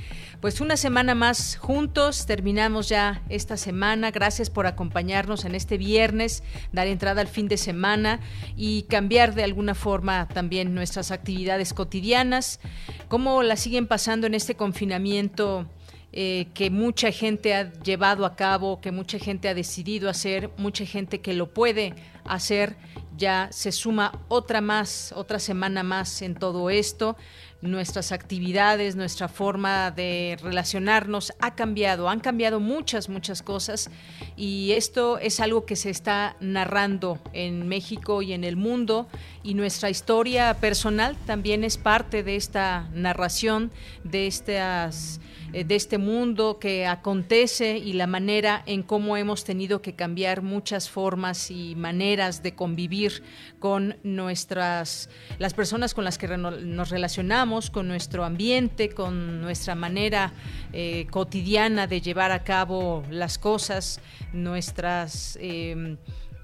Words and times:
Pues 0.42 0.60
una 0.60 0.76
semana 0.76 1.14
más 1.14 1.56
juntos, 1.56 2.26
terminamos 2.26 2.90
ya 2.90 3.22
esta 3.30 3.58
semana. 3.58 4.10
Gracias 4.10 4.50
por 4.50 4.66
acompañarnos 4.66 5.46
en 5.46 5.54
este 5.54 5.78
viernes, 5.78 6.42
dar 6.72 6.88
entrada 6.88 7.22
al 7.22 7.28
fin 7.28 7.48
de 7.48 7.58
semana 7.58 8.20
y 8.56 8.82
cambiar 8.90 9.36
de 9.36 9.44
alguna 9.44 9.76
forma 9.76 10.28
también 10.28 10.74
nuestras 10.74 11.12
actividades 11.12 11.76
cotidianas. 11.76 12.60
¿Cómo 13.08 13.44
la 13.44 13.56
siguen 13.56 13.86
pasando 13.86 14.26
en 14.26 14.34
este 14.34 14.56
confinamiento? 14.56 15.68
Eh, 16.14 16.48
que 16.54 16.70
mucha 16.72 17.10
gente 17.12 17.56
ha 17.56 17.72
llevado 17.72 18.26
a 18.26 18.36
cabo, 18.36 18.82
que 18.82 18.92
mucha 18.92 19.18
gente 19.18 19.48
ha 19.48 19.54
decidido 19.54 20.10
hacer, 20.10 20.50
mucha 20.58 20.86
gente 20.86 21.22
que 21.22 21.34
lo 21.34 21.54
puede 21.54 21.94
hacer. 22.26 22.76
Ya 23.16 23.48
se 23.52 23.72
suma 23.72 24.20
otra 24.28 24.60
más, 24.60 25.14
otra 25.16 25.40
semana 25.40 25.84
más 25.84 26.22
en 26.22 26.36
todo 26.36 26.70
esto 26.70 27.16
nuestras 27.62 28.12
actividades, 28.12 28.96
nuestra 28.96 29.28
forma 29.28 29.92
de 29.92 30.38
relacionarnos 30.42 31.34
ha 31.40 31.56
cambiado, 31.56 32.10
han 32.10 32.20
cambiado 32.20 32.60
muchas, 32.60 33.10
muchas 33.10 33.42
cosas 33.44 33.90
y 34.36 34.72
esto 34.72 35.18
es 35.20 35.40
algo 35.40 35.66
que 35.66 35.76
se 35.76 35.90
está 35.90 36.36
narrando 36.40 37.20
en 37.34 37.68
México 37.68 38.22
y 38.22 38.34
en 38.34 38.44
el 38.44 38.56
mundo 38.56 39.08
y 39.44 39.54
nuestra 39.54 39.90
historia 39.90 40.54
personal 40.56 41.16
también 41.26 41.64
es 41.64 41.78
parte 41.78 42.24
de 42.24 42.36
esta 42.36 42.90
narración, 42.94 43.72
de 44.04 44.28
estas 44.28 45.20
eh, 45.54 45.66
de 45.66 45.76
este 45.76 45.98
mundo 45.98 46.60
que 46.60 46.88
acontece 46.88 47.78
y 47.78 47.94
la 47.94 48.08
manera 48.08 48.64
en 48.66 48.84
cómo 48.84 49.18
hemos 49.18 49.44
tenido 49.44 49.82
que 49.82 49.94
cambiar 49.96 50.44
muchas 50.44 50.90
formas 50.90 51.52
y 51.52 51.76
maneras 51.76 52.42
de 52.42 52.56
convivir 52.56 53.22
con 53.60 53.98
nuestras 54.04 55.10
las 55.40 55.54
personas 55.54 55.94
con 55.94 56.06
las 56.06 56.18
que 56.18 56.30
nos 56.38 56.90
relacionamos, 56.90 57.70
con 57.70 57.90
nuestro 57.90 58.24
ambiente, 58.24 58.92
con 58.92 59.42
nuestra 59.42 59.76
manera 59.76 60.32
eh, 60.72 61.08
cotidiana 61.10 61.86
de 61.86 62.00
llevar 62.00 62.32
a 62.32 62.46
cabo 62.46 63.04
las 63.10 63.38
cosas, 63.38 64.00
nuestras 64.32 65.38
eh, 65.42 65.98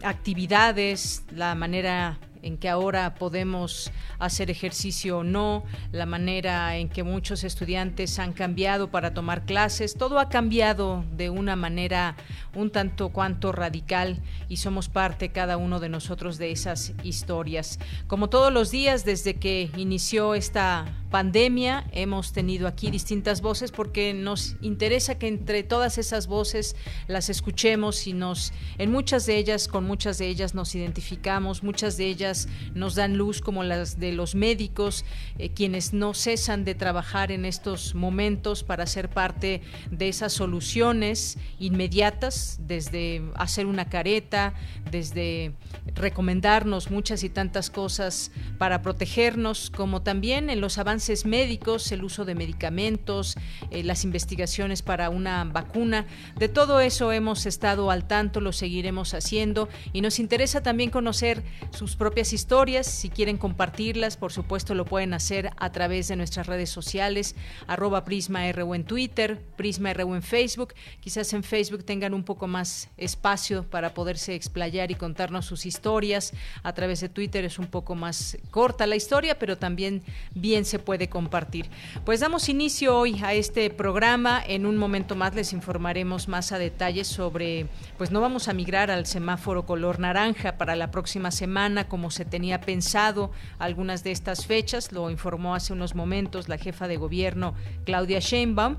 actividades, 0.04 1.24
la 1.32 1.56
manera 1.56 2.20
en 2.48 2.58
que 2.58 2.70
ahora 2.70 3.16
podemos 3.16 3.92
hacer 4.20 4.50
ejercicio 4.50 5.20
o 5.20 5.24
no, 5.24 5.64
la 5.92 6.06
manera 6.06 6.78
en 6.78 6.90
que 6.90 7.04
muchos 7.04 7.44
estudiantes 7.44 8.18
han 8.20 8.34
cambiado 8.34 8.90
para 8.90 9.14
tomar 9.14 9.46
clases, 9.46 9.96
todo 9.96 10.20
ha 10.20 10.30
cambiado 10.30 11.04
de 11.16 11.30
una 11.30 11.56
manera 11.56 12.16
un 12.56 12.72
tanto 12.72 13.10
cuanto 13.10 13.52
radical 13.52 14.22
y 14.50 14.58
somos 14.58 14.90
parte 14.90 15.30
cada 15.30 15.58
uno 15.58 15.80
de 15.80 15.90
nosotros 15.90 16.38
de 16.38 16.52
esas 16.52 16.94
historias. 17.04 17.80
Como 18.08 18.30
todos 18.30 18.52
los 18.52 18.72
días 18.72 19.06
desde 19.06 19.36
que 19.36 19.70
inició 19.78 20.34
esta 20.34 20.86
pandemia 21.10 21.86
hemos 21.94 22.34
tenido 22.34 22.68
aquí 22.68 22.92
distintas 22.92 23.42
voces 23.42 23.72
porque 23.72 24.14
nos 24.14 24.56
interesa 24.62 25.18
que 25.18 25.28
entre 25.28 25.64
todas 25.64 25.98
esas 25.98 26.28
voces 26.28 26.76
las 27.08 27.30
escuchemos 27.30 28.08
y 28.08 28.14
nos 28.14 28.52
en 28.78 28.92
muchas 28.92 29.26
de 29.26 29.38
ellas 29.38 29.68
con 29.68 29.86
muchas 29.86 30.18
de 30.18 30.28
ellas 30.28 30.54
nos 30.54 30.76
identificamos, 30.76 31.64
muchas 31.64 31.98
de 31.98 32.08
ellas 32.08 32.37
nos 32.76 32.94
dan 32.94 33.18
luz 33.18 33.42
como 33.42 33.64
las 33.64 34.00
de 34.00 34.12
los 34.12 34.36
médicos 34.36 35.06
eh, 35.40 35.50
quienes 35.50 35.94
no 35.94 36.14
cesan 36.14 36.66
de 36.66 36.76
trabajar 36.76 37.32
en 37.32 37.46
estos 37.46 37.96
momentos 37.96 38.64
para 38.64 38.86
ser 38.86 39.10
parte 39.10 39.62
de 39.90 40.10
esas 40.10 40.34
soluciones 40.34 41.38
inmediatas 41.60 42.60
desde 42.62 43.24
hacer 43.36 43.66
una 43.66 43.90
careta, 43.90 44.54
desde 44.92 45.54
recomendarnos 45.96 46.92
muchas 46.92 47.24
y 47.24 47.30
tantas 47.30 47.70
cosas 47.70 48.32
para 48.58 48.82
protegernos 48.82 49.70
como 49.70 50.02
también 50.02 50.50
en 50.50 50.62
los 50.62 50.78
avances 50.78 51.26
médicos, 51.26 51.92
el 51.92 52.04
uso 52.04 52.26
de 52.26 52.36
medicamentos, 52.36 53.36
eh, 53.72 53.84
las 53.84 54.04
investigaciones 54.04 54.82
para 54.82 55.10
una 55.10 55.44
vacuna. 55.46 56.06
De 56.38 56.50
todo 56.50 56.80
eso 56.80 57.12
hemos 57.12 57.46
estado 57.46 57.92
al 57.92 58.08
tanto, 58.08 58.42
lo 58.42 58.52
seguiremos 58.52 59.14
haciendo 59.14 59.70
y 59.94 60.02
nos 60.02 60.20
interesa 60.20 60.62
también 60.62 60.90
conocer 60.90 61.44
sus 61.72 61.96
propias 61.96 62.27
historias. 62.34 62.88
Si 62.88 63.10
quieren 63.10 63.38
compartirlas, 63.38 64.18
por 64.18 64.32
supuesto 64.32 64.76
lo 64.76 64.86
pueden 64.86 65.14
hacer 65.14 65.52
a 65.58 65.72
través 65.72 66.08
de 66.08 66.16
nuestras 66.16 66.48
redes 66.48 66.70
sociales, 66.70 67.36
arroba 67.68 68.06
Prisma 68.06 68.52
RU 68.52 68.74
en 68.74 68.84
Twitter, 68.84 69.42
Prisma 69.56 69.94
RU 69.94 70.16
en 70.16 70.24
Facebook. 70.24 70.74
Quizás 71.00 71.34
en 71.34 71.44
Facebook 71.44 71.84
tengan 71.84 72.14
un 72.14 72.24
poco 72.24 72.48
más 72.48 72.90
espacio 72.98 73.64
para 73.64 73.94
poderse 73.94 74.36
explayar 74.36 74.92
y 74.92 74.96
contarnos 74.96 75.46
sus 75.46 75.66
historias. 75.66 76.34
A 76.64 76.74
través 76.74 77.02
de 77.02 77.10
Twitter 77.10 77.46
es 77.46 77.60
un 77.60 77.68
poco 77.68 77.96
más 77.96 78.38
corta 78.52 78.88
la 78.88 78.96
historia, 78.96 79.40
pero 79.40 79.58
también 79.58 80.04
bien 80.34 80.66
se 80.66 80.80
puede 80.80 81.10
compartir. 81.10 81.70
Pues 82.06 82.20
damos 82.20 82.50
inicio 82.50 82.98
hoy 82.98 83.20
a 83.24 83.34
este 83.34 83.70
programa. 83.70 84.42
En 84.46 84.66
un 84.66 84.78
momento 84.78 85.16
más 85.16 85.36
les 85.36 85.54
informaremos 85.54 86.28
más 86.28 86.52
a 86.52 86.60
detalle 86.60 87.04
sobre, 87.04 87.68
pues 87.98 88.12
no 88.12 88.22
vamos 88.22 88.48
a 88.48 88.54
migrar 88.54 88.92
al 88.92 89.06
semáforo 89.06 89.66
color 89.66 90.00
naranja 90.00 90.58
para 90.58 90.76
la 90.76 90.92
próxima 90.92 91.32
semana 91.32 91.88
como 91.88 92.07
se 92.12 92.26
tenía 92.26 92.62
pensado 92.62 93.32
algunas 93.60 94.04
de 94.04 94.12
estas 94.12 94.46
fechas. 94.46 94.92
Lo 94.92 95.10
informó 95.10 95.56
hace 95.56 95.74
unos 95.74 95.96
momentos 95.96 96.50
la 96.50 96.58
jefa 96.58 96.88
de 96.88 96.98
gobierno 96.98 97.54
Claudia 97.86 98.20
Sheinbaum 98.20 98.78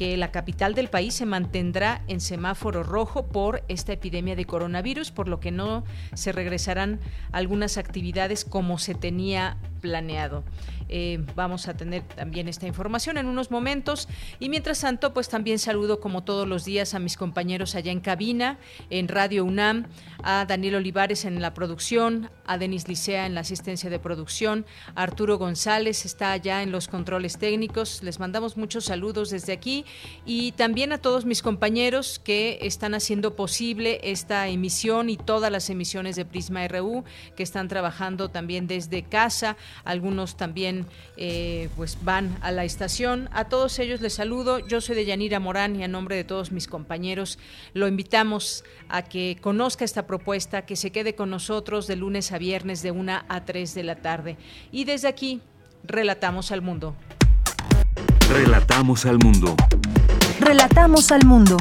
que 0.00 0.16
la 0.16 0.30
capital 0.30 0.74
del 0.74 0.88
país 0.88 1.12
se 1.12 1.26
mantendrá 1.26 2.00
en 2.08 2.22
semáforo 2.22 2.82
rojo 2.82 3.26
por 3.26 3.62
esta 3.68 3.92
epidemia 3.92 4.34
de 4.34 4.46
coronavirus, 4.46 5.10
por 5.10 5.28
lo 5.28 5.40
que 5.40 5.50
no 5.50 5.84
se 6.14 6.32
regresarán 6.32 7.00
algunas 7.32 7.76
actividades 7.76 8.46
como 8.46 8.78
se 8.78 8.94
tenía 8.94 9.58
planeado. 9.82 10.42
Eh, 10.92 11.24
vamos 11.36 11.68
a 11.68 11.74
tener 11.74 12.02
también 12.02 12.48
esta 12.48 12.66
información 12.66 13.16
en 13.16 13.26
unos 13.26 13.52
momentos. 13.52 14.08
Y 14.40 14.48
mientras 14.48 14.80
tanto, 14.80 15.14
pues 15.14 15.28
también 15.28 15.60
saludo 15.60 16.00
como 16.00 16.24
todos 16.24 16.48
los 16.48 16.64
días 16.64 16.94
a 16.94 16.98
mis 16.98 17.16
compañeros 17.16 17.76
allá 17.76 17.92
en 17.92 18.00
cabina, 18.00 18.58
en 18.90 19.06
Radio 19.06 19.44
UNAM, 19.44 19.86
a 20.24 20.44
Daniel 20.46 20.74
Olivares 20.74 21.24
en 21.24 21.40
la 21.40 21.54
producción, 21.54 22.28
a 22.44 22.58
Denis 22.58 22.88
Licea 22.88 23.26
en 23.26 23.36
la 23.36 23.42
asistencia 23.42 23.88
de 23.88 24.00
producción, 24.00 24.66
Arturo 24.96 25.38
González 25.38 26.04
está 26.04 26.32
allá 26.32 26.62
en 26.62 26.72
los 26.72 26.88
controles 26.88 27.38
técnicos. 27.38 28.02
Les 28.02 28.18
mandamos 28.18 28.56
muchos 28.56 28.86
saludos 28.86 29.30
desde 29.30 29.52
aquí 29.52 29.84
y 30.26 30.52
también 30.52 30.92
a 30.92 30.98
todos 30.98 31.24
mis 31.24 31.40
compañeros 31.40 32.18
que 32.18 32.58
están 32.62 32.94
haciendo 32.94 33.36
posible 33.36 34.00
esta 34.02 34.48
emisión 34.48 35.08
y 35.08 35.16
todas 35.16 35.52
las 35.52 35.70
emisiones 35.70 36.16
de 36.16 36.24
Prisma 36.24 36.66
RU 36.66 37.04
que 37.36 37.44
están 37.44 37.68
trabajando 37.68 38.28
también 38.28 38.66
desde 38.66 39.04
casa, 39.04 39.56
algunos 39.84 40.36
también 40.36 40.79
eh, 41.16 41.68
pues 41.76 41.98
van 42.02 42.36
a 42.42 42.50
la 42.50 42.64
estación. 42.64 43.28
A 43.32 43.44
todos 43.44 43.78
ellos 43.78 44.00
les 44.00 44.14
saludo. 44.14 44.58
Yo 44.58 44.80
soy 44.80 44.96
de 44.96 45.04
Yanira 45.04 45.40
Morán 45.40 45.76
y 45.76 45.84
a 45.84 45.88
nombre 45.88 46.16
de 46.16 46.24
todos 46.24 46.52
mis 46.52 46.66
compañeros 46.66 47.38
lo 47.74 47.88
invitamos 47.88 48.64
a 48.88 49.02
que 49.02 49.38
conozca 49.40 49.84
esta 49.84 50.06
propuesta, 50.06 50.66
que 50.66 50.76
se 50.76 50.90
quede 50.90 51.14
con 51.14 51.30
nosotros 51.30 51.86
de 51.86 51.96
lunes 51.96 52.32
a 52.32 52.38
viernes 52.38 52.82
de 52.82 52.90
1 52.90 53.22
a 53.28 53.44
3 53.44 53.74
de 53.74 53.82
la 53.82 53.96
tarde. 53.96 54.36
Y 54.72 54.84
desde 54.84 55.08
aquí, 55.08 55.40
relatamos 55.84 56.52
al 56.52 56.62
mundo. 56.62 56.94
Relatamos 58.30 59.06
al 59.06 59.18
mundo. 59.18 59.56
Relatamos 60.40 61.10
al 61.10 61.24
mundo. 61.26 61.56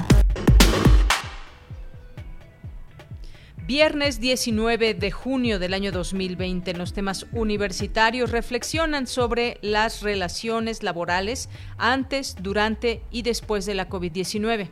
Viernes 3.70 4.20
19 4.20 4.96
de 4.96 5.12
junio 5.12 5.60
del 5.60 5.76
año 5.76 5.92
2020, 5.92 6.72
en 6.72 6.80
los 6.80 6.92
temas 6.92 7.28
universitarios 7.34 8.32
reflexionan 8.32 9.06
sobre 9.06 9.60
las 9.62 10.02
relaciones 10.02 10.82
laborales 10.82 11.50
antes, 11.78 12.36
durante 12.42 13.04
y 13.12 13.22
después 13.22 13.68
de 13.68 13.76
la 13.76 13.88
COVID-19. 13.88 14.72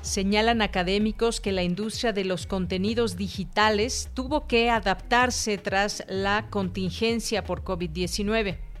Señalan 0.00 0.62
académicos 0.62 1.42
que 1.42 1.52
la 1.52 1.62
industria 1.62 2.14
de 2.14 2.24
los 2.24 2.46
contenidos 2.46 3.18
digitales 3.18 4.08
tuvo 4.14 4.46
que 4.46 4.70
adaptarse 4.70 5.58
tras 5.58 6.04
la 6.08 6.46
contingencia 6.48 7.44
por 7.44 7.64
COVID-19. 7.64 8.71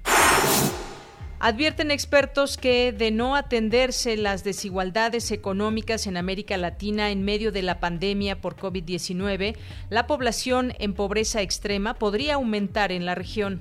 Advierten 1.44 1.90
expertos 1.90 2.56
que 2.56 2.92
de 2.92 3.10
no 3.10 3.34
atenderse 3.34 4.16
las 4.16 4.44
desigualdades 4.44 5.32
económicas 5.32 6.06
en 6.06 6.16
América 6.16 6.56
Latina 6.56 7.10
en 7.10 7.24
medio 7.24 7.50
de 7.50 7.62
la 7.62 7.80
pandemia 7.80 8.40
por 8.40 8.54
COVID-19, 8.54 9.56
la 9.90 10.06
población 10.06 10.72
en 10.78 10.94
pobreza 10.94 11.42
extrema 11.42 11.94
podría 11.94 12.34
aumentar 12.34 12.92
en 12.92 13.06
la 13.06 13.16
región. 13.16 13.60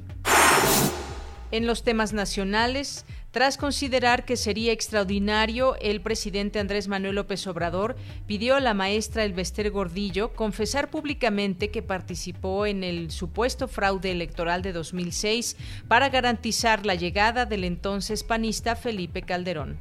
En 1.49 1.65
los 1.65 1.81
temas 1.81 2.13
nacionales, 2.13 3.03
tras 3.31 3.57
considerar 3.57 4.25
que 4.25 4.35
sería 4.35 4.73
extraordinario, 4.73 5.77
el 5.79 6.01
presidente 6.01 6.59
Andrés 6.59 6.89
Manuel 6.89 7.15
López 7.15 7.47
Obrador 7.47 7.95
pidió 8.27 8.55
a 8.55 8.59
la 8.59 8.73
maestra 8.73 9.23
Elvester 9.23 9.71
Gordillo 9.71 10.33
confesar 10.33 10.89
públicamente 10.89 11.71
que 11.71 11.81
participó 11.81 12.65
en 12.65 12.83
el 12.83 13.09
supuesto 13.09 13.69
fraude 13.69 14.11
electoral 14.11 14.61
de 14.61 14.73
2006 14.73 15.55
para 15.87 16.09
garantizar 16.09 16.85
la 16.85 16.95
llegada 16.95 17.45
del 17.45 17.63
entonces 17.63 18.25
panista 18.25 18.75
Felipe 18.75 19.21
Calderón. 19.21 19.77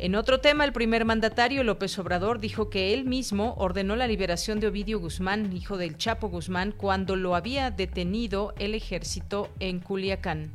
En 0.00 0.16
otro 0.16 0.40
tema, 0.40 0.64
el 0.64 0.72
primer 0.72 1.04
mandatario 1.04 1.62
López 1.62 1.96
Obrador 2.00 2.40
dijo 2.40 2.70
que 2.70 2.92
él 2.92 3.04
mismo 3.04 3.54
ordenó 3.56 3.94
la 3.94 4.08
liberación 4.08 4.58
de 4.58 4.66
Ovidio 4.66 4.98
Guzmán, 4.98 5.52
hijo 5.56 5.76
del 5.76 5.96
Chapo 5.96 6.28
Guzmán, 6.28 6.72
cuando 6.76 7.14
lo 7.14 7.36
había 7.36 7.70
detenido 7.70 8.52
el 8.58 8.74
ejército 8.74 9.48
en 9.60 9.78
Culiacán. 9.78 10.50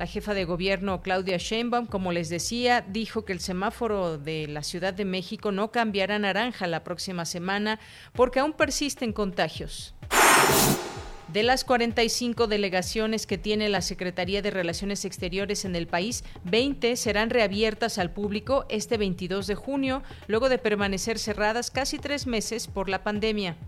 La 0.00 0.06
jefa 0.06 0.32
de 0.32 0.46
gobierno 0.46 1.02
Claudia 1.02 1.36
Sheinbaum, 1.36 1.84
como 1.84 2.10
les 2.10 2.30
decía, 2.30 2.80
dijo 2.80 3.26
que 3.26 3.34
el 3.34 3.40
semáforo 3.40 4.16
de 4.16 4.48
la 4.48 4.62
Ciudad 4.62 4.94
de 4.94 5.04
México 5.04 5.52
no 5.52 5.72
cambiará 5.72 6.18
naranja 6.18 6.66
la 6.66 6.84
próxima 6.84 7.26
semana 7.26 7.78
porque 8.14 8.40
aún 8.40 8.54
persisten 8.54 9.12
contagios. 9.12 9.94
De 11.28 11.42
las 11.42 11.64
45 11.64 12.46
delegaciones 12.46 13.26
que 13.26 13.36
tiene 13.36 13.68
la 13.68 13.82
Secretaría 13.82 14.40
de 14.40 14.50
Relaciones 14.50 15.04
Exteriores 15.04 15.66
en 15.66 15.76
el 15.76 15.86
país, 15.86 16.24
20 16.44 16.96
serán 16.96 17.28
reabiertas 17.28 17.98
al 17.98 18.10
público 18.10 18.64
este 18.70 18.96
22 18.96 19.46
de 19.48 19.54
junio, 19.54 20.02
luego 20.28 20.48
de 20.48 20.56
permanecer 20.56 21.18
cerradas 21.18 21.70
casi 21.70 21.98
tres 21.98 22.26
meses 22.26 22.68
por 22.68 22.88
la 22.88 23.04
pandemia. 23.04 23.58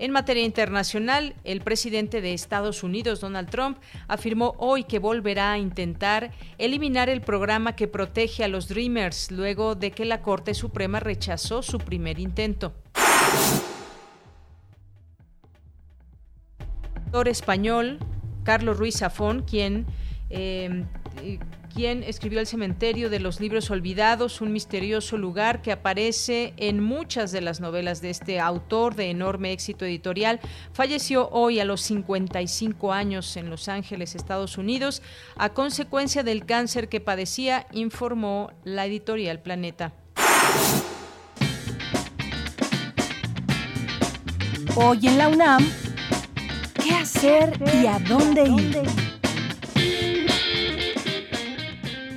En 0.00 0.12
materia 0.12 0.44
internacional, 0.44 1.34
el 1.44 1.60
presidente 1.60 2.22
de 2.22 2.32
Estados 2.32 2.82
Unidos, 2.82 3.20
Donald 3.20 3.50
Trump, 3.50 3.76
afirmó 4.08 4.54
hoy 4.56 4.84
que 4.84 4.98
volverá 4.98 5.52
a 5.52 5.58
intentar 5.58 6.30
eliminar 6.56 7.10
el 7.10 7.20
programa 7.20 7.76
que 7.76 7.86
protege 7.86 8.42
a 8.42 8.48
los 8.48 8.66
Dreamers 8.66 9.30
luego 9.30 9.74
de 9.74 9.90
que 9.90 10.06
la 10.06 10.22
Corte 10.22 10.54
Suprema 10.54 11.00
rechazó 11.00 11.60
su 11.60 11.76
primer 11.76 12.18
intento. 12.18 12.72
El 16.94 17.02
actor 17.04 17.28
español 17.28 17.98
Carlos 18.42 18.78
Ruiz 18.78 18.96
Zafón, 19.00 19.42
quien 19.42 19.84
eh, 20.30 20.86
quien 21.70 22.02
escribió 22.02 22.40
El 22.40 22.46
cementerio 22.46 23.08
de 23.08 23.20
los 23.20 23.40
libros 23.40 23.70
olvidados, 23.70 24.40
un 24.40 24.52
misterioso 24.52 25.16
lugar 25.16 25.62
que 25.62 25.72
aparece 25.72 26.52
en 26.56 26.82
muchas 26.82 27.32
de 27.32 27.40
las 27.40 27.60
novelas 27.60 28.02
de 28.02 28.10
este 28.10 28.40
autor 28.40 28.94
de 28.94 29.10
enorme 29.10 29.52
éxito 29.52 29.84
editorial. 29.84 30.40
Falleció 30.72 31.28
hoy 31.30 31.60
a 31.60 31.64
los 31.64 31.80
55 31.82 32.92
años 32.92 33.36
en 33.36 33.48
Los 33.48 33.68
Ángeles, 33.68 34.14
Estados 34.14 34.58
Unidos, 34.58 35.02
a 35.36 35.50
consecuencia 35.50 36.22
del 36.22 36.44
cáncer 36.44 36.88
que 36.88 37.00
padecía, 37.00 37.66
informó 37.72 38.52
la 38.64 38.86
editorial 38.86 39.40
Planeta. 39.40 39.92
Hoy 44.76 45.06
en 45.06 45.18
la 45.18 45.28
UNAM, 45.28 45.66
¿qué 46.82 46.94
hacer 46.94 47.58
y 47.80 47.86
a 47.86 47.98
dónde 47.98 48.44
ir? 48.44 49.19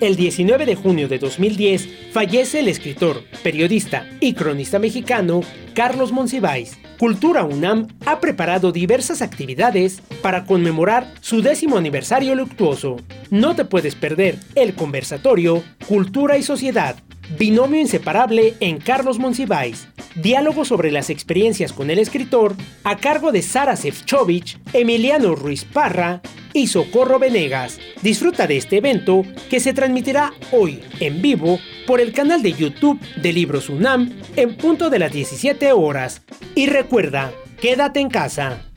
El 0.03 0.17
19 0.17 0.65
de 0.65 0.75
junio 0.75 1.07
de 1.07 1.17
2010 1.17 2.11
fallece 2.11 2.59
el 2.59 2.67
escritor, 2.67 3.23
periodista 3.41 4.05
y 4.19 4.33
cronista 4.33 4.77
mexicano 4.77 5.39
Carlos 5.73 6.11
Monsiváis. 6.11 6.77
Cultura 6.99 7.45
UNAM 7.45 7.87
ha 8.05 8.19
preparado 8.19 8.73
diversas 8.73 9.21
actividades 9.21 10.01
para 10.21 10.43
conmemorar 10.43 11.13
su 11.21 11.41
décimo 11.41 11.77
aniversario 11.77 12.35
luctuoso. 12.35 12.97
No 13.29 13.55
te 13.55 13.63
puedes 13.63 13.95
perder 13.95 14.39
el 14.55 14.75
conversatorio 14.75 15.63
Cultura 15.87 16.37
y 16.37 16.43
Sociedad, 16.43 16.97
binomio 17.37 17.79
inseparable 17.79 18.55
en 18.59 18.79
Carlos 18.79 19.19
Monsiváis, 19.19 19.87
diálogo 20.15 20.65
sobre 20.65 20.91
las 20.91 21.09
experiencias 21.09 21.73
con 21.73 21.89
el 21.89 21.99
escritor 21.99 22.55
a 22.83 22.97
cargo 22.97 23.31
de 23.31 23.41
Sara 23.41 23.75
Sefcovic, 23.75 24.59
Emiliano 24.73 25.35
Ruiz 25.35 25.65
Parra 25.65 26.21
y 26.53 26.67
Socorro 26.67 27.19
Venegas. 27.19 27.79
Disfruta 28.01 28.47
de 28.47 28.57
este 28.57 28.77
evento 28.77 29.23
que 29.49 29.59
se 29.59 29.73
transmitirá 29.73 30.33
hoy 30.51 30.81
en 30.99 31.21
vivo 31.21 31.59
por 31.87 31.99
el 31.99 32.13
canal 32.13 32.41
de 32.41 32.53
YouTube 32.53 32.99
de 33.21 33.33
Libros 33.33 33.69
UNAM 33.69 34.11
en 34.35 34.55
punto 34.55 34.89
de 34.89 34.99
las 34.99 35.11
17 35.11 35.71
horas. 35.73 36.21
Y 36.55 36.67
recuerda, 36.67 37.31
quédate 37.59 37.99
en 37.99 38.09
casa. 38.09 38.72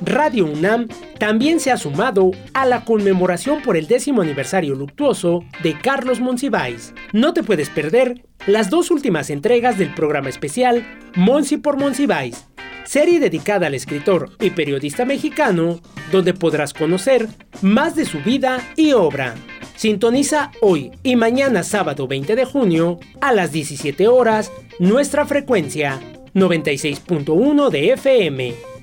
Radio 0.00 0.46
UNAM 0.46 0.88
también 1.18 1.58
se 1.58 1.72
ha 1.72 1.76
sumado 1.76 2.30
a 2.54 2.66
la 2.66 2.84
conmemoración 2.84 3.62
por 3.62 3.76
el 3.76 3.88
décimo 3.88 4.22
aniversario 4.22 4.74
luctuoso 4.74 5.44
de 5.62 5.78
Carlos 5.78 6.20
Monsiváis. 6.20 6.94
No 7.12 7.32
te 7.32 7.42
puedes 7.42 7.68
perder 7.68 8.24
las 8.46 8.70
dos 8.70 8.90
últimas 8.90 9.30
entregas 9.30 9.76
del 9.76 9.92
programa 9.94 10.28
especial 10.28 10.86
Monsi 11.16 11.56
por 11.56 11.78
Monsiváis, 11.78 12.46
serie 12.84 13.18
dedicada 13.18 13.66
al 13.66 13.74
escritor 13.74 14.30
y 14.40 14.50
periodista 14.50 15.04
mexicano, 15.04 15.80
donde 16.12 16.32
podrás 16.32 16.72
conocer 16.72 17.28
más 17.60 17.96
de 17.96 18.04
su 18.04 18.20
vida 18.20 18.60
y 18.76 18.92
obra. 18.92 19.34
Sintoniza 19.76 20.52
hoy 20.60 20.92
y 21.02 21.16
mañana 21.16 21.62
sábado 21.62 22.08
20 22.08 22.36
de 22.36 22.44
junio 22.44 22.98
a 23.20 23.32
las 23.32 23.52
17 23.52 24.08
horas 24.08 24.50
nuestra 24.78 25.26
frecuencia 25.26 26.00
96.1 26.34 27.70
de 27.70 27.92
FM. 27.92 28.77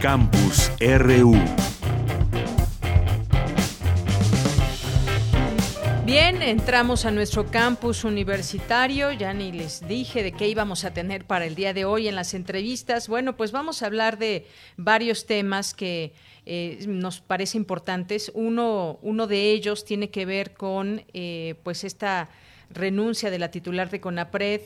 Campus 0.00 0.72
RU 0.80 1.59
Bien, 6.10 6.42
entramos 6.42 7.04
a 7.04 7.12
nuestro 7.12 7.52
campus 7.52 8.02
universitario. 8.02 9.12
Ya 9.12 9.32
ni 9.32 9.52
les 9.52 9.86
dije 9.86 10.24
de 10.24 10.32
qué 10.32 10.48
íbamos 10.48 10.84
a 10.84 10.92
tener 10.92 11.24
para 11.24 11.46
el 11.46 11.54
día 11.54 11.72
de 11.72 11.84
hoy 11.84 12.08
en 12.08 12.16
las 12.16 12.34
entrevistas. 12.34 13.06
Bueno, 13.06 13.36
pues 13.36 13.52
vamos 13.52 13.80
a 13.80 13.86
hablar 13.86 14.18
de 14.18 14.44
varios 14.76 15.24
temas 15.24 15.72
que 15.72 16.12
eh, 16.46 16.84
nos 16.88 17.20
parece 17.20 17.58
importantes. 17.58 18.32
Uno, 18.34 18.98
uno 19.02 19.28
de 19.28 19.52
ellos 19.52 19.84
tiene 19.84 20.10
que 20.10 20.26
ver 20.26 20.52
con 20.52 21.04
eh, 21.12 21.54
pues 21.62 21.84
esta 21.84 22.28
renuncia 22.70 23.30
de 23.30 23.38
la 23.38 23.52
titular 23.52 23.88
de 23.88 24.00
CONAPRED 24.00 24.62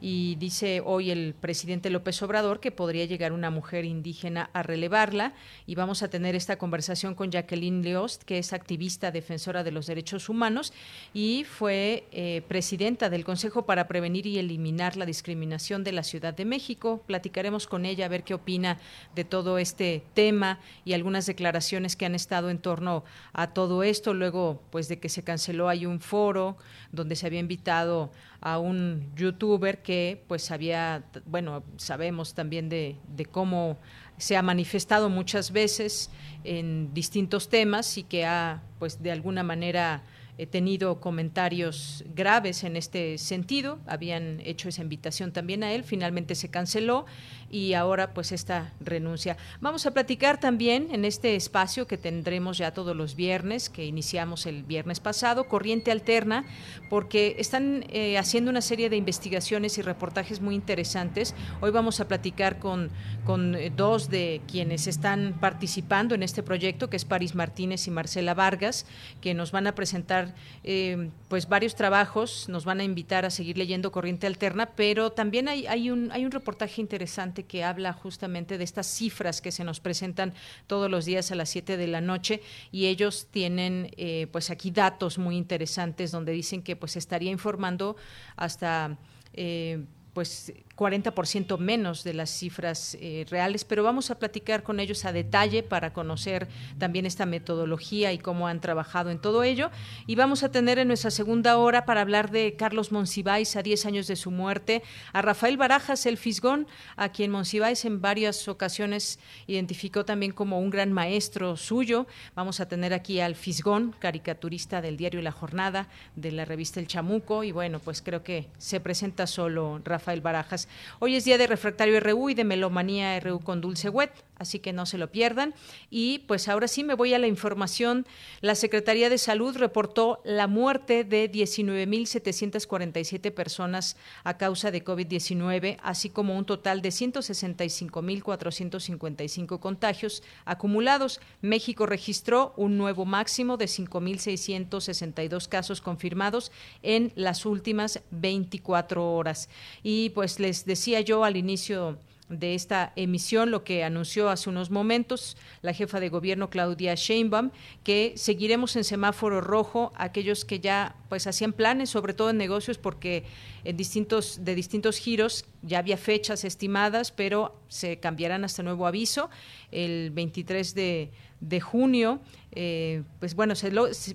y 0.00 0.36
dice 0.36 0.82
hoy 0.84 1.10
el 1.10 1.34
presidente 1.34 1.90
López 1.90 2.22
Obrador 2.22 2.60
que 2.60 2.70
podría 2.70 3.04
llegar 3.04 3.32
una 3.32 3.50
mujer 3.50 3.84
indígena 3.84 4.50
a 4.52 4.62
relevarla 4.62 5.34
y 5.66 5.74
vamos 5.74 6.02
a 6.02 6.08
tener 6.08 6.34
esta 6.34 6.58
conversación 6.58 7.14
con 7.14 7.30
Jacqueline 7.30 7.82
Leost, 7.82 8.22
que 8.24 8.38
es 8.38 8.52
activista 8.52 9.10
defensora 9.10 9.64
de 9.64 9.72
los 9.72 9.86
derechos 9.86 10.28
humanos 10.28 10.72
y 11.14 11.44
fue 11.44 12.04
eh, 12.12 12.42
presidenta 12.48 13.10
del 13.10 13.24
Consejo 13.24 13.66
para 13.66 13.88
Prevenir 13.88 14.26
y 14.26 14.38
Eliminar 14.38 14.96
la 14.96 15.06
Discriminación 15.06 15.84
de 15.84 15.92
la 15.92 16.02
Ciudad 16.02 16.34
de 16.34 16.44
México. 16.44 17.02
Platicaremos 17.06 17.66
con 17.66 17.86
ella 17.86 18.06
a 18.06 18.08
ver 18.08 18.24
qué 18.24 18.34
opina 18.34 18.78
de 19.14 19.24
todo 19.24 19.58
este 19.58 20.02
tema 20.14 20.60
y 20.84 20.92
algunas 20.92 21.26
declaraciones 21.26 21.96
que 21.96 22.06
han 22.06 22.14
estado 22.14 22.50
en 22.50 22.58
torno 22.58 23.04
a 23.32 23.52
todo 23.52 23.82
esto. 23.82 24.14
Luego, 24.14 24.62
pues 24.70 24.88
de 24.88 24.98
que 24.98 25.08
se 25.08 25.24
canceló 25.24 25.68
hay 25.68 25.86
un 25.86 26.00
foro 26.00 26.56
donde 26.92 27.16
se 27.16 27.26
había 27.26 27.40
invitado 27.40 28.10
a 28.40 28.58
un 28.58 29.12
youtuber 29.16 29.82
que 29.82 30.22
pues 30.28 30.50
había, 30.50 31.04
bueno, 31.24 31.62
sabemos 31.76 32.34
también 32.34 32.68
de, 32.68 32.96
de 33.08 33.24
cómo 33.24 33.78
se 34.18 34.36
ha 34.36 34.42
manifestado 34.42 35.08
muchas 35.08 35.50
veces 35.50 36.10
en 36.44 36.94
distintos 36.94 37.48
temas 37.48 37.98
y 37.98 38.02
que 38.02 38.24
ha 38.24 38.62
pues 38.78 39.02
de 39.02 39.10
alguna 39.10 39.42
manera 39.42 40.02
he 40.38 40.46
tenido 40.46 41.00
comentarios 41.00 42.04
graves 42.14 42.64
en 42.64 42.76
este 42.76 43.18
sentido. 43.18 43.78
Habían 43.86 44.40
hecho 44.44 44.68
esa 44.68 44.82
invitación 44.82 45.32
también 45.32 45.62
a 45.62 45.72
él, 45.72 45.82
finalmente 45.82 46.34
se 46.34 46.50
canceló 46.50 47.06
y 47.50 47.72
ahora 47.74 48.12
pues 48.12 48.32
esta 48.32 48.72
renuncia. 48.80 49.36
Vamos 49.60 49.86
a 49.86 49.92
platicar 49.92 50.38
también 50.38 50.88
en 50.92 51.04
este 51.04 51.36
espacio 51.36 51.86
que 51.86 51.96
tendremos 51.96 52.58
ya 52.58 52.72
todos 52.72 52.94
los 52.94 53.16
viernes, 53.16 53.70
que 53.70 53.86
iniciamos 53.86 54.46
el 54.46 54.62
viernes 54.62 55.00
pasado, 55.00 55.48
Corriente 55.48 55.90
Alterna, 55.90 56.44
porque 56.90 57.36
están 57.38 57.84
eh, 57.88 58.18
haciendo 58.18 58.50
una 58.50 58.60
serie 58.60 58.90
de 58.90 58.96
investigaciones 58.96 59.78
y 59.78 59.82
reportajes 59.82 60.40
muy 60.40 60.54
interesantes. 60.54 61.34
Hoy 61.60 61.70
vamos 61.70 62.00
a 62.00 62.08
platicar 62.08 62.58
con, 62.58 62.90
con 63.24 63.54
eh, 63.54 63.72
dos 63.74 64.10
de 64.10 64.42
quienes 64.50 64.86
están 64.86 65.36
participando 65.40 66.14
en 66.14 66.22
este 66.22 66.42
proyecto, 66.42 66.90
que 66.90 66.96
es 66.96 67.04
París 67.04 67.34
Martínez 67.34 67.86
y 67.86 67.90
Marcela 67.90 68.34
Vargas, 68.34 68.86
que 69.20 69.32
nos 69.34 69.52
van 69.52 69.66
a 69.66 69.74
presentar 69.74 70.25
eh, 70.64 71.10
pues 71.28 71.48
varios 71.48 71.74
trabajos, 71.74 72.48
nos 72.48 72.64
van 72.64 72.80
a 72.80 72.84
invitar 72.84 73.24
a 73.24 73.30
seguir 73.30 73.58
leyendo 73.58 73.92
Corriente 73.92 74.26
Alterna, 74.26 74.66
pero 74.76 75.10
también 75.10 75.48
hay, 75.48 75.66
hay, 75.66 75.90
un, 75.90 76.10
hay 76.12 76.24
un 76.24 76.30
reportaje 76.30 76.80
interesante 76.80 77.44
que 77.44 77.64
habla 77.64 77.92
justamente 77.92 78.58
de 78.58 78.64
estas 78.64 78.86
cifras 78.86 79.40
que 79.40 79.52
se 79.52 79.64
nos 79.64 79.80
presentan 79.80 80.34
todos 80.66 80.90
los 80.90 81.04
días 81.04 81.30
a 81.30 81.34
las 81.34 81.50
7 81.50 81.76
de 81.76 81.86
la 81.86 82.00
noche 82.00 82.40
y 82.72 82.86
ellos 82.86 83.28
tienen 83.30 83.90
eh, 83.96 84.28
pues 84.32 84.50
aquí 84.50 84.70
datos 84.70 85.18
muy 85.18 85.36
interesantes 85.36 86.10
donde 86.10 86.32
dicen 86.32 86.62
que 86.62 86.76
pues 86.76 86.96
estaría 86.96 87.30
informando 87.30 87.96
hasta 88.36 88.98
eh, 89.32 89.84
pues 90.12 90.52
40% 90.76 91.58
menos 91.58 92.04
de 92.04 92.12
las 92.12 92.30
cifras 92.30 92.96
eh, 93.00 93.24
reales, 93.30 93.64
pero 93.64 93.82
vamos 93.82 94.10
a 94.10 94.18
platicar 94.18 94.62
con 94.62 94.78
ellos 94.78 95.06
a 95.06 95.12
detalle 95.12 95.62
para 95.62 95.92
conocer 95.94 96.48
también 96.78 97.06
esta 97.06 97.24
metodología 97.24 98.12
y 98.12 98.18
cómo 98.18 98.46
han 98.46 98.60
trabajado 98.60 99.10
en 99.10 99.18
todo 99.18 99.42
ello. 99.42 99.70
Y 100.06 100.16
vamos 100.16 100.42
a 100.42 100.50
tener 100.50 100.78
en 100.78 100.88
nuestra 100.88 101.10
segunda 101.10 101.56
hora 101.56 101.86
para 101.86 102.02
hablar 102.02 102.30
de 102.30 102.56
Carlos 102.56 102.92
Monsiváis 102.92 103.56
a 103.56 103.62
10 103.62 103.86
años 103.86 104.06
de 104.06 104.16
su 104.16 104.30
muerte, 104.30 104.82
a 105.14 105.22
Rafael 105.22 105.56
Barajas, 105.56 106.04
el 106.04 106.18
Fisgón, 106.18 106.66
a 106.96 107.08
quien 107.08 107.30
Monsiváis 107.30 107.86
en 107.86 108.02
varias 108.02 108.46
ocasiones 108.46 109.18
identificó 109.46 110.04
también 110.04 110.32
como 110.32 110.60
un 110.60 110.68
gran 110.68 110.92
maestro 110.92 111.56
suyo. 111.56 112.06
Vamos 112.34 112.60
a 112.60 112.68
tener 112.68 112.92
aquí 112.92 113.20
al 113.20 113.34
Fisgón, 113.34 113.94
caricaturista 113.98 114.82
del 114.82 114.98
diario 114.98 115.22
La 115.22 115.32
Jornada, 115.32 115.88
de 116.16 116.32
la 116.32 116.44
revista 116.44 116.80
El 116.80 116.86
Chamuco, 116.86 117.44
y 117.44 117.52
bueno, 117.52 117.78
pues 117.78 118.02
creo 118.02 118.22
que 118.22 118.48
se 118.58 118.80
presenta 118.80 119.26
solo 119.26 119.80
Rafael 119.82 120.20
Barajas. 120.20 120.65
Hoy 120.98 121.16
es 121.16 121.24
día 121.24 121.38
de 121.38 121.46
Refractario 121.46 122.00
RU 122.00 122.30
y 122.30 122.34
de 122.34 122.44
Melomanía 122.44 123.18
RU 123.20 123.40
con 123.40 123.60
Dulce 123.60 123.88
Wet 123.88 124.12
así 124.38 124.58
que 124.58 124.72
no 124.72 124.86
se 124.86 124.96
lo 124.98 125.10
pierdan. 125.10 125.54
Y 125.90 126.20
pues 126.20 126.48
ahora 126.48 126.68
sí 126.68 126.84
me 126.84 126.94
voy 126.94 127.12
a 127.14 127.18
la 127.18 127.26
información. 127.26 128.06
La 128.40 128.54
Secretaría 128.54 129.10
de 129.10 129.18
Salud 129.18 129.56
reportó 129.56 130.20
la 130.24 130.46
muerte 130.46 131.02
de 131.04 131.28
19.747 131.30 133.32
personas 133.32 133.96
a 134.24 134.36
causa 134.36 134.70
de 134.70 134.84
COVID-19, 134.84 135.78
así 135.82 136.10
como 136.10 136.36
un 136.36 136.44
total 136.44 136.82
de 136.82 136.90
165.455 136.90 139.58
contagios 139.58 140.22
acumulados. 140.44 141.20
México 141.40 141.86
registró 141.86 142.52
un 142.56 142.76
nuevo 142.78 143.04
máximo 143.04 143.56
de 143.56 143.66
5.662 143.66 145.48
casos 145.48 145.80
confirmados 145.80 146.52
en 146.82 147.12
las 147.16 147.46
últimas 147.46 148.00
24 148.10 149.14
horas. 149.14 149.48
Y 149.82 150.10
pues 150.10 150.38
les 150.40 150.55
decía 150.64 151.00
yo 151.00 151.24
al 151.24 151.36
inicio 151.36 151.98
de 152.28 152.54
esta 152.54 152.92
emisión, 152.96 153.50
lo 153.50 153.62
que 153.62 153.84
anunció 153.84 154.28
hace 154.30 154.50
unos 154.50 154.70
momentos 154.70 155.36
la 155.62 155.72
jefa 155.72 156.00
de 156.00 156.08
gobierno 156.08 156.50
Claudia 156.50 156.94
Sheinbaum, 156.94 157.50
que 157.84 158.14
seguiremos 158.16 158.74
en 158.74 158.84
semáforo 158.84 159.40
rojo 159.40 159.92
aquellos 159.96 160.44
que 160.44 160.58
ya 160.58 160.96
pues 161.08 161.26
hacían 161.26 161.52
planes, 161.52 161.90
sobre 161.90 162.14
todo 162.14 162.30
en 162.30 162.36
negocios, 162.36 162.78
porque 162.78 163.24
en 163.62 163.76
distintos 163.76 164.44
de 164.44 164.54
distintos 164.56 164.98
giros 164.98 165.44
ya 165.62 165.78
había 165.78 165.96
fechas 165.96 166.44
estimadas, 166.44 167.12
pero 167.12 167.60
se 167.68 167.98
cambiarán 167.98 168.44
hasta 168.44 168.62
nuevo 168.62 168.86
aviso 168.86 169.30
el 169.70 170.10
23 170.10 170.74
de, 170.74 171.12
de 171.40 171.60
junio 171.60 172.20
eh, 172.58 173.02
pues 173.20 173.34
bueno, 173.34 173.52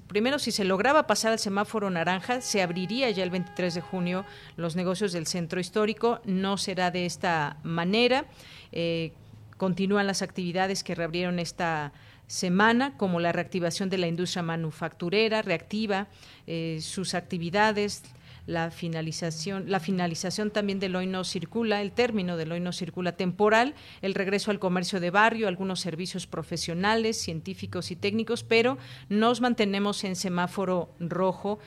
primero 0.07 0.39
si 0.39 0.51
se 0.51 0.63
lograba 0.63 1.05
pasar 1.05 1.31
al 1.31 1.37
semáforo 1.37 1.91
naranja, 1.91 2.41
se 2.41 2.63
abriría 2.63 3.11
ya 3.11 3.23
el 3.23 3.29
23 3.29 3.75
de 3.75 3.81
junio 3.81 4.25
los 4.57 4.75
negocios 4.75 5.13
del 5.13 5.27
centro 5.27 5.59
histórico. 5.59 6.21
No 6.25 6.57
será 6.57 6.89
de 6.89 7.05
esta 7.05 7.57
manera. 7.61 8.25
Eh, 8.71 9.13
continúan 9.57 10.07
las 10.07 10.23
actividades 10.23 10.83
que 10.83 10.95
reabrieron 10.95 11.37
esta 11.37 11.93
semana, 12.25 12.97
como 12.97 13.19
la 13.19 13.31
reactivación 13.31 13.91
de 13.91 13.99
la 13.99 14.07
industria 14.07 14.41
manufacturera, 14.41 15.43
reactiva 15.43 16.07
eh, 16.47 16.79
sus 16.81 17.13
actividades, 17.13 18.01
la 18.47 18.71
finalización, 18.71 19.69
la 19.69 19.79
finalización 19.79 20.51
también 20.51 20.79
del 20.79 20.95
hoy 20.95 21.07
no 21.07 21.23
circula, 21.23 21.81
el 21.81 21.91
término 21.91 22.37
del 22.37 22.51
hoy 22.51 22.59
no 22.59 22.71
circula 22.71 23.11
temporal, 23.13 23.75
el 24.01 24.13
regreso 24.13 24.51
al 24.51 24.59
comercio 24.59 24.99
de 24.99 25.11
barrio, 25.11 25.47
algunos 25.47 25.79
servicios 25.79 26.27
profesionales, 26.27 27.17
científicos 27.17 27.91
y 27.91 27.95
técnicos, 27.95 28.43
pero 28.43 28.77
nos 29.09 29.41
mantenemos 29.41 30.03
en 30.03 30.15
semáforo 30.15 30.89
rojo. 30.99 31.59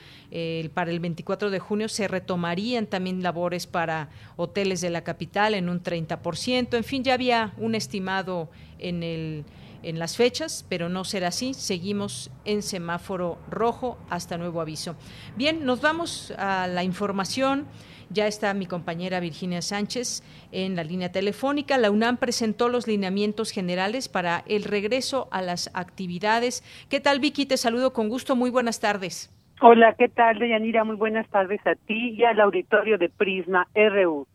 para 0.73 0.91
el 0.91 0.99
24 0.99 1.49
de 1.49 1.59
junio 1.59 1.89
se 1.89 2.07
retomarían 2.07 2.87
también 2.87 3.23
labores 3.23 3.67
para 3.67 4.09
hoteles 4.35 4.81
de 4.81 4.89
la 4.89 5.03
capital 5.03 5.53
en 5.53 5.69
un 5.69 5.81
30%. 5.81 6.75
En 6.75 6.83
fin, 6.83 7.03
ya 7.03 7.13
había 7.13 7.53
un 7.57 7.75
estimado 7.75 8.49
en 8.79 9.03
el 9.03 9.45
en 9.85 9.99
las 9.99 10.17
fechas, 10.17 10.65
pero 10.67 10.89
no 10.89 11.03
será 11.03 11.29
así. 11.29 11.53
Seguimos 11.53 12.31
en 12.43 12.61
semáforo 12.61 13.37
rojo 13.49 13.97
hasta 14.09 14.37
nuevo 14.37 14.59
aviso. 14.59 14.95
Bien, 15.35 15.65
nos 15.65 15.81
vamos 15.81 16.33
a 16.37 16.67
la 16.67 16.83
información. 16.83 17.67
Ya 18.09 18.27
está 18.27 18.53
mi 18.53 18.65
compañera 18.65 19.19
Virginia 19.19 19.61
Sánchez 19.61 20.23
en 20.51 20.75
la 20.75 20.83
línea 20.83 21.11
telefónica. 21.11 21.77
La 21.77 21.91
UNAM 21.91 22.17
presentó 22.17 22.69
los 22.69 22.87
lineamientos 22.87 23.51
generales 23.51 24.09
para 24.09 24.43
el 24.47 24.63
regreso 24.63 25.27
a 25.31 25.41
las 25.41 25.71
actividades. 25.73 26.63
¿Qué 26.89 26.99
tal, 26.99 27.19
Vicky? 27.19 27.45
Te 27.45 27.57
saludo 27.57 27.93
con 27.93 28.09
gusto. 28.09 28.35
Muy 28.35 28.49
buenas 28.49 28.79
tardes. 28.79 29.31
Hola, 29.61 29.95
¿qué 29.97 30.09
tal, 30.09 30.37
Deyanira? 30.37 30.83
Muy 30.83 30.97
buenas 30.97 31.27
tardes 31.29 31.65
a 31.65 31.75
ti 31.75 32.15
y 32.17 32.23
al 32.25 32.39
auditorio 32.41 32.97
de 32.97 33.09
Prisma 33.09 33.67
RU. 33.73 34.27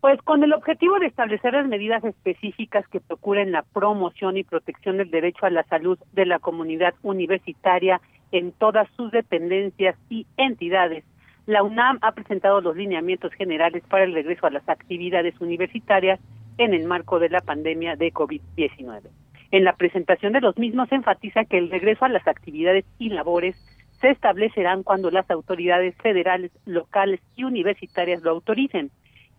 Pues 0.00 0.20
con 0.22 0.42
el 0.42 0.54
objetivo 0.54 0.98
de 0.98 1.06
establecer 1.06 1.52
las 1.52 1.68
medidas 1.68 2.02
específicas 2.04 2.88
que 2.88 3.00
procuren 3.00 3.52
la 3.52 3.62
promoción 3.62 4.38
y 4.38 4.44
protección 4.44 4.96
del 4.96 5.10
derecho 5.10 5.44
a 5.44 5.50
la 5.50 5.64
salud 5.64 5.98
de 6.12 6.24
la 6.24 6.38
comunidad 6.38 6.94
universitaria 7.02 8.00
en 8.32 8.52
todas 8.52 8.88
sus 8.96 9.10
dependencias 9.10 9.96
y 10.08 10.26
entidades, 10.38 11.04
la 11.46 11.62
UNAM 11.62 11.98
ha 12.02 12.12
presentado 12.12 12.60
los 12.60 12.76
lineamientos 12.76 13.32
generales 13.32 13.82
para 13.88 14.04
el 14.04 14.14
regreso 14.14 14.46
a 14.46 14.50
las 14.50 14.68
actividades 14.68 15.38
universitarias 15.40 16.20
en 16.58 16.74
el 16.74 16.86
marco 16.86 17.18
de 17.18 17.28
la 17.28 17.40
pandemia 17.40 17.96
de 17.96 18.12
COVID-19. 18.12 19.02
En 19.50 19.64
la 19.64 19.74
presentación 19.74 20.32
de 20.32 20.40
los 20.40 20.56
mismos 20.58 20.88
se 20.88 20.94
enfatiza 20.94 21.44
que 21.44 21.58
el 21.58 21.70
regreso 21.70 22.04
a 22.04 22.08
las 22.08 22.26
actividades 22.28 22.84
y 22.98 23.08
labores 23.08 23.56
se 24.00 24.10
establecerán 24.10 24.82
cuando 24.82 25.10
las 25.10 25.28
autoridades 25.30 25.94
federales, 25.96 26.52
locales 26.64 27.20
y 27.36 27.44
universitarias 27.44 28.22
lo 28.22 28.30
autoricen 28.30 28.90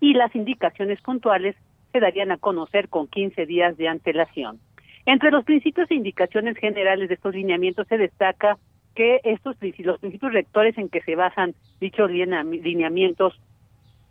y 0.01 0.15
las 0.15 0.35
indicaciones 0.35 0.99
puntuales 0.99 1.55
se 1.93 1.99
darían 2.01 2.31
a 2.31 2.37
conocer 2.37 2.89
con 2.89 3.07
15 3.07 3.45
días 3.45 3.77
de 3.77 3.87
antelación. 3.87 4.59
Entre 5.05 5.31
los 5.31 5.45
principios 5.45 5.89
e 5.89 5.95
indicaciones 5.95 6.57
generales 6.57 7.07
de 7.07 7.15
estos 7.15 7.33
lineamientos 7.33 7.87
se 7.87 7.97
destaca 7.97 8.57
que 8.95 9.21
estos 9.23 9.55
los 9.79 9.99
principios 9.99 10.33
rectores 10.33 10.77
en 10.77 10.89
que 10.89 11.01
se 11.01 11.15
basan 11.15 11.55
dichos 11.79 12.11
lineamientos 12.11 13.39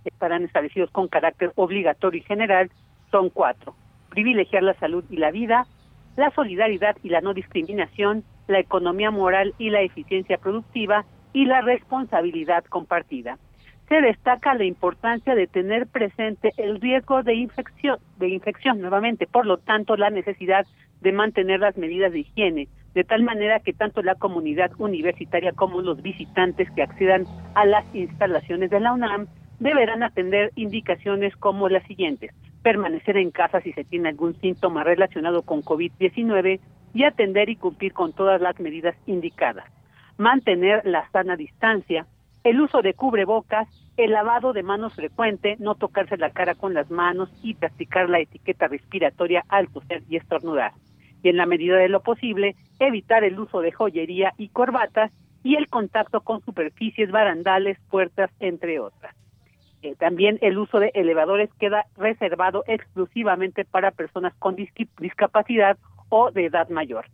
estarán 0.05 0.45
establecidos 0.45 0.91
con 0.91 1.09
carácter 1.09 1.53
obligatorio 1.57 2.21
y 2.21 2.25
general 2.25 2.71
son 3.11 3.29
cuatro. 3.29 3.75
Privilegiar 4.09 4.63
la 4.63 4.75
salud 4.75 5.05
y 5.11 5.17
la 5.17 5.31
vida, 5.31 5.67
la 6.17 6.31
solidaridad 6.31 6.97
y 7.03 7.11
la 7.11 7.21
no 7.21 7.35
discriminación, 7.35 8.25
la 8.47 8.61
economía 8.61 9.11
moral 9.11 9.55
y 9.59 9.71
la 9.71 9.83
eficiencia 9.83 10.39
productiva 10.39 11.05
y 11.33 11.47
la 11.47 11.61
responsabilidad 11.61 12.65
compartida 12.65 13.39
se 13.91 14.01
destaca 14.01 14.55
la 14.55 14.65
importancia 14.65 15.35
de 15.35 15.49
tener 15.49 15.89
presente 15.89 16.53
el 16.59 16.81
riesgo 16.81 17.25
de 17.25 17.35
infección, 17.35 17.99
de 18.19 18.29
infección 18.29 18.81
nuevamente, 18.81 19.27
por 19.27 19.47
lo 19.47 19.59
tanto 19.59 19.97
la 19.97 20.11
necesidad 20.11 20.65
de 21.01 21.11
mantener 21.11 21.59
las 21.59 21.77
medidas 21.77 22.13
de 22.13 22.21
higiene, 22.21 22.69
de 22.95 23.03
tal 23.03 23.25
manera 23.25 23.59
que 23.59 23.73
tanto 23.73 24.01
la 24.03 24.15
comunidad 24.15 24.71
universitaria 24.79 25.51
como 25.51 25.83
los 25.83 26.03
visitantes 26.03 26.71
que 26.71 26.85
accedan 26.85 27.25
a 27.57 27.67
las 27.67 27.85
instalaciones 27.93 28.71
de 28.71 28.79
la 28.79 28.93
UNAM 28.93 29.27
deberán 29.59 30.05
atender 30.05 30.53
indicaciones 30.55 31.35
como 31.37 31.69
las 31.69 31.83
siguientes. 31.89 32.31
Permanecer 32.63 33.17
en 33.17 33.33
casa 33.33 33.61
si 33.61 33.73
se 33.73 33.83
tiene 33.83 34.11
algún 34.11 34.37
síntoma 34.41 34.85
relacionado 34.85 35.43
con 35.43 35.63
COVID-19 35.63 36.61
y 36.95 37.03
atender 37.03 37.49
y 37.49 37.57
cumplir 37.57 37.93
con 37.93 38.13
todas 38.13 38.41
las 38.41 38.61
medidas 38.61 38.95
indicadas. 39.07 39.65
Mantener 40.17 40.87
la 40.87 41.11
sana 41.11 41.35
distancia, 41.35 42.07
el 42.45 42.61
uso 42.61 42.83
de 42.83 42.95
cubrebocas, 42.95 43.69
el 43.97 44.13
lavado 44.13 44.53
de 44.53 44.63
manos 44.63 44.95
frecuente, 44.95 45.57
no 45.59 45.75
tocarse 45.75 46.17
la 46.17 46.31
cara 46.31 46.55
con 46.55 46.73
las 46.73 46.91
manos 46.91 47.31
y 47.43 47.55
practicar 47.55 48.09
la 48.09 48.21
etiqueta 48.21 48.69
respiratoria 48.69 49.45
al 49.49 49.69
toser 49.69 50.03
y 50.09 50.17
estornudar. 50.17 50.73
Y 51.23 51.29
en 51.29 51.37
la 51.37 51.47
medida 51.47 51.77
de 51.77 51.89
lo 51.89 52.01
posible, 52.01 52.57
evitar 52.79 53.25
el 53.25 53.39
uso 53.39 53.61
de 53.61 53.73
joyería 53.73 54.33
y 54.39 54.49
corbatas 54.49 55.13
y 55.43 55.57
el 55.57 55.69
contacto 55.69 56.23
con 56.23 56.43
superficies, 56.43 57.11
barandales, 57.11 57.79
puertas, 57.91 58.31
entre 58.41 58.81
otras. 58.81 59.15
Eh, 59.83 59.95
también 59.97 60.39
el 60.43 60.59
uso 60.59 60.79
de 60.79 60.91
elevadores 60.95 61.51
queda 61.59 61.87
reservado 61.97 62.65
exclusivamente 62.67 63.65
para 63.65 63.91
personas 63.91 64.35
con 64.39 64.57
discapacidad 64.57 65.79
o 66.09 66.31
de 66.31 66.47
edad 66.47 66.69
mayor. 66.69 67.07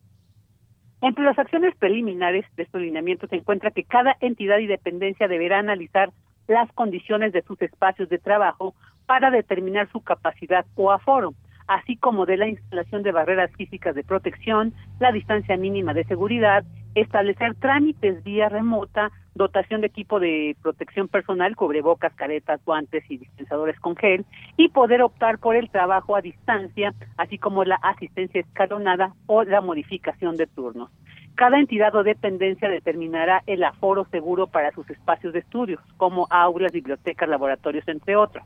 Entre 1.02 1.24
las 1.24 1.38
acciones 1.38 1.74
preliminares 1.76 2.44
de 2.56 2.62
estos 2.62 2.80
lineamientos 2.80 3.28
se 3.28 3.36
encuentra 3.36 3.70
que 3.70 3.84
cada 3.84 4.16
entidad 4.20 4.58
y 4.58 4.66
dependencia 4.66 5.28
deberá 5.28 5.58
analizar 5.58 6.10
las 6.48 6.72
condiciones 6.72 7.32
de 7.32 7.42
sus 7.42 7.60
espacios 7.60 8.08
de 8.08 8.18
trabajo 8.18 8.74
para 9.06 9.30
determinar 9.30 9.90
su 9.92 10.00
capacidad 10.00 10.64
o 10.74 10.90
aforo, 10.90 11.34
así 11.66 11.96
como 11.96 12.26
de 12.26 12.36
la 12.36 12.48
instalación 12.48 13.02
de 13.02 13.12
barreras 13.12 13.50
físicas 13.56 13.94
de 13.94 14.04
protección, 14.04 14.72
la 14.98 15.12
distancia 15.12 15.56
mínima 15.56 15.92
de 15.92 16.04
seguridad, 16.04 16.64
establecer 16.94 17.54
trámites 17.56 18.22
vía 18.24 18.48
remota, 18.48 19.10
dotación 19.37 19.83
de 19.83 19.88
equipo 19.88 20.19
de 20.19 20.57
protección 20.62 21.09
personal, 21.09 21.55
cubrebocas, 21.57 22.14
caretas, 22.14 22.61
guantes 22.64 23.05
y 23.09 23.19
dispensadores 23.19 23.78
con 23.81 23.97
gel, 23.97 24.25
y 24.57 24.69
poder 24.69 25.02
optar 25.02 25.38
por 25.38 25.57
el 25.57 25.71
trabajo 25.71 26.16
a 26.16 26.23
distancia, 26.23 26.95
así 27.16 27.38
como 27.38 27.64
la 27.64 27.76
asistencia 27.76 28.40
escalonada 28.40 29.12
o 29.26 29.45
la 29.45 29.61
modificación 29.61 30.37
de 30.37 30.47
turnos. 30.47 30.90
Cada 31.35 31.59
entidad 31.59 31.95
o 31.95 32.02
dependencia 32.02 32.69
determinará 32.69 33.43
el 33.47 33.62
aforo 33.62 34.07
seguro 34.11 34.47
para 34.47 34.73
sus 34.73 34.88
espacios 34.88 35.35
de 35.35 35.40
estudios, 35.40 35.81
como 35.99 36.26
aulas, 36.31 36.73
bibliotecas, 36.73 37.28
laboratorios, 37.28 37.87
entre 37.88 38.16
otros 38.16 38.45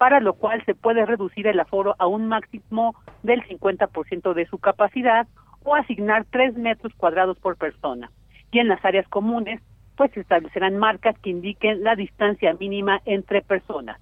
para 0.00 0.18
lo 0.20 0.32
cual 0.32 0.64
se 0.64 0.74
puede 0.74 1.04
reducir 1.04 1.46
el 1.46 1.60
aforo 1.60 1.94
a 1.98 2.06
un 2.06 2.26
máximo 2.26 2.94
del 3.22 3.42
50% 3.46 4.32
de 4.32 4.46
su 4.46 4.56
capacidad 4.56 5.28
o 5.62 5.74
asignar 5.74 6.24
tres 6.30 6.56
metros 6.56 6.94
cuadrados 6.94 7.38
por 7.38 7.58
persona. 7.58 8.10
Y 8.50 8.60
en 8.60 8.68
las 8.68 8.82
áreas 8.82 9.06
comunes, 9.08 9.60
pues 9.96 10.10
se 10.12 10.20
establecerán 10.20 10.78
marcas 10.78 11.18
que 11.18 11.30
indiquen 11.30 11.82
la 11.82 11.96
distancia 11.96 12.54
mínima 12.54 13.00
entre 13.04 13.42
personas. 13.42 14.00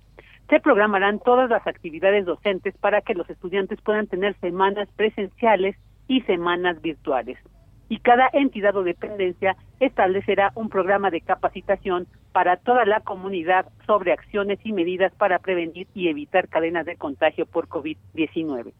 Se 0.48 0.60
programarán 0.60 1.18
todas 1.18 1.50
las 1.50 1.66
actividades 1.66 2.24
docentes 2.24 2.76
para 2.78 3.00
que 3.02 3.14
los 3.14 3.28
estudiantes 3.28 3.80
puedan 3.82 4.06
tener 4.06 4.34
semanas 4.40 4.88
presenciales 4.96 5.76
y 6.06 6.22
semanas 6.22 6.80
virtuales 6.80 7.38
y 7.88 7.98
cada 7.98 8.28
entidad 8.32 8.76
o 8.76 8.82
dependencia 8.82 9.56
establecerá 9.80 10.52
un 10.54 10.68
programa 10.68 11.10
de 11.10 11.22
capacitación 11.22 12.06
para 12.32 12.56
toda 12.56 12.84
la 12.84 13.00
comunidad 13.00 13.66
sobre 13.86 14.12
acciones 14.12 14.58
y 14.64 14.72
medidas 14.72 15.12
para 15.14 15.38
prevenir 15.38 15.88
y 15.94 16.08
evitar 16.08 16.48
cadenas 16.48 16.84
de 16.86 16.96
contagio 16.96 17.46
por 17.46 17.68
COVID-19. 17.68 18.72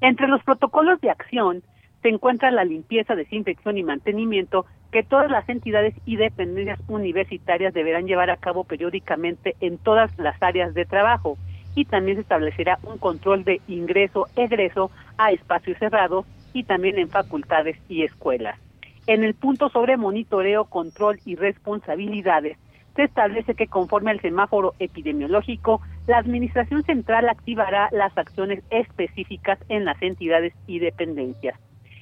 Entre 0.00 0.28
los 0.28 0.42
protocolos 0.42 1.00
de 1.00 1.10
acción 1.10 1.62
se 2.04 2.10
encuentra 2.10 2.50
la 2.50 2.64
limpieza, 2.64 3.14
desinfección 3.14 3.78
y 3.78 3.82
mantenimiento 3.82 4.66
que 4.92 5.02
todas 5.02 5.30
las 5.30 5.48
entidades 5.48 5.94
y 6.04 6.16
dependencias 6.16 6.78
universitarias 6.86 7.72
deberán 7.72 8.06
llevar 8.06 8.28
a 8.28 8.36
cabo 8.36 8.64
periódicamente 8.64 9.56
en 9.60 9.78
todas 9.78 10.10
las 10.18 10.36
áreas 10.42 10.74
de 10.74 10.84
trabajo 10.84 11.38
y 11.74 11.86
también 11.86 12.18
se 12.18 12.20
establecerá 12.20 12.78
un 12.82 12.98
control 12.98 13.44
de 13.44 13.62
ingreso-egreso 13.68 14.90
a 15.16 15.32
espacios 15.32 15.78
cerrados 15.78 16.26
y 16.52 16.64
también 16.64 16.98
en 16.98 17.08
facultades 17.08 17.78
y 17.88 18.02
escuelas. 18.02 18.58
En 19.06 19.24
el 19.24 19.32
punto 19.32 19.70
sobre 19.70 19.96
monitoreo, 19.96 20.66
control 20.66 21.20
y 21.24 21.36
responsabilidades, 21.36 22.58
se 22.96 23.04
establece 23.04 23.54
que 23.54 23.66
conforme 23.66 24.10
al 24.10 24.20
semáforo 24.20 24.74
epidemiológico, 24.78 25.80
la 26.06 26.18
Administración 26.18 26.82
Central 26.82 27.30
activará 27.30 27.88
las 27.92 28.16
acciones 28.18 28.62
específicas 28.68 29.58
en 29.70 29.86
las 29.86 30.00
entidades 30.02 30.52
y 30.66 30.80
dependencias. 30.80 31.58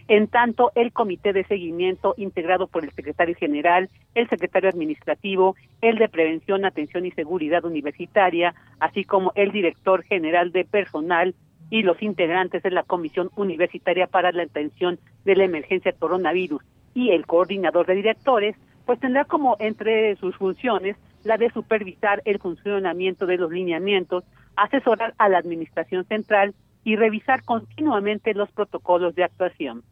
En 0.09 0.27
tanto, 0.27 0.73
el 0.75 0.93
Comité 0.93 1.33
de 1.33 1.45
Seguimiento, 1.45 2.15
integrado 2.17 2.67
por 2.67 2.85
el 2.85 2.91
Secretario 2.93 3.35
General, 3.35 3.89
el 4.15 4.29
Secretario 4.29 4.69
Administrativo, 4.69 5.57
el 5.81 5.97
de 5.99 6.09
Prevención, 6.09 6.65
Atención 6.65 7.07
y 7.07 7.13
Seguridad 7.13 7.65
Universitaria, 7.65 8.55
así 8.81 9.05
como 9.05 9.33
el 9.37 9.53
Director 9.53 10.03
General 10.03 10.53
de 10.53 10.65
Personal, 10.65 11.35
y 11.71 11.83
los 11.83 12.03
integrantes 12.03 12.63
de 12.63 12.71
la 12.71 12.83
Comisión 12.83 13.31
Universitaria 13.35 14.07
para 14.07 14.31
la 14.31 14.43
Atención 14.43 14.99
de 15.25 15.37
la 15.37 15.45
Emergencia 15.45 15.93
Coronavirus. 15.93 16.63
Y 16.95 17.13
el 17.13 17.25
coordinador 17.25 17.87
de 17.87 17.95
directores, 17.95 18.57
pues 18.85 19.01
tendrá 19.01 19.25
como 19.25 19.57
entre 19.59 20.17
sus 20.17 20.37
funciones 20.37 20.97
la 21.25 21.39
de 21.39 21.51
supervisar 21.51 22.21
el 22.27 22.41
funcionamiento 22.41 23.25
de 23.25 23.39
los 23.39 23.51
lineamientos, 23.51 24.25
asesorar 24.55 25.15
a 25.17 25.31
la 25.31 25.39
Administración 25.39 26.05
Central 26.05 26.55
y 26.85 26.97
revisar 26.97 27.45
continuamente 27.45 28.35
los 28.35 28.51
protocolos 28.51 29.15
de 29.15 29.25
actuación. 29.25 29.83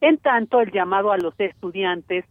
En 0.00 0.18
tanto, 0.18 0.60
el 0.60 0.70
llamado 0.70 1.12
a 1.12 1.18
los 1.18 1.38
estudiantes 1.40 2.24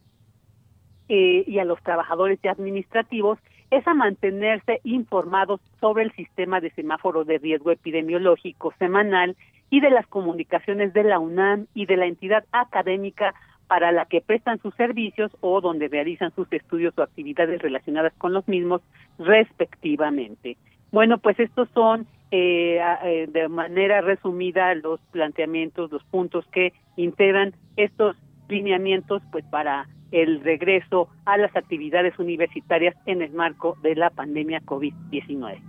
eh, 1.10 1.44
y 1.48 1.60
a 1.60 1.66
los 1.66 1.82
trabajadores 1.82 2.40
administrativos 2.46 3.40
es 3.72 3.86
a 3.88 3.94
mantenerse 3.94 4.80
informados 4.84 5.60
sobre 5.80 6.04
el 6.04 6.12
sistema 6.14 6.62
de 6.62 6.72
semáforo 6.72 7.26
de 7.26 7.40
riesgo 7.40 7.72
epidemiológico 7.72 8.74
semanal 8.80 9.36
y 9.70 9.82
de 9.82 9.90
las 9.90 10.06
comunicaciones 10.08 10.94
de 10.94 11.04
la 11.04 11.20
UNAM 11.20 11.68
y 11.74 11.86
de 11.86 11.98
la 11.98 12.06
entidad 12.06 12.46
académica 12.52 13.34
para 13.68 13.92
la 13.92 14.06
que 14.06 14.22
prestan 14.22 14.60
sus 14.62 14.76
servicios 14.76 15.32
o 15.42 15.60
donde 15.60 15.88
realizan 15.88 16.34
sus 16.36 16.52
estudios 16.54 16.94
o 16.98 17.02
actividades 17.02 17.62
relacionadas 17.62 18.14
con 18.18 18.34
los 18.34 18.48
mismos 18.48 18.82
respectivamente. 19.18 20.58
Bueno, 20.96 21.18
pues 21.18 21.38
estos 21.42 21.68
son 21.74 22.08
eh, 22.32 22.80
eh, 23.04 23.28
de 23.30 23.50
manera 23.50 24.00
resumida 24.00 24.74
los 24.76 25.02
planteamientos, 25.12 25.92
los 25.92 26.02
puntos 26.06 26.46
que 26.54 26.72
integran 26.96 27.54
estos 27.76 28.16
lineamientos 28.48 29.22
pues 29.30 29.44
para 29.52 29.90
el 30.14 30.40
regreso 30.40 31.10
a 31.26 31.36
las 31.36 31.54
actividades 31.54 32.18
universitarias 32.18 32.96
en 33.08 33.22
el 33.22 33.34
marco 33.34 33.76
de 33.84 33.96
la 33.96 34.10
pandemia 34.10 34.62
COVID-19. 34.62 35.60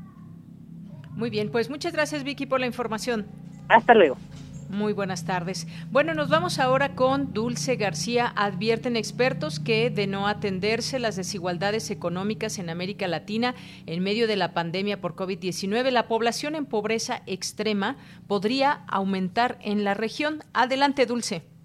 Muy 1.16 1.30
bien, 1.30 1.50
pues 1.50 1.70
muchas 1.70 1.92
gracias 1.92 2.22
Vicky 2.22 2.46
por 2.46 2.60
la 2.60 2.66
información. 2.66 3.26
Hasta 3.68 3.94
luego. 3.94 4.18
Muy 4.68 4.92
buenas 4.92 5.24
tardes. 5.24 5.66
Bueno, 5.90 6.12
nos 6.14 6.28
vamos 6.28 6.58
ahora 6.58 6.94
con 6.94 7.32
Dulce 7.32 7.76
García. 7.76 8.32
Advierten 8.36 8.96
expertos 8.96 9.60
que 9.60 9.90
de 9.90 10.06
no 10.06 10.26
atenderse 10.26 10.98
las 10.98 11.16
desigualdades 11.16 11.90
económicas 11.90 12.58
en 12.58 12.68
América 12.68 13.06
Latina 13.06 13.54
en 13.86 14.02
medio 14.02 14.26
de 14.26 14.36
la 14.36 14.54
pandemia 14.54 15.00
por 15.00 15.14
COVID-19, 15.14 15.90
la 15.90 16.08
población 16.08 16.54
en 16.54 16.66
pobreza 16.66 17.22
extrema 17.26 17.96
podría 18.26 18.84
aumentar 18.88 19.58
en 19.62 19.84
la 19.84 19.94
región. 19.94 20.42
Adelante, 20.52 21.06
Dulce. 21.06 21.55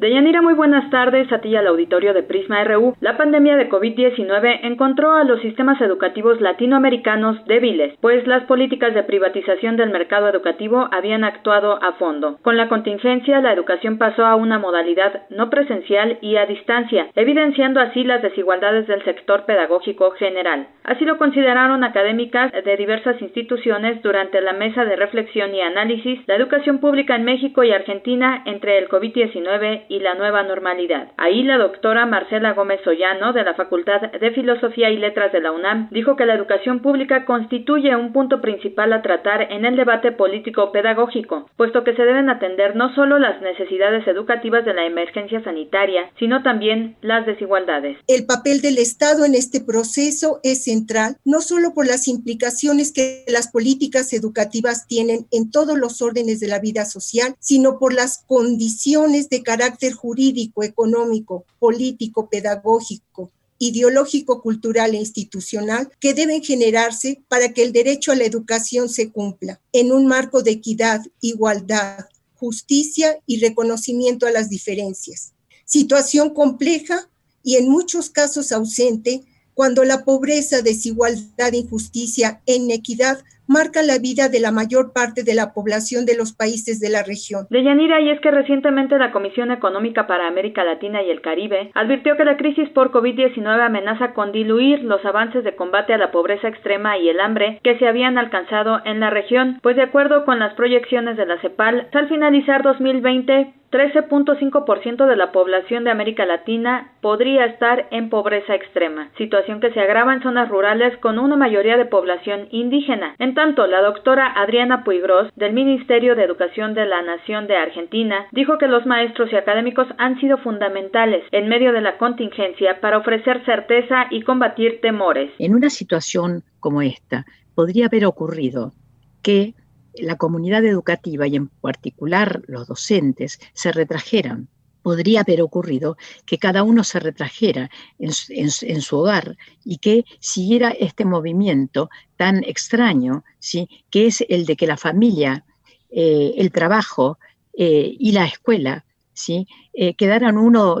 Deyanira, 0.00 0.40
muy 0.40 0.54
buenas 0.54 0.88
tardes 0.88 1.30
a 1.30 1.42
ti 1.42 1.50
y 1.50 1.56
al 1.56 1.66
auditorio 1.66 2.14
de 2.14 2.22
Prisma 2.22 2.64
RU. 2.64 2.96
La 3.02 3.18
pandemia 3.18 3.58
de 3.58 3.68
COVID-19 3.68 4.60
encontró 4.62 5.12
a 5.12 5.24
los 5.24 5.42
sistemas 5.42 5.78
educativos 5.82 6.40
latinoamericanos 6.40 7.44
débiles, 7.44 7.98
pues 8.00 8.26
las 8.26 8.44
políticas 8.44 8.94
de 8.94 9.02
privatización 9.02 9.76
del 9.76 9.90
mercado 9.90 10.30
educativo 10.30 10.88
habían 10.90 11.22
actuado 11.22 11.78
a 11.84 11.92
fondo. 11.98 12.38
Con 12.40 12.56
la 12.56 12.70
contingencia, 12.70 13.42
la 13.42 13.52
educación 13.52 13.98
pasó 13.98 14.24
a 14.24 14.36
una 14.36 14.58
modalidad 14.58 15.24
no 15.28 15.50
presencial 15.50 16.16
y 16.22 16.36
a 16.36 16.46
distancia, 16.46 17.08
evidenciando 17.14 17.78
así 17.80 18.02
las 18.02 18.22
desigualdades 18.22 18.86
del 18.86 19.04
sector 19.04 19.44
pedagógico 19.44 20.12
general. 20.12 20.68
Así 20.82 21.04
lo 21.04 21.18
consideraron 21.18 21.84
académicas 21.84 22.50
de 22.52 22.76
diversas 22.78 23.20
instituciones 23.20 24.00
durante 24.00 24.40
la 24.40 24.54
mesa 24.54 24.86
de 24.86 24.96
reflexión 24.96 25.54
y 25.54 25.60
análisis 25.60 26.26
La 26.26 26.36
educación 26.36 26.78
pública 26.78 27.16
en 27.16 27.24
México 27.24 27.62
y 27.62 27.72
Argentina 27.72 28.42
entre 28.46 28.78
el 28.78 28.88
COVID-19 28.88 29.89
y 29.90 29.98
la 29.98 30.14
nueva 30.14 30.44
normalidad. 30.44 31.08
Ahí 31.16 31.42
la 31.42 31.58
doctora 31.58 32.06
Marcela 32.06 32.52
Gómez 32.52 32.80
Ollano, 32.86 33.32
de 33.32 33.42
la 33.42 33.54
Facultad 33.54 34.00
de 34.00 34.30
Filosofía 34.30 34.88
y 34.90 34.96
Letras 34.96 35.32
de 35.32 35.40
la 35.40 35.50
UNAM, 35.50 35.88
dijo 35.90 36.14
que 36.14 36.26
la 36.26 36.34
educación 36.34 36.80
pública 36.80 37.24
constituye 37.24 37.94
un 37.96 38.12
punto 38.12 38.40
principal 38.40 38.92
a 38.92 39.02
tratar 39.02 39.50
en 39.50 39.64
el 39.64 39.76
debate 39.76 40.12
político-pedagógico, 40.12 41.50
puesto 41.56 41.82
que 41.82 41.96
se 41.96 42.04
deben 42.04 42.30
atender 42.30 42.76
no 42.76 42.94
solo 42.94 43.18
las 43.18 43.42
necesidades 43.42 44.06
educativas 44.06 44.64
de 44.64 44.74
la 44.74 44.86
emergencia 44.86 45.42
sanitaria, 45.42 46.08
sino 46.20 46.44
también 46.44 46.96
las 47.02 47.26
desigualdades. 47.26 47.98
El 48.06 48.26
papel 48.26 48.60
del 48.60 48.78
Estado 48.78 49.24
en 49.24 49.34
este 49.34 49.60
proceso 49.60 50.38
es 50.44 50.62
central, 50.62 51.16
no 51.24 51.40
solo 51.40 51.74
por 51.74 51.88
las 51.88 52.06
implicaciones 52.06 52.92
que 52.92 53.24
las 53.26 53.50
políticas 53.50 54.12
educativas 54.12 54.86
tienen 54.86 55.26
en 55.32 55.50
todos 55.50 55.76
los 55.76 56.00
órdenes 56.00 56.38
de 56.38 56.46
la 56.46 56.60
vida 56.60 56.84
social, 56.84 57.34
sino 57.40 57.80
por 57.80 57.92
las 57.92 58.24
condiciones 58.28 59.28
de 59.28 59.42
carácter 59.42 59.79
jurídico, 59.88 60.62
económico, 60.62 61.44
político, 61.58 62.28
pedagógico, 62.28 63.30
ideológico, 63.58 64.42
cultural 64.42 64.94
e 64.94 64.98
institucional 64.98 65.90
que 66.00 66.14
deben 66.14 66.42
generarse 66.42 67.22
para 67.28 67.52
que 67.52 67.62
el 67.62 67.72
derecho 67.72 68.10
a 68.10 68.16
la 68.16 68.24
educación 68.24 68.88
se 68.88 69.10
cumpla 69.10 69.60
en 69.72 69.92
un 69.92 70.06
marco 70.06 70.42
de 70.42 70.52
equidad, 70.52 71.02
igualdad, 71.20 72.06
justicia 72.34 73.18
y 73.26 73.40
reconocimiento 73.40 74.26
a 74.26 74.30
las 74.30 74.48
diferencias. 74.48 75.32
Situación 75.66 76.30
compleja 76.30 77.08
y 77.42 77.56
en 77.56 77.68
muchos 77.68 78.10
casos 78.10 78.50
ausente 78.50 79.22
cuando 79.54 79.84
la 79.84 80.04
pobreza, 80.04 80.62
desigualdad, 80.62 81.52
injusticia 81.52 82.40
e 82.46 82.54
inequidad 82.54 83.22
marca 83.50 83.82
la 83.82 83.98
vida 83.98 84.28
de 84.28 84.38
la 84.38 84.52
mayor 84.52 84.92
parte 84.92 85.24
de 85.24 85.34
la 85.34 85.52
población 85.52 86.06
de 86.06 86.16
los 86.16 86.32
países 86.32 86.78
de 86.78 86.88
la 86.88 87.02
región. 87.02 87.46
De 87.50 87.64
Yanira, 87.64 88.00
y 88.00 88.10
es 88.10 88.20
que 88.20 88.30
recientemente 88.30 88.96
la 88.96 89.10
Comisión 89.10 89.50
Económica 89.50 90.06
para 90.06 90.28
América 90.28 90.62
Latina 90.62 91.02
y 91.02 91.10
el 91.10 91.20
Caribe 91.20 91.72
advirtió 91.74 92.16
que 92.16 92.24
la 92.24 92.36
crisis 92.36 92.68
por 92.70 92.92
COVID-19 92.92 93.60
amenaza 93.60 94.14
con 94.14 94.30
diluir 94.30 94.84
los 94.84 95.04
avances 95.04 95.42
de 95.42 95.56
combate 95.56 95.92
a 95.92 95.98
la 95.98 96.12
pobreza 96.12 96.46
extrema 96.46 96.96
y 96.96 97.08
el 97.08 97.18
hambre 97.18 97.58
que 97.64 97.76
se 97.78 97.88
habían 97.88 98.18
alcanzado 98.18 98.82
en 98.84 99.00
la 99.00 99.10
región, 99.10 99.58
pues 99.62 99.74
de 99.74 99.82
acuerdo 99.82 100.24
con 100.24 100.38
las 100.38 100.54
proyecciones 100.54 101.16
de 101.16 101.26
la 101.26 101.40
CEPAL, 101.40 101.88
al 101.92 102.08
finalizar 102.08 102.62
2020, 102.62 103.54
13.5% 103.70 105.06
de 105.06 105.16
la 105.16 105.30
población 105.30 105.84
de 105.84 105.90
América 105.90 106.26
Latina 106.26 106.90
podría 107.00 107.44
estar 107.46 107.86
en 107.92 108.10
pobreza 108.10 108.54
extrema, 108.54 109.10
situación 109.16 109.60
que 109.60 109.72
se 109.72 109.80
agrava 109.80 110.12
en 110.12 110.22
zonas 110.22 110.48
rurales 110.48 110.96
con 110.98 111.18
una 111.18 111.36
mayoría 111.36 111.76
de 111.76 111.84
población 111.84 112.48
indígena. 112.50 113.14
En 113.18 113.34
tanto, 113.40 113.66
la 113.66 113.80
doctora 113.80 114.34
Adriana 114.36 114.84
Puigros, 114.84 115.32
del 115.34 115.54
Ministerio 115.54 116.14
de 116.14 116.24
Educación 116.24 116.74
de 116.74 116.84
la 116.84 117.00
Nación 117.00 117.46
de 117.46 117.56
Argentina, 117.56 118.26
dijo 118.32 118.58
que 118.58 118.66
los 118.66 118.84
maestros 118.84 119.32
y 119.32 119.36
académicos 119.36 119.86
han 119.96 120.20
sido 120.20 120.36
fundamentales 120.36 121.24
en 121.32 121.48
medio 121.48 121.72
de 121.72 121.80
la 121.80 121.96
contingencia 121.96 122.82
para 122.82 122.98
ofrecer 122.98 123.42
certeza 123.46 124.08
y 124.10 124.24
combatir 124.24 124.82
temores. 124.82 125.30
En 125.38 125.54
una 125.54 125.70
situación 125.70 126.42
como 126.58 126.82
esta, 126.82 127.24
podría 127.54 127.86
haber 127.86 128.04
ocurrido 128.04 128.74
que 129.22 129.54
la 129.94 130.18
comunidad 130.18 130.62
educativa 130.66 131.26
y 131.26 131.36
en 131.36 131.48
particular 131.48 132.42
los 132.46 132.68
docentes 132.68 133.40
se 133.54 133.72
retrajeran. 133.72 134.48
Podría 134.82 135.20
haber 135.20 135.42
ocurrido 135.42 135.96
que 136.26 136.38
cada 136.38 136.62
uno 136.62 136.84
se 136.84 137.00
retrajera 137.00 137.70
en, 137.98 138.80
su 138.80 138.98
hogar 138.98 139.36
y 139.64 139.78
que 139.78 140.04
siguiera 140.20 140.70
este 140.70 141.04
movimiento 141.04 141.90
tan 142.16 142.42
extraño, 142.44 143.24
¿sí? 143.38 143.68
que 143.90 144.06
es 144.06 144.24
el 144.28 144.46
de 144.46 144.56
que 144.56 144.66
la 144.66 144.76
familia, 144.76 145.44
eh, 145.90 146.34
el 146.36 146.50
trabajo 146.50 147.18
eh, 147.52 147.94
y 147.98 148.12
la 148.12 148.24
escuela 148.24 148.84
¿sí? 149.20 149.46
Eh, 149.72 149.94
quedaran 149.94 150.38
uno 150.38 150.80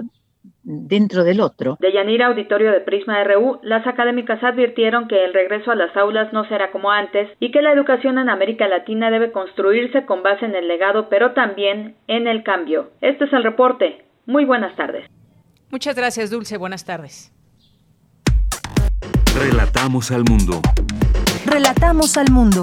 dentro 0.70 1.24
del 1.24 1.40
otro. 1.40 1.76
De 1.80 1.92
Yanira 1.92 2.26
Auditorio 2.28 2.70
de 2.70 2.80
Prisma 2.80 3.22
RU, 3.24 3.58
las 3.62 3.86
académicas 3.86 4.42
advirtieron 4.42 5.08
que 5.08 5.24
el 5.24 5.34
regreso 5.34 5.70
a 5.70 5.74
las 5.74 5.96
aulas 5.96 6.32
no 6.32 6.44
será 6.46 6.70
como 6.70 6.90
antes 6.90 7.28
y 7.40 7.50
que 7.50 7.62
la 7.62 7.72
educación 7.72 8.18
en 8.18 8.28
América 8.28 8.68
Latina 8.68 9.10
debe 9.10 9.32
construirse 9.32 10.06
con 10.06 10.22
base 10.22 10.44
en 10.44 10.54
el 10.54 10.68
legado, 10.68 11.08
pero 11.08 11.32
también 11.32 11.96
en 12.06 12.26
el 12.26 12.42
cambio. 12.42 12.90
Este 13.00 13.24
es 13.24 13.32
el 13.32 13.42
reporte. 13.42 14.04
Muy 14.26 14.44
buenas 14.44 14.74
tardes. 14.76 15.06
Muchas 15.70 15.96
gracias, 15.96 16.30
Dulce. 16.30 16.56
Buenas 16.56 16.84
tardes. 16.84 17.32
Relatamos 19.36 20.10
al 20.10 20.24
mundo. 20.24 20.60
Relatamos 21.46 22.16
al 22.16 22.30
mundo. 22.30 22.62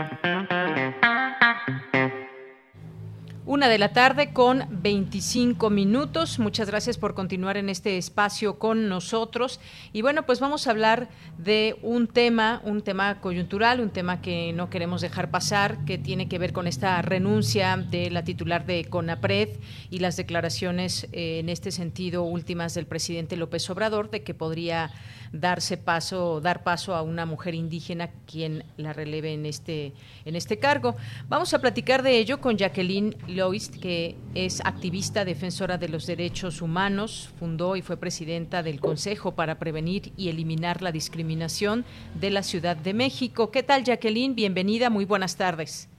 Una 3.61 3.69
de 3.69 3.77
la 3.77 3.93
tarde 3.93 4.33
con 4.33 4.65
25 4.71 5.69
minutos. 5.69 6.39
Muchas 6.39 6.67
gracias 6.67 6.97
por 6.97 7.13
continuar 7.13 7.57
en 7.57 7.69
este 7.69 7.99
espacio 7.99 8.57
con 8.57 8.89
nosotros. 8.89 9.59
Y 9.93 10.01
bueno, 10.01 10.25
pues 10.25 10.39
vamos 10.39 10.65
a 10.65 10.71
hablar 10.71 11.09
de 11.37 11.77
un 11.83 12.07
tema, 12.07 12.63
un 12.65 12.81
tema 12.81 13.21
coyuntural, 13.21 13.79
un 13.79 13.91
tema 13.91 14.19
que 14.19 14.51
no 14.51 14.71
queremos 14.71 15.01
dejar 15.01 15.29
pasar, 15.29 15.85
que 15.85 15.99
tiene 15.99 16.27
que 16.27 16.39
ver 16.39 16.53
con 16.53 16.65
esta 16.65 16.99
renuncia 17.03 17.77
de 17.77 18.09
la 18.09 18.23
titular 18.23 18.65
de 18.65 18.85
CONAPRED 18.85 19.49
y 19.91 19.99
las 19.99 20.17
declaraciones 20.17 21.07
eh, 21.11 21.37
en 21.37 21.47
este 21.47 21.69
sentido 21.69 22.23
últimas 22.23 22.73
del 22.73 22.87
presidente 22.87 23.37
López 23.37 23.69
Obrador 23.69 24.09
de 24.09 24.23
que 24.23 24.33
podría 24.33 24.91
darse 25.31 25.77
paso, 25.77 26.41
dar 26.41 26.63
paso 26.63 26.93
a 26.93 27.01
una 27.01 27.25
mujer 27.25 27.55
indígena 27.55 28.09
quien 28.29 28.63
la 28.77 28.93
releve 28.93 29.33
en 29.33 29.45
este, 29.45 29.93
en 30.25 30.35
este 30.35 30.59
cargo. 30.59 30.95
Vamos 31.29 31.53
a 31.53 31.59
platicar 31.59 32.03
de 32.03 32.17
ello 32.17 32.41
con 32.41 32.57
Jacqueline 32.57 33.15
Loist, 33.27 33.81
que 33.81 34.15
es 34.35 34.61
activista 34.65 35.25
defensora 35.25 35.77
de 35.77 35.89
los 35.89 36.05
derechos 36.07 36.61
humanos, 36.61 37.33
fundó 37.39 37.75
y 37.75 37.81
fue 37.81 37.97
presidenta 37.97 38.63
del 38.63 38.79
Consejo 38.79 39.35
para 39.35 39.55
Prevenir 39.55 40.11
y 40.17 40.29
Eliminar 40.29 40.81
la 40.81 40.91
Discriminación 40.91 41.85
de 42.19 42.29
la 42.29 42.43
Ciudad 42.43 42.75
de 42.75 42.93
México. 42.93 43.51
¿Qué 43.51 43.63
tal, 43.63 43.83
Jacqueline? 43.83 44.35
Bienvenida, 44.35 44.89
muy 44.89 45.05
buenas 45.05 45.37
tardes. 45.37 45.89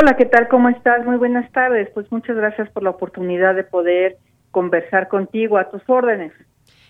Hola, 0.00 0.16
¿qué 0.16 0.26
tal? 0.26 0.48
¿Cómo 0.48 0.68
estás? 0.68 1.04
Muy 1.04 1.16
buenas 1.16 1.50
tardes. 1.52 1.88
Pues 1.94 2.10
muchas 2.12 2.36
gracias 2.36 2.68
por 2.70 2.82
la 2.82 2.90
oportunidad 2.90 3.54
de 3.54 3.64
poder 3.64 4.16
conversar 4.50 5.08
contigo 5.08 5.58
a 5.58 5.70
tus 5.70 5.82
órdenes. 5.88 6.32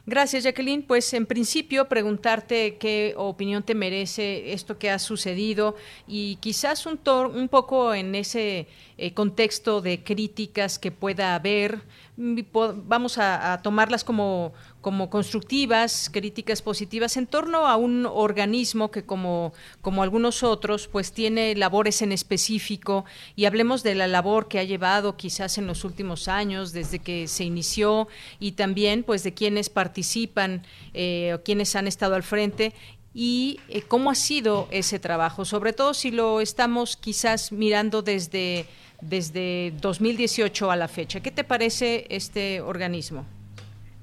Gracias, 0.08 0.44
Jacqueline. 0.44 0.82
Pues 0.82 1.12
en 1.12 1.26
principio 1.26 1.86
preguntarte 1.86 2.78
qué 2.78 3.12
opinión 3.18 3.62
te 3.62 3.74
merece 3.74 4.54
esto 4.54 4.78
que 4.78 4.88
ha 4.88 4.98
sucedido 4.98 5.76
y 6.06 6.36
quizás 6.36 6.86
un, 6.86 6.98
un 7.34 7.48
poco 7.50 7.92
en 7.92 8.14
ese 8.14 8.68
eh, 8.96 9.12
contexto 9.12 9.82
de 9.82 10.02
críticas 10.02 10.78
que 10.78 10.90
pueda 10.90 11.34
haber. 11.34 11.82
Mm, 12.16 12.40
vamos 12.86 13.18
a, 13.18 13.60
tomarlas 13.62 14.02
como, 14.02 14.54
como 14.80 15.10
constructivas, 15.10 16.10
críticas 16.12 16.62
positivas 16.62 17.16
en 17.16 17.26
torno 17.26 17.66
a 17.66 17.76
un 17.76 18.06
organismo 18.06 18.90
que 18.90 19.04
como, 19.04 19.52
como 19.80 20.02
algunos 20.02 20.42
otros 20.42 20.88
pues 20.88 21.12
tiene 21.12 21.54
labores 21.56 22.02
en 22.02 22.12
específico 22.12 23.04
y 23.34 23.46
hablemos 23.46 23.82
de 23.82 23.94
la 23.94 24.06
labor 24.06 24.48
que 24.48 24.58
ha 24.58 24.64
llevado 24.64 25.16
quizás 25.16 25.58
en 25.58 25.66
los 25.66 25.84
últimos 25.84 26.28
años 26.28 26.72
desde 26.72 27.00
que 27.00 27.26
se 27.26 27.44
inició 27.44 28.08
y 28.38 28.52
también 28.52 29.02
pues 29.02 29.22
de 29.24 29.34
quienes 29.34 29.68
participan 29.68 30.62
eh, 30.94 31.32
o 31.34 31.42
quienes 31.42 31.74
han 31.74 31.88
estado 31.88 32.14
al 32.14 32.22
frente 32.22 32.72
y 33.14 33.58
eh, 33.68 33.82
cómo 33.82 34.10
ha 34.10 34.14
sido 34.14 34.68
ese 34.70 34.98
trabajo, 34.98 35.44
sobre 35.44 35.72
todo 35.72 35.92
si 35.92 36.10
lo 36.12 36.40
estamos 36.40 36.96
quizás 36.96 37.52
mirando 37.52 38.02
desde 38.02 38.66
desde 39.00 39.72
2018 39.80 40.70
a 40.70 40.76
la 40.76 40.88
fecha. 40.88 41.20
¿Qué 41.20 41.30
te 41.30 41.44
parece 41.44 42.06
este 42.10 42.60
organismo? 42.60 43.24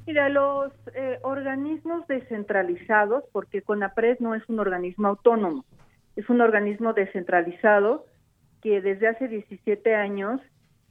Mira, 0.08 0.30
los 0.30 0.72
eh, 0.94 1.20
organismos 1.24 2.06
descentralizados, 2.08 3.24
porque 3.32 3.64
CONAPRED 3.64 4.20
no 4.20 4.36
es 4.36 4.48
un 4.48 4.60
organismo 4.60 5.08
autónomo, 5.08 5.66
es 6.16 6.30
un 6.30 6.42
organismo 6.42 6.94
descentralizado 6.94 8.06
que 8.62 8.82
desde 8.82 9.08
hace 9.08 9.28
17 9.28 9.96
años 9.96 10.42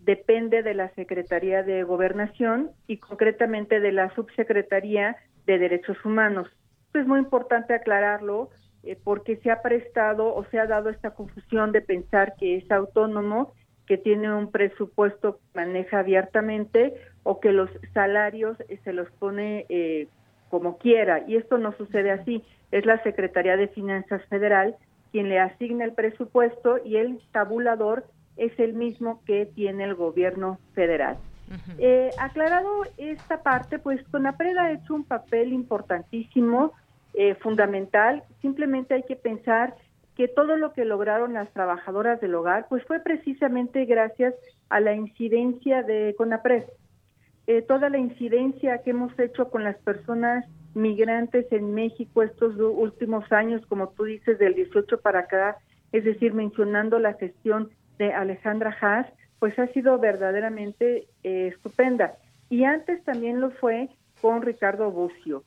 depende 0.01 0.63
de 0.63 0.75
la 0.75 0.91
Secretaría 0.95 1.63
de 1.63 1.85
Gobernación 1.85 2.73
y 2.87 2.99
concretamente 2.99 3.81
de 3.81 3.93
la 3.93 4.13
Subsecretaría 4.15 5.17
de 5.47 5.59
Derechos 5.59 5.97
Humanos. 6.05 6.49
Esto 6.87 6.99
es 6.99 7.07
muy 7.07 7.21
importante 7.21 7.73
aclararlo 7.73 8.51
eh, 8.83 8.99
porque 9.03 9.37
se 9.37 9.51
ha 9.51 9.63
prestado 9.63 10.35
o 10.35 10.45
se 10.47 10.59
ha 10.59 10.67
dado 10.67 10.91
esta 10.91 11.11
confusión 11.11 11.73
de 11.73 11.81
pensar 11.81 12.35
que 12.39 12.57
es 12.57 12.71
autónomo 12.71 13.55
que 13.87 13.97
tiene 13.97 14.33
un 14.33 14.51
presupuesto 14.51 15.37
que 15.37 15.43
maneja 15.55 16.01
abiertamente 16.01 16.95
o 17.25 17.41
que 17.41 17.53
los 17.53 17.69
salarios 17.93 18.57
eh, 18.69 18.79
se 18.85 18.93
los 18.93 19.11
pone 19.13 19.67
eh, 19.69 20.07
como 20.51 20.79
quiera. 20.79 21.25
Y 21.27 21.37
esto 21.37 21.59
no 21.59 21.73
sucede 21.73 22.13
así. 22.13 22.43
Es 22.71 22.87
la 22.87 23.03
Secretaría 23.03 23.57
de 23.57 23.69
Finanzas 23.69 24.25
Federal 24.27 24.77
quien 25.15 25.29
le 25.29 25.39
asigna 25.39 25.85
el 25.85 25.93
presupuesto 25.93 26.79
y 26.85 26.97
el 26.97 27.21
tabulador 27.31 28.05
es 28.37 28.51
el 28.59 28.75
mismo 28.75 29.23
que 29.27 29.47
tiene 29.47 29.85
el 29.85 29.95
gobierno 29.95 30.59
federal. 30.75 31.19
Eh, 31.79 32.11
aclarado 32.19 32.83
esta 32.97 33.45
parte, 33.45 33.79
pues 33.79 34.03
CONAPRED 34.11 34.57
ha 34.57 34.73
hecho 34.73 34.93
un 34.93 35.05
papel 35.05 35.53
importantísimo, 35.53 36.73
eh, 37.13 37.37
fundamental. 37.37 38.25
Simplemente 38.43 38.95
hay 38.95 39.05
que 39.05 39.15
pensar 39.15 39.77
que 40.17 40.27
todo 40.27 40.57
lo 40.57 40.73
que 40.73 40.85
lograron 40.85 41.35
las 41.35 41.49
trabajadoras 41.53 42.21
del 42.21 42.35
hogar, 42.35 42.67
pues 42.69 42.85
fue 42.85 42.99
precisamente 42.99 43.85
gracias 43.85 44.35
a 44.69 44.81
la 44.81 44.95
incidencia 44.95 45.85
de 45.85 46.17
CONAPRED. 46.19 46.65
Eh, 47.47 47.63
toda 47.63 47.89
la 47.91 47.99
incidencia 47.99 48.79
que 48.79 48.91
hemos 48.91 49.17
hecho 49.19 49.51
con 49.51 49.65
las 49.65 49.77
personas 49.77 50.47
migrantes 50.75 51.47
en 51.53 51.75
México 51.75 52.23
estos 52.23 52.57
últimos 52.59 53.31
años, 53.33 53.65
como 53.67 53.91
tú 53.91 54.05
dices, 54.05 54.39
del 54.39 54.55
18 54.55 55.01
para 55.01 55.21
acá, 55.21 55.59
es 55.93 56.05
decir, 56.05 56.33
mencionando 56.33 56.99
la 56.99 57.15
gestión 57.15 57.71
de 57.99 58.13
Alejandra 58.13 58.77
Haas, 58.81 59.07
pues 59.39 59.59
ha 59.59 59.67
sido 59.69 59.99
verdaderamente 59.99 61.07
eh, 61.23 61.49
estupenda. 61.49 62.15
Y 62.49 62.65
antes 62.65 63.03
también 63.05 63.41
lo 63.41 63.51
fue 63.51 63.91
con 64.21 64.43
Ricardo 64.43 64.91
Bucio. 64.91 65.45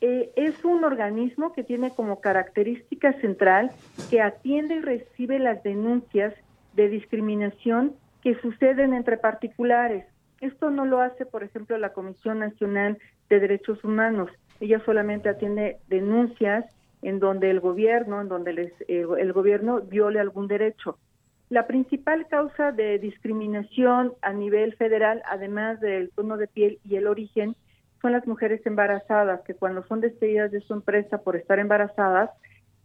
Eh, 0.00 0.30
es 0.36 0.64
un 0.64 0.84
organismo 0.84 1.52
que 1.52 1.64
tiene 1.64 1.90
como 1.90 2.20
característica 2.20 3.14
central 3.20 3.72
que 4.10 4.20
atiende 4.20 4.76
y 4.76 4.80
recibe 4.80 5.38
las 5.38 5.62
denuncias 5.62 6.34
de 6.74 6.88
discriminación 6.88 7.94
que 8.22 8.36
suceden 8.36 8.94
entre 8.94 9.16
particulares. 9.16 10.04
Esto 10.40 10.70
no 10.70 10.84
lo 10.84 11.00
hace, 11.00 11.26
por 11.26 11.42
ejemplo, 11.42 11.76
la 11.78 11.92
Comisión 11.92 12.38
Nacional 12.38 12.98
de 13.28 13.40
Derechos 13.40 13.82
Humanos. 13.82 14.30
Ella 14.60 14.80
solamente 14.84 15.28
atiende 15.28 15.78
denuncias 15.88 16.64
en 17.02 17.18
donde 17.18 17.50
el 17.50 17.60
gobierno, 17.60 18.20
en 18.20 18.28
donde 18.28 18.52
les, 18.52 18.72
el 18.88 19.32
gobierno 19.32 19.80
viole 19.80 20.20
algún 20.20 20.48
derecho. 20.48 20.98
La 21.48 21.66
principal 21.66 22.26
causa 22.28 22.72
de 22.72 22.98
discriminación 22.98 24.12
a 24.20 24.32
nivel 24.32 24.74
federal, 24.76 25.22
además 25.26 25.80
del 25.80 26.10
tono 26.10 26.36
de 26.36 26.46
piel 26.46 26.78
y 26.84 26.96
el 26.96 27.06
origen, 27.06 27.56
son 28.02 28.12
las 28.12 28.26
mujeres 28.26 28.64
embarazadas, 28.66 29.40
que 29.42 29.54
cuando 29.54 29.82
son 29.84 30.00
despedidas 30.00 30.52
de 30.52 30.60
su 30.60 30.74
empresa 30.74 31.18
por 31.18 31.36
estar 31.36 31.58
embarazadas, 31.58 32.30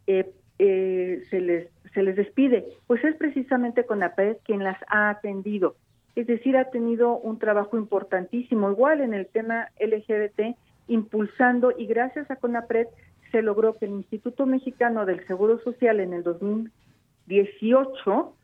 eh, 0.07 0.31
eh, 0.59 1.23
se, 1.29 1.41
les, 1.41 1.67
se 1.93 2.03
les 2.03 2.15
despide. 2.15 2.65
Pues 2.87 3.03
es 3.03 3.15
precisamente 3.15 3.85
CONAPRED 3.85 4.37
quien 4.43 4.63
las 4.63 4.77
ha 4.87 5.09
atendido. 5.09 5.75
Es 6.15 6.27
decir, 6.27 6.55
ha 6.57 6.69
tenido 6.69 7.17
un 7.17 7.39
trabajo 7.39 7.77
importantísimo, 7.77 8.71
igual 8.71 9.01
en 9.01 9.13
el 9.13 9.27
tema 9.27 9.69
LGBT, 9.79 10.55
impulsando 10.87 11.73
y 11.75 11.87
gracias 11.87 12.29
a 12.29 12.35
CONAPRED 12.35 12.87
se 13.31 13.41
logró 13.41 13.73
que 13.73 13.85
el 13.85 13.91
Instituto 13.91 14.45
Mexicano 14.45 15.05
del 15.05 15.25
Seguro 15.25 15.59
Social 15.63 15.99
en 15.99 16.13
el 16.13 16.23
2018 16.23 18.35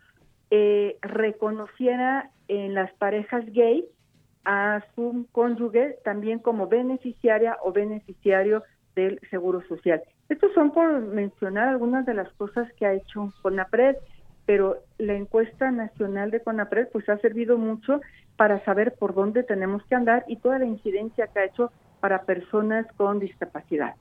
eh, 0.51 0.97
reconociera 1.01 2.31
en 2.47 2.73
las 2.73 2.91
parejas 2.93 3.45
gay 3.53 3.85
a 4.45 4.83
su 4.95 5.27
cónyuge 5.31 5.97
también 6.03 6.39
como 6.39 6.67
beneficiaria 6.67 7.57
o 7.61 7.71
beneficiario 7.71 8.63
del 8.95 9.19
Seguro 9.29 9.61
Social. 9.67 10.01
Estos 10.27 10.51
son 10.53 10.71
por 10.71 11.01
mencionar 11.01 11.67
algunas 11.67 12.07
de 12.07 12.15
las 12.15 12.31
cosas 12.33 12.71
que 12.73 12.87
ha 12.87 12.93
hecho 12.93 13.31
CONAPRED, 13.43 13.97
pero 14.49 14.81
la 14.97 15.13
encuesta 15.13 15.69
nacional 15.69 16.31
de 16.31 16.41
CONAPRED 16.41 16.87
pues 16.91 17.07
ha 17.07 17.19
servido 17.19 17.59
mucho 17.59 18.01
para 18.35 18.65
saber 18.65 18.95
por 18.97 19.13
dónde 19.13 19.43
tenemos 19.43 19.83
que 19.85 19.93
andar 19.93 20.25
y 20.27 20.37
toda 20.37 20.57
la 20.57 20.65
incidencia 20.65 21.27
que 21.27 21.39
ha 21.39 21.45
hecho 21.45 21.71
para 21.99 22.23
personas 22.23 22.87
con 22.97 23.19
discapacidad. 23.19 23.93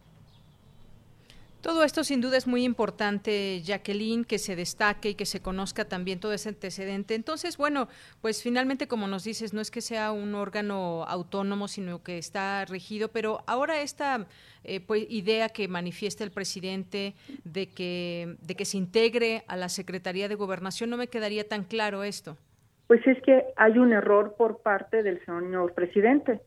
Todo 1.69 1.85
esto 1.85 2.03
sin 2.03 2.23
duda 2.23 2.39
es 2.39 2.47
muy 2.47 2.65
importante, 2.65 3.61
Jacqueline, 3.61 4.25
que 4.25 4.39
se 4.39 4.57
destaque 4.57 5.11
y 5.11 5.15
que 5.15 5.27
se 5.27 5.43
conozca 5.43 5.85
también 5.85 6.19
todo 6.19 6.33
ese 6.33 6.49
antecedente. 6.49 7.15
Entonces, 7.15 7.59
bueno, 7.59 7.89
pues 8.23 8.43
finalmente, 8.43 8.89
como 8.89 9.07
nos 9.07 9.23
dices, 9.23 9.53
no 9.53 9.61
es 9.61 9.71
que 9.71 9.83
sea 9.83 10.11
un 10.13 10.35
órgano 10.35 11.05
autónomo, 11.05 11.69
sino 11.69 12.03
que 12.03 12.17
está 12.17 12.65
regido, 12.65 13.09
pero 13.09 13.41
ahora 13.47 13.83
esta 13.83 14.25
eh, 14.65 14.81
pues, 14.81 15.05
idea 15.11 15.51
que 15.51 15.69
manifiesta 15.69 16.25
el 16.25 16.31
presidente 16.31 17.13
de 17.45 17.67
que, 17.67 18.37
de 18.41 18.55
que 18.55 18.65
se 18.65 18.79
integre 18.79 19.45
a 19.47 19.59
la 19.59 19.69
Secretaría 19.69 20.27
de 20.27 20.37
Gobernación, 20.37 20.89
no 20.89 20.97
me 20.97 21.09
quedaría 21.09 21.47
tan 21.47 21.65
claro 21.65 22.03
esto. 22.03 22.39
Pues 22.87 23.07
es 23.07 23.21
que 23.21 23.45
hay 23.57 23.77
un 23.77 23.93
error 23.93 24.37
por 24.39 24.63
parte 24.63 25.03
del 25.03 25.23
señor 25.27 25.75
presidente. 25.75 26.41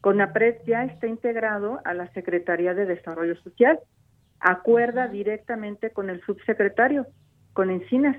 CONAPRED 0.00 0.62
ya 0.66 0.84
está 0.84 1.06
integrado 1.06 1.80
a 1.84 1.92
la 1.92 2.10
Secretaría 2.14 2.72
de 2.72 2.86
Desarrollo 2.86 3.36
Social. 3.42 3.78
Acuerda 4.40 5.08
directamente 5.08 5.90
con 5.90 6.10
el 6.10 6.20
subsecretario, 6.22 7.06
con 7.52 7.70
Encinas. 7.70 8.16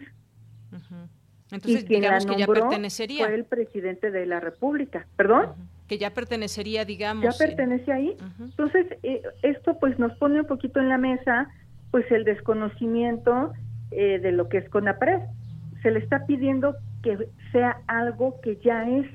Entonces, 1.52 1.88
digamos 1.88 2.26
que 2.26 2.38
ya 2.38 2.48
pertenecería. 2.48 3.26
Fue 3.26 3.36
el 3.36 3.46
presidente 3.46 4.12
de 4.12 4.26
la 4.26 4.40
República. 4.40 5.08
¿Perdón? 5.16 5.54
Que 5.88 5.98
ya 5.98 6.14
pertenecería, 6.14 6.86
digamos. 6.86 7.24
Ya 7.24 7.46
pertenece 7.46 7.92
ahí. 7.92 8.18
Entonces, 8.40 8.86
eh, 9.04 9.22
esto 9.42 9.80
pues 9.80 9.98
nos 9.98 10.16
pone 10.18 10.42
un 10.42 10.48
poquito 10.48 10.80
en 10.80 10.90
la 10.90 10.98
mesa 10.98 11.50
pues 11.92 12.10
el 12.12 12.24
desconocimiento 12.24 13.54
eh, 13.92 14.20
de 14.20 14.32
lo 14.32 14.50
que 14.50 14.60
es 14.60 14.70
CONAPRED. 14.70 15.22
Se 15.82 15.90
le 15.90 16.00
está 16.00 16.26
pidiendo 16.28 16.76
que 17.02 17.18
sea 17.52 17.82
algo 17.88 18.40
que 18.42 18.58
ya 18.58 18.88
es 18.88 19.08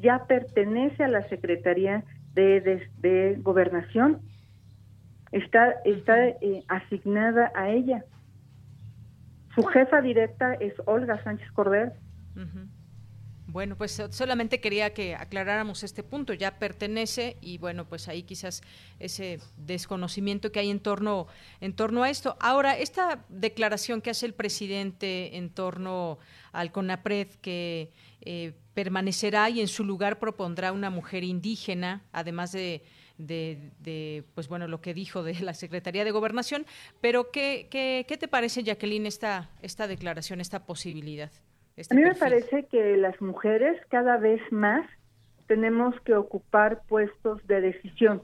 ya 0.00 0.24
pertenece 0.26 1.04
a 1.04 1.08
la 1.08 1.28
Secretaría 1.28 2.04
de, 2.34 3.36
Gobernación, 3.42 4.20
está, 5.32 5.70
está 5.84 6.28
eh, 6.28 6.64
asignada 6.68 7.52
a 7.54 7.70
ella. 7.70 8.04
Su 9.54 9.62
jefa 9.64 10.00
directa 10.00 10.54
es 10.54 10.74
Olga 10.86 11.22
Sánchez 11.24 11.50
Cordero. 11.52 11.92
Bueno, 13.50 13.76
pues 13.76 14.02
solamente 14.10 14.60
quería 14.60 14.92
que 14.92 15.14
aclaráramos 15.14 15.82
este 15.82 16.02
punto. 16.02 16.34
Ya 16.34 16.58
pertenece 16.58 17.38
y 17.40 17.56
bueno, 17.56 17.88
pues 17.88 18.06
ahí 18.06 18.22
quizás 18.22 18.60
ese 18.98 19.40
desconocimiento 19.56 20.52
que 20.52 20.60
hay 20.60 20.70
en 20.70 20.80
torno 20.80 21.26
en 21.60 21.72
torno 21.72 22.02
a 22.02 22.10
esto. 22.10 22.36
Ahora, 22.40 22.76
esta 22.76 23.24
declaración 23.30 24.02
que 24.02 24.10
hace 24.10 24.26
el 24.26 24.34
presidente 24.34 25.38
en 25.38 25.48
torno 25.48 26.18
al 26.52 26.70
CONAPRED 26.72 27.28
que 27.40 27.90
eh, 28.20 28.52
permanecerá 28.74 29.48
y 29.48 29.60
en 29.60 29.68
su 29.68 29.82
lugar 29.82 30.18
propondrá 30.18 30.70
una 30.70 30.90
mujer 30.90 31.24
indígena, 31.24 32.02
además 32.12 32.52
de, 32.52 32.84
de, 33.18 34.24
pues 34.34 34.48
bueno, 34.48 34.68
lo 34.68 34.80
que 34.80 34.94
dijo 34.94 35.22
de 35.22 35.34
la 35.40 35.54
Secretaría 35.54 36.04
de 36.04 36.10
Gobernación. 36.10 36.64
Pero, 37.00 37.30
¿qué, 37.30 37.68
qué, 37.70 38.06
qué 38.08 38.16
te 38.16 38.28
parece, 38.28 38.62
Jacqueline, 38.62 39.06
esta, 39.06 39.50
esta 39.62 39.86
declaración, 39.86 40.40
esta 40.40 40.64
posibilidad? 40.64 41.30
Este 41.76 41.94
A 41.94 41.96
mí 41.96 42.04
me 42.04 42.14
parece 42.14 42.66
que 42.66 42.96
las 42.96 43.20
mujeres 43.20 43.80
cada 43.88 44.16
vez 44.16 44.40
más 44.50 44.88
tenemos 45.46 45.98
que 46.02 46.14
ocupar 46.14 46.82
puestos 46.88 47.46
de 47.46 47.60
decisión, 47.60 48.22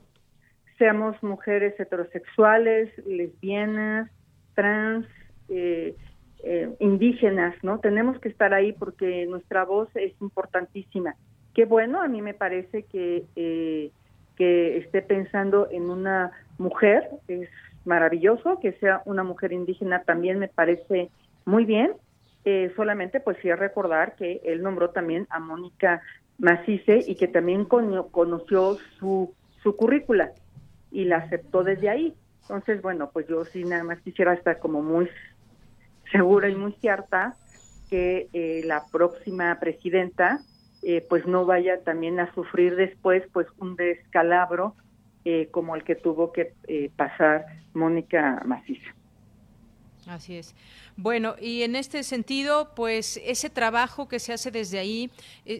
seamos 0.78 1.20
mujeres 1.22 1.78
heterosexuales, 1.78 2.90
lesbianas, 3.06 4.10
trans, 4.54 5.06
eh, 5.48 5.96
eh, 6.42 6.68
indígenas, 6.80 7.54
¿no? 7.62 7.80
Tenemos 7.80 8.18
que 8.20 8.28
estar 8.28 8.52
ahí 8.52 8.72
porque 8.72 9.26
nuestra 9.26 9.64
voz 9.64 9.88
es 9.94 10.12
importantísima. 10.20 11.16
Qué 11.54 11.64
bueno, 11.64 12.02
a 12.02 12.08
mí 12.08 12.20
me 12.20 12.34
parece 12.34 12.82
que, 12.84 13.24
eh, 13.36 13.90
que 14.36 14.78
esté 14.78 15.02
pensando 15.02 15.68
en 15.70 15.90
una 15.90 16.32
mujer, 16.58 17.08
es 17.28 17.48
maravilloso, 17.84 18.58
que 18.60 18.72
sea 18.74 19.02
una 19.04 19.24
mujer 19.24 19.52
indígena 19.52 20.02
también 20.02 20.38
me 20.38 20.48
parece 20.48 21.10
muy 21.44 21.64
bien. 21.64 21.92
Eh, 22.44 22.72
solamente 22.76 23.20
pues 23.20 23.38
sí 23.40 23.50
recordar 23.52 24.16
que 24.16 24.40
él 24.44 24.62
nombró 24.62 24.90
también 24.90 25.26
a 25.30 25.40
Mónica 25.40 26.02
Macice 26.38 27.02
y 27.06 27.14
que 27.14 27.28
también 27.28 27.64
conoció 27.64 28.76
su, 28.98 29.32
su 29.62 29.76
currícula 29.76 30.32
y 30.90 31.04
la 31.04 31.18
aceptó 31.18 31.64
desde 31.64 31.88
ahí. 31.88 32.14
Entonces, 32.42 32.82
bueno, 32.82 33.10
pues 33.12 33.26
yo 33.28 33.44
sí 33.46 33.64
nada 33.64 33.84
más 33.84 34.00
quisiera 34.00 34.34
estar 34.34 34.58
como 34.58 34.82
muy 34.82 35.08
segura 36.12 36.48
y 36.48 36.54
muy 36.54 36.72
cierta 36.74 37.34
que 37.88 38.28
eh, 38.32 38.62
la 38.64 38.84
próxima 38.92 39.58
presidenta 39.58 40.40
eh, 40.84 41.04
pues 41.08 41.26
no 41.26 41.46
vaya 41.46 41.80
también 41.82 42.20
a 42.20 42.32
sufrir 42.34 42.76
después 42.76 43.22
pues 43.32 43.46
un 43.58 43.76
descalabro 43.76 44.74
eh, 45.24 45.48
como 45.50 45.74
el 45.74 45.84
que 45.84 45.94
tuvo 45.94 46.32
que 46.32 46.52
pasar 46.96 47.46
Mónica 47.72 48.42
Maciza. 48.44 48.94
Así 50.06 50.36
es. 50.36 50.54
Bueno, 50.96 51.34
y 51.40 51.62
en 51.62 51.76
este 51.76 52.02
sentido, 52.02 52.74
pues 52.76 53.18
ese 53.24 53.48
trabajo 53.48 54.06
que 54.06 54.18
se 54.18 54.34
hace 54.34 54.50
desde 54.50 54.78
ahí, 54.78 55.10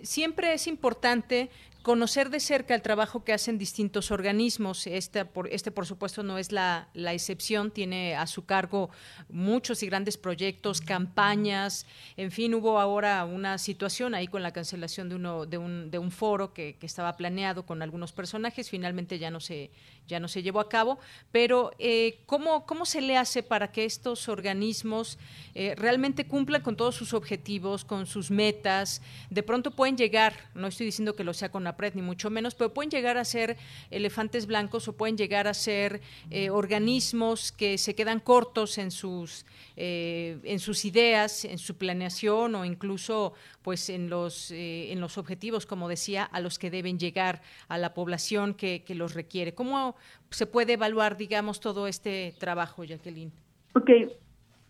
siempre 0.03 0.53
es 0.53 0.67
importante 0.67 1.49
conocer 1.85 2.31
de 2.31 2.41
cerca 2.41 2.75
el 2.75 2.81
trabajo 2.81 3.25
que 3.25 3.35
hacen 3.35 3.59
distintos 3.59 4.11
organismos. 4.11 4.87
Este 4.87 5.27
por, 5.27 5.49
este, 5.49 5.71
por 5.71 5.85
supuesto, 5.85 6.23
no 6.23 6.39
es 6.39 6.51
la, 6.51 6.89
excepción. 6.95 7.71
Tiene 7.71 8.17
a 8.17 8.27
su 8.27 8.47
cargo 8.47 8.89
muchos 9.29 9.83
y 9.83 9.87
grandes 9.87 10.17
proyectos, 10.17 10.81
campañas. 10.81 11.85
En 12.17 12.33
fin, 12.33 12.55
hubo 12.55 12.81
ahora 12.81 13.27
una 13.27 13.59
situación 13.59 14.15
ahí 14.15 14.29
con 14.29 14.43
la 14.43 14.51
cancelación 14.51 15.11
de, 15.11 15.17
uno, 15.17 15.45
de, 15.45 15.59
un, 15.59 16.11
foro 16.11 16.55
que, 16.55 16.79
estaba 16.81 17.19
planeado 17.19 17.67
con 17.67 17.83
algunos 17.83 18.13
personajes. 18.13 18.71
Finalmente 18.71 19.19
ya 19.19 19.31
no 19.31 19.41
se, 19.41 19.71
ya 20.09 20.19
no 20.21 20.29
se 20.29 20.43
llevó 20.43 20.61
a 20.61 20.71
cabo. 20.71 20.99
Pero, 21.33 21.73
eh, 21.79 22.21
¿cómo, 22.25 22.65
¿cómo 22.65 22.87
se 22.87 23.03
le 23.03 23.19
hace 23.19 23.43
para 23.43 23.73
que 23.73 23.85
estos 23.85 24.31
organismos 24.31 25.19
eh, 25.55 25.75
realmente 25.77 26.27
cumplan 26.27 26.63
con 26.63 26.77
todos 26.77 26.95
sus 26.95 27.13
objetivos, 27.13 27.85
con 27.85 28.07
sus 28.07 28.31
metas? 28.31 29.03
De 29.29 29.43
pronto 29.43 29.71
pueden 29.71 29.99
llegar, 29.99 30.33
no 30.55 30.69
estoy 30.69 30.87
diciendo 30.87 31.15
que 31.15 31.25
lo 31.25 31.35
sea 31.35 31.51
con 31.51 31.74
APRED, 31.75 31.95
ni 31.95 32.03
mucho 32.03 32.31
menos, 32.31 32.55
pero 32.55 32.73
pueden 32.73 32.91
llegar 32.91 33.17
a 33.19 33.25
ser 33.25 33.57
elefantes 33.91 34.47
blancos 34.47 34.89
o 34.89 34.97
pueden 34.97 35.17
llegar 35.17 35.47
a 35.47 35.55
ser 35.55 36.01
eh, 36.31 36.51
organismos 36.51 37.53
que 37.53 37.79
se 37.79 37.95
quedan 37.95 38.21
cortos 38.21 38.79
en 38.79 38.91
sus, 38.91 39.45
eh, 39.77 40.39
en 40.45 40.59
sus 40.59 40.85
ideas, 40.85 41.45
en 41.45 41.59
su 41.59 41.77
planeación 41.77 42.55
o 42.55 42.65
incluso 42.65 43.35
pues 43.63 43.91
en 43.91 44.11
los, 44.11 44.51
eh, 44.51 44.93
en 44.93 45.01
los 45.01 45.19
objetivos, 45.19 45.67
como 45.67 45.89
decía, 45.89 46.25
a 46.25 46.41
los 46.41 46.59
que 46.59 46.71
deben 46.71 46.99
llegar 46.99 47.43
a 47.69 47.79
la 47.79 47.95
población 47.95 48.55
que, 48.55 48.85
que 48.85 48.95
los 48.95 49.15
requiere. 49.15 49.55
¿Cómo 49.55 49.97
se 50.31 50.47
puede 50.47 50.75
evaluar, 50.75 51.17
digamos, 51.17 51.61
todo 51.61 51.87
este 51.87 52.35
trabajo, 52.39 52.85
Jacqueline? 52.85 53.33
Ok, 53.75 53.91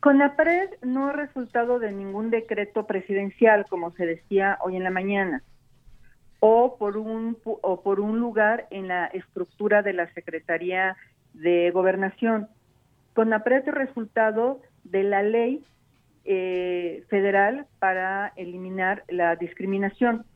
CONAPRED 0.00 0.82
no 0.82 1.08
ha 1.08 1.12
resultado 1.12 1.78
de 1.78 1.90
ningún 1.90 2.30
decreto 2.30 2.86
presidencial, 2.86 3.64
como 3.68 3.90
se 3.92 4.04
decía 4.04 4.58
hoy 4.62 4.76
en 4.76 4.84
la 4.84 4.90
mañana 4.90 5.42
o 6.46 6.76
por 6.76 6.98
un 6.98 7.38
o 7.42 7.80
por 7.80 8.00
un 8.00 8.20
lugar 8.20 8.66
en 8.68 8.87
la 8.88 9.07
estructura 9.07 9.80
de 9.80 9.94
la 9.94 10.12
Secretaría 10.12 10.94
de 11.33 11.70
Gobernación. 11.70 12.48
Con 13.14 13.33
es 13.33 13.64
resultado 13.64 14.61
de 14.85 15.04
la 15.04 15.22
ley 15.22 15.64
eh, 16.26 17.02
federal 17.09 17.66
para 17.78 18.35
eliminar 18.37 19.04
la 19.09 19.37
discriminación. 19.37 20.26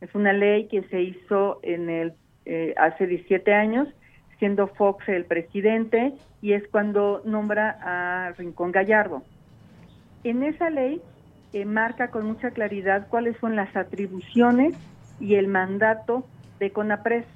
Es 0.00 0.14
una 0.14 0.32
ley 0.32 0.68
que 0.68 0.84
se 0.84 1.02
hizo 1.02 1.58
en 1.64 1.90
el 1.90 2.12
eh, 2.44 2.72
hace 2.76 3.08
17 3.08 3.52
años, 3.52 3.88
siendo 4.38 4.68
Fox 4.68 5.08
el 5.08 5.24
presidente, 5.24 6.12
y 6.40 6.52
es 6.52 6.62
cuando 6.68 7.22
nombra 7.24 7.76
a 7.82 8.34
Rincón 8.38 8.70
Gallardo. 8.70 9.24
En 10.22 10.44
esa 10.44 10.70
ley 10.70 11.02
eh, 11.52 11.64
marca 11.64 12.12
con 12.12 12.24
mucha 12.24 12.52
claridad 12.52 13.08
cuáles 13.08 13.36
son 13.38 13.56
las 13.56 13.74
atribuciones 13.74 14.76
y 15.20 15.36
el 15.36 15.46
mandato 15.46 16.26
de 16.58 16.72
CONAPRES. 16.72 17.26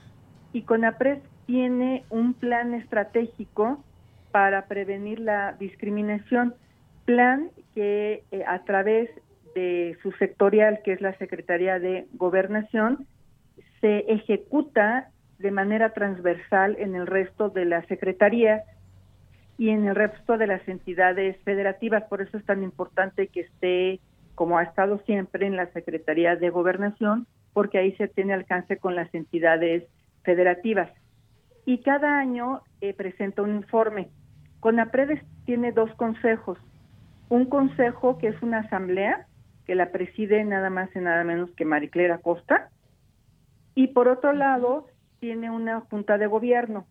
Y 0.53 0.63
CONAPRES 0.63 1.21
tiene 1.47 2.05
un 2.11 2.35
plan 2.35 2.75
estratégico 2.75 3.85
para 4.33 4.67
prevenir 4.67 5.21
la 5.21 5.53
discriminación, 5.53 6.55
plan 7.05 7.51
que 7.75 8.25
eh, 8.33 8.45
a 8.47 8.65
través 8.65 9.11
de 9.55 9.97
su 10.03 10.11
sectorial, 10.13 10.81
que 10.83 10.93
es 10.93 11.01
la 11.01 11.17
Secretaría 11.19 11.79
de 11.79 12.07
Gobernación, 12.15 13.07
se 13.81 13.99
ejecuta 14.13 15.11
de 15.39 15.51
manera 15.51 15.93
transversal 15.93 16.77
en 16.79 16.95
el 16.95 17.07
resto 17.07 17.51
de 17.51 17.67
la 17.67 17.83
Secretaría 17.87 18.65
y 19.59 19.69
en 19.69 19.87
el 19.87 19.95
resto 19.95 20.39
de 20.39 20.47
las 20.47 20.67
entidades 20.67 21.37
federativas. 21.45 22.05
Por 22.05 22.23
eso 22.23 22.39
es 22.39 22.45
tan 22.45 22.63
importante 22.63 23.29
que 23.29 23.41
esté, 23.41 24.01
como 24.35 24.59
ha 24.59 24.65
estado 24.65 24.99
siempre, 25.07 25.47
en 25.47 25.57
la 25.57 25.67
Secretaría 25.67 26.35
de 26.35 26.51
Gobernación 26.51 27.27
porque 27.55 27.79
ahí 27.79 27.93
se 27.97 28.09
tiene 28.09 28.35
alcance 28.35 28.77
con 28.77 28.95
las 28.95 29.13
entidades 29.15 29.85
federativas. 30.23 30.91
Y 31.65 31.79
cada 31.79 32.19
año 32.19 32.61
eh, 32.83 32.93
presenta 32.93 33.41
un 33.41 33.57
informe. 33.57 34.11
CONAPRED 34.61 35.23
tiene 35.47 35.73
dos 35.73 35.91
consejos. 35.95 36.59
Un 37.31 37.47
consejo 37.47 38.19
que 38.19 38.29
es 38.29 38.43
una 38.43 38.59
asamblea, 38.59 39.27
que 39.67 39.75
la 39.75 39.91
preside 39.91 40.45
nada 40.45 40.69
más 40.69 40.95
y 40.95 40.99
nada 40.99 41.25
menos 41.25 41.51
que 41.53 41.65
Mariclera 41.65 42.19
Costa. 42.19 42.69
Y 43.75 43.89
por 43.89 44.09
otro 44.09 44.33
lado, 44.33 44.89
tiene 45.21 45.51
una 45.51 45.81
junta 45.81 46.19
de 46.19 46.27
gobierno. 46.27 46.87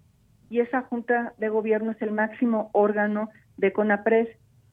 Y 0.49 0.59
esa 0.61 0.81
junta 0.81 1.33
de 1.37 1.49
gobierno 1.49 1.91
es 1.91 2.01
el 2.01 2.11
máximo 2.11 2.71
órgano 2.73 3.29
de 3.57 3.73
CONAPRED 3.73 4.27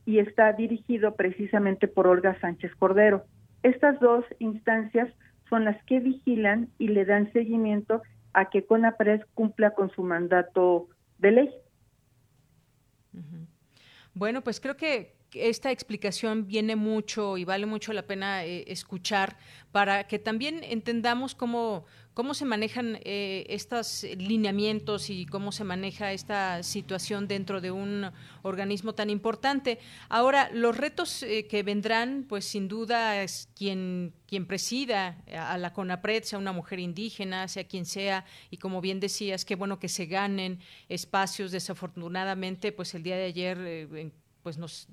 y 0.06 0.18
está 0.18 0.52
dirigido 0.52 1.14
precisamente 1.14 1.88
por 1.88 2.06
Olga 2.06 2.38
Sánchez 2.40 2.74
Cordero. 2.76 3.24
Estas 3.62 4.00
dos 4.00 4.24
instancias 4.38 5.08
son 5.50 5.64
las 5.64 5.82
que 5.84 6.00
vigilan 6.00 6.70
y 6.78 6.88
le 6.88 7.04
dan 7.04 7.30
seguimiento 7.32 8.02
a 8.32 8.48
que 8.48 8.64
CONAPRES 8.64 9.26
cumpla 9.34 9.72
con 9.74 9.90
su 9.90 10.02
mandato 10.02 10.88
de 11.18 11.32
ley. 11.32 11.50
Bueno, 14.14 14.42
pues 14.42 14.60
creo 14.60 14.76
que 14.76 15.16
esta 15.34 15.70
explicación 15.70 16.46
viene 16.46 16.76
mucho 16.76 17.36
y 17.36 17.44
vale 17.44 17.66
mucho 17.66 17.92
la 17.92 18.02
pena 18.02 18.44
eh, 18.44 18.64
escuchar 18.68 19.36
para 19.72 20.04
que 20.04 20.18
también 20.18 20.62
entendamos 20.64 21.34
cómo, 21.34 21.84
cómo 22.20 22.34
se 22.34 22.44
manejan 22.44 22.98
eh, 23.04 23.46
estos 23.48 24.02
lineamientos 24.02 25.08
y 25.08 25.24
cómo 25.24 25.52
se 25.52 25.64
maneja 25.64 26.12
esta 26.12 26.62
situación 26.62 27.26
dentro 27.26 27.62
de 27.62 27.70
un 27.70 28.10
organismo 28.42 28.94
tan 28.94 29.08
importante. 29.08 29.78
Ahora, 30.10 30.50
los 30.52 30.76
retos 30.76 31.22
eh, 31.22 31.46
que 31.46 31.62
vendrán, 31.62 32.26
pues 32.28 32.44
sin 32.44 32.68
duda 32.68 33.22
es 33.22 33.48
quien, 33.56 34.12
quien 34.26 34.44
presida 34.44 35.16
a 35.34 35.56
la 35.56 35.72
CONAPRED, 35.72 36.24
sea 36.24 36.38
una 36.38 36.52
mujer 36.52 36.78
indígena, 36.78 37.48
sea 37.48 37.64
quien 37.64 37.86
sea, 37.86 38.26
y 38.50 38.58
como 38.58 38.82
bien 38.82 39.00
decías, 39.00 39.46
qué 39.46 39.54
bueno 39.54 39.78
que 39.78 39.88
se 39.88 40.04
ganen 40.04 40.58
espacios. 40.90 41.52
Desafortunadamente, 41.52 42.70
pues 42.70 42.94
el 42.94 43.02
día 43.02 43.16
de 43.16 43.24
ayer 43.24 44.12
pues 44.42 44.56
nos, 44.58 44.88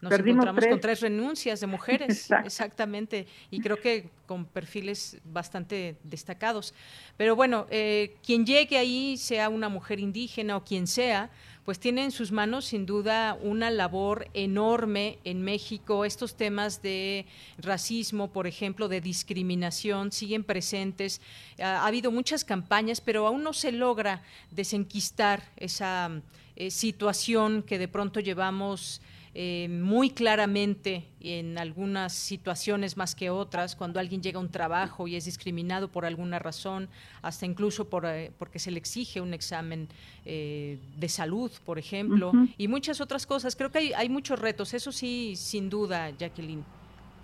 nos 0.00 0.12
encontramos 0.12 0.66
con 0.66 0.80
tres 0.80 1.00
renuncias 1.00 1.60
de 1.60 1.66
mujeres, 1.66 2.30
exactamente, 2.44 3.26
y 3.50 3.60
creo 3.60 3.80
que 3.80 4.10
con 4.26 4.44
perfiles 4.44 5.18
bastante 5.24 5.96
destacados. 6.04 6.74
Pero 7.16 7.34
bueno, 7.36 7.66
eh, 7.70 8.16
quien 8.24 8.46
llegue 8.46 8.78
ahí, 8.78 9.16
sea 9.16 9.48
una 9.48 9.68
mujer 9.68 9.98
indígena 10.00 10.56
o 10.56 10.64
quien 10.64 10.86
sea, 10.86 11.30
pues 11.66 11.80
tiene 11.80 12.04
en 12.04 12.12
sus 12.12 12.30
manos 12.30 12.66
sin 12.66 12.86
duda 12.86 13.36
una 13.42 13.72
labor 13.72 14.28
enorme 14.34 15.18
en 15.24 15.42
México. 15.42 16.04
Estos 16.04 16.36
temas 16.36 16.80
de 16.80 17.26
racismo, 17.58 18.30
por 18.30 18.46
ejemplo, 18.46 18.86
de 18.86 19.00
discriminación, 19.00 20.12
siguen 20.12 20.44
presentes. 20.44 21.20
Ha, 21.58 21.84
habido 21.84 22.12
muchas 22.12 22.44
campañas, 22.44 23.00
pero 23.00 23.26
aún 23.26 23.42
no 23.42 23.52
se 23.52 23.72
logra 23.72 24.22
desenquistar 24.52 25.42
esa 25.56 26.22
eh, 26.56 26.70
situación 26.70 27.62
que 27.62 27.78
de 27.78 27.86
pronto 27.86 28.18
llevamos 28.20 29.02
eh, 29.34 29.68
muy 29.68 30.08
claramente 30.08 31.04
en 31.20 31.58
algunas 31.58 32.14
situaciones 32.14 32.96
más 32.96 33.14
que 33.14 33.28
otras, 33.28 33.76
cuando 33.76 34.00
alguien 34.00 34.22
llega 34.22 34.38
a 34.38 34.40
un 34.40 34.50
trabajo 34.50 35.06
y 35.06 35.16
es 35.16 35.26
discriminado 35.26 35.88
por 35.88 36.06
alguna 36.06 36.38
razón, 36.38 36.88
hasta 37.20 37.44
incluso 37.44 37.90
por, 37.90 38.06
eh, 38.06 38.32
porque 38.38 38.58
se 38.58 38.70
le 38.70 38.78
exige 38.78 39.20
un 39.20 39.34
examen 39.34 39.88
de 40.24 41.08
salud, 41.08 41.52
por 41.64 41.78
ejemplo, 41.78 42.32
y 42.58 42.66
muchas 42.66 43.00
otras 43.00 43.26
cosas. 43.26 43.54
Creo 43.54 43.70
que 43.70 43.78
hay, 43.78 43.92
hay 43.92 44.08
muchos 44.08 44.40
retos, 44.40 44.74
eso 44.74 44.90
sí, 44.90 45.34
sin 45.36 45.70
duda, 45.70 46.10
Jacqueline. 46.10 46.64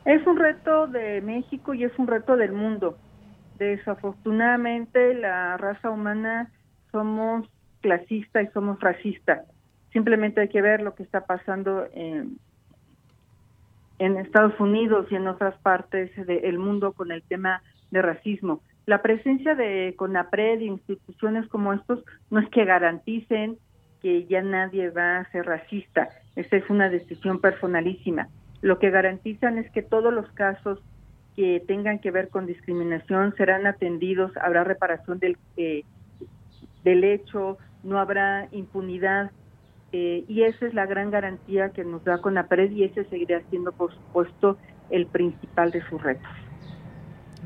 Es 0.05 0.25
un 0.27 0.37
reto 0.37 0.87
de 0.87 1.21
México 1.21 1.75
y 1.75 1.83
es 1.83 1.93
un 1.99 2.07
reto 2.07 2.37
del 2.37 2.53
mundo. 2.53 2.97
Desafortunadamente, 3.59 5.15
la 5.15 5.57
raza 5.57 5.91
humana 5.91 6.53
somos 6.93 7.49
clasista 7.83 8.41
y 8.41 8.47
somos 8.49 8.81
racistas. 8.81 9.43
Simplemente 9.93 10.41
hay 10.41 10.49
que 10.49 10.63
ver 10.63 10.81
lo 10.81 10.95
que 10.95 11.03
está 11.03 11.27
pasando 11.27 11.87
en, 11.93 12.39
Estados 13.99 14.59
Unidos 14.59 15.07
y 15.11 15.15
en 15.15 15.29
otras 15.29 15.55
partes 15.59 16.11
del 16.27 16.59
mundo 16.59 16.93
con 16.93 17.13
el 17.13 17.23
tema 17.23 17.63
de 17.93 18.03
racismo. 18.03 18.61
La 18.85 19.01
presencia 19.01 19.55
de 19.55 19.95
CONAPRED 19.97 20.61
e 20.61 20.65
instituciones 20.65 21.47
como 21.49 21.73
estos 21.73 22.03
no 22.29 22.41
es 22.41 22.49
que 22.49 22.65
garanticen 22.65 23.59
que 24.01 24.27
ya 24.27 24.43
nadie 24.43 24.91
va 24.91 25.19
a 25.19 25.31
ser 25.31 25.47
racista. 25.47 26.09
Esa 26.35 26.57
es 26.57 26.69
una 26.69 26.89
decisión 26.89 27.41
personalísima. 27.41 28.27
Lo 28.61 28.81
que 28.81 28.91
garantizan 28.91 29.59
es 29.59 29.71
que 29.71 29.83
todos 29.83 30.13
los 30.13 30.29
casos 30.33 30.81
que 31.37 31.63
tengan 31.67 32.01
que 32.01 32.11
ver 32.11 32.29
con 32.29 32.47
discriminación 32.47 33.35
serán 33.37 33.67
atendidos, 33.67 34.37
habrá 34.37 34.65
reparación 34.65 35.19
del, 35.19 35.37
eh, 35.57 35.85
del 36.85 37.05
hecho, 37.05 37.59
no 37.83 37.99
habrá 37.99 38.49
impunidad 38.53 39.31
eh, 39.93 40.25
y 40.27 40.43
esa 40.43 40.67
es 40.67 40.75
la 40.75 40.87
gran 40.87 41.11
garantía 41.11 41.71
que 41.71 41.85
nos 41.85 42.03
da 42.05 42.19
con 42.19 42.35
la 42.35 42.49
pared 42.49 42.71
y 42.71 42.85
ese 42.85 43.05
seguirá 43.05 43.43
siendo, 43.51 43.73
por 43.73 43.93
supuesto, 43.93 44.57
el 44.91 45.07
principal 45.07 45.71
de 45.71 45.87
sus 45.89 46.03
retos. 46.03 46.31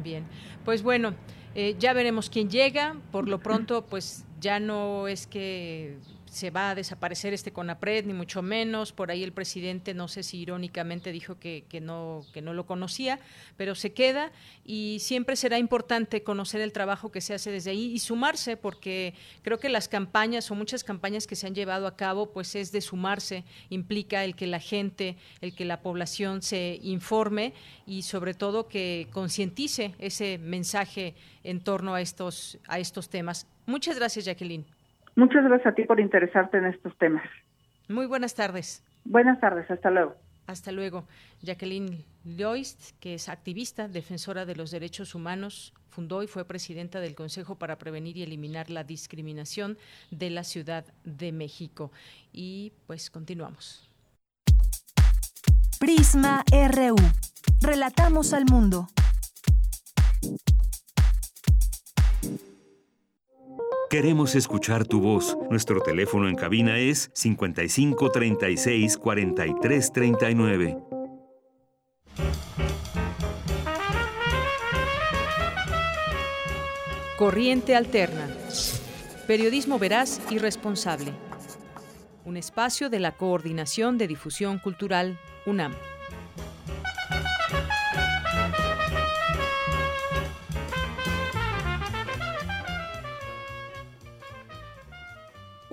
Bien, 0.03 0.25
pues 0.65 0.83
bueno, 0.83 1.15
eh, 1.55 1.75
ya 1.79 1.93
veremos 1.93 2.31
quién 2.31 2.49
llega. 2.49 2.97
Por 3.11 3.29
lo 3.29 3.41
pronto, 3.41 3.85
pues 3.87 4.25
ya 4.41 4.61
no 4.61 5.09
es 5.09 5.27
que 5.27 5.97
se 6.31 6.51
va 6.51 6.71
a 6.71 6.75
desaparecer 6.75 7.33
este 7.33 7.53
CONAPRED, 7.53 8.05
ni 8.07 8.13
mucho 8.13 8.43
menos. 8.43 8.93
Por 8.93 9.11
ahí 9.11 9.23
el 9.23 9.33
presidente, 9.33 9.95
no 9.95 10.09
sé 10.09 10.23
si 10.23 10.39
irónicamente 10.39 11.13
dijo 11.13 11.39
que, 11.39 11.65
que, 11.69 11.81
no, 11.81 12.25
que 12.33 12.43
no 12.43 12.55
lo 12.55 12.67
conocía, 12.67 13.19
pero 13.57 13.75
se 13.75 13.93
queda 13.93 14.33
y 14.65 14.99
siempre 15.01 15.37
será 15.37 15.59
importante 15.59 16.23
conocer 16.23 16.61
el 16.61 16.73
trabajo 16.73 17.11
que 17.11 17.21
se 17.21 17.35
hace 17.35 17.51
desde 17.51 17.71
ahí 17.71 17.93
y 17.93 17.99
sumarse, 17.99 18.57
porque 18.57 19.15
creo 19.43 19.59
que 19.59 19.69
las 19.69 19.89
campañas 19.89 20.51
o 20.51 20.55
muchas 20.55 20.85
campañas 20.85 21.27
que 21.27 21.37
se 21.37 21.47
han 21.47 21.55
llevado 21.55 21.87
a 21.87 21.97
cabo, 21.97 22.33
pues 22.33 22.55
es 22.55 22.73
de 22.73 22.81
sumarse, 22.81 23.45
implica 23.71 24.25
el 24.25 24.35
que 24.35 24.47
la 24.47 24.61
gente, 24.61 25.17
el 25.41 25.55
que 25.55 25.65
la 25.65 25.81
población 25.81 26.43
se 26.43 26.79
informe 26.83 27.53
y 27.87 28.03
sobre 28.03 28.35
todo 28.35 28.69
que 28.69 29.09
concientice 29.13 29.95
ese 29.99 30.39
mensaje 30.39 31.15
en 31.45 31.61
torno 31.61 31.95
a 31.95 32.01
estos, 32.01 32.59
a 32.67 32.79
estos 32.79 33.09
temas. 33.09 33.47
Muchas 33.67 33.97
gracias, 33.97 34.25
Jacqueline. 34.25 34.65
Muchas 35.17 35.45
gracias 35.45 35.73
a 35.73 35.75
ti 35.75 35.85
por 35.85 35.99
interesarte 35.99 36.59
en 36.59 36.67
estos 36.67 36.97
temas. 36.99 37.25
Muy 37.89 38.07
buenas 38.07 38.35
tardes. 38.35 38.85
Buenas 39.05 39.41
tardes, 39.41 39.71
hasta 39.71 39.91
luego. 39.91 40.15
Hasta 40.47 40.73
luego. 40.73 41.07
Jacqueline 41.43 42.05
Loist, 42.25 42.99
que 43.01 43.15
es 43.15 43.29
activista, 43.29 43.89
defensora 43.89 44.45
de 44.45 44.55
los 44.55 44.71
derechos 44.71 45.15
humanos, 45.15 45.75
fundó 45.89 46.23
y 46.23 46.27
fue 46.27 46.45
presidenta 46.45 47.01
del 47.01 47.15
Consejo 47.15 47.57
para 47.57 47.79
Prevenir 47.79 48.17
y 48.19 48.23
Eliminar 48.23 48.71
la 48.71 48.85
Discriminación 48.85 49.79
de 50.11 50.31
la 50.31 50.45
Ciudad 50.45 50.85
de 51.05 51.33
México. 51.33 51.91
Y 52.33 52.75
pues 52.87 53.11
continuamos. 53.11 53.91
Prisma 55.81 56.45
RU. 56.51 56.97
Relatamos 57.63 58.33
al 58.33 58.45
mundo. 58.45 58.89
Queremos 63.89 64.35
escuchar 64.35 64.85
tu 64.85 65.01
voz. 65.01 65.39
Nuestro 65.49 65.81
teléfono 65.81 66.29
en 66.29 66.35
cabina 66.35 66.77
es 66.77 67.09
55 67.15 68.11
36 68.11 68.97
43 68.97 69.93
39. 69.93 70.79
Corriente 77.17 77.77
Alterna. 77.77 78.29
Periodismo 79.29 79.79
veraz 79.79 80.21
y 80.31 80.39
responsable. 80.39 81.13
Un 82.25 82.37
espacio 82.37 82.91
de 82.91 82.99
la 82.99 83.13
Coordinación 83.13 83.99
de 83.99 84.09
Difusión 84.09 84.59
Cultural, 84.59 85.17
UNAM. 85.47 85.73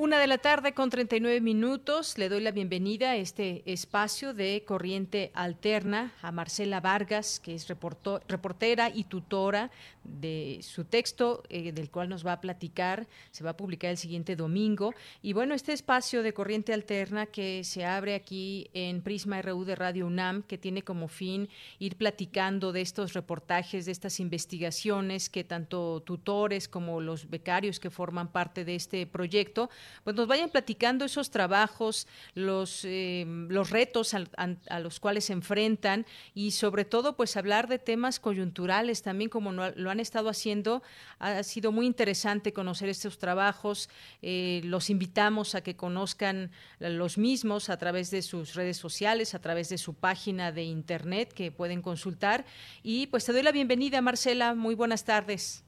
Una 0.03 0.19
de 0.19 0.27
la 0.27 0.37
tarde 0.37 0.73
con 0.73 0.89
39 0.89 1.39
minutos. 1.39 2.17
Le 2.17 2.27
doy 2.27 2.41
la 2.41 2.51
bienvenida 2.51 3.11
a 3.11 3.15
este 3.15 3.63
espacio 3.65 4.33
de 4.33 4.65
Corriente 4.67 5.31
Alterna 5.33 6.11
a 6.21 6.33
Marcela 6.33 6.81
Vargas, 6.81 7.39
que 7.39 7.55
es 7.55 7.69
reportera 7.69 8.91
y 8.93 9.05
tutora 9.05 9.71
de 10.03 10.59
su 10.61 10.83
texto, 10.83 11.43
eh, 11.47 11.71
del 11.71 11.89
cual 11.89 12.09
nos 12.09 12.27
va 12.27 12.33
a 12.33 12.41
platicar. 12.41 13.07
Se 13.31 13.45
va 13.45 13.51
a 13.51 13.55
publicar 13.55 13.91
el 13.91 13.97
siguiente 13.97 14.35
domingo. 14.35 14.93
Y 15.21 15.31
bueno, 15.31 15.55
este 15.55 15.71
espacio 15.71 16.21
de 16.21 16.33
Corriente 16.33 16.73
Alterna 16.73 17.25
que 17.25 17.63
se 17.63 17.85
abre 17.85 18.13
aquí 18.13 18.69
en 18.73 19.01
Prisma 19.01 19.41
RU 19.41 19.63
de 19.63 19.77
Radio 19.77 20.05
UNAM, 20.05 20.43
que 20.43 20.57
tiene 20.57 20.81
como 20.81 21.07
fin 21.07 21.47
ir 21.79 21.95
platicando 21.95 22.73
de 22.73 22.81
estos 22.81 23.13
reportajes, 23.13 23.85
de 23.85 23.93
estas 23.93 24.19
investigaciones 24.19 25.29
que 25.29 25.45
tanto 25.45 26.01
tutores 26.01 26.67
como 26.67 26.99
los 26.99 27.29
becarios 27.29 27.79
que 27.79 27.89
forman 27.89 28.33
parte 28.33 28.65
de 28.65 28.75
este 28.75 29.07
proyecto 29.07 29.69
pues 30.03 30.15
nos 30.15 30.27
vayan 30.27 30.49
platicando 30.49 31.05
esos 31.05 31.31
trabajos, 31.31 32.07
los, 32.35 32.85
eh, 32.85 33.25
los 33.27 33.69
retos 33.69 34.13
a, 34.13 34.79
los 34.79 34.99
cuales 34.99 35.25
se 35.25 35.33
enfrentan 35.33 36.05
y 36.33 36.51
sobre 36.51 36.85
todo 36.85 37.15
pues 37.15 37.37
hablar 37.37 37.67
de 37.67 37.79
temas 37.79 38.19
coyunturales 38.19 39.01
también 39.01 39.29
como 39.29 39.51
lo 39.51 39.89
han 39.89 39.99
estado 39.99 40.29
haciendo. 40.29 40.83
Ha 41.19 41.43
sido 41.43 41.71
muy 41.71 41.85
interesante 41.85 42.53
conocer 42.53 42.89
estos 42.89 43.17
trabajos. 43.17 43.89
Eh, 44.21 44.61
los 44.65 44.89
invitamos 44.89 45.55
a 45.55 45.61
que 45.61 45.75
conozcan 45.75 46.51
los 46.79 47.17
mismos 47.17 47.69
a 47.69 47.77
través 47.77 48.11
de 48.11 48.21
sus 48.21 48.55
redes 48.55 48.77
sociales, 48.77 49.33
a 49.33 49.39
través 49.39 49.69
de 49.69 49.77
su 49.77 49.93
página 49.93 50.51
de 50.51 50.63
internet 50.63 51.33
que 51.33 51.51
pueden 51.51 51.81
consultar. 51.81 52.45
Y 52.81 53.07
pues 53.07 53.25
te 53.25 53.33
doy 53.33 53.43
la 53.43 53.51
bienvenida, 53.51 54.01
Marcela. 54.01 54.55
Muy 54.55 54.75
buenas 54.75 55.05
tardes. 55.05 55.63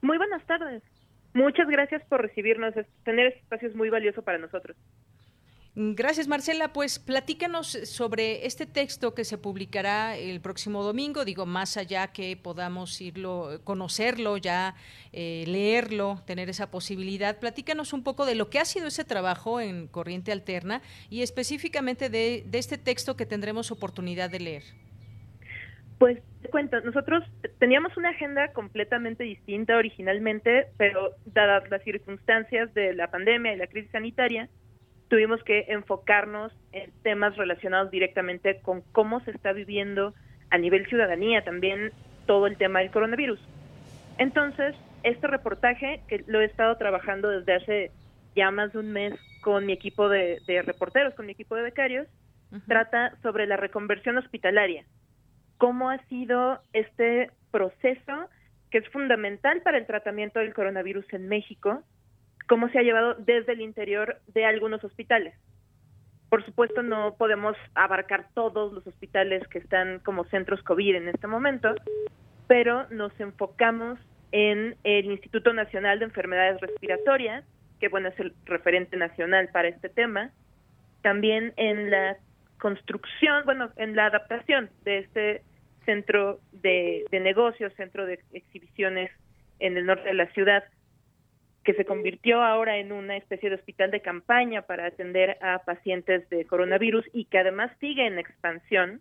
Muy 0.00 0.18
buenas 0.18 0.44
tardes. 0.46 0.82
Muchas 1.34 1.68
gracias 1.68 2.02
por 2.04 2.22
recibirnos. 2.22 2.74
Tener 3.04 3.26
este 3.26 3.40
espacio 3.40 3.68
es 3.68 3.74
muy 3.74 3.90
valioso 3.90 4.22
para 4.22 4.38
nosotros. 4.38 4.76
Gracias, 5.76 6.28
Marcela. 6.28 6.72
Pues 6.72 7.00
platícanos 7.00 7.66
sobre 7.66 8.46
este 8.46 8.64
texto 8.64 9.12
que 9.12 9.24
se 9.24 9.38
publicará 9.38 10.16
el 10.16 10.40
próximo 10.40 10.84
domingo. 10.84 11.24
Digo, 11.24 11.46
más 11.46 11.76
allá 11.76 12.12
que 12.12 12.36
podamos 12.36 13.00
irlo, 13.00 13.60
conocerlo, 13.64 14.36
ya 14.36 14.76
eh, 15.12 15.42
leerlo, 15.48 16.22
tener 16.24 16.48
esa 16.48 16.70
posibilidad. 16.70 17.40
Platícanos 17.40 17.92
un 17.92 18.04
poco 18.04 18.24
de 18.24 18.36
lo 18.36 18.50
que 18.50 18.60
ha 18.60 18.64
sido 18.64 18.86
ese 18.86 19.04
trabajo 19.04 19.60
en 19.60 19.88
Corriente 19.88 20.30
Alterna 20.30 20.80
y 21.10 21.22
específicamente 21.22 22.08
de, 22.08 22.44
de 22.46 22.58
este 22.58 22.78
texto 22.78 23.16
que 23.16 23.26
tendremos 23.26 23.72
oportunidad 23.72 24.30
de 24.30 24.38
leer. 24.38 24.62
Pues 26.04 26.18
te 26.42 26.50
cuento, 26.50 26.78
nosotros 26.82 27.24
teníamos 27.58 27.96
una 27.96 28.10
agenda 28.10 28.52
completamente 28.52 29.24
distinta 29.24 29.78
originalmente, 29.78 30.66
pero 30.76 31.12
dadas 31.24 31.70
las 31.70 31.82
circunstancias 31.82 32.74
de 32.74 32.92
la 32.92 33.10
pandemia 33.10 33.54
y 33.54 33.56
la 33.56 33.68
crisis 33.68 33.90
sanitaria, 33.90 34.50
tuvimos 35.08 35.42
que 35.44 35.64
enfocarnos 35.68 36.52
en 36.72 36.92
temas 37.02 37.34
relacionados 37.38 37.90
directamente 37.90 38.60
con 38.60 38.82
cómo 38.92 39.20
se 39.20 39.30
está 39.30 39.54
viviendo 39.54 40.12
a 40.50 40.58
nivel 40.58 40.86
ciudadanía 40.88 41.42
también 41.42 41.90
todo 42.26 42.48
el 42.48 42.58
tema 42.58 42.80
del 42.80 42.90
coronavirus. 42.90 43.40
Entonces, 44.18 44.74
este 45.04 45.26
reportaje, 45.26 46.02
que 46.06 46.22
lo 46.26 46.42
he 46.42 46.44
estado 46.44 46.76
trabajando 46.76 47.30
desde 47.30 47.54
hace 47.54 47.90
ya 48.36 48.50
más 48.50 48.74
de 48.74 48.80
un 48.80 48.92
mes 48.92 49.14
con 49.40 49.64
mi 49.64 49.72
equipo 49.72 50.10
de, 50.10 50.38
reporteros, 50.66 51.14
con 51.14 51.24
mi 51.24 51.32
equipo 51.32 51.56
de 51.56 51.62
becarios, 51.62 52.06
trata 52.68 53.16
sobre 53.22 53.46
la 53.46 53.56
reconversión 53.56 54.18
hospitalaria 54.18 54.84
cómo 55.64 55.88
ha 55.88 55.96
sido 56.08 56.60
este 56.74 57.30
proceso 57.50 58.28
que 58.70 58.76
es 58.76 58.88
fundamental 58.90 59.62
para 59.62 59.78
el 59.78 59.86
tratamiento 59.86 60.38
del 60.38 60.52
coronavirus 60.52 61.10
en 61.14 61.26
México, 61.26 61.82
cómo 62.46 62.68
se 62.68 62.78
ha 62.78 62.82
llevado 62.82 63.14
desde 63.14 63.52
el 63.52 63.62
interior 63.62 64.20
de 64.34 64.44
algunos 64.44 64.84
hospitales. 64.84 65.32
Por 66.28 66.44
supuesto, 66.44 66.82
no 66.82 67.14
podemos 67.16 67.56
abarcar 67.74 68.26
todos 68.34 68.74
los 68.74 68.86
hospitales 68.86 69.48
que 69.48 69.56
están 69.56 70.00
como 70.00 70.24
centros 70.24 70.62
COVID 70.64 70.96
en 70.96 71.08
este 71.08 71.28
momento, 71.28 71.74
pero 72.46 72.86
nos 72.90 73.18
enfocamos 73.18 73.98
en 74.32 74.76
el 74.84 75.06
Instituto 75.06 75.54
Nacional 75.54 75.98
de 75.98 76.04
Enfermedades 76.04 76.60
Respiratorias, 76.60 77.42
que 77.80 77.88
bueno 77.88 78.10
es 78.10 78.20
el 78.20 78.34
referente 78.44 78.98
nacional 78.98 79.48
para 79.48 79.68
este 79.68 79.88
tema, 79.88 80.30
también 81.00 81.54
en 81.56 81.90
la 81.90 82.18
construcción, 82.58 83.46
bueno, 83.46 83.70
en 83.76 83.96
la 83.96 84.06
adaptación 84.06 84.68
de 84.84 84.98
este 84.98 85.42
centro 85.84 86.40
de, 86.52 87.04
negocios, 87.12 87.72
centro 87.74 88.06
de 88.06 88.20
exhibiciones 88.32 89.10
en 89.58 89.76
el 89.76 89.86
norte 89.86 90.08
de 90.08 90.14
la 90.14 90.30
ciudad, 90.32 90.64
que 91.64 91.74
se 91.74 91.84
convirtió 91.84 92.42
ahora 92.42 92.76
en 92.76 92.92
una 92.92 93.16
especie 93.16 93.48
de 93.48 93.56
hospital 93.56 93.90
de 93.90 94.02
campaña 94.02 94.62
para 94.62 94.86
atender 94.86 95.38
a 95.40 95.60
pacientes 95.60 96.28
de 96.28 96.44
coronavirus 96.44 97.04
y 97.12 97.24
que 97.26 97.38
además 97.38 97.70
sigue 97.80 98.06
en 98.06 98.18
expansión. 98.18 99.00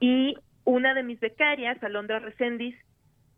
Y 0.00 0.36
una 0.64 0.94
de 0.94 1.02
mis 1.02 1.20
becarias, 1.20 1.82
Alondra 1.82 2.18
Recendis, 2.18 2.76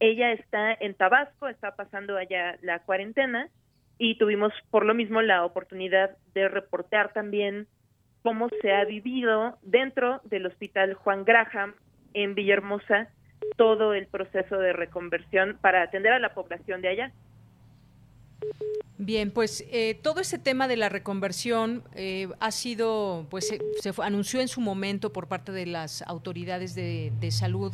ella 0.01 0.33
está 0.33 0.73
en 0.75 0.95
Tabasco, 0.95 1.49
está 1.49 1.75
pasando 1.75 2.17
allá 2.17 2.57
la 2.63 2.79
cuarentena 2.81 3.49
y 3.99 4.17
tuvimos 4.17 4.53
por 4.71 4.87
lo 4.87 4.95
mismo 4.95 5.21
la 5.23 5.45
oportunidad 5.45 6.17
de 6.35 6.49
reportear 6.49 7.13
también 7.13 7.67
cómo 8.23 8.49
se 8.63 8.73
ha 8.73 8.85
vivido 8.85 9.59
dentro 9.63 10.21
del 10.25 10.47
Hospital 10.47 10.95
Juan 10.95 11.25
Graham 11.25 11.75
en 12.15 12.35
Villahermosa 12.35 13.09
todo 13.57 13.95
el 13.95 14.07
proceso 14.07 14.59
de 14.59 14.73
reconversión 14.73 15.59
para 15.61 15.83
atender 15.83 16.13
a 16.13 16.19
la 16.19 16.35
población 16.35 16.83
de 16.83 16.89
allá. 16.89 17.13
Bien, 19.01 19.31
pues 19.31 19.65
eh, 19.71 19.99
todo 20.03 20.21
ese 20.21 20.39
tema 20.39 20.67
de 20.67 20.77
la 20.77 20.89
reconversión 20.89 21.85
eh, 21.95 22.29
ha 22.41 22.51
sido, 22.51 23.27
pues 23.31 23.49
se, 23.81 23.93
anunció 24.03 24.41
en 24.41 24.49
su 24.49 24.61
momento 24.61 25.13
por 25.13 25.29
parte 25.29 25.53
de 25.53 25.67
las 25.67 26.03
autoridades 26.03 26.75
de, 26.75 27.31
salud 27.31 27.73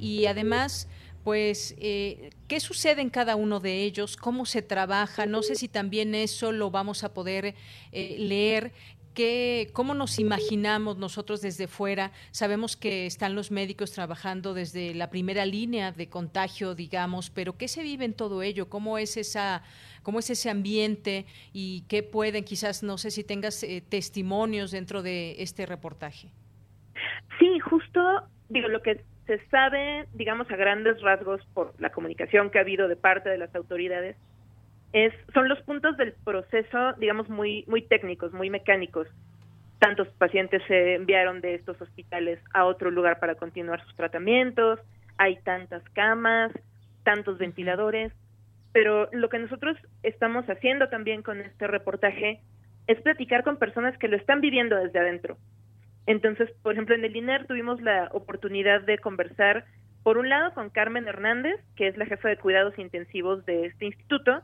y 0.00 0.26
además, 0.26 0.88
pues, 1.22 1.76
eh, 1.78 2.30
¿qué 2.48 2.58
sucede 2.58 3.02
en 3.02 3.10
cada 3.10 3.36
uno 3.36 3.60
de 3.60 3.82
ellos? 3.82 4.16
¿Cómo 4.16 4.46
se 4.46 4.62
trabaja? 4.62 5.26
No 5.26 5.42
sé 5.42 5.54
si 5.54 5.68
también 5.68 6.12
eso 6.14 6.50
lo 6.50 6.72
vamos 6.72 7.04
a 7.04 7.14
poder 7.14 7.54
leer 7.92 8.72
¿qué, 9.14 9.70
¿cómo 9.72 9.94
nos 9.94 10.18
imaginamos 10.18 10.98
nosotros 10.98 11.40
desde 11.40 11.66
fuera? 11.66 12.10
Sabemos 12.30 12.76
que 12.76 13.06
están 13.06 13.34
los 13.34 13.50
médicos 13.50 13.92
trabajando 13.92 14.52
desde 14.52 14.94
la 14.94 15.08
primera 15.08 15.46
línea 15.46 15.92
de 15.92 16.08
contagio, 16.08 16.74
digamos, 16.74 17.30
pero 17.30 17.56
¿qué 17.56 17.68
se 17.68 17.82
vive 17.82 18.04
en 18.04 18.12
todo 18.14 18.42
ello? 18.42 18.68
¿Cómo 18.68 18.98
es 18.98 19.16
esa 19.16 19.62
cómo 20.04 20.20
es 20.20 20.30
ese 20.30 20.50
ambiente 20.50 21.26
y 21.52 21.84
qué 21.88 22.04
pueden, 22.04 22.44
quizás, 22.44 22.84
no 22.84 22.98
sé 22.98 23.10
si 23.10 23.24
tengas 23.24 23.64
eh, 23.64 23.82
testimonios 23.88 24.70
dentro 24.70 25.02
de 25.02 25.42
este 25.42 25.66
reportaje. 25.66 26.28
Sí, 27.40 27.58
justo, 27.58 28.00
digo, 28.48 28.68
lo 28.68 28.82
que 28.82 29.02
se 29.26 29.44
sabe, 29.48 30.06
digamos, 30.12 30.48
a 30.50 30.56
grandes 30.56 31.00
rasgos 31.00 31.40
por 31.54 31.74
la 31.80 31.90
comunicación 31.90 32.50
que 32.50 32.58
ha 32.58 32.60
habido 32.60 32.86
de 32.86 32.96
parte 32.96 33.30
de 33.30 33.38
las 33.38 33.52
autoridades, 33.54 34.16
es, 34.94 35.12
son 35.34 35.48
los 35.48 35.60
puntos 35.62 35.96
del 35.96 36.14
proceso, 36.24 36.92
digamos, 36.98 37.28
muy, 37.28 37.64
muy 37.66 37.82
técnicos, 37.82 38.32
muy 38.32 38.48
mecánicos. 38.48 39.08
Tantos 39.80 40.06
pacientes 40.18 40.62
se 40.68 40.94
enviaron 40.94 41.40
de 41.40 41.56
estos 41.56 41.82
hospitales 41.82 42.38
a 42.54 42.64
otro 42.64 42.92
lugar 42.92 43.18
para 43.18 43.34
continuar 43.34 43.82
sus 43.82 43.94
tratamientos, 43.96 44.78
hay 45.18 45.36
tantas 45.42 45.82
camas, 45.90 46.52
tantos 47.02 47.38
ventiladores, 47.38 48.12
pero 48.72 49.08
lo 49.12 49.28
que 49.28 49.40
nosotros 49.40 49.76
estamos 50.04 50.46
haciendo 50.46 50.88
también 50.88 51.22
con 51.22 51.40
este 51.40 51.66
reportaje 51.66 52.40
es 52.86 53.00
platicar 53.02 53.42
con 53.42 53.56
personas 53.56 53.98
que 53.98 54.08
lo 54.08 54.16
están 54.16 54.40
viviendo 54.40 54.76
desde 54.76 55.00
adentro. 55.00 55.38
Entonces, 56.06 56.48
por 56.62 56.72
ejemplo, 56.72 56.94
en 56.94 57.04
el 57.04 57.16
INER 57.16 57.48
tuvimos 57.48 57.82
la 57.82 58.10
oportunidad 58.12 58.82
de 58.82 58.98
conversar, 58.98 59.64
por 60.04 60.18
un 60.18 60.28
lado, 60.28 60.54
con 60.54 60.70
Carmen 60.70 61.08
Hernández, 61.08 61.60
que 61.74 61.88
es 61.88 61.96
la 61.96 62.06
jefa 62.06 62.28
de 62.28 62.36
cuidados 62.36 62.78
intensivos 62.78 63.44
de 63.44 63.66
este 63.66 63.86
instituto, 63.86 64.42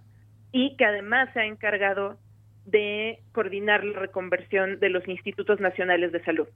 y 0.53 0.76
que 0.76 0.84
además 0.84 1.28
se 1.32 1.40
ha 1.40 1.44
encargado 1.44 2.18
de 2.66 3.20
coordinar 3.32 3.84
la 3.84 3.98
reconversión 3.98 4.78
de 4.80 4.90
los 4.90 5.07
institutos 5.09 5.61
nacionales 5.61 6.12
de 6.12 6.22
salud, 6.24 6.48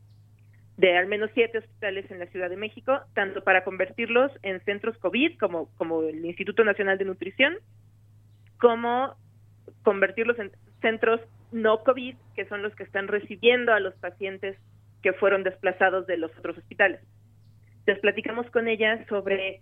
de 0.76 0.96
al 0.96 1.06
menos 1.06 1.30
siete 1.34 1.58
hospitales 1.58 2.10
en 2.10 2.18
la 2.18 2.26
Ciudad 2.26 2.50
de 2.50 2.56
México, 2.56 3.00
tanto 3.14 3.42
para 3.42 3.64
convertirlos 3.64 4.30
en 4.42 4.60
centros 4.64 4.96
COVID, 4.98 5.38
como, 5.38 5.68
como 5.76 6.02
el 6.02 6.24
Instituto 6.24 6.64
Nacional 6.64 6.98
de 6.98 7.04
Nutrición, 7.04 7.54
como 8.58 9.16
convertirlos 9.82 10.38
en 10.38 10.50
centros 10.80 11.20
no 11.52 11.82
COVID, 11.84 12.16
que 12.34 12.46
son 12.46 12.62
los 12.62 12.74
que 12.74 12.82
están 12.82 13.08
recibiendo 13.08 13.72
a 13.72 13.80
los 13.80 13.94
pacientes 13.94 14.56
que 15.02 15.12
fueron 15.12 15.44
desplazados 15.44 16.06
de 16.06 16.16
los 16.16 16.36
otros 16.38 16.58
hospitales. 16.58 17.00
Entonces 17.80 18.00
platicamos 18.00 18.50
con 18.50 18.66
ella 18.66 19.04
sobre 19.08 19.60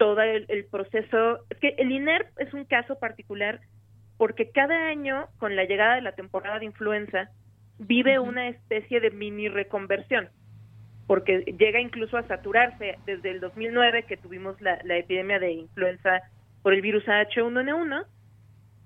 todo 0.00 0.22
el, 0.22 0.64
proceso. 0.70 1.44
Es 1.50 1.58
que 1.58 1.74
el 1.76 1.92
INER 1.92 2.28
es 2.38 2.54
un 2.54 2.64
caso 2.64 2.98
particular 2.98 3.60
porque 4.16 4.50
cada 4.50 4.88
año, 4.88 5.26
con 5.36 5.56
la 5.56 5.64
llegada 5.64 5.96
de 5.96 6.00
la 6.00 6.12
temporada 6.12 6.58
de 6.58 6.64
influenza, 6.64 7.28
vive 7.78 8.18
una 8.18 8.48
especie 8.48 9.00
de 9.00 9.10
mini 9.10 9.48
reconversión, 9.48 10.30
porque 11.06 11.40
llega 11.58 11.80
incluso 11.80 12.16
a 12.16 12.26
saturarse 12.26 12.96
desde 13.04 13.30
el 13.30 13.40
2009 13.40 14.04
que 14.04 14.16
tuvimos 14.16 14.58
la, 14.62 14.78
la 14.84 14.96
epidemia 14.96 15.38
de 15.38 15.52
influenza 15.52 16.22
por 16.62 16.72
el 16.72 16.80
virus 16.80 17.04
H1N1, 17.04 18.06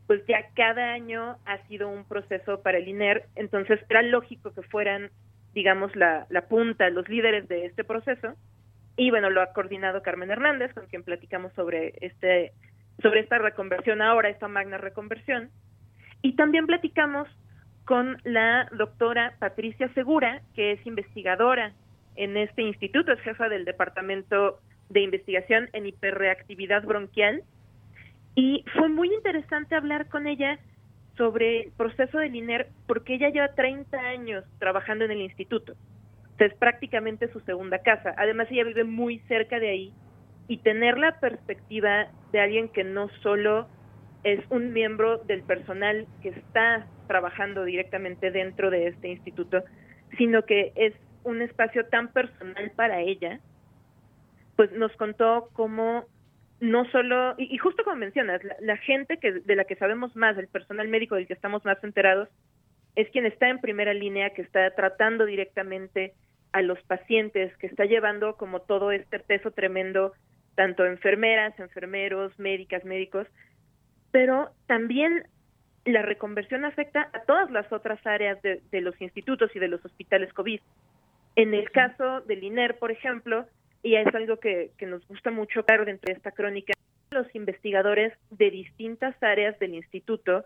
pues 0.09 0.27
ya 0.27 0.49
cada 0.57 0.95
año 0.95 1.37
ha 1.47 1.59
sido 1.69 1.89
un 1.89 2.05
proceso 2.05 2.61
para 2.61 2.79
el 2.79 2.89
INER, 2.89 3.27
entonces 3.37 3.79
era 3.89 4.03
lógico 4.03 4.53
que 4.53 4.63
fueran 4.63 5.11
digamos, 5.55 5.95
la, 5.97 6.27
la 6.29 6.49
punta, 6.49 6.91
los 6.91 7.09
líderes 7.09 7.49
de 7.49 7.67
este 7.67 7.85
proceso. 7.85 8.35
Y 8.97 9.11
bueno, 9.11 9.31
lo 9.31 9.43
ha 9.43 9.53
coordinado 9.53 10.03
Carmen 10.03 10.31
Hernández, 10.31 10.73
con 10.75 10.87
quien 10.87 11.03
platicamos 11.03 11.53
sobre 11.55 11.95
este 12.01 12.53
sobre 13.03 13.21
esta 13.21 13.39
reconversión 13.39 14.03
ahora, 14.03 14.29
esta 14.29 14.49
magna 14.49 14.79
reconversión. 14.79 15.51
Y 16.23 16.37
también 16.37 16.67
platicamos 16.67 17.29
con 17.85 18.19
la 18.25 18.69
doctora 18.73 19.35
Patricia 19.39 19.93
Segura, 19.95 20.43
que 20.55 20.73
es 20.73 20.87
investigadora 20.87 21.73
en 22.17 22.37
este 22.37 22.63
instituto, 22.63 23.13
es 23.13 23.21
jefa 23.21 23.49
del 23.49 23.65
Departamento 23.65 24.61
de 24.89 25.01
Investigación 25.01 25.69
en 25.73 25.87
Hiperreactividad 25.87 26.85
Bronquial. 26.85 27.43
Y 28.37 28.65
fue 28.77 28.89
muy 28.89 29.13
interesante 29.13 29.75
hablar 29.75 30.09
con 30.09 30.27
ella 30.27 30.59
sobre 31.17 31.63
el 31.63 31.73
proceso 31.73 32.19
del 32.19 32.35
INER 32.35 32.69
porque 32.87 33.15
ella 33.15 33.31
lleva 33.31 33.55
30 33.55 33.97
años 33.99 34.45
trabajando 34.59 35.05
en 35.05 35.13
el 35.13 35.21
instituto. 35.21 35.75
Es 36.39 36.55
prácticamente 36.55 37.29
su 37.33 37.41
segunda 37.41 37.79
casa. 37.79 38.15
Además, 38.17 38.49
ella 38.51 38.65
vive 38.65 38.85
muy 38.85 39.19
cerca 39.21 39.59
de 39.59 39.71
ahí 39.71 39.93
y 40.49 40.59
tener 40.59 40.99
la 40.99 41.21
perspectiva 41.21 42.09
de 42.33 42.41
alguien 42.41 42.69
que 42.69 42.85
no 42.85 43.09
solo 43.23 43.69
es 44.25 44.41
un 44.51 44.73
miembro 44.73 45.19
del 45.19 45.43
personal 45.43 46.07
que 46.23 46.31
está 46.31 46.87
trabajando 47.07 47.65
directamente 47.65 48.31
dentro 48.31 48.71
de 48.71 48.89
este 48.89 49.09
instituto, 49.09 49.63
sino 50.17 50.43
que 50.43 50.73
es 50.75 50.95
un 51.25 51.43
espacio 51.43 51.87
tan 51.87 52.09
personal 52.09 52.73
para 52.75 53.01
ella, 53.01 53.41
pues 54.57 54.73
nos 54.73 54.93
contó 54.97 55.51
cómo 55.53 56.07
no 56.61 56.85
solo, 56.91 57.35
y, 57.37 57.59
justo 57.59 57.85
como 57.85 57.97
mencionas, 57.97 58.41
la, 58.61 58.77
gente 58.79 59.19
que 59.19 59.33
de 59.33 59.57
la 59.57 59.65
que 59.65 59.77
sabemos 59.77 60.17
más, 60.17 60.39
el 60.39 60.49
personal 60.49 60.89
médico 60.89 61.15
del 61.17 61.27
que 61.27 61.35
estamos 61.35 61.65
más 61.65 61.83
enterados, 61.85 62.29
es 62.97 63.09
quien 63.11 63.27
está 63.27 63.49
en 63.49 63.61
primera 63.61 63.95
línea, 63.95 64.31
que 64.31 64.43
está 64.43 64.71
tratando 64.75 65.25
directamente 65.25 66.15
a 66.53 66.63
los 66.63 66.81
pacientes, 66.85 67.57
que 67.59 67.67
está 67.67 67.85
llevando 67.85 68.37
como 68.37 68.61
todo 68.61 68.93
este 68.93 69.19
peso 69.19 69.51
tremendo, 69.51 70.13
tanto 70.55 70.87
enfermeras, 70.87 71.59
enfermeros, 71.59 72.39
médicas, 72.39 72.85
médicos, 72.85 73.27
pero 74.13 74.51
también 74.67 75.25
la 75.85 76.03
reconversión 76.03 76.65
afecta 76.65 77.11
a 77.13 77.23
todas 77.25 77.51
las 77.51 77.71
otras 77.73 78.05
áreas 78.07 78.41
de, 78.43 78.63
de 78.71 78.81
los 78.81 78.99
institutos 79.01 79.51
y 79.55 79.59
de 79.59 79.69
los 79.69 79.85
hospitales 79.85 80.33
COVID. 80.33 80.61
En 81.37 81.53
el 81.53 81.71
caso 81.73 82.21
del 82.21 82.45
INER, 82.45 82.79
por 82.79 82.93
ejemplo, 82.93 83.47
y 83.85 83.97
es 83.97 84.13
algo 84.15 84.39
que, 84.39 84.73
nos 84.81 85.07
gusta 85.07 85.31
mucho, 85.31 85.63
claro, 85.63 85.85
dentro 85.85 86.07
de 86.07 86.17
esta 86.17 86.33
crónica. 86.33 86.73
Los 87.11 87.33
investigadores 87.35 88.15
de 88.31 88.51
distintas 88.51 89.15
áreas 89.23 89.57
del 89.59 89.75
instituto 89.75 90.45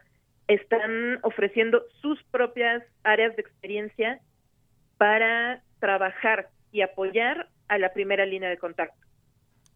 están 0.49 1.19
ofreciendo 1.23 1.83
sus 2.01 2.23
propias 2.25 2.83
áreas 3.05 3.37
de 3.37 3.43
experiencia 3.43 4.21
para 4.97 5.63
trabajar 5.79 6.49
y 6.73 6.81
apoyar 6.81 7.49
a 7.69 7.79
la 7.79 7.93
primera 7.93 8.27
línea 8.27 8.49
de 8.49 8.59
contacto. 8.59 9.07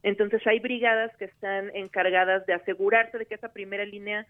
Entonces 0.03 0.45
hay 0.47 0.59
brigadas 0.59 1.15
que 1.17 1.27
están 1.27 1.71
encargadas 1.75 2.45
de 2.47 2.55
asegurarse 2.55 3.19
de 3.19 3.27
que 3.27 3.37
esa 3.37 3.53
primera 3.53 3.85
línea 3.85 4.27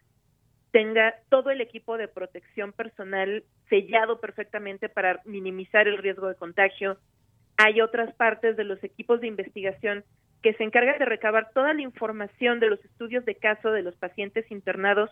tenga 0.72 1.14
todo 1.28 1.50
el 1.50 1.60
equipo 1.60 1.96
de 1.96 2.08
protección 2.08 2.72
personal 2.72 3.44
sellado 3.68 4.20
perfectamente 4.20 4.88
para 4.88 5.20
minimizar 5.24 5.86
el 5.86 5.98
riesgo 5.98 6.28
de 6.28 6.34
contagio, 6.34 6.98
hay 7.56 7.80
otras 7.80 8.14
partes 8.14 8.56
de 8.56 8.64
los 8.64 8.82
equipos 8.82 9.20
de 9.20 9.28
investigación 9.28 10.04
que 10.42 10.54
se 10.54 10.64
encargan 10.64 10.98
de 10.98 11.04
recabar 11.04 11.50
toda 11.52 11.72
la 11.72 11.82
información 11.82 12.58
de 12.58 12.70
los 12.70 12.84
estudios 12.84 13.24
de 13.24 13.36
caso 13.36 13.70
de 13.70 13.82
los 13.82 13.94
pacientes 13.96 14.50
internados 14.50 15.10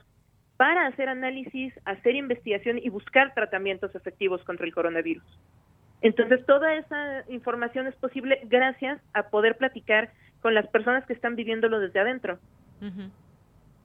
para 0.60 0.88
hacer 0.88 1.08
análisis, 1.08 1.72
hacer 1.86 2.16
investigación 2.16 2.76
y 2.76 2.90
buscar 2.90 3.32
tratamientos 3.32 3.94
efectivos 3.94 4.44
contra 4.44 4.66
el 4.66 4.74
coronavirus. 4.74 5.24
Entonces, 6.02 6.44
toda 6.44 6.74
esa 6.74 7.24
información 7.30 7.86
es 7.86 7.94
posible 7.94 8.40
gracias 8.44 9.00
a 9.14 9.30
poder 9.30 9.56
platicar 9.56 10.12
con 10.42 10.52
las 10.52 10.66
personas 10.66 11.06
que 11.06 11.14
están 11.14 11.34
viviéndolo 11.34 11.80
desde 11.80 12.00
adentro. 12.00 12.38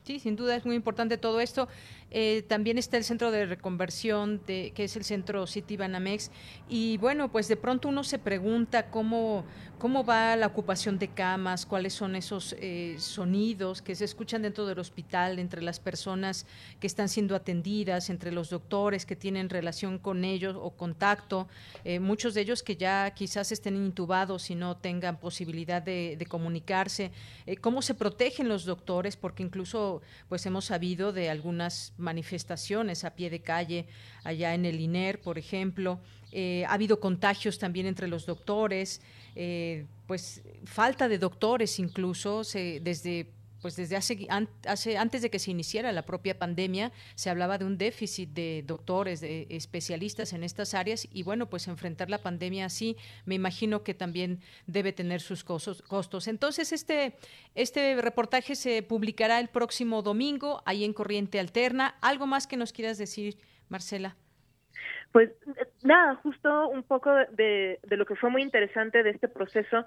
Sí, 0.06 0.20
sin 0.20 0.36
duda 0.36 0.56
es 0.56 0.68
muy 0.68 0.76
importante 0.76 1.18
todo 1.18 1.41
esto. 1.41 1.68
Eh, 2.12 2.43
también 2.47 2.78
está 2.78 2.95
el 2.97 3.03
centro 3.03 3.32
de 3.32 3.47
reconversión, 3.47 4.39
que 4.45 4.72
es 4.78 4.95
el 4.95 5.03
centro 5.03 5.47
City 5.47 5.78
Banamex. 5.78 6.30
Y 6.70 6.97
bueno, 6.97 7.32
pues 7.32 7.47
de 7.47 7.58
pronto 7.58 7.89
uno 7.89 8.03
se 8.03 8.20
pregunta 8.20 8.91
cómo, 8.91 9.45
cómo 9.80 10.06
va 10.06 10.36
la 10.36 10.45
ocupación 10.45 10.99
de 10.99 11.08
camas, 11.08 11.66
cuáles 11.66 11.93
son 11.93 12.16
esos 12.16 12.56
eh, 12.60 12.97
sonidos 12.99 13.82
que 13.82 13.95
se 13.95 14.06
escuchan 14.06 14.43
dentro 14.43 14.68
del 14.68 14.78
hospital, 14.78 15.39
entre 15.39 15.64
las 15.64 15.80
personas 15.80 16.45
que 16.80 16.86
están 16.86 17.10
siendo 17.10 17.36
atendidas, 17.36 18.12
entre 18.12 18.32
los 18.32 18.51
doctores 18.51 19.08
que 19.08 19.16
tienen 19.16 19.49
relación 19.49 19.97
con 19.97 20.24
ellos 20.24 20.56
o 20.58 20.70
contacto, 20.70 21.47
eh, 21.84 21.99
muchos 21.99 22.36
de 22.36 22.41
ellos 22.41 22.62
que 22.62 22.78
ya 22.78 23.10
quizás 23.16 23.51
estén 23.51 23.76
intubados 23.76 24.51
y 24.51 24.56
no 24.56 24.78
tengan 24.78 25.20
posibilidad 25.20 25.82
de, 25.82 26.16
de 26.16 26.26
comunicarse. 26.28 27.12
¿Cómo 27.60 27.82
se 27.82 27.95
protegen 27.95 28.47
los 28.47 28.66
doctores? 28.66 29.18
Porque 29.18 29.41
incluso 29.41 29.95
pues 30.30 30.46
hemos 30.46 30.66
sabido 30.66 31.14
de 31.14 31.30
algunas 31.30 31.93
manifestaciones 31.98 33.04
a 33.04 33.16
pie 33.16 33.30
de 33.30 33.41
calle 33.41 33.88
allá 34.24 34.54
en 34.54 34.66
el 34.66 34.80
INER, 34.80 35.22
por 35.22 35.38
ejemplo. 35.38 36.00
Eh, 36.32 36.66
ha 36.68 36.74
habido 36.74 37.00
contagios 37.00 37.60
también 37.60 37.86
entre 37.86 38.08
los 38.08 38.26
doctores, 38.26 39.02
eh, 39.36 39.86
pues 40.08 40.41
falta 40.66 41.08
de 41.08 41.18
doctores 41.18 41.80
incluso 41.80 42.41
desde 42.43 43.28
pues 43.66 43.78
desde 43.78 43.95
hace, 43.95 44.28
hace, 44.68 44.95
antes 44.95 45.24
de 45.24 45.32
que 45.32 45.39
se 45.39 45.49
iniciara 45.49 45.91
la 45.91 46.03
propia 46.03 46.38
pandemia 46.38 46.91
se 47.16 47.32
hablaba 47.32 47.57
de 47.57 47.66
un 47.66 47.80
déficit 47.80 48.30
de 48.30 48.63
doctores, 48.63 49.22
de 49.22 49.47
especialistas 49.49 50.34
en 50.34 50.43
estas 50.43 50.76
áreas 50.76 51.07
y 51.11 51.24
bueno, 51.24 51.49
pues 51.49 51.68
enfrentar 51.68 52.11
la 52.11 52.20
pandemia 52.20 52.66
así, 52.66 52.95
me 53.26 53.34
imagino 53.34 53.82
que 53.82 53.95
también 53.95 54.39
debe 54.68 54.93
tener 54.93 55.20
sus 55.20 55.43
costos. 55.43 56.28
Entonces, 56.28 56.74
este, 56.74 57.16
este 57.55 57.99
reportaje 57.99 58.53
se 58.53 58.84
publicará 58.84 59.39
el 59.39 59.47
próximo 59.47 60.03
domingo 60.03 60.61
ahí 60.68 60.84
en 60.84 60.93
Corriente 60.93 61.39
Alterna. 61.39 61.95
¿Algo 62.01 62.28
más 62.28 62.45
que 62.45 62.57
nos 62.57 62.72
quieras 62.72 62.99
decir, 62.99 63.39
Marcela? 63.68 64.16
Pues 65.11 65.32
nada, 65.82 66.13
justo 66.22 66.70
un 66.70 66.84
poco 66.84 67.09
de, 67.32 67.80
de, 67.82 67.97
lo 67.97 68.05
que 68.05 68.16
fue 68.16 68.30
muy 68.30 68.43
interesante 68.43 69.01
de 69.01 69.09
este 69.09 69.28
proceso 69.28 69.86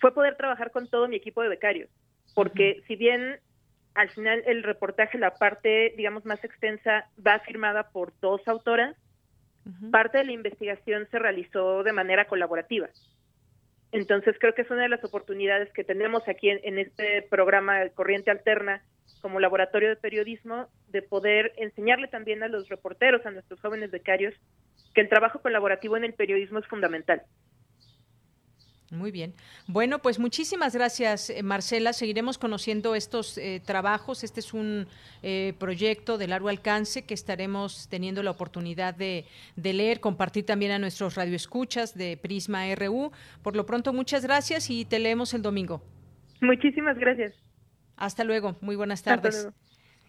fue 0.00 0.12
poder 0.12 0.36
trabajar 0.36 0.72
con 0.72 0.88
todo 0.88 1.06
mi 1.06 1.14
equipo 1.14 1.40
de 1.40 1.50
becarios, 1.50 1.88
porque 2.34 2.82
si 2.86 2.96
bien 2.96 3.40
al 3.94 4.10
final 4.10 4.42
el 4.46 4.62
reportaje, 4.62 5.18
la 5.18 5.34
parte, 5.34 5.92
digamos, 5.96 6.24
más 6.24 6.42
extensa, 6.44 7.08
va 7.24 7.40
firmada 7.40 7.90
por 7.90 8.12
dos 8.20 8.40
autoras, 8.46 8.96
parte 9.90 10.18
de 10.18 10.24
la 10.24 10.32
investigación 10.32 11.06
se 11.10 11.18
realizó 11.18 11.82
de 11.84 11.92
manera 11.92 12.26
colaborativa. 12.26 12.88
Entonces 13.92 14.36
creo 14.40 14.54
que 14.54 14.62
es 14.62 14.70
una 14.70 14.82
de 14.82 14.88
las 14.88 15.04
oportunidades 15.04 15.70
que 15.72 15.84
tenemos 15.84 16.26
aquí 16.26 16.48
en, 16.48 16.78
este 16.78 17.22
programa 17.22 17.86
Corriente 17.90 18.30
Alterna 18.30 18.82
como 19.20 19.38
laboratorio 19.38 19.90
de 19.90 19.96
periodismo 19.96 20.68
de 20.88 21.02
poder 21.02 21.52
enseñarle 21.58 22.08
también 22.08 22.42
a 22.42 22.48
los 22.48 22.68
reporteros, 22.68 23.24
a 23.26 23.30
nuestros 23.30 23.60
jóvenes 23.60 23.90
becarios, 23.90 24.34
que 24.94 25.02
el 25.02 25.08
trabajo 25.08 25.40
colaborativo 25.40 25.96
en 25.96 26.04
el 26.04 26.14
periodismo 26.14 26.58
es 26.58 26.66
fundamental. 26.66 27.22
Muy 28.92 29.10
bien. 29.10 29.32
Bueno, 29.66 30.00
pues 30.00 30.18
muchísimas 30.18 30.74
gracias, 30.74 31.30
eh, 31.30 31.42
Marcela. 31.42 31.94
Seguiremos 31.94 32.36
conociendo 32.36 32.94
estos 32.94 33.38
eh, 33.38 33.62
trabajos. 33.64 34.22
Este 34.22 34.40
es 34.40 34.52
un 34.52 34.86
eh, 35.22 35.54
proyecto 35.58 36.18
de 36.18 36.28
largo 36.28 36.50
alcance 36.50 37.06
que 37.06 37.14
estaremos 37.14 37.88
teniendo 37.88 38.22
la 38.22 38.30
oportunidad 38.30 38.94
de, 38.94 39.24
de, 39.56 39.72
leer, 39.72 40.00
compartir 40.00 40.44
también 40.44 40.72
a 40.72 40.78
nuestros 40.78 41.14
radioescuchas 41.14 41.96
de 41.96 42.18
Prisma 42.18 42.66
RU. 42.74 43.12
Por 43.42 43.56
lo 43.56 43.64
pronto, 43.64 43.94
muchas 43.94 44.24
gracias 44.24 44.68
y 44.68 44.84
te 44.84 44.98
leemos 44.98 45.32
el 45.32 45.40
domingo. 45.40 45.82
Muchísimas 46.42 46.98
gracias. 46.98 47.32
Hasta 47.96 48.24
luego. 48.24 48.56
Muy 48.60 48.76
buenas 48.76 49.02
tardes. 49.02 49.48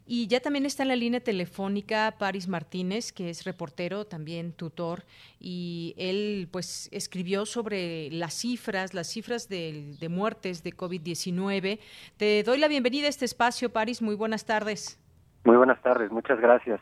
Y 0.05 0.27
ya 0.27 0.41
también 0.41 0.65
está 0.65 0.83
en 0.83 0.89
la 0.89 0.95
línea 0.95 1.21
telefónica 1.21 2.15
Paris 2.19 2.47
Martínez, 2.47 3.13
que 3.13 3.29
es 3.29 3.45
reportero, 3.45 4.05
también 4.05 4.51
tutor, 4.51 5.03
y 5.39 5.95
él 5.97 6.49
pues 6.51 6.89
escribió 6.91 7.45
sobre 7.45 8.09
las 8.11 8.33
cifras, 8.33 8.93
las 8.93 9.07
cifras 9.07 9.47
de, 9.47 9.95
de 9.99 10.09
muertes 10.09 10.61
de 10.63 10.71
COVID-19. 10.71 11.79
Te 12.17 12.43
doy 12.43 12.57
la 12.57 12.67
bienvenida 12.67 13.07
a 13.07 13.09
este 13.09 13.25
espacio, 13.25 13.71
Paris. 13.71 14.01
Muy 14.01 14.15
buenas 14.15 14.45
tardes. 14.45 14.99
Muy 15.45 15.57
buenas 15.57 15.81
tardes, 15.81 16.11
muchas 16.11 16.39
gracias. 16.39 16.79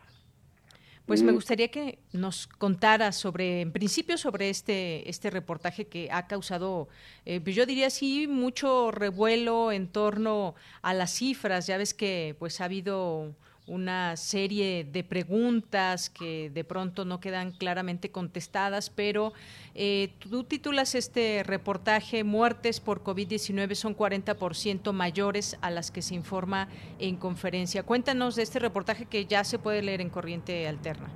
Pues 1.06 1.24
me 1.24 1.32
gustaría 1.32 1.70
que 1.70 2.00
nos 2.14 2.48
contara 2.48 3.12
sobre, 3.12 3.62
en 3.62 3.72
principio, 3.72 4.18
sobre 4.18 4.50
este, 4.50 5.10
este 5.10 5.30
reportaje 5.30 5.88
que 5.88 6.10
ha 6.12 6.28
causado, 6.28 6.88
eh, 7.26 7.42
pues 7.42 7.56
yo 7.56 7.66
diría 7.66 7.90
sí, 7.90 8.28
mucho 8.28 8.92
revuelo 8.92 9.72
en 9.72 9.88
torno 9.88 10.56
a 10.82 10.94
las 10.94 11.12
cifras. 11.12 11.68
Ya 11.68 11.78
ves 11.78 11.94
que 11.94 12.36
pues 12.40 12.62
ha 12.62 12.66
habido 12.66 13.36
una 13.72 14.18
serie 14.18 14.84
de 14.84 15.04
preguntas 15.06 16.10
que 16.10 16.50
de 16.50 16.64
pronto 16.66 17.06
no 17.06 17.22
quedan 17.22 17.52
claramente 17.52 18.12
contestadas, 18.12 18.90
pero 18.90 19.32
eh, 19.76 20.14
tú 20.20 20.44
titulas 20.44 20.94
este 20.94 21.44
reportaje, 21.44 22.26
muertes 22.26 22.82
por 22.82 23.02
COVID-19 23.02 23.76
son 23.76 23.96
40% 23.96 24.92
mayores 24.92 25.58
a 25.62 25.72
las 25.72 25.90
que 25.90 26.02
se 26.02 26.16
informa 26.16 26.68
en 27.00 27.16
conferencia. 27.16 27.84
Cuéntanos 27.84 28.36
de 28.36 28.44
este 28.44 28.60
reportaje 28.60 29.06
que 29.06 29.26
ya 29.26 29.46
se 29.46 29.58
puede 29.58 29.82
leer 29.82 30.02
en 30.02 30.10
Corriente 30.10 30.68
Alterna. 30.68 31.08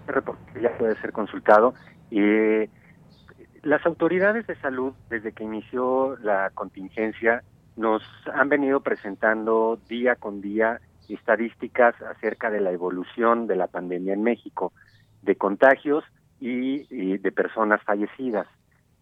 Este 0.00 0.12
reportaje 0.12 0.60
ya 0.60 0.76
puede 0.76 1.00
ser 1.00 1.12
consultado. 1.12 1.74
Eh, 2.10 2.68
las 3.62 3.86
autoridades 3.86 4.44
de 4.48 4.56
salud, 4.56 4.92
desde 5.08 5.30
que 5.30 5.44
inició 5.44 6.16
la 6.16 6.50
contingencia, 6.50 7.44
nos 7.76 8.02
han 8.34 8.48
venido 8.48 8.80
presentando 8.80 9.78
día 9.88 10.16
con 10.16 10.40
día 10.40 10.80
estadísticas 11.08 12.00
acerca 12.02 12.50
de 12.50 12.60
la 12.60 12.70
evolución 12.70 13.46
de 13.46 13.56
la 13.56 13.66
pandemia 13.66 14.14
en 14.14 14.22
México, 14.22 14.72
de 15.22 15.36
contagios 15.36 16.04
y, 16.40 17.18
de 17.18 17.32
personas 17.32 17.82
fallecidas. 17.82 18.46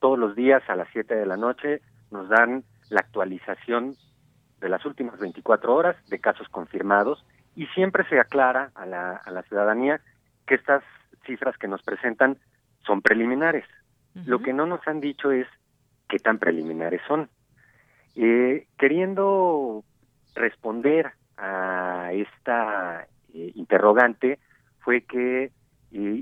Todos 0.01 0.19
los 0.19 0.37
días 0.37 0.63
a 0.69 0.77
las 0.77 0.89
7 0.93 1.15
de 1.15 1.27
la 1.27 1.37
noche 1.37 1.81
nos 2.11 2.29
dan 2.29 2.65
la 2.91 3.01
actualización 3.01 3.95
de 4.61 4.69
las 4.69 4.85
últimas 4.85 5.19
24 5.19 5.75
horas 5.75 5.97
de 6.09 6.19
casos 6.19 6.49
confirmados 6.49 7.25
y 7.57 7.67
siempre 7.69 8.05
se 8.09 8.19
aclara 8.19 8.73
a 8.75 8.85
la, 8.85 9.17
a 9.17 9.31
la 9.31 9.43
ciudadanía 9.43 10.01
que 10.47 10.57
estas 10.57 10.83
cifras 11.25 11.57
que 11.57 11.69
nos 11.69 11.83
presentan 11.83 12.39
son 12.85 13.01
preliminares. 13.01 13.65
Lo 14.15 14.41
que 14.41 14.53
no 14.53 14.67
nos 14.67 14.87
han 14.89 15.01
dicho 15.01 15.31
es 15.31 15.47
qué 16.09 16.19
tan 16.19 16.39
preliminares 16.39 17.01
son. 17.07 17.31
Eh, 18.17 18.67
queriendo 18.77 19.85
responder 20.35 21.13
a 21.41 22.13
esta 22.13 23.07
eh, 23.33 23.53
interrogante 23.55 24.39
fue 24.81 25.03
que 25.03 25.45
eh, 25.45 25.51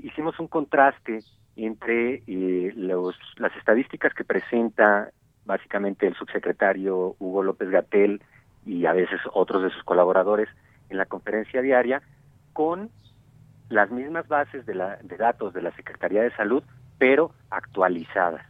hicimos 0.03 0.39
un 0.39 0.47
contraste 0.47 1.19
entre 1.55 2.23
eh, 2.25 2.73
los, 2.75 3.15
las 3.35 3.55
estadísticas 3.57 4.13
que 4.13 4.23
presenta 4.23 5.11
básicamente 5.45 6.07
el 6.07 6.15
subsecretario 6.15 7.15
Hugo 7.19 7.43
López 7.43 7.69
Gatel 7.69 8.21
y 8.65 8.85
a 8.85 8.93
veces 8.93 9.19
otros 9.33 9.63
de 9.63 9.69
sus 9.71 9.83
colaboradores 9.83 10.47
en 10.89 10.97
la 10.97 11.05
conferencia 11.05 11.61
diaria 11.61 12.01
con 12.53 12.89
las 13.69 13.91
mismas 13.91 14.27
bases 14.27 14.65
de, 14.65 14.75
la, 14.75 14.97
de 14.97 15.17
datos 15.17 15.53
de 15.53 15.61
la 15.61 15.71
Secretaría 15.75 16.23
de 16.23 16.35
Salud, 16.35 16.63
pero 16.97 17.31
actualizadas. 17.49 18.45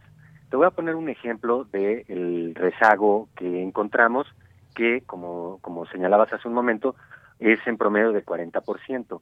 Te 0.48 0.56
voy 0.56 0.66
a 0.66 0.70
poner 0.70 0.94
un 0.94 1.08
ejemplo 1.08 1.64
del 1.64 2.54
rezago 2.54 3.28
que 3.36 3.62
encontramos 3.62 4.26
que, 4.74 5.02
como, 5.02 5.58
como 5.60 5.86
señalabas 5.86 6.32
hace 6.32 6.48
un 6.48 6.54
momento, 6.54 6.96
es 7.38 7.58
en 7.66 7.76
promedio 7.76 8.12
de 8.12 8.24
40%. 8.24 9.20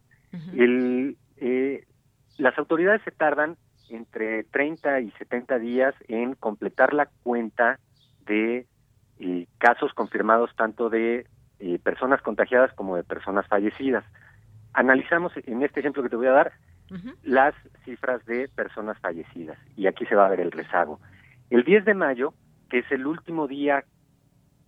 el, 0.54 1.16
eh, 1.36 1.84
las 2.36 2.58
autoridades 2.58 3.02
se 3.02 3.10
tardan 3.10 3.56
entre 3.90 4.44
30 4.44 5.00
y 5.00 5.10
70 5.12 5.58
días 5.58 5.94
en 6.08 6.34
completar 6.34 6.92
la 6.92 7.08
cuenta 7.22 7.78
de 8.26 8.66
eh, 9.20 9.46
casos 9.58 9.92
confirmados 9.94 10.54
tanto 10.54 10.90
de 10.90 11.26
eh, 11.58 11.78
personas 11.82 12.22
contagiadas 12.22 12.72
como 12.74 12.96
de 12.96 13.04
personas 13.04 13.46
fallecidas. 13.46 14.04
Analizamos 14.74 15.32
en 15.46 15.62
este 15.62 15.80
ejemplo 15.80 16.02
que 16.02 16.08
te 16.08 16.16
voy 16.16 16.26
a 16.26 16.32
dar 16.32 16.52
las 17.22 17.54
cifras 17.84 18.24
de 18.24 18.48
personas 18.48 18.98
fallecidas 19.00 19.58
y 19.76 19.86
aquí 19.86 20.06
se 20.06 20.14
va 20.14 20.26
a 20.26 20.30
ver 20.30 20.40
el 20.40 20.50
rezago. 20.50 21.00
El 21.50 21.64
10 21.64 21.84
de 21.84 21.94
mayo, 21.94 22.32
que 22.70 22.78
es 22.78 22.90
el 22.90 23.06
último 23.06 23.46
día 23.46 23.84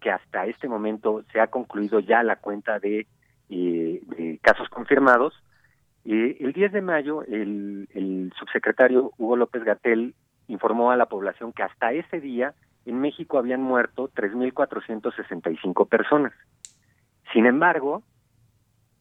que 0.01 0.11
hasta 0.11 0.47
este 0.47 0.69
momento 0.69 1.23
se 1.33 1.41
ha 1.41 1.49
concluido 1.49 2.01
ya 2.01 2.23
la 2.23 2.37
cuenta 2.37 2.79
de, 2.79 3.07
eh, 3.51 4.39
casos 4.43 4.69
confirmados. 4.69 5.35
Eh, 6.05 6.39
el 6.41 6.53
10 6.53 6.73
de 6.73 6.83
mayo, 6.83 7.23
el, 7.25 7.89
el 7.95 8.33
subsecretario 8.39 9.13
Hugo 9.19 9.37
López 9.37 9.65
Gatel 9.65 10.15
informó 10.49 10.91
a 10.91 10.97
la 10.97 11.07
población 11.07 11.53
que 11.53 11.63
hasta 11.63 11.93
ese 11.93 12.21
día 12.21 12.55
en 12.87 13.01
México 13.01 13.39
habían 13.39 13.63
muerto 13.63 14.11
3.465 14.15 15.89
personas. 15.89 16.33
Sin 17.33 17.47
embargo, 17.47 18.03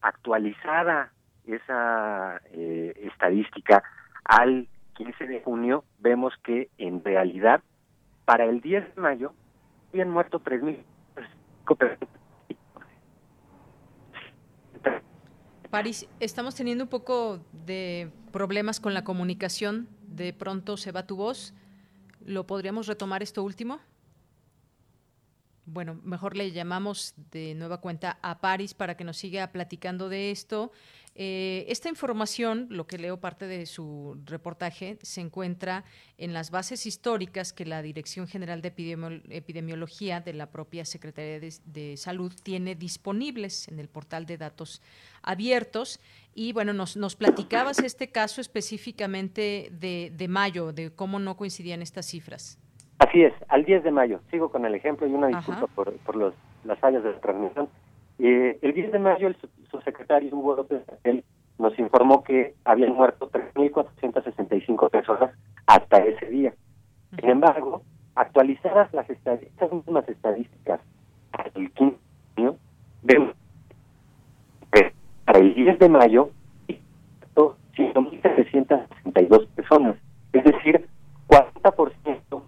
actualizada 0.00 1.12
esa 1.46 2.40
eh, 2.52 2.94
estadística 3.12 3.82
al 4.24 4.68
15 4.94 5.26
de 5.26 5.40
junio, 5.40 5.84
vemos 5.98 6.34
que 6.44 6.68
en 6.78 7.02
realidad 7.02 7.62
para 8.24 8.44
el 8.44 8.60
10 8.60 8.94
de 8.94 9.00
mayo 9.00 9.32
habían 9.90 10.10
muerto 10.10 10.40
3.000 10.40 10.78
París, 15.70 16.08
estamos 16.18 16.56
teniendo 16.56 16.84
un 16.84 16.90
poco 16.90 17.40
de 17.52 18.10
problemas 18.32 18.80
con 18.80 18.92
la 18.92 19.04
comunicación. 19.04 19.88
De 20.08 20.32
pronto 20.32 20.76
se 20.76 20.90
va 20.90 21.06
tu 21.06 21.16
voz. 21.16 21.54
¿Lo 22.24 22.46
podríamos 22.46 22.88
retomar 22.88 23.22
esto 23.22 23.42
último? 23.44 23.80
Bueno, 25.66 26.00
mejor 26.02 26.36
le 26.36 26.50
llamamos 26.50 27.14
de 27.30 27.54
nueva 27.54 27.80
cuenta 27.80 28.18
a 28.22 28.40
París 28.40 28.74
para 28.74 28.96
que 28.96 29.04
nos 29.04 29.16
siga 29.18 29.46
platicando 29.52 30.08
de 30.08 30.32
esto. 30.32 30.72
Eh, 31.16 31.64
esta 31.68 31.88
información, 31.88 32.68
lo 32.70 32.86
que 32.86 32.96
leo 32.96 33.18
parte 33.18 33.46
de 33.46 33.66
su 33.66 34.16
reportaje, 34.24 34.96
se 35.02 35.20
encuentra 35.20 35.84
en 36.18 36.32
las 36.32 36.50
bases 36.50 36.86
históricas 36.86 37.52
que 37.52 37.64
la 37.64 37.82
Dirección 37.82 38.28
General 38.28 38.62
de 38.62 38.68
Epidemiología 39.30 40.20
de 40.20 40.32
la 40.32 40.46
propia 40.46 40.84
Secretaría 40.84 41.40
de, 41.40 41.96
Salud 41.96 42.32
tiene 42.42 42.74
disponibles 42.74 43.68
en 43.68 43.80
el 43.80 43.88
portal 43.88 44.24
de 44.24 44.38
datos 44.38 44.82
abiertos. 45.22 46.00
Y 46.32 46.52
bueno, 46.52 46.72
nos, 46.72 46.96
nos 46.96 47.16
platicabas 47.16 47.80
este 47.80 48.10
caso 48.10 48.40
específicamente 48.40 49.68
de, 49.72 50.26
mayo, 50.28 50.72
de 50.72 50.94
cómo 50.94 51.18
no 51.18 51.36
coincidían 51.36 51.82
estas 51.82 52.06
cifras. 52.06 52.58
Así 52.98 53.22
es, 53.22 53.34
al 53.48 53.64
10 53.64 53.82
de 53.82 53.90
mayo. 53.90 54.20
Sigo 54.30 54.50
con 54.50 54.64
el 54.64 54.74
ejemplo 54.74 55.06
y 55.06 55.12
una 55.12 55.26
disculpa 55.26 55.66
por, 55.74 55.92
por 55.98 56.16
los, 56.16 56.34
las 56.64 56.78
fallas 56.78 57.02
de 57.02 57.12
la 57.12 57.20
transmisión. 57.20 57.68
Eh, 58.22 58.58
el 58.60 58.74
10 58.74 58.92
de 58.92 58.98
mayo, 58.98 59.28
el 59.28 59.36
subsecretario 59.70 60.36
Hugo 60.36 60.56
López 60.56 60.82
nos 61.58 61.78
informó 61.78 62.22
que 62.22 62.54
habían 62.64 62.94
muerto 62.94 63.30
3.465 63.30 64.90
personas 64.90 65.30
hasta 65.66 65.98
ese 65.98 66.26
día. 66.26 66.52
Sin 67.18 67.30
embargo, 67.30 67.82
actualizadas 68.14 68.92
las 68.92 69.08
estas 69.08 69.72
últimas 69.72 70.06
estadísticas 70.08 70.80
el 71.54 71.70
15 71.72 71.96
de 72.36 72.42
mayo, 72.42 72.56
vemos 73.02 73.34
que 74.72 74.92
para 75.24 75.38
el 75.38 75.54
10 75.54 75.78
de 75.78 75.88
mayo, 75.88 76.30
5.762 77.34 79.46
personas, 79.48 79.96
es 80.32 80.44
decir, 80.44 80.86
40% 81.28 82.20
más. 82.30 82.42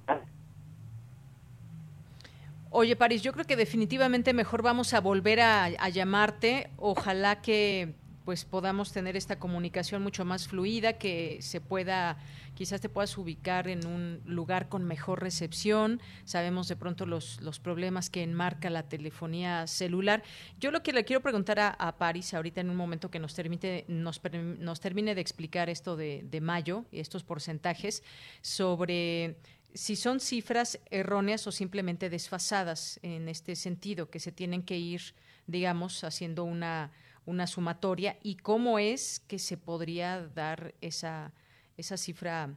Oye, 2.74 2.96
París, 2.96 3.20
yo 3.20 3.34
creo 3.34 3.44
que 3.44 3.54
definitivamente 3.54 4.32
mejor 4.32 4.62
vamos 4.62 4.94
a 4.94 5.00
volver 5.02 5.40
a, 5.40 5.88
llamarte. 5.90 6.70
Ojalá 6.78 7.42
que 7.42 7.92
pues 8.24 8.46
podamos 8.46 8.92
tener 8.92 9.14
esta 9.14 9.38
comunicación 9.38 10.02
mucho 10.02 10.24
más 10.24 10.48
fluida, 10.48 10.94
que 10.94 11.36
se 11.42 11.60
pueda, 11.60 12.16
quizás 12.54 12.80
te 12.80 12.88
puedas 12.88 13.18
ubicar 13.18 13.68
en 13.68 13.86
un 13.86 14.22
lugar 14.24 14.70
con 14.70 14.84
mejor 14.84 15.20
recepción. 15.20 16.00
Sabemos 16.24 16.66
de 16.66 16.76
pronto 16.76 17.04
los, 17.04 17.42
los 17.42 17.60
problemas 17.60 18.08
que 18.08 18.22
enmarca 18.22 18.70
la 18.70 18.84
telefonía 18.84 19.66
celular. 19.66 20.22
Yo 20.58 20.70
lo 20.70 20.82
que 20.82 20.94
le 20.94 21.04
quiero 21.04 21.20
preguntar 21.20 21.60
a, 21.60 21.68
a 21.68 21.98
Paris 21.98 22.32
ahorita 22.32 22.62
en 22.62 22.70
un 22.70 22.76
momento 22.76 23.10
que 23.10 23.18
nos, 23.18 23.34
termine, 23.34 23.84
nos, 23.86 24.22
nos 24.60 24.80
termine 24.80 25.14
de 25.14 25.20
explicar 25.20 25.68
esto 25.68 25.94
de, 25.94 26.24
de 26.24 26.40
mayo 26.40 26.86
y 26.90 27.00
estos 27.00 27.22
porcentajes 27.22 28.02
sobre 28.40 29.36
si 29.74 29.96
son 29.96 30.20
cifras 30.20 30.80
erróneas 30.90 31.46
o 31.46 31.52
simplemente 31.52 32.10
desfasadas 32.10 33.00
en 33.02 33.28
este 33.28 33.56
sentido, 33.56 34.10
que 34.10 34.20
se 34.20 34.32
tienen 34.32 34.62
que 34.62 34.78
ir, 34.78 35.00
digamos, 35.46 36.04
haciendo 36.04 36.44
una 36.44 36.90
una 37.24 37.46
sumatoria 37.46 38.16
y 38.22 38.36
cómo 38.36 38.78
es 38.78 39.20
que 39.28 39.38
se 39.38 39.56
podría 39.56 40.26
dar 40.34 40.74
esa, 40.80 41.32
esa 41.76 41.96
cifra, 41.96 42.50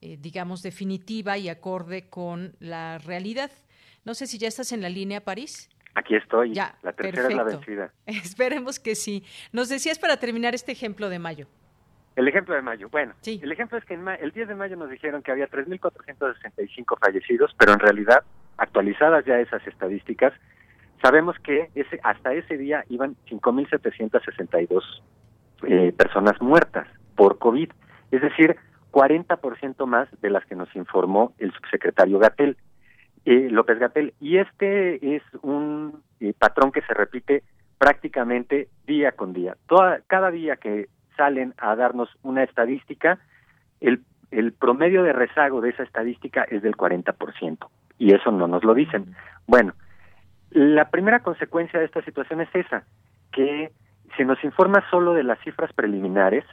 eh, 0.00 0.16
digamos, 0.20 0.62
definitiva 0.62 1.36
y 1.38 1.48
acorde 1.48 2.08
con 2.08 2.54
la 2.60 2.98
realidad. 2.98 3.50
No 4.04 4.14
sé 4.14 4.26
si 4.26 4.38
ya 4.38 4.48
estás 4.48 4.72
en 4.72 4.82
la 4.82 4.88
línea, 4.88 5.22
París. 5.22 5.68
Aquí 5.94 6.14
estoy. 6.14 6.52
Ya, 6.52 6.76
la 6.82 6.92
tercera 6.92 7.28
es 7.28 7.34
la 7.34 7.44
vencida. 7.44 7.92
Esperemos 8.06 8.78
que 8.78 8.94
sí. 8.94 9.24
Nos 9.52 9.68
decías 9.68 9.98
para 9.98 10.16
terminar 10.18 10.54
este 10.54 10.72
ejemplo 10.72 11.08
de 11.08 11.18
mayo. 11.18 11.46
El 12.16 12.28
ejemplo 12.28 12.54
de 12.54 12.62
mayo. 12.62 12.88
Bueno, 12.90 13.14
sí. 13.20 13.40
el 13.42 13.50
ejemplo 13.50 13.76
es 13.78 13.84
que 13.84 13.94
en 13.94 14.06
el 14.06 14.30
10 14.30 14.48
de 14.48 14.54
mayo 14.54 14.76
nos 14.76 14.90
dijeron 14.90 15.22
que 15.22 15.32
había 15.32 15.48
3.465 15.48 16.98
fallecidos, 16.98 17.54
pero 17.58 17.72
en 17.72 17.80
realidad, 17.80 18.22
actualizadas 18.56 19.24
ya 19.24 19.40
esas 19.40 19.66
estadísticas, 19.66 20.32
Sabemos 21.04 21.36
que 21.40 21.68
ese, 21.74 22.00
hasta 22.02 22.32
ese 22.32 22.56
día 22.56 22.82
iban 22.88 23.14
5.762 23.28 24.82
eh, 25.64 25.92
personas 25.92 26.40
muertas 26.40 26.88
por 27.14 27.38
COVID, 27.38 27.68
es 28.10 28.22
decir, 28.22 28.56
40% 28.90 29.84
más 29.84 30.08
de 30.22 30.30
las 30.30 30.46
que 30.46 30.54
nos 30.54 30.74
informó 30.74 31.34
el 31.36 31.52
subsecretario 31.52 32.18
Gatel, 32.18 32.56
eh, 33.26 33.48
López 33.50 33.78
Gatel. 33.78 34.14
Y 34.18 34.38
este 34.38 35.16
es 35.16 35.22
un 35.42 36.02
eh, 36.20 36.32
patrón 36.38 36.72
que 36.72 36.80
se 36.80 36.94
repite 36.94 37.42
prácticamente 37.76 38.68
día 38.86 39.12
con 39.12 39.34
día. 39.34 39.58
Toda, 39.66 40.00
cada 40.06 40.30
día 40.30 40.56
que 40.56 40.88
salen 41.16 41.54
a 41.58 41.74
darnos 41.76 42.08
una 42.22 42.42
estadística, 42.42 43.18
el, 43.80 44.02
el 44.30 44.52
promedio 44.52 45.02
de 45.02 45.12
rezago 45.12 45.60
de 45.60 45.70
esa 45.70 45.82
estadística 45.82 46.44
es 46.44 46.62
del 46.62 46.76
40%. 46.76 47.68
Y 47.98 48.14
eso 48.14 48.30
no 48.30 48.48
nos 48.48 48.64
lo 48.64 48.74
dicen. 48.74 49.14
Bueno, 49.46 49.74
la 50.50 50.90
primera 50.90 51.20
consecuencia 51.20 51.78
de 51.78 51.86
esta 51.86 52.02
situación 52.02 52.40
es 52.40 52.48
esa, 52.54 52.84
que 53.32 53.72
se 54.16 54.24
nos 54.24 54.42
informa 54.44 54.84
solo 54.90 55.14
de 55.14 55.24
las 55.24 55.38
cifras 55.40 55.72
preliminares, 55.72 56.44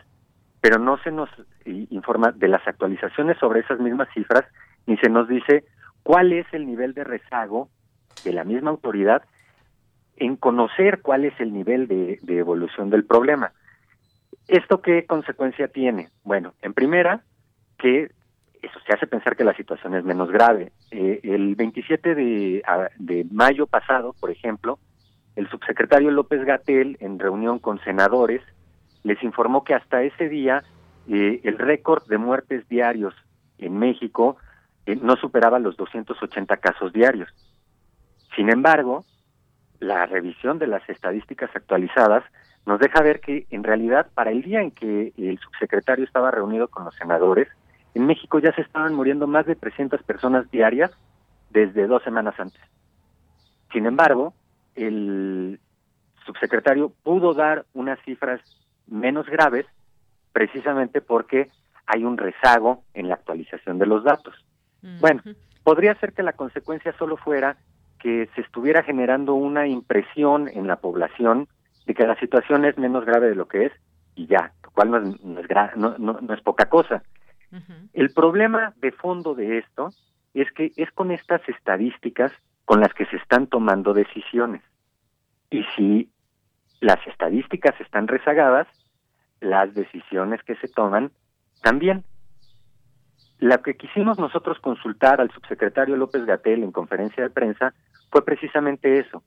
pero 0.59 0.80
no 0.80 0.97
se 0.99 1.12
nos 1.12 1.30
informa 1.66 2.32
de 2.32 2.47
las 2.47 2.66
actualizaciones 2.68 3.38
sobre 3.38 3.62
esas 3.62 3.80
mismas 3.80 4.09
cifras, 4.14 4.45
ni 4.86 4.97
se 4.97 5.09
nos 5.09 5.28
dice 5.28 5.64
cuál 6.03 6.34
es 6.34 6.45
el 6.51 6.66
nivel 6.66 6.93
de 6.93 7.03
rezago 7.03 7.70
de 8.24 8.34
la 8.34 8.43
misma 8.43 8.72
autoridad 8.72 9.24
en 10.18 10.36
conocer 10.36 11.01
cuál 11.01 11.26
es 11.26 11.39
el 11.39 11.51
nivel 11.53 11.88
de, 11.88 12.20
evolución 12.28 12.89
del 12.89 13.05
problema. 13.05 13.51
¿Esto 14.52 14.82
qué 14.82 15.06
consecuencia 15.06 15.70
tiene? 15.70 16.10
Bueno, 16.26 16.56
en 16.62 16.74
primera, 16.74 17.22
que 17.78 18.12
eso 18.62 18.80
se 18.86 18.93
hace 18.93 19.08
pensar 19.08 19.38
que 19.38 19.45
la 19.45 19.56
situación 19.56 19.95
es 19.95 20.04
menos 20.04 20.30
grave. 20.30 20.74
Eh, 20.91 21.22
el 21.24 21.56
27 21.56 22.16
de, 22.16 23.28
mayo 23.32 23.66
pasado, 23.66 24.14
por 24.20 24.30
ejemplo, 24.30 24.78
el 25.38 25.49
subsecretario 25.49 26.12
López 26.12 26.43
Gatel, 26.43 26.97
en 26.99 27.18
reunión 27.18 27.60
con 27.60 27.80
senadores, 27.86 28.41
les 29.04 29.24
informó 29.24 29.64
que 29.64 29.74
hasta 29.74 30.04
ese 30.04 30.28
día 30.28 30.66
eh, 31.08 31.39
el 31.45 31.58
récord 31.58 32.06
de 32.10 32.18
muertes 32.18 32.68
diarios 32.68 33.14
en 33.58 33.80
México 33.80 34.36
eh, 34.86 34.97
no 35.02 35.16
superaba 35.16 35.60
los 35.60 35.78
280 35.78 36.58
casos 36.58 36.91
diarios. 36.91 37.30
Sin 38.36 38.49
embargo, 38.49 39.06
la 39.80 40.08
revisión 40.08 40.60
de 40.60 40.68
las 40.68 40.88
estadísticas 40.89 41.49
actualizadas 41.56 42.26
nos 42.66 42.80
deja 42.80 43.01
ver 43.01 43.20
que 43.20 43.45
en 43.49 43.64
realidad 43.64 44.07
para 44.14 44.32
el 44.32 44.41
día 44.41 44.62
en 44.62 44.72
que 44.72 45.14
el 45.18 45.39
subsecretario 45.39 46.05
estaba 46.05 46.32
reunido 46.32 46.68
con 46.68 46.86
los 46.86 46.95
senadores, 46.95 47.47
en 47.93 48.05
México 48.05 48.39
ya 48.39 48.53
se 48.53 48.62
estaban 48.62 48.93
muriendo 48.93 49.28
más 49.28 49.45
de 49.45 49.55
300 49.55 50.01
personas 50.03 50.49
diarias 50.51 50.91
desde 51.49 51.88
dos 51.88 52.03
semanas 52.03 52.39
antes. 52.39 52.62
Sin 53.72 53.86
embargo, 53.86 54.34
el 54.76 55.59
subsecretario 56.26 56.93
pudo 57.03 57.34
dar 57.34 57.66
unas 57.74 57.99
cifras 58.03 58.39
menos 58.88 59.26
graves 59.28 59.66
precisamente 60.32 61.01
porque 61.01 61.49
hay 61.86 62.03
un 62.03 62.18
rezago 62.18 62.84
en 62.93 63.09
la 63.09 63.16
actualización 63.16 63.80
de 63.80 63.86
los 63.86 64.03
datos. 64.03 64.34
Bueno, 64.99 65.22
podría 65.64 65.95
ser 65.95 66.14
que 66.14 66.24
la 66.24 66.34
consecuencia 66.34 66.93
solo 66.97 67.18
fuera 67.18 67.57
que 67.99 68.30
se 68.34 68.41
estuviera 68.41 68.82
generando 68.84 69.36
una 69.36 69.68
impresión 69.68 70.47
en 70.47 70.68
la 70.68 70.78
población 70.78 71.47
de 71.92 71.96
que 71.96 72.08
la 72.08 72.20
situación 72.20 72.64
es 72.66 72.78
menos 72.78 73.06
grave 73.06 73.30
de 73.30 73.36
lo 73.36 73.48
que 73.48 73.66
es 73.66 73.74
y 74.16 74.28
ya, 74.28 74.54
lo 74.64 74.72
cual 74.72 74.92
no 74.92 74.98
es, 74.98 75.76
no 75.76 75.98
no, 75.98 76.20
no 76.22 76.34
es 76.34 76.42
poca 76.42 76.70
cosa. 76.70 77.04
El 77.94 78.14
problema 78.14 78.74
de 78.78 78.94
fondo 78.94 79.36
de 79.36 79.58
esto 79.58 79.89
es 80.34 80.50
que 80.54 80.72
es 80.78 80.89
con 80.92 81.12
estas 81.12 81.42
estadísticas 81.50 82.32
con 82.64 82.80
las 82.80 82.94
que 82.94 83.06
se 83.08 83.18
están 83.18 83.48
tomando 83.48 83.94
decisiones. 83.94 84.62
Y 85.50 85.64
si 85.76 86.10
las 86.80 87.06
estadísticas 87.08 87.80
están 87.82 88.08
rezagadas, 88.08 88.68
las 89.42 89.74
decisiones 89.74 90.42
que 90.44 90.56
se 90.56 90.70
toman 90.70 91.12
también. 91.62 92.06
Lo 93.39 93.62
que 93.62 93.76
quisimos 93.76 94.18
nosotros 94.18 94.60
consultar 94.60 95.20
al 95.20 95.32
subsecretario 95.32 95.98
López 95.98 96.26
Gatel 96.26 96.64
en 96.64 96.72
conferencia 96.72 97.24
de 97.24 97.30
prensa 97.32 97.74
fue 98.12 98.24
precisamente 98.24 99.00
eso. 99.00 99.24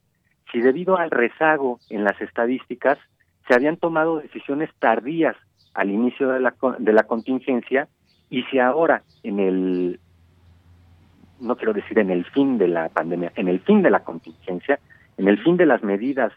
Si 0.55 0.61
debido 0.61 0.97
al 0.97 1.11
rezago 1.11 1.81
en 1.89 2.05
las 2.05 2.21
estadísticas 2.21 2.97
se 3.45 3.53
habían 3.53 3.75
tomado 3.75 4.19
decisiones 4.21 4.69
tardías 4.79 5.35
al 5.73 5.91
inicio 5.91 6.29
de 6.29 6.39
la, 6.39 6.55
de 6.79 6.93
la 6.93 7.03
contingencia 7.03 7.89
y 8.29 8.43
si 8.43 8.59
ahora, 8.59 9.03
en 9.23 9.41
el, 9.41 9.99
no 11.41 11.57
quiero 11.57 11.73
decir 11.73 11.99
en 11.99 12.09
el 12.09 12.23
fin 12.23 12.57
de 12.57 12.69
la 12.69 12.87
pandemia, 12.87 13.33
en 13.35 13.49
el 13.49 13.59
fin 13.59 13.81
de 13.81 13.89
la 13.89 14.05
contingencia, 14.05 14.79
en 15.17 15.27
el 15.27 15.43
fin 15.43 15.57
de 15.57 15.65
las 15.65 15.83
medidas 15.83 16.31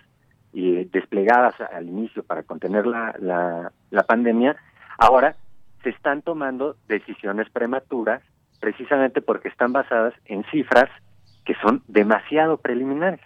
eh, 0.53 0.89
desplegadas 0.91 1.55
al 1.61 1.87
inicio 1.87 2.25
para 2.25 2.43
contener 2.43 2.89
la, 2.89 3.15
la, 3.21 3.71
la 3.91 4.03
pandemia, 4.03 4.57
ahora 4.99 5.37
se 5.85 5.91
están 5.91 6.23
tomando 6.23 6.75
decisiones 6.89 7.49
prematuras 7.51 8.21
precisamente 8.59 9.23
porque 9.23 9.47
están 9.47 9.73
basadas 9.73 10.15
en 10.25 10.43
cifras 10.51 10.91
que 11.45 11.55
son 11.63 11.85
demasiado 11.87 12.57
preliminares. 12.57 13.21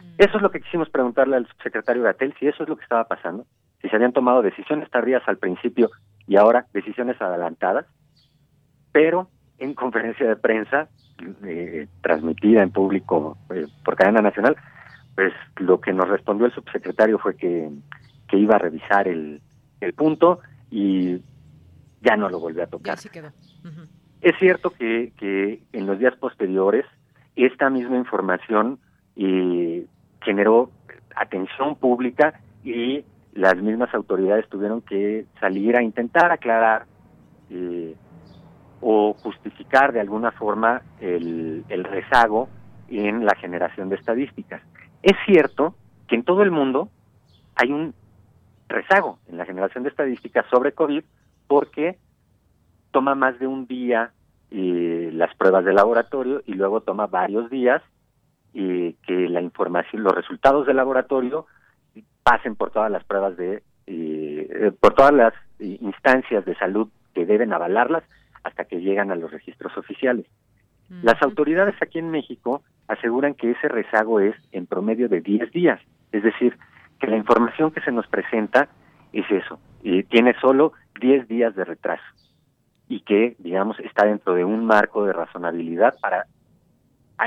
Mm. 0.00 0.14
Eso 0.18 0.36
es 0.36 0.42
lo 0.42 0.50
que 0.50 0.60
quisimos 0.60 0.90
preguntarle 0.90 1.36
al 1.36 1.46
subsecretario 1.48 2.02
Gatel, 2.02 2.34
si 2.38 2.46
eso 2.46 2.62
es 2.62 2.68
lo 2.68 2.76
que 2.76 2.82
estaba 2.82 3.04
pasando, 3.04 3.46
si 3.80 3.88
se 3.88 3.96
habían 3.96 4.12
tomado 4.12 4.42
decisiones 4.42 4.90
tardías 4.90 5.22
al 5.26 5.38
principio 5.38 5.90
y 6.26 6.36
ahora 6.36 6.66
decisiones 6.72 7.20
adelantadas, 7.20 7.86
pero 8.92 9.28
en 9.58 9.74
conferencia 9.74 10.26
de 10.26 10.36
prensa 10.36 10.88
eh, 11.44 11.86
transmitida 12.00 12.62
en 12.62 12.70
público 12.70 13.38
eh, 13.54 13.66
por 13.84 13.96
cadena 13.96 14.20
nacional, 14.20 14.56
pues 15.14 15.32
lo 15.56 15.80
que 15.80 15.92
nos 15.92 16.08
respondió 16.08 16.46
el 16.46 16.52
subsecretario 16.52 17.18
fue 17.18 17.36
que, 17.36 17.70
que 18.28 18.38
iba 18.38 18.56
a 18.56 18.58
revisar 18.58 19.08
el, 19.08 19.40
el 19.80 19.92
punto 19.94 20.40
y 20.70 21.20
ya 22.00 22.16
no 22.16 22.28
lo 22.28 22.40
volvió 22.40 22.64
a 22.64 22.66
tocar. 22.66 22.98
Es 24.20 24.38
cierto 24.38 24.70
que, 24.70 25.12
que 25.16 25.62
en 25.72 25.86
los 25.86 25.98
días 25.98 26.16
posteriores 26.16 26.86
esta 27.36 27.70
misma 27.70 27.96
información 27.96 28.78
eh, 29.16 29.86
generó 30.20 30.70
atención 31.14 31.76
pública 31.76 32.40
y 32.64 33.04
las 33.34 33.56
mismas 33.56 33.92
autoridades 33.94 34.48
tuvieron 34.48 34.82
que 34.82 35.26
salir 35.40 35.76
a 35.76 35.82
intentar 35.82 36.30
aclarar 36.32 36.86
eh, 37.50 37.94
o 38.80 39.14
justificar 39.14 39.92
de 39.92 40.00
alguna 40.00 40.32
forma 40.32 40.82
el, 41.00 41.64
el 41.68 41.84
rezago 41.84 42.48
en 42.88 43.24
la 43.24 43.34
generación 43.36 43.88
de 43.88 43.96
estadísticas. 43.96 44.62
Es 45.02 45.16
cierto 45.26 45.74
que 46.08 46.16
en 46.16 46.24
todo 46.24 46.42
el 46.42 46.50
mundo 46.50 46.88
hay 47.54 47.72
un 47.72 47.94
rezago 48.68 49.18
en 49.28 49.36
la 49.36 49.44
generación 49.44 49.84
de 49.84 49.90
estadísticas 49.90 50.46
sobre 50.50 50.72
COVID 50.72 51.04
porque 51.46 51.98
toma 52.90 53.14
más 53.14 53.38
de 53.38 53.46
un 53.46 53.66
día 53.66 54.12
eh, 54.50 55.10
las 55.12 55.34
pruebas 55.36 55.64
de 55.64 55.72
laboratorio 55.72 56.42
y 56.46 56.54
luego 56.54 56.80
toma 56.80 57.06
varios 57.06 57.50
días 57.50 57.82
eh, 58.54 58.94
que 59.06 59.28
la 59.28 59.40
información, 59.40 60.02
los 60.02 60.14
resultados 60.14 60.66
del 60.66 60.76
laboratorio 60.76 61.46
pasen 62.22 62.54
por 62.56 62.70
todas 62.70 62.90
las 62.90 63.04
pruebas 63.04 63.36
de, 63.36 63.62
eh, 63.86 64.72
por 64.80 64.94
todas 64.94 65.12
las 65.12 65.34
instancias 65.58 66.44
de 66.44 66.54
salud 66.56 66.88
que 67.14 67.26
deben 67.26 67.52
avalarlas 67.52 68.04
hasta 68.44 68.64
que 68.64 68.80
llegan 68.80 69.10
a 69.10 69.16
los 69.16 69.30
registros 69.30 69.76
oficiales. 69.76 70.26
Las 71.02 71.22
autoridades 71.22 71.74
aquí 71.80 71.98
en 71.98 72.10
México 72.10 72.62
aseguran 72.86 73.34
que 73.34 73.52
ese 73.52 73.68
rezago 73.68 74.20
es 74.20 74.36
en 74.52 74.66
promedio 74.66 75.08
de 75.08 75.22
10 75.22 75.50
días, 75.50 75.80
es 76.10 76.22
decir, 76.22 76.58
que 77.00 77.06
la 77.06 77.16
información 77.16 77.70
que 77.70 77.80
se 77.80 77.92
nos 77.92 78.06
presenta 78.08 78.68
es 79.12 79.24
eso, 79.30 79.58
y 79.82 80.02
tiene 80.02 80.34
solo 80.40 80.72
10 81.00 81.28
días 81.28 81.54
de 81.54 81.64
retraso 81.64 82.04
y 82.88 83.00
que, 83.00 83.36
digamos, 83.38 83.78
está 83.80 84.04
dentro 84.04 84.34
de 84.34 84.44
un 84.44 84.66
marco 84.66 85.06
de 85.06 85.14
razonabilidad 85.14 85.94
para, 86.02 86.26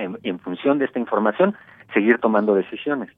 en, 0.01 0.39
función 0.39 0.79
de 0.79 0.85
esta 0.85 0.99
información, 0.99 1.55
seguir 1.93 2.19
tomando 2.19 2.55
decisiones 2.55 3.09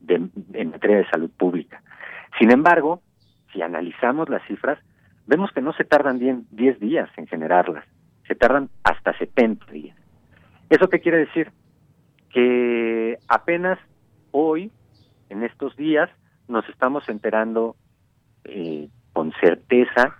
de, 0.00 0.28
en 0.54 0.70
materia 0.70 0.98
de 0.98 1.10
salud 1.10 1.30
pública. 1.30 1.82
Sin 2.38 2.50
embargo, 2.50 3.02
si 3.52 3.62
analizamos 3.62 4.28
las 4.28 4.42
cifras, 4.46 4.78
vemos 5.26 5.50
que 5.52 5.60
no 5.60 5.72
se 5.72 5.84
tardan 5.84 6.18
10 6.18 6.80
días 6.80 7.10
en 7.16 7.26
generarlas, 7.26 7.84
se 8.26 8.34
tardan 8.34 8.70
hasta 8.84 9.16
70 9.18 9.66
días. 9.66 9.96
¿Eso 10.70 10.88
qué 10.88 11.00
quiere 11.00 11.18
decir? 11.18 11.50
Que 12.30 13.18
apenas 13.28 13.78
hoy, 14.30 14.72
en 15.28 15.42
estos 15.42 15.76
días, 15.76 16.08
nos 16.48 16.66
estamos 16.68 17.08
enterando 17.08 17.76
eh, 18.44 18.88
con 19.12 19.32
certeza 19.40 20.16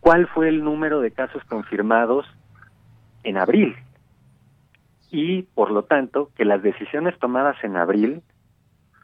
cuál 0.00 0.26
fue 0.28 0.48
el 0.48 0.64
número 0.64 1.00
de 1.00 1.10
casos 1.10 1.44
confirmados 1.44 2.26
en 3.22 3.36
abril. 3.36 3.76
Y, 5.12 5.42
por 5.42 5.70
lo 5.70 5.84
tanto, 5.84 6.30
que 6.34 6.46
las 6.46 6.62
decisiones 6.62 7.18
tomadas 7.18 7.62
en 7.62 7.76
abril, 7.76 8.22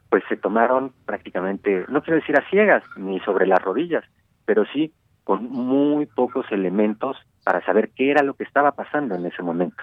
pues 0.08 0.24
se 0.30 0.38
tomaron 0.38 0.92
prácticamente, 1.04 1.84
no 1.88 2.02
quiero 2.02 2.18
decir 2.18 2.34
a 2.36 2.48
ciegas, 2.48 2.82
ni 2.96 3.20
sobre 3.20 3.46
las 3.46 3.62
rodillas, 3.62 4.04
pero 4.46 4.64
sí 4.72 4.92
con 5.22 5.44
muy 5.44 6.06
pocos 6.06 6.50
elementos 6.50 7.18
para 7.44 7.62
saber 7.66 7.90
qué 7.90 8.10
era 8.10 8.22
lo 8.22 8.32
que 8.32 8.44
estaba 8.44 8.72
pasando 8.72 9.14
en 9.14 9.26
ese 9.26 9.42
momento. 9.42 9.82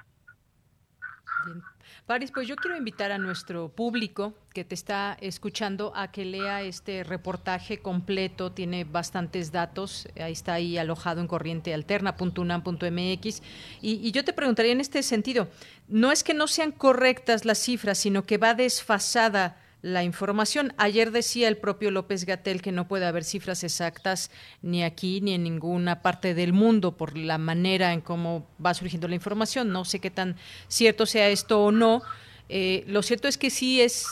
Paris, 2.05 2.31
pues 2.31 2.47
yo 2.47 2.55
quiero 2.55 2.77
invitar 2.77 3.11
a 3.11 3.17
nuestro 3.17 3.69
público 3.69 4.35
que 4.53 4.63
te 4.63 4.75
está 4.75 5.17
escuchando 5.21 5.91
a 5.95 6.11
que 6.11 6.23
lea 6.23 6.61
este 6.61 7.03
reportaje 7.03 7.79
completo, 7.79 8.51
tiene 8.51 8.83
bastantes 8.83 9.51
datos, 9.51 10.07
ahí 10.19 10.33
está 10.33 10.53
ahí 10.53 10.77
alojado 10.77 11.19
en 11.19 11.27
corrientealterna.unam.mx 11.27 13.41
y, 13.81 14.07
y 14.07 14.11
yo 14.11 14.23
te 14.23 14.33
preguntaría 14.33 14.71
en 14.71 14.81
este 14.81 15.01
sentido, 15.01 15.47
no 15.87 16.11
es 16.11 16.23
que 16.23 16.35
no 16.35 16.45
sean 16.45 16.71
correctas 16.71 17.43
las 17.43 17.57
cifras, 17.57 17.97
sino 17.97 18.23
que 18.23 18.37
va 18.37 18.53
desfasada 18.53 19.57
la 19.85 20.03
información. 20.03 20.73
Ayer 20.77 21.11
decía 21.11 21.47
el 21.47 21.57
propio 21.57 21.91
López 21.91 22.25
Gatel 22.25 22.63
que 22.63 22.71
no 22.71 22.87
puede 22.87 23.05
haber 23.05 23.23
cifras 23.23 23.63
exactas 23.63 24.31
ni 24.63 24.83
aquí 24.83 25.21
ni 25.21 25.35
en 25.35 25.43
ninguna 25.43 26.01
parte 26.01 26.33
del 26.33 26.53
mundo 26.53 26.97
por 26.97 27.15
la 27.15 27.37
manera 27.37 27.93
en 27.93 28.01
cómo 28.01 28.47
va 28.63 28.73
surgiendo 28.73 29.07
la 29.07 29.13
información. 29.13 29.71
No 29.71 29.85
sé 29.85 29.99
qué 29.99 30.09
tan 30.09 30.37
cierto 30.67 31.05
sea 31.05 31.29
esto 31.29 31.63
o 31.63 31.71
no. 31.71 32.01
Eh, 32.49 32.83
lo 32.87 33.03
cierto 33.03 33.27
es 33.27 33.37
que 33.37 33.51
sí 33.51 33.79
es 33.79 34.07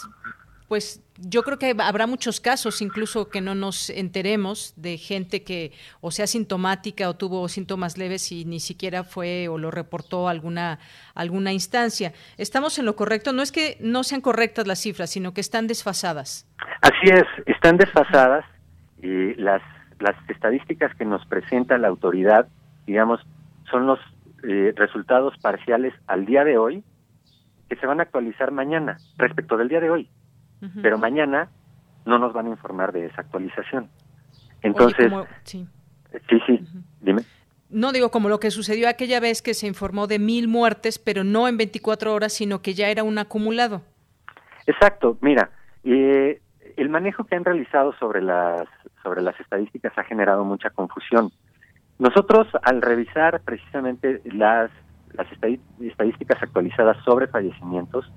pues 0.68 1.02
yo 1.18 1.44
creo 1.44 1.60
que 1.60 1.76
habrá 1.80 2.08
muchos 2.08 2.40
casos, 2.40 2.82
incluso 2.82 3.30
que 3.30 3.42
no 3.42 3.56
nos 3.56 3.90
enteremos 3.90 4.74
de 4.76 4.98
gente 4.98 5.44
que 5.44 5.72
o 6.02 6.12
sea 6.12 6.28
sintomática 6.28 7.10
o 7.10 7.16
tuvo 7.16 7.48
síntomas 7.48 7.98
leves 7.98 8.32
y 8.32 8.46
ni 8.46 8.60
siquiera 8.60 9.04
fue 9.04 9.48
o 9.48 9.58
lo 9.58 9.70
reportó 9.70 10.28
alguna 10.28 10.80
alguna 11.14 11.54
instancia. 11.54 12.14
Estamos 12.38 12.80
en 12.80 12.86
lo 12.86 12.96
correcto. 12.96 13.34
No 13.34 13.42
es 13.42 13.52
que 13.52 13.78
no 13.80 14.04
sean 14.04 14.22
correctas 14.22 14.66
las 14.68 14.80
cifras, 14.80 15.12
sino 15.12 15.34
que 15.34 15.42
están 15.42 15.68
desfasadas. 15.68 16.48
Así 16.82 17.12
es, 17.12 17.26
están 17.46 17.78
desfasadas. 17.78 18.46
y 19.02 19.36
las 19.36 19.62
las 20.00 20.16
estadísticas 20.28 20.94
que 20.96 21.06
nos 21.06 21.26
presenta 21.28 21.78
la 21.78 21.88
autoridad, 21.88 22.48
digamos, 22.86 23.22
son 23.70 23.88
los 23.88 24.00
eh, 24.44 24.74
resultados 24.76 25.38
parciales 25.42 25.94
al 26.08 26.26
día 26.26 26.44
de 26.44 26.58
hoy 26.58 26.84
que 27.70 27.78
se 27.78 27.86
van 27.86 28.00
a 28.00 28.04
actualizar 28.04 28.52
mañana 28.52 28.98
respecto 29.18 29.56
del 29.56 29.70
día 29.70 29.80
de 29.80 29.90
hoy 29.90 30.10
pero 30.82 30.98
mañana 30.98 31.50
no 32.06 32.20
nos 32.20 32.34
van 32.34 32.48
a 32.48 32.50
informar 32.50 32.92
de 32.92 33.06
esa 33.06 33.22
actualización. 33.22 33.90
Entonces, 34.62 35.12
sí. 35.44 35.68
sí, 36.30 36.60
dime. 37.02 37.24
No 37.70 37.92
digo 37.92 38.12
como 38.12 38.30
lo 38.30 38.40
que 38.40 38.52
sucedió 38.52 38.88
aquella 38.88 39.20
vez 39.20 39.42
que 39.42 39.54
se 39.54 39.68
informó 39.68 40.08
de 40.08 40.20
mil 40.20 40.48
muertes, 40.48 41.00
pero 41.00 41.24
no 41.24 41.48
en 41.48 41.58
24 41.58 42.14
horas, 42.14 42.34
sino 42.34 42.62
que 42.62 42.74
ya 42.74 42.90
era 42.90 43.04
un 43.04 43.18
acumulado. 43.18 43.82
Exacto, 44.68 45.18
mira, 45.22 45.50
eh, 45.84 46.40
el 46.78 46.90
manejo 46.90 47.26
que 47.26 47.36
han 47.36 47.44
realizado 47.44 47.94
sobre 48.00 48.22
las 48.22 48.68
sobre 49.02 49.22
las 49.22 49.38
estadísticas 49.40 49.92
ha 49.98 50.04
generado 50.04 50.46
mucha 50.46 50.70
confusión. 50.70 51.32
Nosotros 52.00 52.48
al 52.62 52.82
revisar 52.82 53.42
precisamente 53.42 54.22
las 54.26 54.72
las 55.14 55.28
estadísticas 55.80 56.42
actualizadas 56.42 56.98
sobre 57.04 57.28
fallecimientos, 57.28 58.12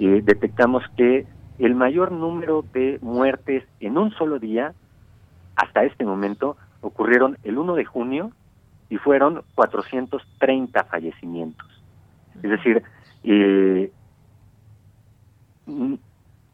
eh, 0.00 0.22
detectamos 0.24 0.82
que 0.96 1.26
el 1.58 1.74
mayor 1.74 2.12
número 2.12 2.64
de 2.72 2.98
muertes 3.02 3.64
en 3.80 3.98
un 3.98 4.10
solo 4.12 4.38
día 4.38 4.74
hasta 5.56 5.84
este 5.84 6.04
momento 6.04 6.56
ocurrieron 6.80 7.36
el 7.42 7.58
1 7.58 7.74
de 7.74 7.84
junio 7.84 8.30
y 8.88 8.96
fueron 8.96 9.42
430 9.54 10.84
fallecimientos. 10.84 11.66
Es 12.36 12.50
decir, 12.50 12.82
eh, 13.24 13.90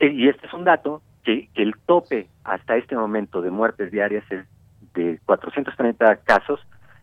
y 0.00 0.28
este 0.28 0.46
es 0.46 0.52
un 0.52 0.64
dato 0.64 1.02
que, 1.22 1.48
el 1.54 1.74
tope 1.86 2.28
hasta 2.42 2.76
este 2.76 2.96
momento 2.96 3.42
de 3.42 3.50
muertes 3.50 3.90
diarias 3.90 4.24
es 4.30 4.46
de 4.94 5.18
430 5.26 6.16
casos, 6.16 6.60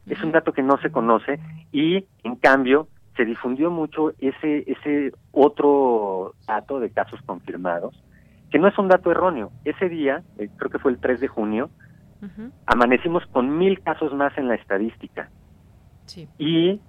es 0.08 0.22
un 0.24 0.32
dato 0.32 0.54
que 0.54 0.64
no 0.64 0.78
se 0.80 0.92
conoce 0.92 1.40
y 1.72 2.06
en 2.24 2.36
cambio 2.36 2.88
se 3.16 3.26
difundió 3.26 3.70
mucho 3.70 4.14
ese, 4.20 4.64
ese 4.68 5.12
otro 5.32 6.34
dato 6.48 6.80
de 6.80 6.90
casos 6.92 7.20
confirmados, 7.26 8.02
que 8.50 8.60
no 8.60 8.68
es 8.68 8.78
un 8.78 8.88
dato 8.88 9.12
erróneo. 9.12 9.52
Ese 9.66 9.90
día, 9.90 10.24
eh, 10.38 10.50
creo 10.58 10.70
que 10.70 10.80
fue 10.80 10.92
el 10.92 11.00
3 11.00 11.20
de 11.20 11.28
junio, 11.28 11.70
amanecimos 12.68 13.26
con 13.32 13.58
mil 13.58 13.82
casos 13.82 14.14
más 14.14 14.38
en 14.38 14.48
la 14.48 14.56
estadística. 14.56 15.30
Y 16.38 16.80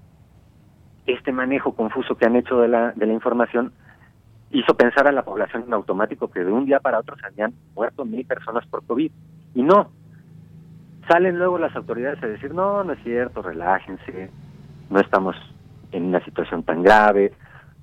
este 1.06 1.32
manejo 1.32 1.74
confuso 1.74 2.16
que 2.16 2.26
han 2.26 2.36
hecho 2.36 2.60
de 2.60 2.68
la, 2.68 2.92
de 2.92 3.06
la 3.06 3.12
información 3.14 3.72
hizo 4.50 4.74
pensar 4.76 5.06
a 5.06 5.12
la 5.12 5.22
población 5.22 5.64
en 5.66 5.72
automático 5.72 6.30
que 6.30 6.44
de 6.44 6.52
un 6.52 6.66
día 6.66 6.80
para 6.80 6.98
otro 6.98 7.16
se 7.16 7.26
habían 7.26 7.54
muerto 7.74 8.04
mil 8.04 8.26
personas 8.26 8.66
por 8.66 8.84
COVID. 8.84 9.10
Y 9.54 9.62
no. 9.62 9.90
Salen 11.08 11.38
luego 11.38 11.58
las 11.58 11.74
autoridades 11.74 12.22
a 12.22 12.26
decir, 12.26 12.54
no, 12.54 12.84
no 12.84 12.92
es 12.92 13.02
cierto, 13.02 13.42
relájense, 13.42 14.30
no 14.90 15.00
estamos 15.00 15.34
en 15.92 16.04
una 16.04 16.24
situación 16.24 16.62
tan 16.62 16.82
grave, 16.82 17.32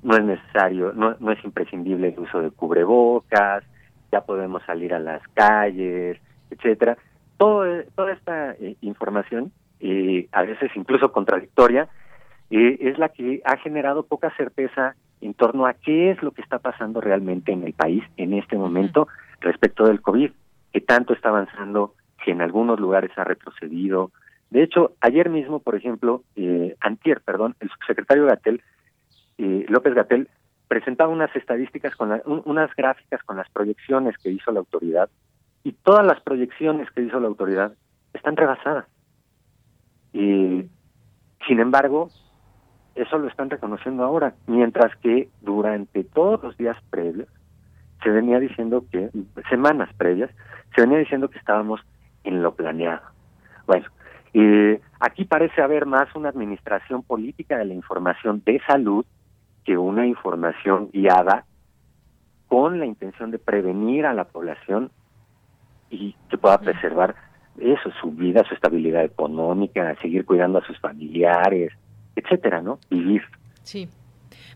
no 0.03 0.15
es 0.15 0.23
necesario, 0.23 0.93
no, 0.93 1.15
no 1.19 1.31
es 1.31 1.43
imprescindible 1.43 2.09
el 2.09 2.19
uso 2.19 2.41
de 2.41 2.51
cubrebocas, 2.51 3.63
ya 4.11 4.21
podemos 4.21 4.63
salir 4.65 4.93
a 4.93 4.99
las 4.99 5.21
calles, 5.33 6.17
etcétera. 6.49 6.97
Todo, 7.37 7.65
toda 7.95 8.13
esta 8.13 8.51
eh, 8.53 8.75
información, 8.81 9.51
eh, 9.79 10.27
a 10.31 10.43
veces 10.43 10.71
incluso 10.75 11.11
contradictoria, 11.11 11.87
eh, 12.49 12.77
es 12.81 12.97
la 12.97 13.09
que 13.09 13.41
ha 13.45 13.57
generado 13.57 14.03
poca 14.03 14.33
certeza 14.35 14.95
en 15.21 15.33
torno 15.33 15.65
a 15.65 15.73
qué 15.73 16.11
es 16.11 16.23
lo 16.23 16.31
que 16.31 16.41
está 16.41 16.59
pasando 16.59 17.01
realmente 17.01 17.51
en 17.51 17.63
el 17.63 17.73
país 17.73 18.03
en 18.17 18.33
este 18.33 18.57
momento 18.57 19.07
respecto 19.41 19.85
del 19.85 20.01
COVID, 20.01 20.31
que 20.73 20.81
tanto 20.81 21.13
está 21.13 21.29
avanzando, 21.29 21.93
que 22.23 22.31
en 22.31 22.41
algunos 22.41 22.79
lugares 22.79 23.11
ha 23.17 23.23
retrocedido, 23.23 24.11
de 24.49 24.63
hecho, 24.63 24.93
ayer 25.01 25.29
mismo, 25.29 25.59
por 25.59 25.75
ejemplo, 25.75 26.23
eh, 26.35 26.75
antier, 26.79 27.21
perdón, 27.21 27.55
el 27.59 27.69
subsecretario 27.69 28.25
Gatel, 28.25 28.61
eh, 29.37 29.65
López 29.69 29.93
Gatel, 29.93 30.27
presentaba 30.67 31.11
unas 31.11 31.35
estadísticas, 31.35 31.95
con 31.95 32.21
unas 32.25 32.75
gráficas 32.75 33.23
con 33.23 33.37
las 33.37 33.49
proyecciones 33.49 34.17
que 34.17 34.29
hizo 34.29 34.51
la 34.51 34.59
autoridad, 34.59 35.09
y 35.63 35.73
todas 35.73 36.05
las 36.05 36.21
proyecciones 36.21 36.89
que 36.91 37.01
hizo 37.01 37.19
la 37.19 37.27
autoridad 37.27 37.73
están 38.13 38.35
rebasadas. 38.37 38.85
Y, 40.13 40.65
sin 41.47 41.59
embargo, 41.59 42.09
eso 42.95 43.17
lo 43.17 43.27
están 43.27 43.49
reconociendo 43.49 44.03
ahora, 44.03 44.33
mientras 44.47 44.95
que 44.97 45.29
durante 45.41 46.03
todos 46.03 46.41
los 46.43 46.57
días 46.57 46.77
previos 46.89 47.27
se 48.03 48.09
venía 48.09 48.39
diciendo 48.39 48.85
que, 48.91 49.09
semanas 49.49 49.93
previas, 49.95 50.31
se 50.75 50.81
venía 50.81 50.97
diciendo 50.99 51.29
que 51.29 51.37
estábamos 51.37 51.81
en 52.23 52.41
lo 52.41 52.55
planeado. 52.55 53.01
Bueno, 53.67 53.85
eh, 54.33 54.81
aquí 54.99 55.25
parece 55.25 55.61
haber 55.61 55.85
más 55.85 56.13
una 56.15 56.29
administración 56.29 57.03
política 57.03 57.57
de 57.57 57.65
la 57.65 57.73
información 57.73 58.41
de 58.45 58.61
salud 58.65 59.05
que 59.63 59.77
una 59.77 60.05
información 60.05 60.89
guiada 60.91 61.45
con 62.47 62.79
la 62.79 62.85
intención 62.85 63.31
de 63.31 63.39
prevenir 63.39 64.05
a 64.05 64.13
la 64.13 64.25
población 64.25 64.91
y 65.89 66.15
que 66.29 66.37
pueda 66.37 66.59
preservar 66.59 67.15
eso, 67.59 67.91
su 68.01 68.11
vida, 68.11 68.43
su 68.47 68.53
estabilidad 68.53 69.03
económica, 69.03 69.95
seguir 70.01 70.25
cuidando 70.25 70.59
a 70.59 70.65
sus 70.65 70.79
familiares, 70.79 71.71
etcétera, 72.15 72.61
¿no? 72.61 72.79
Vivir. 72.89 73.23
Sí. 73.63 73.89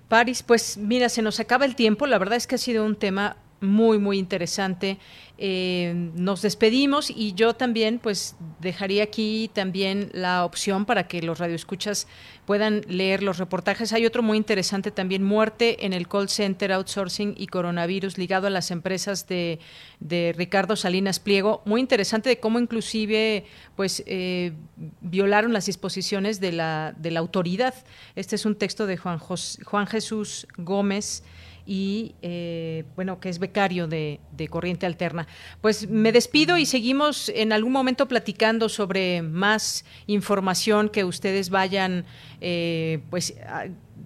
Paris, 0.08 0.44
pues 0.44 0.78
mira, 0.78 1.10
se 1.10 1.22
nos 1.22 1.40
acaba 1.40 1.66
el 1.66 1.76
tiempo. 1.76 2.08
La 2.08 2.18
verdad 2.18 2.38
es 2.38 2.48
que 2.48 2.56
ha 2.56 2.60
sido 2.60 2.86
un 2.86 2.96
tema 2.96 3.36
muy, 3.64 3.98
muy 3.98 4.20
interesante. 4.20 4.98
Eh, 5.40 5.94
nos 6.14 6.44
despedimos 6.44 7.10
y 7.10 7.34
yo 7.34 7.56
también 7.56 7.98
pues 7.98 8.36
dejaría 8.62 9.04
aquí 9.04 9.50
también 9.52 10.12
la 10.14 10.46
opción 10.46 10.86
para 10.86 11.08
que 11.08 11.24
los 11.24 11.40
radioescuchas 11.40 12.08
puedan 12.46 12.82
leer 12.88 13.24
los 13.24 13.40
reportajes. 13.40 13.94
Hay 13.94 14.06
otro 14.06 14.22
muy 14.22 14.38
interesante 14.38 14.92
también, 14.92 15.24
muerte 15.24 15.86
en 15.86 15.94
el 15.94 16.08
call 16.08 16.30
center, 16.30 16.72
outsourcing 16.72 17.34
y 17.36 17.48
coronavirus 17.48 18.18
ligado 18.20 18.46
a 18.46 18.52
las 18.52 18.70
empresas 18.70 19.28
de, 19.28 19.60
de 20.00 20.36
Ricardo 20.38 20.76
Salinas 20.76 21.20
Pliego. 21.20 21.64
Muy 21.66 21.82
interesante 21.82 22.30
de 22.30 22.40
cómo 22.40 22.60
inclusive 22.60 23.46
pues 23.76 24.04
eh, 24.06 24.54
violaron 25.02 25.52
las 25.52 25.66
disposiciones 25.66 26.40
de 26.40 26.52
la, 26.52 26.94
de 26.98 27.10
la 27.10 27.22
autoridad. 27.22 27.74
Este 28.16 28.36
es 28.36 28.46
un 28.46 28.56
texto 28.56 28.86
de 28.86 28.98
Juan, 28.98 29.18
Juan 29.18 29.88
Jesús 29.88 30.48
Gómez 30.58 31.24
y 31.66 32.16
eh, 32.22 32.84
bueno, 32.96 33.20
que 33.20 33.30
es 33.30 33.40
becario 33.40 33.88
de, 33.88 34.20
Corriente 34.50 34.86
Alterna. 34.86 35.26
Pues 35.62 35.90
me 35.90 36.12
despido 36.12 36.58
y 36.58 36.66
seguimos 36.66 37.30
en 37.30 37.54
algún 37.54 37.72
momento 37.72 38.08
platicando 38.08 38.68
sobre 38.68 39.22
más 39.22 39.86
información 40.06 40.90
que 40.90 41.06
ustedes 41.06 41.50
vayan 41.50 42.04
eh, 42.42 43.00
pues 43.10 43.40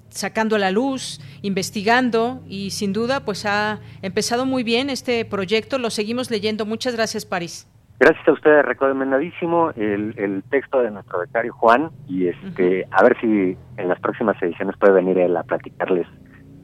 sacando 0.09 0.55
a 0.55 0.59
la 0.59 0.71
luz, 0.71 1.19
investigando 1.41 2.43
y 2.47 2.69
sin 2.69 2.93
duda 2.93 3.25
pues 3.25 3.45
ha 3.45 3.79
empezado 4.01 4.45
muy 4.45 4.63
bien 4.63 4.89
este 4.89 5.25
proyecto, 5.25 5.79
lo 5.79 5.89
seguimos 5.89 6.29
leyendo. 6.29 6.65
Muchas 6.65 6.95
gracias, 6.95 7.25
París. 7.25 7.67
Gracias 7.99 8.27
a 8.27 8.31
ustedes, 8.31 8.63
recomendadísimo 8.63 9.71
el, 9.71 10.13
el 10.17 10.43
texto 10.51 10.83
de 10.83 10.91
nuestro 10.91 11.17
becario 11.17 11.51
Juan 11.53 11.89
y 12.07 12.27
este 12.27 12.85
a 12.91 13.01
ver 13.01 13.19
si 13.19 13.57
en 13.77 13.87
las 13.87 13.99
próximas 13.99 14.39
ediciones 14.39 14.77
puede 14.77 14.93
venir 14.93 15.17
él 15.17 15.35
a 15.35 15.41
platicarles 15.41 16.05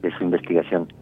de 0.04 0.16
su 0.16 0.22
investigación. 0.22 0.92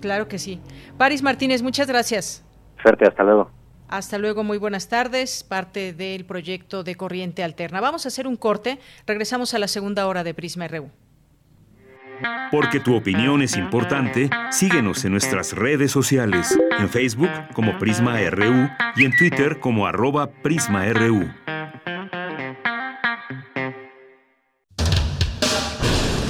Claro 0.00 0.28
que 0.28 0.38
sí. 0.38 0.60
Paris 0.96 1.22
Martínez, 1.22 1.62
muchas 1.62 1.86
gracias. 1.86 2.44
Suerte, 2.82 3.06
hasta 3.06 3.22
luego. 3.22 3.50
Hasta 3.88 4.16
luego, 4.16 4.42
muy 4.42 4.56
buenas 4.56 4.88
tardes, 4.88 5.44
parte 5.44 5.92
del 5.92 6.24
proyecto 6.24 6.82
de 6.82 6.94
Corriente 6.94 7.44
Alterna. 7.44 7.80
Vamos 7.80 8.06
a 8.06 8.08
hacer 8.08 8.26
un 8.26 8.36
corte, 8.36 8.78
regresamos 9.06 9.52
a 9.52 9.58
la 9.58 9.68
segunda 9.68 10.06
hora 10.06 10.24
de 10.24 10.32
Prisma 10.32 10.66
RU. 10.66 10.90
Porque 12.50 12.80
tu 12.80 12.96
opinión 12.96 13.42
es 13.42 13.56
importante, 13.56 14.30
síguenos 14.50 15.04
en 15.04 15.12
nuestras 15.12 15.52
redes 15.54 15.90
sociales, 15.90 16.58
en 16.78 16.88
Facebook 16.88 17.30
como 17.52 17.78
Prisma 17.78 18.18
RU 18.30 18.68
y 18.96 19.04
en 19.04 19.16
Twitter 19.16 19.60
como 19.60 19.86
arroba 19.86 20.28
PrismaRU. 20.42 21.28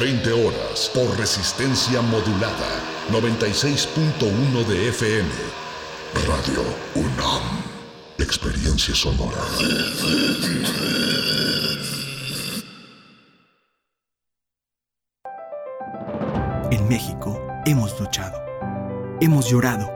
20 0.00 0.32
horas, 0.32 0.90
por 0.94 1.18
resistencia 1.18 2.00
modulada 2.00 2.80
96.1 3.12 4.64
de 4.66 4.88
FM. 4.88 5.28
Radio 6.26 6.64
UNAM. 6.94 7.42
Experiencia 8.16 8.94
sonora. 8.94 9.42
En 16.70 16.88
México 16.88 17.38
hemos 17.66 18.00
luchado. 18.00 18.42
Hemos 19.20 19.50
llorado. 19.50 19.92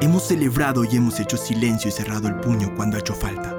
Hemos 0.00 0.24
celebrado 0.24 0.82
y 0.82 0.96
hemos 0.96 1.20
hecho 1.20 1.36
silencio 1.36 1.88
y 1.88 1.92
cerrado 1.92 2.26
el 2.26 2.34
puño 2.40 2.74
cuando 2.74 2.96
ha 2.96 3.00
hecho 3.00 3.14
falta. 3.14 3.54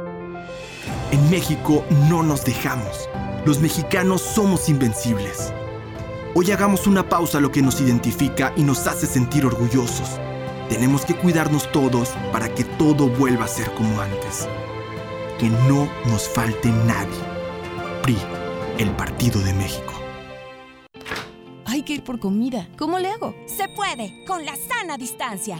En 1.12 1.30
México 1.30 1.86
no 2.10 2.24
nos 2.24 2.44
dejamos. 2.44 3.08
Los 3.46 3.60
mexicanos 3.60 4.24
somos 4.24 4.70
invencibles. 4.70 5.54
Hoy 6.34 6.50
hagamos 6.50 6.88
una 6.88 7.08
pausa 7.08 7.38
a 7.38 7.42
lo 7.42 7.52
que 7.52 7.62
nos 7.62 7.80
identifica 7.80 8.52
y 8.58 8.64
nos 8.64 8.88
hace 8.88 9.06
sentir 9.06 9.46
orgullosos. 9.46 10.20
Tenemos 10.68 11.06
que 11.06 11.14
cuidarnos 11.14 11.72
todos 11.72 12.10
para 12.32 12.50
que 12.50 12.64
todo 12.64 13.08
vuelva 13.08 13.46
a 13.46 13.48
ser 13.48 13.70
como 13.76 14.02
antes. 14.02 14.50
Que 15.38 15.48
no 15.70 15.88
nos 16.08 16.28
falte 16.28 16.70
nadie. 16.70 17.20
PRI, 18.02 18.18
el 18.80 18.90
Partido 18.96 19.40
de 19.42 19.54
México. 19.54 19.94
Hay 21.66 21.84
que 21.84 21.94
ir 21.94 22.04
por 22.04 22.20
comida. 22.20 22.68
¿Cómo 22.80 22.98
le 22.98 23.12
hago? 23.12 23.36
Se 23.46 23.68
puede, 23.68 24.26
con 24.26 24.44
la 24.44 24.56
sana 24.56 24.98
distancia. 24.98 25.60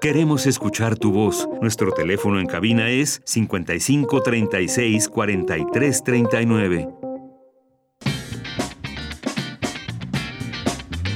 Queremos 0.00 0.46
escuchar 0.46 0.96
tu 0.96 1.10
voz. 1.10 1.48
Nuestro 1.60 1.90
teléfono 1.90 2.38
en 2.38 2.46
cabina 2.46 2.88
es 2.88 3.20
55 3.24 4.22
36 4.22 5.08
43 5.08 6.04
39. 6.04 6.88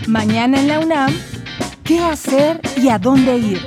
Mañana 0.09 0.59
en 0.59 0.67
la 0.67 0.81
UNAM, 0.81 1.15
¿qué 1.85 2.01
hacer 2.01 2.61
y 2.77 2.89
a 2.89 2.99
dónde 2.99 3.37
ir? 3.39 3.61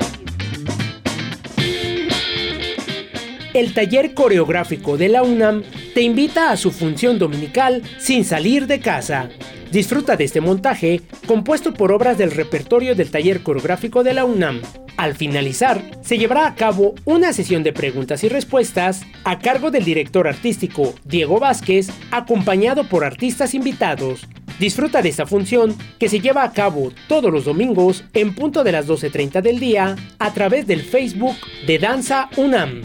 El 3.53 3.73
taller 3.73 4.13
coreográfico 4.13 4.97
de 4.97 5.07
la 5.07 5.23
UNAM 5.23 5.63
te 5.93 6.01
invita 6.01 6.51
a 6.51 6.57
su 6.57 6.71
función 6.71 7.17
dominical 7.17 7.83
sin 7.99 8.25
salir 8.25 8.67
de 8.67 8.81
casa. 8.81 9.29
Disfruta 9.75 10.15
de 10.15 10.23
este 10.23 10.39
montaje 10.39 11.01
compuesto 11.27 11.73
por 11.73 11.91
obras 11.91 12.17
del 12.17 12.31
repertorio 12.31 12.95
del 12.95 13.11
taller 13.11 13.43
coreográfico 13.43 14.05
de 14.05 14.13
la 14.13 14.23
UNAM. 14.23 14.61
Al 14.95 15.15
finalizar, 15.15 15.81
se 15.99 16.17
llevará 16.17 16.47
a 16.47 16.55
cabo 16.55 16.95
una 17.03 17.33
sesión 17.33 17.61
de 17.61 17.73
preguntas 17.73 18.23
y 18.23 18.29
respuestas 18.29 19.01
a 19.25 19.37
cargo 19.39 19.71
del 19.71 19.83
director 19.83 20.29
artístico 20.29 20.95
Diego 21.03 21.41
Vázquez, 21.41 21.89
acompañado 22.11 22.87
por 22.87 23.03
artistas 23.03 23.53
invitados. 23.53 24.25
Disfruta 24.61 25.01
de 25.01 25.09
esta 25.09 25.25
función 25.25 25.75
que 25.99 26.07
se 26.07 26.21
lleva 26.21 26.45
a 26.45 26.53
cabo 26.53 26.93
todos 27.09 27.29
los 27.29 27.43
domingos 27.43 28.05
en 28.13 28.33
punto 28.33 28.63
de 28.63 28.71
las 28.71 28.87
12.30 28.87 29.41
del 29.41 29.59
día 29.59 29.97
a 30.19 30.33
través 30.33 30.67
del 30.67 30.83
Facebook 30.83 31.35
de 31.67 31.79
Danza 31.79 32.29
UNAM. 32.37 32.81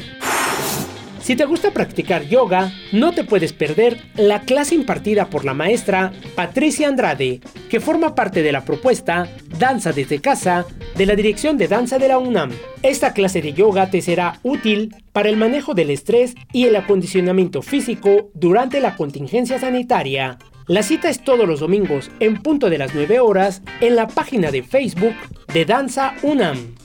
Si 1.22 1.36
te 1.36 1.44
gusta 1.44 1.70
practicar 1.70 2.26
yoga, 2.26 2.72
no 2.92 3.12
te 3.12 3.24
puedes 3.24 3.52
perder 3.52 4.00
la 4.16 4.40
clase 4.40 4.74
impartida 4.74 5.26
por 5.26 5.44
la 5.44 5.54
maestra 5.54 6.12
Patricia 6.34 6.88
Andrade, 6.88 7.40
que 7.68 7.78
forma 7.78 8.14
parte 8.14 8.42
de 8.42 8.52
la 8.52 8.64
propuesta 8.64 9.28
Danza 9.58 9.92
desde 9.92 10.20
casa 10.20 10.66
de 10.96 11.06
la 11.06 11.14
Dirección 11.14 11.58
de 11.58 11.68
Danza 11.68 11.98
de 11.98 12.08
la 12.08 12.18
UNAM. 12.18 12.50
Esta 12.82 13.12
clase 13.12 13.42
de 13.42 13.52
yoga 13.52 13.90
te 13.90 14.00
será 14.00 14.40
útil 14.42 14.94
para 15.12 15.28
el 15.28 15.36
manejo 15.36 15.74
del 15.74 15.90
estrés 15.90 16.34
y 16.52 16.64
el 16.64 16.74
acondicionamiento 16.74 17.60
físico 17.60 18.30
durante 18.34 18.80
la 18.80 18.96
contingencia 18.96 19.58
sanitaria. 19.58 20.38
La 20.66 20.82
cita 20.82 21.10
es 21.10 21.22
todos 21.22 21.46
los 21.46 21.60
domingos 21.60 22.10
en 22.20 22.42
punto 22.42 22.70
de 22.70 22.78
las 22.78 22.94
9 22.94 23.20
horas 23.20 23.60
en 23.80 23.94
la 23.94 24.08
página 24.08 24.50
de 24.50 24.62
Facebook 24.62 25.14
de 25.52 25.64
Danza 25.66 26.14
UNAM. 26.22 26.79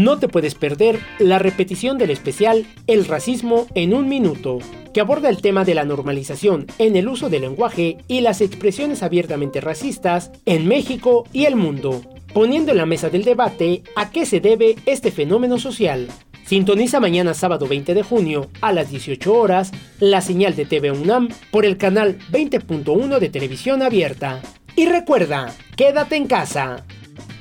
No 0.00 0.18
te 0.18 0.28
puedes 0.28 0.54
perder 0.54 0.98
la 1.18 1.38
repetición 1.38 1.98
del 1.98 2.08
especial 2.08 2.64
El 2.86 3.04
racismo 3.04 3.66
en 3.74 3.92
un 3.92 4.08
minuto, 4.08 4.60
que 4.94 5.02
aborda 5.02 5.28
el 5.28 5.42
tema 5.42 5.66
de 5.66 5.74
la 5.74 5.84
normalización 5.84 6.66
en 6.78 6.96
el 6.96 7.06
uso 7.06 7.28
del 7.28 7.42
lenguaje 7.42 7.98
y 8.08 8.22
las 8.22 8.40
expresiones 8.40 9.02
abiertamente 9.02 9.60
racistas 9.60 10.32
en 10.46 10.66
México 10.66 11.24
y 11.34 11.44
el 11.44 11.54
mundo, 11.54 12.00
poniendo 12.32 12.70
en 12.70 12.78
la 12.78 12.86
mesa 12.86 13.10
del 13.10 13.24
debate 13.24 13.82
a 13.94 14.10
qué 14.10 14.24
se 14.24 14.40
debe 14.40 14.76
este 14.86 15.10
fenómeno 15.10 15.58
social. 15.58 16.08
Sintoniza 16.46 16.98
mañana 16.98 17.34
sábado 17.34 17.68
20 17.68 17.92
de 17.92 18.02
junio 18.02 18.48
a 18.62 18.72
las 18.72 18.88
18 18.88 19.34
horas 19.34 19.70
la 19.98 20.22
señal 20.22 20.56
de 20.56 20.64
TV 20.64 20.92
UNAM 20.92 21.28
por 21.50 21.66
el 21.66 21.76
canal 21.76 22.18
20.1 22.32 23.18
de 23.18 23.28
televisión 23.28 23.82
abierta. 23.82 24.40
Y 24.76 24.86
recuerda, 24.86 25.54
quédate 25.76 26.16
en 26.16 26.26
casa. 26.26 26.86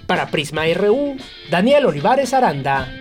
Para 0.10 0.32
Prisma 0.32 0.64
RU, 0.74 1.18
Daniel 1.52 1.86
Olivares 1.86 2.34
Aranda. 2.34 2.92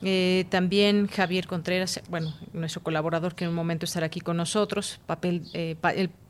eh, 0.03 0.45
también 0.49 1.07
Javier 1.07 1.47
Contreras, 1.47 2.01
bueno, 2.09 2.33
nuestro 2.51 2.83
colaborador 2.83 3.35
que 3.35 3.45
en 3.45 3.51
un 3.51 3.55
momento 3.55 3.85
estará 3.85 4.07
aquí 4.07 4.19
con 4.19 4.37
nosotros, 4.37 4.99
papel, 5.05 5.43
eh, 5.53 5.77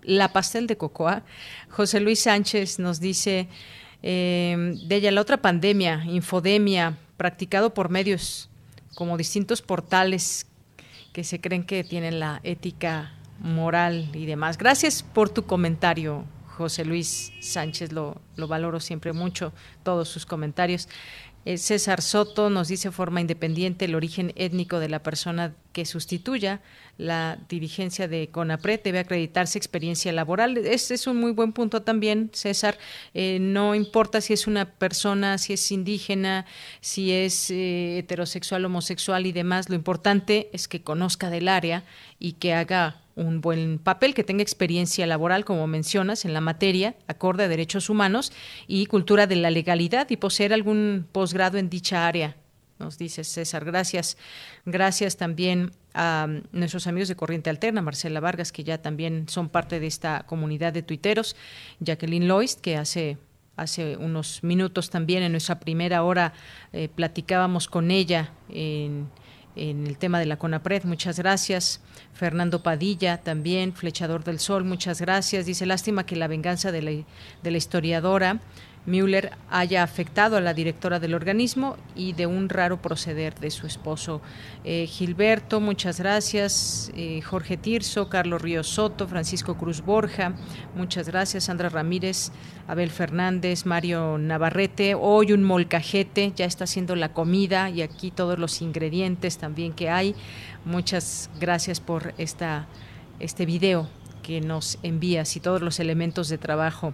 la 0.03 0.32
pastel 0.32 0.67
de 0.67 0.78
cocoa. 0.78 1.24
José 1.69 1.99
Luis 1.99 2.19
Sánchez 2.21 2.78
nos 2.80 2.99
dice 2.99 3.47
eh, 4.03 4.76
de 4.86 4.95
ella 4.95 5.11
la 5.11 5.21
otra 5.21 5.38
pandemia, 5.38 6.03
infodemia, 6.05 6.97
practicado 7.17 7.74
por 7.74 7.89
medios 7.89 8.49
como 8.95 9.17
distintos 9.17 9.61
portales 9.61 10.45
que 11.11 11.24
se 11.24 11.41
creen 11.41 11.63
que 11.63 11.84
tienen 11.84 12.19
la 12.19 12.41
ética 12.43 13.13
moral 13.39 14.09
y 14.13 14.26
demás. 14.26 14.57
Gracias 14.57 15.01
por 15.01 15.30
tu 15.30 15.45
comentario, 15.45 16.26
José 16.57 16.86
Luis 16.86 17.32
Sánchez, 17.39 17.91
lo, 17.91 18.21
lo 18.36 18.47
valoro 18.47 18.80
siempre 18.80 19.13
mucho, 19.13 19.51
todos 19.84 20.09
sus 20.09 20.26
comentarios. 20.26 20.88
Eh, 21.45 21.57
César 21.57 22.01
Soto 22.01 22.49
nos 22.49 22.67
dice 22.67 22.91
forma 22.91 23.21
independiente 23.21 23.85
el 23.85 23.95
origen 23.95 24.33
étnico 24.35 24.79
de 24.79 24.89
la 24.89 25.03
persona 25.03 25.53
que 25.73 25.85
sustituya 25.85 26.61
la 26.97 27.39
dirigencia 27.49 28.07
de 28.07 28.29
CONAPRED 28.29 28.81
debe 28.83 28.99
acreditarse 28.99 29.57
experiencia 29.57 30.11
laboral. 30.11 30.57
Ese 30.57 30.93
es 30.93 31.07
un 31.07 31.17
muy 31.17 31.31
buen 31.31 31.51
punto 31.51 31.81
también, 31.81 32.29
César. 32.33 32.77
Eh, 33.13 33.39
no 33.39 33.73
importa 33.73 34.21
si 34.21 34.33
es 34.33 34.45
una 34.45 34.65
persona, 34.65 35.37
si 35.39 35.53
es 35.53 35.71
indígena, 35.71 36.45
si 36.81 37.11
es 37.11 37.49
eh, 37.49 37.97
heterosexual, 37.97 38.65
homosexual 38.65 39.25
y 39.25 39.31
demás, 39.31 39.69
lo 39.69 39.75
importante 39.75 40.49
es 40.53 40.67
que 40.67 40.83
conozca 40.83 41.29
del 41.29 41.47
área 41.47 41.83
y 42.19 42.33
que 42.33 42.53
haga 42.53 43.03
un 43.16 43.41
buen 43.41 43.80
papel, 43.80 44.14
que 44.14 44.24
tenga 44.24 44.41
experiencia 44.41 45.05
laboral, 45.05 45.45
como 45.45 45.68
mencionas, 45.68 46.26
en 46.26 46.34
la 46.34 46.41
materia, 46.41 46.95
acorde 47.07 47.43
a 47.43 47.47
derechos 47.47 47.89
humanos 47.89 48.32
y 48.68 48.86
cultura 48.88 49.28
de 49.28 49.36
la 49.36 49.51
legalidad 49.51 50.09
y 50.09 50.18
poseer 50.18 50.53
algún 50.53 51.07
posgrado 51.11 51.57
en 51.57 51.70
dicha 51.70 52.07
área, 52.07 52.36
nos 52.80 52.97
dice 52.97 53.24
César. 53.24 53.66
Gracias. 53.66 54.18
Gracias 54.66 55.16
también 55.18 55.72
a 55.93 56.28
nuestros 56.51 56.88
amigos 56.88 57.07
de 57.07 57.16
Corriente 57.16 57.49
Alterna, 57.49 57.82
Marcela 57.82 58.20
Vargas, 58.20 58.51
que 58.51 58.64
ya 58.64 58.82
también 58.82 59.30
son 59.30 59.49
parte 59.49 59.80
de 59.80 59.88
esta 59.88 60.24
comunidad 60.26 60.74
de 60.74 60.82
tuiteros, 60.82 61.36
Jacqueline 61.80 62.28
Loist, 62.28 62.61
que 62.61 62.78
hace 62.78 63.18
hace 63.55 63.97
unos 63.97 64.43
minutos 64.43 64.89
también 64.89 65.22
en 65.22 65.32
nuestra 65.32 65.59
primera 65.59 66.01
hora 66.01 66.34
eh, 66.72 66.89
platicábamos 66.89 67.68
con 67.68 67.91
ella 67.91 68.32
en 68.49 69.07
en 69.55 69.88
el 69.88 69.97
tema 69.97 70.20
de 70.20 70.26
la 70.26 70.38
CONAPRED. 70.38 70.84
Muchas 70.84 71.18
gracias. 71.20 71.82
Fernando 72.14 72.61
Padilla 72.61 73.18
también, 73.18 73.74
Flechador 73.74 74.24
del 74.24 74.39
Sol, 74.39 74.64
muchas 74.64 75.01
gracias. 75.01 75.45
Dice, 75.45 75.66
lástima 75.66 76.05
que 76.05 76.16
la 76.16 76.28
venganza 76.28 76.72
de 76.72 76.82
la, 76.82 76.91
de 76.91 77.51
la 77.51 77.57
historiadora 77.57 78.39
Müller 78.86 79.31
haya 79.49 79.84
afectado 79.84 80.36
a 80.36 80.41
la 80.41 80.53
directora 80.53 80.99
del 80.99 81.13
organismo 81.13 81.77
y 81.95 82.13
de 82.13 82.28
un 82.28 82.49
raro 82.49 82.82
proceder 82.82 83.36
de 83.36 83.49
su 83.49 83.66
esposo. 83.66 84.21
Eh, 84.63 84.86
Gilberto, 84.87 85.62
muchas 85.62 85.99
gracias. 85.99 86.91
Eh, 86.95 87.21
Jorge 87.21 87.58
Tirso, 87.58 88.09
Carlos 88.09 88.41
Ríos 88.41 88.67
Soto, 88.67 89.08
Francisco 89.08 89.55
Cruz 89.55 89.82
Borja, 89.82 90.33
muchas 90.75 91.08
gracias. 91.08 91.45
Sandra 91.45 91.70
Ramírez, 91.70 92.32
Abel 92.67 92.89
Fernández, 92.89 93.66
Mario 93.66 94.17
Navarrete. 94.17 94.95
Hoy 94.95 95.32
un 95.32 95.43
molcajete, 95.43 96.33
ya 96.36 96.45
está 96.45 96.66
haciendo 96.66 96.95
la 96.95 97.13
comida 97.13 97.70
y 97.70 97.82
aquí 97.82 98.12
todos 98.12 98.37
los 98.37 98.62
ingredientes 98.62 99.37
también 99.37 99.74
que 99.74 99.89
hay. 99.89 100.16
Muchas 100.66 101.29
gracias 101.39 101.79
por 101.79 102.13
esta, 102.17 102.67
este 103.20 103.45
video 103.45 103.87
que 104.24 104.41
nos 104.41 104.79
envías 104.82 105.36
y 105.36 105.39
todos 105.39 105.62
los 105.62 105.79
elementos 105.79 106.29
de 106.29 106.39
trabajo 106.39 106.93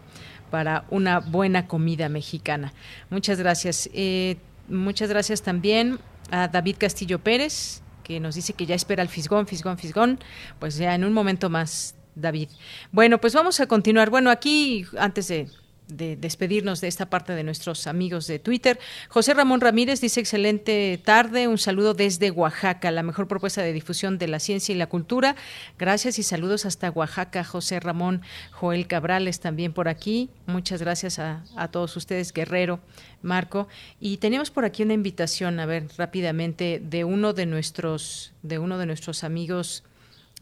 para 0.50 0.86
una 0.90 1.20
buena 1.20 1.68
comida 1.68 2.10
mexicana. 2.10 2.74
Muchas 3.10 3.40
gracias. 3.40 3.90
Eh, 3.94 4.38
muchas 4.68 5.10
gracias 5.10 5.42
también 5.42 6.00
a 6.32 6.48
David 6.48 6.76
Castillo 6.78 7.20
Pérez, 7.20 7.82
que 8.04 8.20
nos 8.20 8.36
dice 8.36 8.54
que 8.54 8.66
ya 8.66 8.76
espera 8.76 9.04
el 9.04 9.10
fisgón, 9.10 9.48
fisgón, 9.48 9.78
fisgón. 9.78 10.20
Pues 10.60 10.78
ya 10.78 10.96
en 10.96 11.04
un 11.04 11.14
momento 11.14 11.50
más, 11.50 11.96
David. 12.16 12.50
Bueno, 12.92 13.20
pues 13.20 13.34
vamos 13.34 13.60
a 13.60 13.68
continuar. 13.68 14.10
Bueno, 14.10 14.30
aquí, 14.30 14.86
antes 14.98 15.28
de 15.28 15.48
de 15.90 16.16
despedirnos 16.16 16.82
de 16.82 16.88
esta 16.88 17.10
parte 17.10 17.34
de 17.34 17.44
nuestros 17.44 17.88
amigos 17.88 18.28
de 18.28 18.40
Twitter. 18.40 18.80
José 19.10 19.34
Ramón 19.34 19.60
Ramírez 19.60 20.00
dice 20.02 20.20
excelente 20.20 21.00
tarde, 21.04 21.48
un 21.48 21.58
saludo 21.58 21.94
desde 21.94 22.32
Oaxaca, 22.32 22.92
la 22.92 23.04
mejor 23.04 23.28
propuesta 23.28 23.62
de 23.62 23.74
difusión 23.74 24.18
de 24.18 24.28
la 24.28 24.40
ciencia 24.40 24.74
y 24.74 24.78
la 24.78 24.88
cultura. 24.88 25.36
Gracias 25.78 26.20
y 26.20 26.24
saludos 26.24 26.66
hasta 26.66 26.92
Oaxaca, 26.92 27.44
José 27.44 27.80
Ramón 27.80 28.22
Joel 28.52 28.88
Cabrales 28.88 29.40
también 29.40 29.74
por 29.74 29.88
aquí. 29.88 30.30
Muchas 30.46 30.82
gracias 30.82 31.20
a, 31.20 31.44
todos 31.72 31.96
ustedes, 31.98 32.34
Guerrero, 32.34 32.80
Marco. 33.22 33.68
Y 34.00 34.18
tenemos 34.18 34.52
por 34.52 34.66
aquí 34.66 34.84
una 34.84 34.94
invitación, 34.94 35.60
a 35.60 35.66
ver, 35.66 35.88
rápidamente, 35.98 36.82
de 36.84 37.04
uno 37.04 37.34
de 37.34 37.46
nuestros, 37.46 38.34
de 38.44 38.60
uno 38.60 38.78
de 38.78 38.86
nuestros 38.86 39.24
amigos 39.24 39.84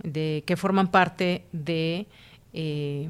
de, 0.04 0.44
que 0.46 0.58
forman 0.58 0.92
parte 0.92 1.46
de 1.52 2.08
eh, 2.54 3.10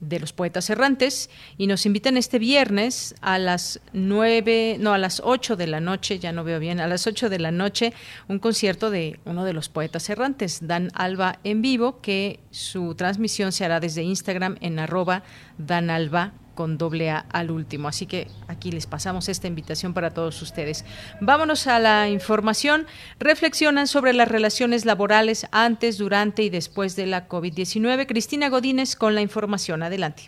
de 0.00 0.20
los 0.20 0.32
poetas 0.32 0.70
errantes 0.70 1.30
y 1.56 1.66
nos 1.66 1.86
invitan 1.86 2.16
este 2.16 2.38
viernes 2.38 3.14
a 3.20 3.38
las 3.38 3.80
nueve, 3.92 4.76
no, 4.78 4.92
a 4.92 4.98
las 4.98 5.20
ocho 5.24 5.56
de 5.56 5.66
la 5.66 5.80
noche, 5.80 6.18
ya 6.18 6.32
no 6.32 6.44
veo 6.44 6.60
bien, 6.60 6.80
a 6.80 6.86
las 6.86 7.06
ocho 7.06 7.28
de 7.28 7.38
la 7.38 7.50
noche, 7.50 7.92
un 8.28 8.38
concierto 8.38 8.90
de 8.90 9.18
uno 9.24 9.44
de 9.44 9.52
los 9.52 9.68
poetas 9.68 10.08
errantes, 10.08 10.60
Dan 10.62 10.90
Alba 10.94 11.38
en 11.44 11.62
vivo, 11.62 12.00
que 12.00 12.40
su 12.50 12.94
transmisión 12.94 13.52
se 13.52 13.64
hará 13.64 13.80
desde 13.80 14.02
Instagram 14.02 14.56
en 14.60 14.78
arroba 14.78 15.22
Dan 15.58 15.90
Alba 15.90 16.32
con 16.58 16.76
doble 16.76 17.08
A 17.10 17.24
al 17.32 17.52
último. 17.52 17.86
Así 17.86 18.08
que 18.08 18.26
aquí 18.48 18.72
les 18.72 18.88
pasamos 18.88 19.28
esta 19.28 19.46
invitación 19.46 19.94
para 19.94 20.10
todos 20.10 20.42
ustedes. 20.42 20.84
Vámonos 21.20 21.68
a 21.68 21.78
la 21.78 22.08
información. 22.08 22.86
Reflexionan 23.20 23.86
sobre 23.86 24.12
las 24.12 24.26
relaciones 24.26 24.84
laborales 24.84 25.46
antes, 25.52 25.98
durante 25.98 26.42
y 26.42 26.50
después 26.50 26.96
de 26.96 27.06
la 27.06 27.28
COVID-19. 27.28 28.08
Cristina 28.08 28.48
Godínez 28.48 28.96
con 28.96 29.14
la 29.14 29.20
información. 29.20 29.84
Adelante. 29.84 30.24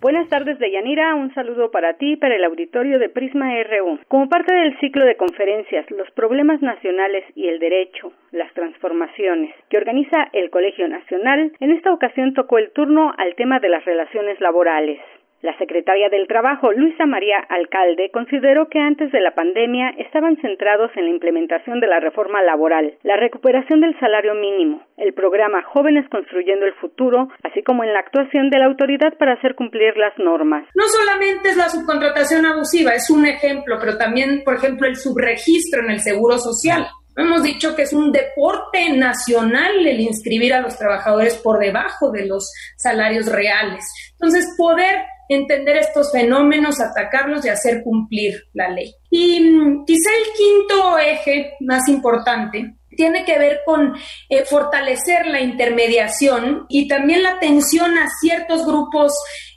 Buenas 0.00 0.28
tardes, 0.28 0.58
Deyanira. 0.58 1.14
Un 1.14 1.34
saludo 1.34 1.70
para 1.70 1.94
ti 1.94 2.12
y 2.12 2.16
para 2.16 2.36
el 2.36 2.44
auditorio 2.44 2.98
de 2.98 3.10
Prisma 3.10 3.50
RU. 3.64 3.98
Como 4.08 4.28
parte 4.30 4.54
del 4.54 4.78
ciclo 4.78 5.04
de 5.04 5.16
conferencias 5.16 5.90
Los 5.90 6.10
problemas 6.12 6.62
nacionales 6.62 7.24
y 7.34 7.48
el 7.48 7.58
derecho, 7.58 8.12
las 8.30 8.52
transformaciones, 8.54 9.54
que 9.68 9.76
organiza 9.76 10.28
el 10.32 10.48
Colegio 10.50 10.88
Nacional, 10.88 11.52
en 11.60 11.72
esta 11.72 11.92
ocasión 11.92 12.32
tocó 12.32 12.58
el 12.58 12.70
turno 12.72 13.12
al 13.18 13.34
tema 13.34 13.58
de 13.58 13.68
las 13.68 13.84
relaciones 13.84 14.40
laborales. 14.40 15.00
La 15.46 15.56
secretaria 15.58 16.08
del 16.08 16.26
Trabajo, 16.26 16.72
Luisa 16.72 17.06
María 17.06 17.38
Alcalde, 17.38 18.10
consideró 18.10 18.68
que 18.68 18.80
antes 18.80 19.12
de 19.12 19.20
la 19.20 19.36
pandemia 19.36 19.90
estaban 19.90 20.36
centrados 20.42 20.90
en 20.96 21.04
la 21.04 21.10
implementación 21.12 21.78
de 21.78 21.86
la 21.86 22.00
reforma 22.00 22.42
laboral, 22.42 22.98
la 23.04 23.16
recuperación 23.16 23.80
del 23.80 23.96
salario 24.00 24.34
mínimo, 24.34 24.82
el 24.96 25.14
programa 25.14 25.62
Jóvenes 25.62 26.04
Construyendo 26.10 26.66
el 26.66 26.74
Futuro, 26.74 27.28
así 27.44 27.62
como 27.62 27.84
en 27.84 27.92
la 27.92 28.00
actuación 28.00 28.50
de 28.50 28.58
la 28.58 28.66
autoridad 28.66 29.16
para 29.20 29.34
hacer 29.34 29.54
cumplir 29.54 29.96
las 29.96 30.18
normas. 30.18 30.66
No 30.74 30.82
solamente 30.88 31.50
es 31.50 31.56
la 31.56 31.68
subcontratación 31.68 32.44
abusiva, 32.44 32.96
es 32.96 33.08
un 33.08 33.24
ejemplo, 33.24 33.76
pero 33.78 33.96
también, 33.96 34.42
por 34.44 34.56
ejemplo, 34.56 34.88
el 34.88 34.96
subregistro 34.96 35.80
en 35.84 35.92
el 35.92 36.00
Seguro 36.00 36.38
Social. 36.38 36.88
Hemos 37.16 37.44
dicho 37.44 37.76
que 37.76 37.82
es 37.82 37.92
un 37.92 38.10
deporte 38.10 38.90
nacional 38.96 39.86
el 39.86 40.00
inscribir 40.00 40.52
a 40.54 40.60
los 40.60 40.76
trabajadores 40.76 41.36
por 41.36 41.60
debajo 41.60 42.10
de 42.10 42.26
los 42.26 42.52
salarios 42.76 43.30
reales. 43.30 43.84
Entonces, 44.18 44.44
poder 44.58 44.96
entender 45.28 45.76
estos 45.76 46.12
fenómenos, 46.12 46.80
atacarlos 46.80 47.44
y 47.44 47.48
hacer 47.48 47.82
cumplir 47.82 48.44
la 48.52 48.68
ley. 48.68 48.94
Y 49.10 49.40
mm, 49.40 49.84
quizá 49.84 50.10
el 50.10 50.32
quinto 50.36 50.98
eje 50.98 51.54
más 51.60 51.88
importante 51.88 52.76
tiene 52.96 53.24
que 53.24 53.38
ver 53.38 53.60
con 53.64 53.94
eh, 54.28 54.44
fortalecer 54.44 55.26
la 55.26 55.40
intermediación 55.40 56.66
y 56.68 56.88
también 56.88 57.22
la 57.22 57.32
atención 57.32 57.96
a 57.98 58.08
ciertos 58.20 58.66
grupos 58.66 59.12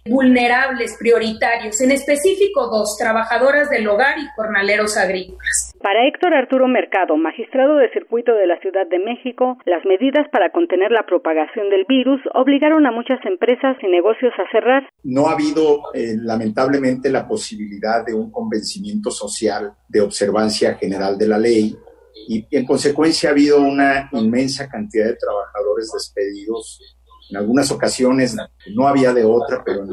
vulnerables, 0.06 0.96
prioritarios, 0.98 1.80
en 1.82 1.92
específico 1.92 2.68
dos, 2.68 2.98
trabajadoras 2.98 3.70
del 3.70 3.88
hogar 3.88 4.18
y 4.20 4.28
jornaleros 4.36 4.98
agrícolas. 4.98 5.74
Para 5.82 6.08
Héctor 6.08 6.34
Arturo 6.34 6.68
Mercado, 6.68 7.16
magistrado 7.16 7.78
de 7.78 7.90
circuito 7.92 8.34
de 8.36 8.48
la 8.48 8.60
Ciudad 8.60 8.86
de 8.88 9.00
México, 9.00 9.58
las 9.66 9.86
medidas 9.86 10.28
para 10.32 10.52
contener 10.52 10.92
la 10.92 11.06
propagación 11.06 11.70
del 11.70 11.86
virus 11.88 12.20
obligaron 12.34 12.86
a 12.86 12.92
muchas 12.92 13.20
empresas 13.26 13.78
y 13.82 13.88
negocios 13.88 14.34
a 14.38 14.52
cerrar. 14.52 14.90
No 15.04 15.28
ha 15.28 15.34
habido, 15.34 15.84
eh, 15.94 16.16
lamentablemente, 16.18 17.10
la 17.10 17.28
posibilidad 17.28 18.06
de 18.06 18.14
un 18.14 18.30
convencimiento 18.30 19.10
social 19.10 19.74
de 19.88 20.02
observancia 20.02 20.76
general 20.76 21.18
de 21.18 21.28
la 21.28 21.38
ley 21.38 21.78
y 22.28 22.46
en 22.52 22.66
consecuencia 22.66 23.30
ha 23.30 23.32
habido 23.32 23.62
una 23.62 24.10
inmensa 24.12 24.68
cantidad 24.68 25.06
de 25.06 25.16
trabajadores 25.16 25.92
despedidos 25.94 26.80
en 27.30 27.38
algunas 27.38 27.72
ocasiones 27.72 28.36
no 28.74 28.88
había 28.88 29.14
de 29.14 29.24
otra, 29.24 29.64
pero 29.64 29.86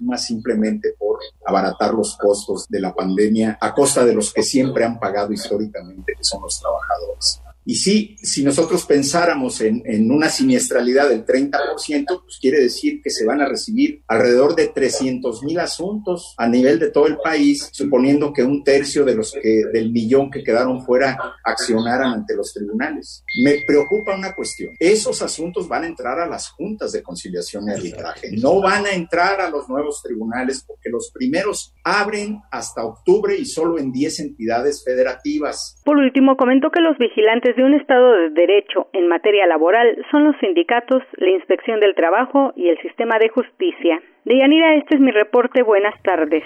más 0.00 0.24
simplemente 0.24 0.94
por 0.98 1.18
abaratar 1.44 1.94
los 1.94 2.16
costos 2.16 2.66
de 2.68 2.80
la 2.80 2.94
pandemia 2.94 3.58
a 3.60 3.74
costa 3.74 4.04
de 4.04 4.14
los 4.14 4.32
que 4.32 4.42
siempre 4.42 4.84
han 4.84 4.98
pagado 4.98 5.32
históricamente, 5.32 6.14
que 6.16 6.24
son 6.24 6.42
los 6.42 6.58
trabajadores. 6.60 7.41
Y 7.64 7.76
sí, 7.76 8.16
si 8.22 8.42
nosotros 8.42 8.84
pensáramos 8.86 9.60
en, 9.60 9.82
en, 9.84 10.10
una 10.10 10.28
siniestralidad 10.28 11.08
del 11.08 11.24
30%, 11.24 12.06
pues 12.06 12.38
quiere 12.40 12.60
decir 12.60 13.00
que 13.02 13.10
se 13.10 13.24
van 13.24 13.40
a 13.40 13.48
recibir 13.48 14.02
alrededor 14.08 14.56
de 14.56 14.68
300 14.68 15.44
mil 15.44 15.58
asuntos 15.60 16.34
a 16.38 16.48
nivel 16.48 16.78
de 16.78 16.90
todo 16.90 17.06
el 17.06 17.18
país, 17.18 17.68
suponiendo 17.72 18.32
que 18.32 18.42
un 18.42 18.64
tercio 18.64 19.04
de 19.04 19.14
los 19.14 19.32
que, 19.32 19.62
del 19.72 19.92
millón 19.92 20.30
que 20.30 20.42
quedaron 20.42 20.84
fuera 20.84 21.16
accionaran 21.44 22.12
ante 22.12 22.34
los 22.34 22.52
tribunales. 22.52 23.24
Me 23.42 23.58
preocupa 23.66 24.16
una 24.16 24.34
cuestión. 24.34 24.74
Esos 24.78 25.22
asuntos 25.22 25.68
van 25.68 25.84
a 25.84 25.86
entrar 25.86 26.18
a 26.18 26.26
las 26.26 26.48
juntas 26.50 26.92
de 26.92 27.02
conciliación 27.02 27.68
y 27.68 27.72
arbitraje. 27.72 28.30
No 28.32 28.60
van 28.60 28.86
a 28.86 28.92
entrar 28.92 29.40
a 29.40 29.50
los 29.50 29.68
nuevos 29.68 30.02
tribunales 30.02 30.64
porque 30.66 30.90
los 30.90 31.10
primeros 31.12 31.74
abren 31.84 32.40
hasta 32.50 32.84
octubre 32.84 33.36
y 33.36 33.44
solo 33.44 33.78
en 33.78 33.92
10 33.92 34.20
entidades 34.20 34.82
federativas. 34.84 35.80
Por 35.84 35.96
último, 35.96 36.36
comentó 36.36 36.70
que 36.70 36.80
los 36.80 36.98
vigilantes 36.98 37.51
de 37.56 37.64
un 37.64 37.74
Estado 37.74 38.12
de 38.12 38.30
Derecho 38.30 38.88
en 38.92 39.08
materia 39.08 39.46
laboral 39.46 39.96
son 40.10 40.24
los 40.24 40.36
sindicatos, 40.40 41.02
la 41.16 41.30
Inspección 41.30 41.80
del 41.80 41.94
Trabajo 41.94 42.52
y 42.56 42.68
el 42.68 42.78
sistema 42.80 43.18
de 43.18 43.28
justicia. 43.28 44.02
Deyanira, 44.24 44.74
este 44.76 44.96
es 44.96 45.00
mi 45.00 45.10
reporte. 45.10 45.62
Buenas 45.62 46.00
tardes. 46.02 46.44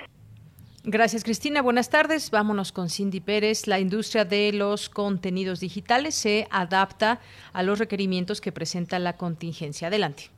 Gracias, 0.84 1.24
Cristina. 1.24 1.62
Buenas 1.62 1.90
tardes. 1.90 2.30
Vámonos 2.30 2.70
con 2.70 2.88
Cindy 2.88 3.20
Pérez. 3.20 3.66
La 3.66 3.80
industria 3.80 4.24
de 4.24 4.52
los 4.52 4.88
contenidos 4.88 5.58
digitales 5.58 6.14
se 6.14 6.46
adapta 6.50 7.18
a 7.52 7.62
los 7.64 7.80
requerimientos 7.80 8.40
que 8.40 8.52
presenta 8.52 8.98
la 9.00 9.16
contingencia. 9.16 9.88
Adelante. 9.88 10.35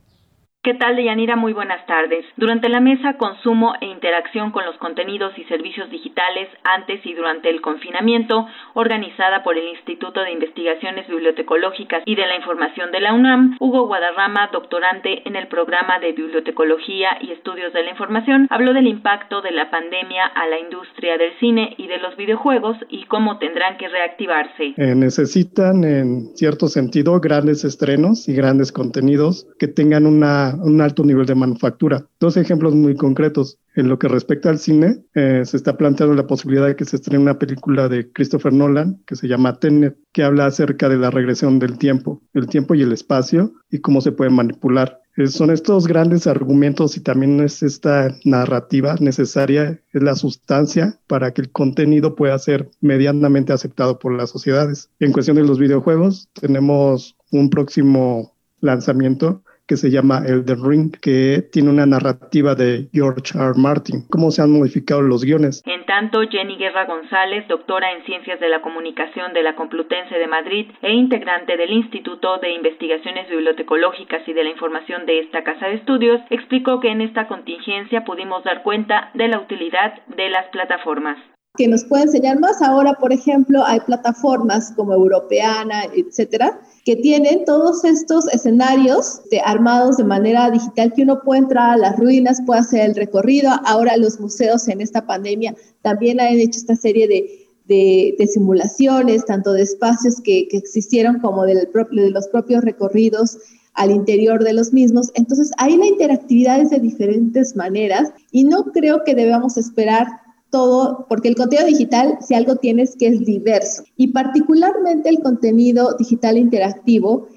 ¿Qué 0.68 0.74
tal, 0.74 0.96
Deyanira? 0.96 1.34
Muy 1.34 1.54
buenas 1.54 1.86
tardes. 1.86 2.26
Durante 2.36 2.68
la 2.68 2.80
mesa 2.80 3.16
Consumo 3.16 3.72
e 3.80 3.86
Interacción 3.86 4.50
con 4.50 4.66
los 4.66 4.76
Contenidos 4.76 5.32
y 5.38 5.44
Servicios 5.44 5.88
Digitales 5.88 6.46
antes 6.62 7.00
y 7.06 7.14
durante 7.14 7.48
el 7.48 7.62
confinamiento, 7.62 8.46
organizada 8.74 9.42
por 9.42 9.56
el 9.56 9.66
Instituto 9.68 10.20
de 10.20 10.32
Investigaciones 10.32 11.08
Bibliotecológicas 11.08 12.02
y 12.04 12.16
de 12.16 12.26
la 12.26 12.36
Información 12.36 12.92
de 12.92 13.00
la 13.00 13.14
UNAM, 13.14 13.56
Hugo 13.60 13.86
Guadarrama, 13.86 14.50
doctorante 14.52 15.26
en 15.26 15.36
el 15.36 15.48
programa 15.48 16.00
de 16.00 16.12
Bibliotecología 16.12 17.16
y 17.22 17.30
Estudios 17.32 17.72
de 17.72 17.84
la 17.84 17.90
Información, 17.92 18.46
habló 18.50 18.74
del 18.74 18.88
impacto 18.88 19.40
de 19.40 19.52
la 19.52 19.70
pandemia 19.70 20.26
a 20.26 20.48
la 20.48 20.58
industria 20.58 21.16
del 21.16 21.32
cine 21.40 21.76
y 21.78 21.86
de 21.86 21.96
los 21.96 22.14
videojuegos 22.18 22.76
y 22.90 23.06
cómo 23.06 23.38
tendrán 23.38 23.78
que 23.78 23.88
reactivarse. 23.88 24.74
Eh, 24.76 24.94
necesitan, 24.94 25.82
en 25.84 26.36
cierto 26.36 26.68
sentido, 26.68 27.18
grandes 27.20 27.64
estrenos 27.64 28.28
y 28.28 28.34
grandes 28.34 28.70
contenidos 28.70 29.46
que 29.58 29.66
tengan 29.66 30.04
una 30.04 30.57
un 30.62 30.80
alto 30.80 31.04
nivel 31.04 31.26
de 31.26 31.34
manufactura. 31.34 32.06
Dos 32.20 32.36
ejemplos 32.36 32.74
muy 32.74 32.94
concretos. 32.94 33.58
En 33.74 33.88
lo 33.88 33.98
que 33.98 34.08
respecta 34.08 34.50
al 34.50 34.58
cine, 34.58 35.04
eh, 35.14 35.42
se 35.44 35.56
está 35.56 35.76
planteando 35.76 36.14
la 36.14 36.26
posibilidad 36.26 36.66
de 36.66 36.76
que 36.76 36.84
se 36.84 36.96
estrene 36.96 37.22
una 37.22 37.38
película 37.38 37.88
de 37.88 38.10
Christopher 38.12 38.52
Nolan 38.52 39.00
que 39.06 39.16
se 39.16 39.28
llama 39.28 39.58
Tenet, 39.58 39.96
que 40.12 40.24
habla 40.24 40.46
acerca 40.46 40.88
de 40.88 40.96
la 40.96 41.10
regresión 41.10 41.58
del 41.58 41.78
tiempo, 41.78 42.22
el 42.34 42.48
tiempo 42.48 42.74
y 42.74 42.82
el 42.82 42.92
espacio 42.92 43.52
y 43.70 43.78
cómo 43.78 44.00
se 44.00 44.12
puede 44.12 44.30
manipular. 44.30 45.00
Son 45.26 45.50
estos 45.50 45.88
grandes 45.88 46.28
argumentos 46.28 46.96
y 46.96 47.00
también 47.00 47.40
es 47.40 47.64
esta 47.64 48.16
narrativa 48.24 48.94
necesaria, 49.00 49.80
es 49.92 50.02
la 50.02 50.14
sustancia 50.14 51.00
para 51.08 51.32
que 51.32 51.42
el 51.42 51.50
contenido 51.50 52.14
pueda 52.14 52.38
ser 52.38 52.70
medianamente 52.80 53.52
aceptado 53.52 53.98
por 53.98 54.16
las 54.16 54.30
sociedades. 54.30 54.90
En 55.00 55.12
cuestión 55.12 55.36
de 55.36 55.42
los 55.42 55.58
videojuegos, 55.58 56.28
tenemos 56.40 57.16
un 57.32 57.50
próximo 57.50 58.36
lanzamiento 58.60 59.42
que 59.68 59.76
se 59.76 59.90
llama 59.90 60.22
Elden 60.26 60.64
Ring, 60.64 60.90
que 61.00 61.42
tiene 61.52 61.70
una 61.70 61.84
narrativa 61.84 62.54
de 62.54 62.88
George 62.92 63.38
R. 63.38 63.52
Martin. 63.56 64.08
¿Cómo 64.08 64.30
se 64.30 64.40
han 64.40 64.50
modificado 64.50 65.02
los 65.02 65.24
guiones? 65.24 65.62
En 65.66 65.84
tanto, 65.84 66.22
Jenny 66.22 66.56
Guerra 66.56 66.86
González, 66.86 67.46
doctora 67.48 67.92
en 67.92 68.02
Ciencias 68.04 68.40
de 68.40 68.48
la 68.48 68.62
Comunicación 68.62 69.34
de 69.34 69.42
la 69.42 69.54
Complutense 69.54 70.14
de 70.16 70.26
Madrid 70.26 70.66
e 70.80 70.92
integrante 70.92 71.56
del 71.58 71.70
Instituto 71.70 72.38
de 72.38 72.54
Investigaciones 72.54 73.28
Bibliotecológicas 73.28 74.26
y 74.26 74.32
de 74.32 74.44
la 74.44 74.50
Información 74.50 75.04
de 75.04 75.20
esta 75.20 75.44
Casa 75.44 75.66
de 75.66 75.74
Estudios, 75.74 76.20
explicó 76.30 76.80
que 76.80 76.88
en 76.88 77.02
esta 77.02 77.28
contingencia 77.28 78.04
pudimos 78.04 78.42
dar 78.44 78.62
cuenta 78.62 79.10
de 79.12 79.28
la 79.28 79.38
utilidad 79.38 79.94
de 80.06 80.30
las 80.30 80.46
plataformas 80.46 81.18
que 81.58 81.66
nos 81.66 81.84
puede 81.84 82.04
enseñar 82.04 82.38
más. 82.38 82.62
Ahora, 82.62 82.94
por 82.94 83.12
ejemplo, 83.12 83.64
hay 83.64 83.80
plataformas 83.80 84.72
como 84.76 84.94
Europeana, 84.94 85.82
etcétera, 85.94 86.60
que 86.84 86.94
tienen 86.94 87.44
todos 87.44 87.84
estos 87.84 88.28
escenarios 88.28 89.20
de, 89.30 89.40
armados 89.40 89.96
de 89.96 90.04
manera 90.04 90.50
digital 90.52 90.92
que 90.94 91.02
uno 91.02 91.20
puede 91.20 91.40
entrar 91.40 91.70
a 91.70 91.76
las 91.76 91.98
ruinas, 91.98 92.40
puede 92.46 92.60
hacer 92.60 92.88
el 92.88 92.94
recorrido. 92.94 93.50
Ahora 93.66 93.96
los 93.96 94.20
museos 94.20 94.68
en 94.68 94.80
esta 94.80 95.04
pandemia 95.04 95.56
también 95.82 96.20
han 96.20 96.28
hecho 96.28 96.60
esta 96.60 96.76
serie 96.76 97.08
de, 97.08 98.14
de, 98.16 98.26
simulaciones, 98.28 99.26
tanto 99.26 99.52
de 99.52 99.62
espacios 99.62 100.20
que, 100.20 100.46
que 100.46 100.58
existieron 100.58 101.18
como 101.18 101.44
del 101.44 101.68
de 101.90 102.10
los 102.10 102.28
propios 102.28 102.62
recorridos 102.62 103.36
al 103.74 103.90
interior 103.90 104.44
de 104.44 104.52
los 104.52 104.72
mismos. 104.72 105.10
Entonces, 105.14 105.50
ahí 105.58 105.76
la 105.76 105.86
interactividad 105.86 106.62
de 106.70 106.78
diferentes 106.78 107.56
maneras 107.56 108.12
y 108.30 108.44
no 108.44 108.66
creo 108.66 109.02
que 109.04 109.16
debamos 109.16 109.56
esperar 109.56 110.06
todo, 110.50 111.06
porque 111.08 111.28
el 111.28 111.36
contenido 111.36 111.68
digital, 111.68 112.18
si 112.20 112.34
algo 112.34 112.56
tienes 112.56 112.96
que 112.96 113.08
es 113.08 113.24
diverso, 113.24 113.84
y 113.96 114.08
particularmente 114.08 115.08
el 115.08 115.20
contenido 115.20 115.96
digital 115.98 116.36
interactivo, 116.38 117.28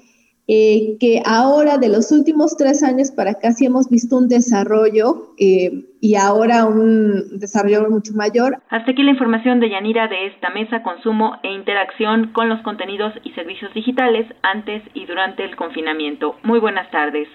eh, 0.48 0.96
que 0.98 1.22
ahora 1.24 1.78
de 1.78 1.88
los 1.88 2.10
últimos 2.10 2.56
tres 2.56 2.82
años 2.82 3.12
para 3.12 3.30
acá 3.30 3.52
sí 3.52 3.64
hemos 3.64 3.88
visto 3.88 4.16
un 4.16 4.28
desarrollo 4.28 5.34
eh, 5.38 5.84
y 6.00 6.16
ahora 6.16 6.66
un 6.66 7.38
desarrollo 7.38 7.88
mucho 7.88 8.12
mayor. 8.14 8.58
Hasta 8.68 8.90
aquí 8.90 9.04
la 9.04 9.12
información 9.12 9.60
de 9.60 9.70
Yanira 9.70 10.08
de 10.08 10.26
esta 10.26 10.50
mesa, 10.50 10.82
consumo 10.82 11.36
e 11.44 11.52
interacción 11.52 12.32
con 12.32 12.48
los 12.48 12.60
contenidos 12.62 13.14
y 13.22 13.30
servicios 13.32 13.72
digitales 13.72 14.26
antes 14.42 14.82
y 14.94 15.06
durante 15.06 15.44
el 15.44 15.54
confinamiento. 15.54 16.34
Muy 16.42 16.58
buenas 16.58 16.90
tardes. 16.90 17.28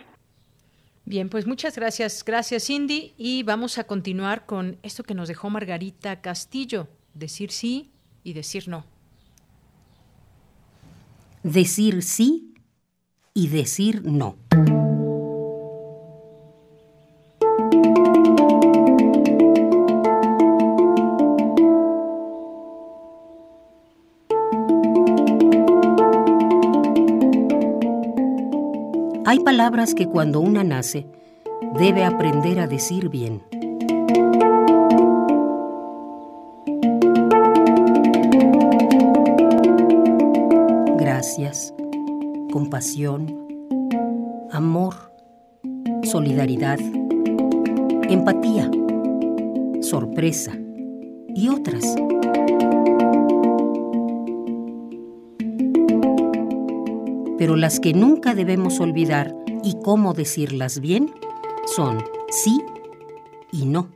Bien, 1.07 1.29
pues 1.29 1.47
muchas 1.47 1.77
gracias, 1.77 2.21
gracias 2.25 2.65
Cindy 2.65 3.13
y 3.17 3.43
vamos 3.43 3.77
a 3.77 3.85
continuar 3.85 4.45
con 4.45 4.77
esto 4.83 5.05
que 5.05 5.13
nos 5.13 5.29
dejó 5.29 5.49
Margarita 5.49 6.19
Castillo, 6.19 6.89
decir 7.13 7.49
sí 7.51 7.93
y 8.25 8.33
decir 8.33 8.67
no. 8.67 8.85
Decir 11.43 12.03
sí 12.03 12.53
y 13.33 13.47
decir 13.47 14.03
no. 14.03 14.35
Palabras 29.67 29.93
que 29.93 30.07
cuando 30.07 30.39
una 30.39 30.63
nace 30.63 31.05
debe 31.77 32.05
aprender 32.05 32.57
a 32.61 32.67
decir 32.67 33.09
bien. 33.09 33.41
Gracias, 40.97 41.73
compasión, 42.53 43.27
amor, 44.51 44.93
solidaridad, 46.03 46.79
empatía, 48.09 48.71
sorpresa 49.81 50.53
y 51.35 51.49
otras. 51.49 51.83
pero 57.37 57.55
las 57.55 57.79
que 57.79 57.93
nunca 57.93 58.33
debemos 58.33 58.79
olvidar 58.79 59.36
y 59.67 59.77
cómo 59.83 60.13
decirlas 60.13 60.79
bien 60.79 61.13
son 61.65 62.01
sí 62.29 62.63
y 63.51 63.65
no. 63.65 63.89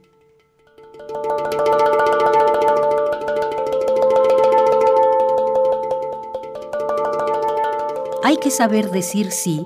Hay 8.23 8.35
que 8.37 8.51
saber 8.51 8.91
decir 8.91 9.31
sí 9.31 9.65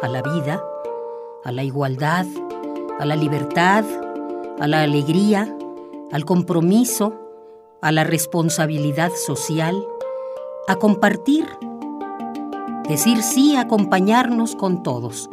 a 0.00 0.08
la 0.08 0.22
vida, 0.22 0.64
a 1.44 1.52
la 1.52 1.62
igualdad, 1.62 2.26
a 2.98 3.04
la 3.04 3.14
libertad, 3.16 3.84
a 4.60 4.66
la 4.66 4.82
alegría, 4.82 5.54
al 6.10 6.24
compromiso, 6.24 7.12
a 7.82 7.92
la 7.92 8.04
responsabilidad 8.04 9.10
social, 9.14 9.86
a 10.68 10.76
compartir 10.76 11.46
decir 12.92 13.22
sí, 13.22 13.56
acompañarnos 13.56 14.54
con 14.54 14.82
todos. 14.82 15.30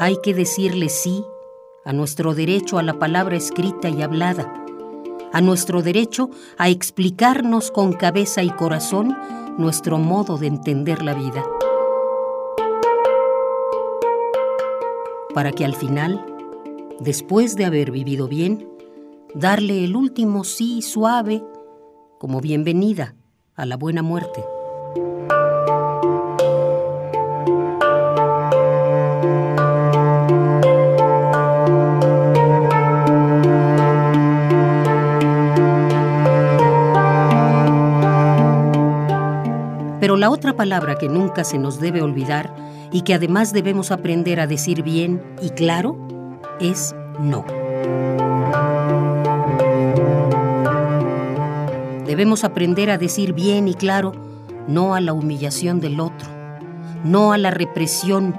Hay 0.00 0.16
que 0.24 0.34
decirle 0.34 0.88
sí 0.88 1.24
a 1.84 1.92
nuestro 1.92 2.34
derecho 2.34 2.78
a 2.78 2.82
la 2.82 2.98
palabra 2.98 3.36
escrita 3.36 3.88
y 3.88 4.02
hablada, 4.02 4.52
a 5.32 5.40
nuestro 5.40 5.82
derecho 5.82 6.30
a 6.58 6.68
explicarnos 6.68 7.70
con 7.70 7.92
cabeza 7.92 8.42
y 8.42 8.50
corazón 8.50 9.16
nuestro 9.56 9.98
modo 9.98 10.36
de 10.36 10.48
entender 10.48 11.04
la 11.04 11.14
vida. 11.14 11.44
Para 15.32 15.52
que 15.52 15.64
al 15.64 15.76
final, 15.76 16.26
después 16.98 17.54
de 17.54 17.66
haber 17.66 17.92
vivido 17.92 18.26
bien, 18.26 18.68
darle 19.36 19.84
el 19.84 19.94
último 19.94 20.42
sí 20.42 20.82
suave 20.82 21.44
como 22.22 22.40
bienvenida 22.40 23.16
a 23.56 23.66
la 23.66 23.76
buena 23.76 24.00
muerte. 24.00 24.44
Pero 39.98 40.16
la 40.16 40.30
otra 40.30 40.52
palabra 40.54 40.94
que 40.94 41.08
nunca 41.08 41.42
se 41.42 41.58
nos 41.58 41.80
debe 41.80 42.02
olvidar 42.02 42.54
y 42.92 43.02
que 43.02 43.14
además 43.14 43.52
debemos 43.52 43.90
aprender 43.90 44.38
a 44.38 44.46
decir 44.46 44.84
bien 44.84 45.20
y 45.42 45.50
claro 45.50 45.96
es 46.60 46.94
no. 47.18 47.44
Debemos 52.12 52.44
aprender 52.44 52.90
a 52.90 52.98
decir 52.98 53.32
bien 53.32 53.68
y 53.68 53.72
claro 53.72 54.12
no 54.68 54.94
a 54.94 55.00
la 55.00 55.14
humillación 55.14 55.80
del 55.80 55.98
otro, 55.98 56.28
no 57.04 57.32
a 57.32 57.38
la 57.38 57.50
represión, 57.50 58.36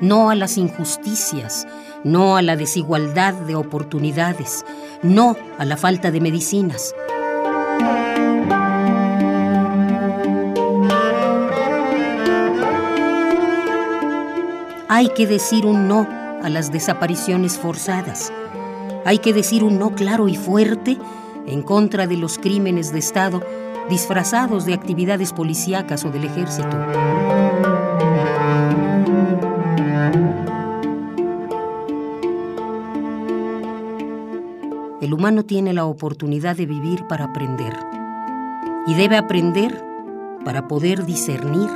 no 0.00 0.30
a 0.30 0.34
las 0.34 0.56
injusticias, 0.56 1.68
no 2.02 2.38
a 2.38 2.40
la 2.40 2.56
desigualdad 2.56 3.34
de 3.34 3.56
oportunidades, 3.56 4.64
no 5.02 5.36
a 5.58 5.66
la 5.66 5.76
falta 5.76 6.10
de 6.10 6.20
medicinas. 6.22 6.94
Hay 14.88 15.10
que 15.14 15.26
decir 15.26 15.66
un 15.66 15.88
no 15.88 16.08
a 16.42 16.48
las 16.48 16.72
desapariciones 16.72 17.58
forzadas. 17.58 18.32
Hay 19.04 19.18
que 19.18 19.34
decir 19.34 19.62
un 19.62 19.78
no 19.78 19.94
claro 19.94 20.26
y 20.26 20.36
fuerte 20.36 20.96
en 21.50 21.62
contra 21.62 22.06
de 22.06 22.16
los 22.16 22.38
crímenes 22.38 22.92
de 22.92 23.00
Estado 23.00 23.42
disfrazados 23.88 24.66
de 24.66 24.74
actividades 24.74 25.32
policíacas 25.32 26.04
o 26.04 26.10
del 26.10 26.24
ejército. 26.24 26.68
El 35.00 35.12
humano 35.12 35.44
tiene 35.44 35.72
la 35.72 35.86
oportunidad 35.86 36.56
de 36.56 36.66
vivir 36.66 37.04
para 37.08 37.24
aprender 37.24 37.74
y 38.86 38.94
debe 38.94 39.16
aprender 39.16 39.84
para 40.44 40.68
poder 40.68 41.04
discernir. 41.04 41.68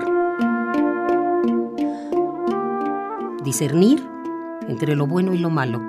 Discernir 3.43 4.07
entre 4.69 4.95
lo 4.95 5.07
bueno 5.07 5.35
y 5.35 5.39
lo 5.39 5.51
malo, 5.51 5.83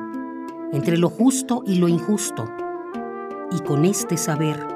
entre 0.73 0.97
lo 0.97 1.09
justo 1.09 1.61
y 1.67 1.75
lo 1.75 1.87
injusto 1.87 2.64
y 3.55 3.59
con 3.61 3.85
este 3.85 4.17
saber 4.17 4.67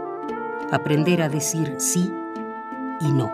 aprender 0.72 1.22
a 1.22 1.28
decir 1.28 1.76
sí 1.80 2.14
y 3.02 3.12
no. 3.12 3.30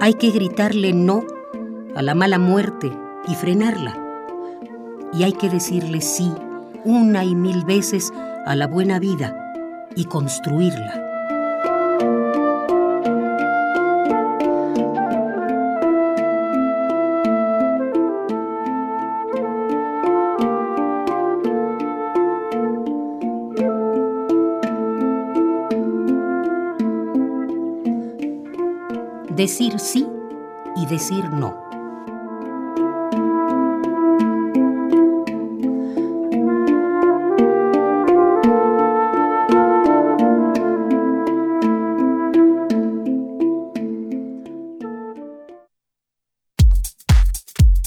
Hay 0.00 0.14
que 0.14 0.30
gritarle 0.30 0.92
no 0.92 1.24
a 1.96 2.02
la 2.02 2.14
mala 2.14 2.38
muerte 2.38 2.92
y 3.26 3.34
frenarla. 3.34 3.96
Y 5.12 5.24
hay 5.24 5.32
que 5.32 5.50
decirle 5.50 6.00
sí 6.00 6.32
una 6.84 7.24
y 7.24 7.34
mil 7.34 7.64
veces 7.64 8.12
a 8.46 8.54
la 8.54 8.68
buena 8.68 9.00
vida 9.00 9.36
y 9.96 10.04
construirla. 10.04 11.09
Decir 29.40 29.80
sí 29.80 30.06
y 30.76 30.84
decir 30.84 31.30
no. 31.30 31.54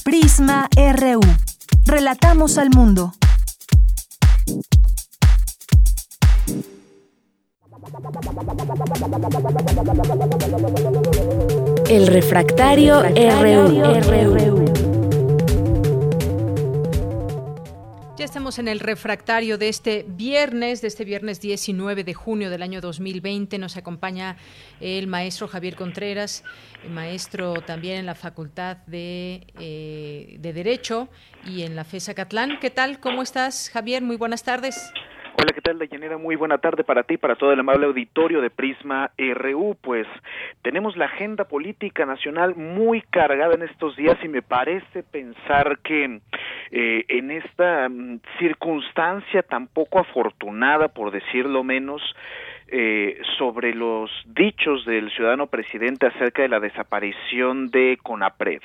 Prisma 0.04 0.68
RU. 0.76 1.22
Relatamos 1.86 2.58
al 2.58 2.72
mundo. 2.72 3.03
RU. 12.64 13.04
Ya 18.18 18.24
estamos 18.24 18.58
en 18.58 18.70
el 18.70 18.80
refractario 18.80 19.58
de 19.58 19.68
este 19.68 20.06
viernes, 20.08 20.82
de 20.82 20.88
este 20.88 21.04
viernes 21.04 21.42
19 21.42 22.06
de 22.06 22.14
junio 22.14 22.50
del 22.50 22.62
año 22.62 22.80
2020. 22.80 23.58
Nos 23.58 23.76
acompaña 23.76 24.38
el 24.80 25.08
maestro 25.08 25.50
Javier 25.50 25.76
Contreras, 25.76 26.46
maestro 26.90 27.56
también 27.62 27.98
en 27.98 28.06
la 28.06 28.16
Facultad 28.16 28.78
de, 28.88 29.46
eh, 29.60 30.38
de 30.40 30.54
Derecho 30.54 31.10
y 31.46 31.64
en 31.64 31.76
la 31.76 31.84
FESA 31.84 32.14
Catlán. 32.14 32.60
¿Qué 32.62 32.70
tal? 32.70 33.02
¿Cómo 33.02 33.24
estás, 33.24 33.70
Javier? 33.72 34.02
Muy 34.02 34.16
buenas 34.16 34.44
tardes. 34.44 34.94
Hola, 35.36 35.52
¿qué 35.52 35.62
tal, 35.62 35.80
Dayanera? 35.80 36.20
Muy 36.20 36.36
buena 36.36 36.60
tarde 36.60 36.84
para 36.84 37.02
ti, 37.02 37.18
para 37.18 37.36
todo 37.36 37.52
el 37.52 37.60
amable 37.60 37.88
auditorio 37.88 38.40
de 38.40 38.52
Prisma 38.52 39.10
RU. 39.18 39.76
Pues 39.82 40.06
tenemos 40.62 40.96
la 40.96 41.06
agenda 41.06 41.46
política 41.46 42.06
nacional 42.06 42.56
muy 42.56 43.02
cargada 43.02 43.56
en 43.56 43.64
estos 43.64 43.96
días 43.96 44.16
y 44.24 44.28
me 44.28 44.44
parece 44.44 45.02
pensar 45.02 45.80
que 45.80 46.20
eh, 46.70 47.06
en 47.08 47.32
esta 47.32 47.90
mm, 47.90 48.20
circunstancia 48.38 49.42
tan 49.42 49.66
poco 49.66 50.00
afortunada, 50.00 50.90
por 50.90 51.10
decirlo 51.10 51.64
menos, 51.64 52.04
eh, 52.68 53.20
sobre 53.40 53.74
los 53.74 54.12
dichos 54.26 54.86
del 54.86 55.12
ciudadano 55.12 55.48
presidente 55.48 56.06
acerca 56.06 56.44
de 56.44 56.50
la 56.50 56.60
desaparición 56.60 57.70
de 57.72 57.98
CONAPRED 58.04 58.62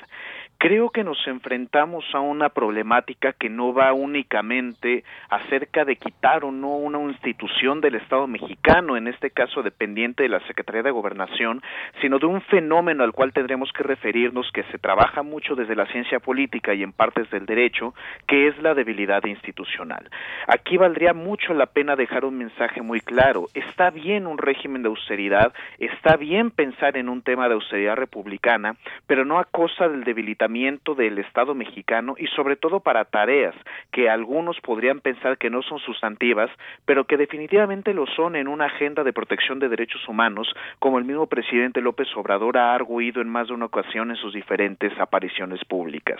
creo 0.59 0.89
que 0.89 1.05
nos 1.05 1.17
enfrentamos 1.25 2.03
a 2.13 2.19
una 2.19 2.49
problemática 2.49 3.31
que 3.31 3.49
no 3.49 3.73
va 3.73 3.93
únicamente 3.93 5.05
acerca 5.29 5.85
de 5.85 5.95
quitar 5.95 6.43
o 6.43 6.51
no 6.51 6.75
una 6.75 6.99
institución 6.99 7.79
del 7.79 7.95
Estado 7.95 8.27
mexicano, 8.27 8.97
en 8.97 9.07
este 9.07 9.31
caso 9.31 9.63
dependiente 9.63 10.23
de 10.23 10.29
la 10.29 10.45
Secretaría 10.47 10.83
de 10.83 10.91
Gobernación, 10.91 11.61
sino 12.01 12.19
de 12.19 12.25
un 12.25 12.41
fenómeno 12.41 13.05
al 13.05 13.13
cual 13.13 13.31
tendremos 13.31 13.71
que 13.71 13.83
referirnos 13.83 14.51
que 14.51 14.63
se 14.63 14.77
trabaja 14.77 15.23
mucho 15.23 15.55
desde 15.55 15.77
la 15.77 15.85
ciencia 15.85 16.19
política 16.19 16.73
y 16.73 16.83
en 16.83 16.91
partes 16.91 17.31
del 17.31 17.45
derecho, 17.45 17.93
que 18.27 18.49
es 18.49 18.61
la 18.61 18.73
debilidad 18.73 19.23
institucional. 19.23 20.09
Aquí 20.45 20.75
valdría 20.75 21.13
mucho 21.13 21.53
la 21.53 21.67
pena 21.67 21.95
dejar 21.95 22.25
un 22.25 22.37
mensaje 22.37 22.81
muy 22.81 22.99
claro. 22.99 23.45
Está 23.53 23.91
bien 23.91 24.27
un 24.27 24.37
régimen 24.37 24.83
de 24.83 24.89
austeridad, 24.89 25.53
está 25.77 26.17
bien 26.17 26.51
pensar 26.51 26.97
en 26.97 27.07
un 27.07 27.21
tema 27.21 27.47
de 27.47 27.53
austeridad 27.53 27.95
republicana, 27.95 28.75
pero 29.07 29.23
no 29.23 29.39
a 29.39 29.45
costa 29.45 29.87
del 29.87 30.03
debilitamiento 30.03 30.48
del 30.49 31.19
Estado 31.19 31.53
mexicano 31.53 32.15
y 32.17 32.25
sobre 32.27 32.55
todo 32.55 32.79
para 32.79 33.05
tareas 33.05 33.53
que 33.91 34.09
algunos 34.09 34.59
podrían 34.61 34.99
pensar 34.99 35.37
que 35.37 35.51
no 35.51 35.61
son 35.61 35.77
sustantivas, 35.77 36.49
pero 36.85 37.05
que 37.05 37.17
definitivamente 37.17 37.93
lo 37.93 38.07
son 38.07 38.35
en 38.35 38.47
una 38.47 38.65
agenda 38.65 39.03
de 39.03 39.13
protección 39.13 39.59
de 39.59 39.69
derechos 39.69 40.07
humanos, 40.07 40.51
como 40.79 40.97
el 40.97 41.05
mismo 41.05 41.27
presidente 41.27 41.81
López 41.81 42.07
Obrador 42.15 42.57
ha 42.57 42.73
arguido 42.73 43.21
en 43.21 43.29
más 43.29 43.47
de 43.47 43.53
una 43.53 43.65
ocasión 43.65 44.09
en 44.09 44.17
sus 44.17 44.33
diferentes 44.33 44.91
apariciones 44.99 45.63
públicas. 45.65 46.19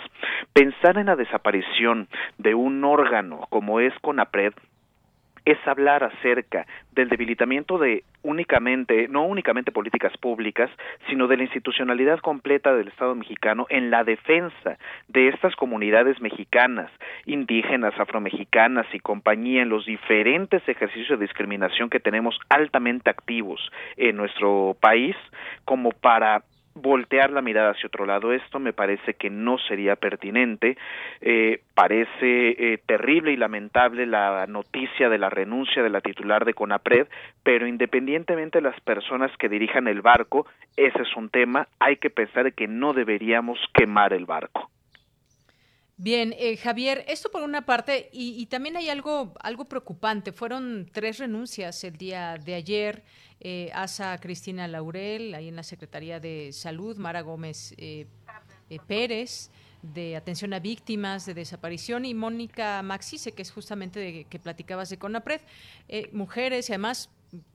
Pensar 0.54 1.00
en 1.00 1.08
la 1.08 1.16
desaparición 1.16 2.08
de 2.38 2.54
un 2.54 2.84
órgano 2.84 3.48
como 3.50 3.80
es 3.80 3.94
CONAPRED 4.02 4.54
es 5.46 5.58
hablar 5.68 6.04
acerca 6.04 6.66
del 6.92 7.10
debilitamiento 7.10 7.78
de 7.78 8.04
únicamente, 8.24 9.08
no 9.08 9.24
únicamente 9.24 9.72
políticas 9.72 10.16
públicas, 10.18 10.70
sino 11.08 11.28
de 11.28 11.38
la 11.38 11.44
institucionalidad 11.44 12.20
completa 12.20 12.74
del 12.74 12.90
Estado 12.90 13.16
mexicano 13.16 13.66
en 13.70 13.90
la 13.90 14.04
defensa 14.04 14.78
de 15.08 15.30
estas 15.30 15.56
comunidades 15.56 16.20
mexicanas, 16.22 16.92
indígenas, 17.26 17.94
afromexicanas 18.00 18.86
y 18.94 19.00
compañía 19.00 19.62
en 19.62 19.70
los 19.70 19.86
diferentes 19.86 20.68
ejercicios 20.68 21.20
de 21.20 21.26
discriminación 21.26 21.90
que 21.90 22.00
tenemos 22.00 22.40
altamente 22.50 23.10
activos 23.10 23.72
en 23.98 24.18
nuestro 24.18 24.76
país, 24.80 25.16
como 25.66 25.92
para 25.92 26.44
voltear 26.82 27.32
la 27.32 27.42
mirada 27.42 27.72
hacia 27.72 27.88
otro 27.88 28.06
lado. 28.06 28.34
Esto 28.34 28.60
me 28.60 28.74
parece 28.74 29.14
que 29.14 29.30
no 29.30 29.58
sería 29.58 29.96
pertinente. 29.96 30.78
Eh, 31.22 31.62
parece 31.74 32.74
eh, 32.74 32.80
terrible 32.86 33.32
y 33.32 33.38
lamentable 33.38 34.06
la 34.06 34.46
noticia 34.48 35.10
de 35.10 35.18
la 35.18 35.30
renuncia 35.30 35.84
de 35.84 35.90
la 35.90 36.02
titular 36.02 36.46
de 36.46 36.54
CONAPRED, 36.54 37.08
pero 37.44 37.68
independientemente 37.68 38.60
de 38.60 38.70
las 38.70 38.80
personas 38.82 39.32
que 39.38 39.50
dirijan 39.50 39.88
el 39.88 40.02
barco, 40.02 40.46
ese 40.76 41.02
es 41.02 41.16
un 41.16 41.30
tema. 41.30 41.68
Hay 41.80 41.98
que 41.98 42.10
pensar 42.10 42.54
que 42.54 42.68
no 42.68 42.94
deberíamos 42.94 43.60
quemar 43.74 44.14
el 44.14 44.26
barco. 44.26 44.70
Bien, 46.02 46.34
eh, 46.40 46.56
Javier, 46.56 47.04
esto 47.10 47.30
por 47.30 47.44
una 47.44 47.66
parte, 47.66 48.10
y, 48.14 48.42
y, 48.42 48.46
también 48.46 48.78
hay 48.78 48.88
algo, 48.88 49.34
algo 49.42 49.66
preocupante. 49.66 50.32
Fueron 50.32 50.90
tres 50.94 51.20
renuncias 51.20 51.84
el 51.84 51.98
día 51.98 52.38
de 52.38 52.56
ayer 52.56 53.04
eh, 53.42 53.70
Asa 53.74 54.18
Cristina 54.20 54.68
Laurel, 54.68 55.34
ahí 55.34 55.48
en 55.48 55.56
la 55.56 55.64
Secretaría 55.64 56.20
de 56.20 56.52
Salud, 56.54 56.98
Mara 56.98 57.22
Gómez 57.22 57.74
eh, 57.78 58.08
eh, 58.70 58.80
Pérez 58.86 59.50
de 59.82 60.18
atención 60.18 60.54
a 60.54 60.60
víctimas 60.60 61.26
de 61.26 61.34
desaparición 61.34 62.04
y 62.04 62.14
Mónica 62.14 62.82
Maxice, 62.84 63.32
que 63.32 63.42
es 63.42 63.52
justamente 63.52 64.00
de 64.00 64.26
que 64.26 64.40
platicabas 64.40 64.90
de 64.90 64.98
CONAPRED, 64.98 65.42
eh, 65.88 66.10
mujeres 66.12 66.70
y 66.70 66.74
además 66.74 67.10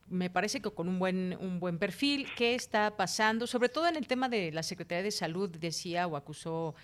me 0.09 0.31
parece 0.31 0.61
que 0.61 0.71
con 0.71 0.89
un 0.89 0.99
buen 0.99 1.37
un 1.41 1.59
buen 1.59 1.79
perfil 1.79 2.29
qué 2.37 2.55
está 2.55 2.97
pasando 2.97 3.47
sobre 3.47 3.69
todo 3.69 3.89
en 3.89 3.97
el 3.97 4.07
tema 4.07 4.29
de 4.29 4.53
la 4.53 4.63
Secretaría 4.63 5.03
de 5.03 5.11
Salud 5.11 5.51
decía 5.51 6.07
o 6.07 6.17
acusó 6.17 6.77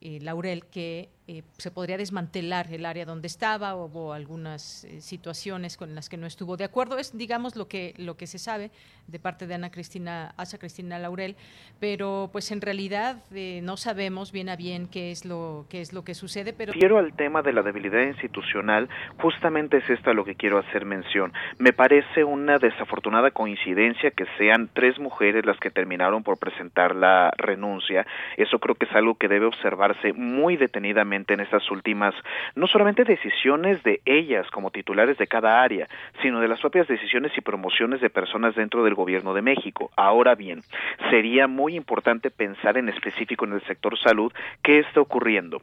Laurel 0.00 0.66
que 0.66 1.08
eh, 1.28 1.42
se 1.58 1.72
podría 1.72 1.96
desmantelar 1.96 2.72
el 2.72 2.86
área 2.86 3.04
donde 3.04 3.26
estaba, 3.26 3.74
hubo 3.74 4.12
algunas 4.12 4.84
eh, 4.84 5.00
situaciones 5.00 5.76
con 5.76 5.92
las 5.92 6.08
que 6.08 6.16
no 6.16 6.24
estuvo 6.24 6.56
de 6.56 6.62
acuerdo, 6.62 6.98
es 6.98 7.18
digamos 7.18 7.56
lo 7.56 7.66
que 7.66 7.94
lo 7.96 8.16
que 8.16 8.28
se 8.28 8.38
sabe 8.38 8.70
de 9.08 9.18
parte 9.18 9.48
de 9.48 9.54
Ana 9.54 9.72
Cristina, 9.72 10.34
Asa 10.36 10.56
Cristina 10.58 11.00
Laurel, 11.00 11.34
pero 11.80 12.28
pues 12.30 12.52
en 12.52 12.60
realidad 12.60 13.24
eh, 13.34 13.58
no 13.64 13.76
sabemos 13.76 14.30
bien 14.30 14.48
a 14.48 14.54
bien 14.54 14.86
qué 14.86 15.10
es 15.10 15.24
lo 15.24 15.66
qué 15.68 15.80
es 15.80 15.92
lo 15.92 16.04
que 16.04 16.14
sucede, 16.14 16.52
pero 16.52 16.72
quiero 16.72 16.98
al 16.98 17.12
tema 17.14 17.42
de 17.42 17.52
la 17.52 17.62
debilidad 17.62 18.02
institucional, 18.02 18.88
justamente 19.18 19.78
es 19.78 19.90
esto 19.90 20.10
a 20.10 20.14
lo 20.14 20.24
que 20.24 20.36
quiero 20.36 20.58
hacer 20.58 20.84
mención. 20.84 21.32
Me 21.58 21.72
parece 21.72 22.22
una 22.22 22.58
desafortunada 22.58 23.32
coincidencia 23.32 24.12
que 24.12 24.26
sean 24.38 24.70
tres 24.72 25.00
mujeres 25.00 25.44
las 25.44 25.58
que 25.58 25.72
terminaron 25.72 26.22
por 26.22 26.38
presentar 26.38 26.94
la 26.94 27.32
renuncia. 27.36 28.06
Eso 28.36 28.60
creo 28.60 28.76
que 28.76 28.84
es 28.84 28.92
algo 28.94 29.16
que 29.16 29.26
debe 29.26 29.46
observarse 29.46 30.12
muy 30.12 30.56
detenidamente 30.56 31.15
en 31.16 31.40
estas 31.40 31.70
últimas, 31.70 32.14
no 32.54 32.66
solamente 32.66 33.04
decisiones 33.04 33.82
de 33.82 34.00
ellas 34.04 34.46
como 34.50 34.70
titulares 34.70 35.18
de 35.18 35.26
cada 35.26 35.62
área, 35.62 35.88
sino 36.22 36.40
de 36.40 36.48
las 36.48 36.60
propias 36.60 36.86
decisiones 36.86 37.32
y 37.36 37.40
promociones 37.40 38.00
de 38.00 38.10
personas 38.10 38.54
dentro 38.54 38.84
del 38.84 38.94
gobierno 38.94 39.34
de 39.34 39.42
México. 39.42 39.90
Ahora 39.96 40.34
bien, 40.34 40.62
sería 41.10 41.46
muy 41.46 41.76
importante 41.76 42.30
pensar 42.30 42.76
en 42.78 42.88
específico 42.88 43.44
en 43.44 43.54
el 43.54 43.62
sector 43.62 43.98
salud 43.98 44.32
qué 44.62 44.78
está 44.80 45.00
ocurriendo. 45.00 45.62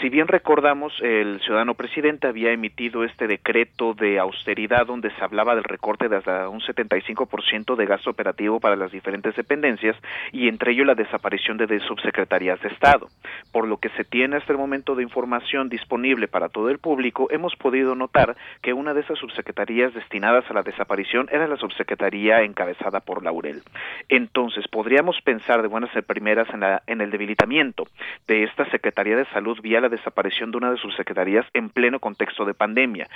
Si 0.00 0.08
bien 0.08 0.28
recordamos, 0.28 0.92
el 1.02 1.40
ciudadano 1.40 1.74
presidente 1.74 2.28
había 2.28 2.52
emitido 2.52 3.04
este 3.04 3.26
decreto 3.26 3.94
de 3.94 4.18
austeridad 4.18 4.86
donde 4.86 5.10
se 5.10 5.24
hablaba 5.24 5.54
del 5.54 5.64
recorte 5.64 6.08
de 6.08 6.16
hasta 6.16 6.48
un 6.48 6.60
75% 6.60 7.76
de 7.76 7.86
gasto 7.86 8.10
operativo 8.10 8.60
para 8.60 8.76
las 8.76 8.92
diferentes 8.92 9.34
dependencias 9.36 9.96
y 10.32 10.48
entre 10.48 10.72
ello 10.72 10.84
la 10.84 10.94
desaparición 10.94 11.56
de 11.56 11.80
subsecretarías 11.80 12.60
de 12.60 12.68
Estado. 12.68 13.08
Por 13.52 13.66
lo 13.66 13.78
que 13.78 13.88
se 13.90 14.04
tiene 14.04 14.36
hasta 14.36 14.52
el 14.52 14.58
momento 14.58 14.91
de 14.94 15.02
información 15.02 15.68
disponible 15.68 16.28
para 16.28 16.48
todo 16.48 16.70
el 16.70 16.78
público, 16.78 17.28
hemos 17.30 17.56
podido 17.56 17.94
notar 17.94 18.36
que 18.60 18.72
una 18.72 18.94
de 18.94 19.00
esas 19.00 19.18
subsecretarías 19.18 19.94
destinadas 19.94 20.48
a 20.50 20.54
la 20.54 20.62
desaparición 20.62 21.28
era 21.30 21.46
la 21.46 21.56
subsecretaría 21.56 22.42
encabezada 22.42 23.00
por 23.00 23.22
Laurel. 23.22 23.62
Entonces, 24.08 24.66
podríamos 24.68 25.20
pensar 25.22 25.62
de 25.62 25.68
buenas 25.68 25.90
primeras 26.06 26.48
en, 26.52 26.60
la, 26.60 26.82
en 26.86 27.00
el 27.00 27.10
debilitamiento 27.10 27.86
de 28.26 28.44
esta 28.44 28.68
Secretaría 28.70 29.16
de 29.16 29.26
Salud 29.26 29.60
vía 29.60 29.80
la 29.80 29.88
desaparición 29.88 30.50
de 30.50 30.58
una 30.58 30.70
de 30.70 30.78
sus 30.78 30.94
secretarías 30.96 31.46
en 31.54 31.70
pleno 31.70 32.00
contexto 32.00 32.44
de 32.44 32.54
pandemia. 32.54 33.08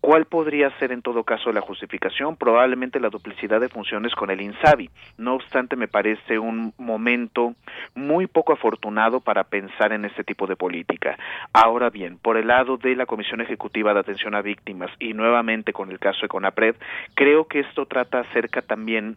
¿Cuál 0.00 0.24
podría 0.24 0.70
ser 0.78 0.92
en 0.92 1.02
todo 1.02 1.24
caso 1.24 1.52
la 1.52 1.60
justificación? 1.60 2.36
Probablemente 2.36 3.00
la 3.00 3.10
duplicidad 3.10 3.60
de 3.60 3.68
funciones 3.68 4.14
con 4.14 4.30
el 4.30 4.40
INSABI. 4.40 4.90
No 5.18 5.34
obstante, 5.34 5.76
me 5.76 5.88
parece 5.88 6.38
un 6.38 6.72
momento 6.78 7.54
muy 7.94 8.26
poco 8.26 8.52
afortunado 8.52 9.20
para 9.20 9.44
pensar 9.44 9.92
en 9.92 10.04
este 10.04 10.24
tipo 10.24 10.46
de 10.46 10.56
política. 10.56 11.18
Ahora 11.52 11.90
bien, 11.90 12.18
por 12.18 12.36
el 12.36 12.48
lado 12.48 12.76
de 12.76 12.96
la 12.96 13.06
Comisión 13.06 13.40
Ejecutiva 13.40 13.94
de 13.94 14.00
Atención 14.00 14.34
a 14.34 14.42
Víctimas 14.42 14.90
y 14.98 15.14
nuevamente 15.14 15.72
con 15.72 15.90
el 15.90 15.98
caso 15.98 16.20
de 16.22 16.28
CONAPRED, 16.28 16.76
creo 17.14 17.46
que 17.46 17.60
esto 17.60 17.86
trata 17.86 18.20
acerca 18.20 18.62
también 18.62 19.16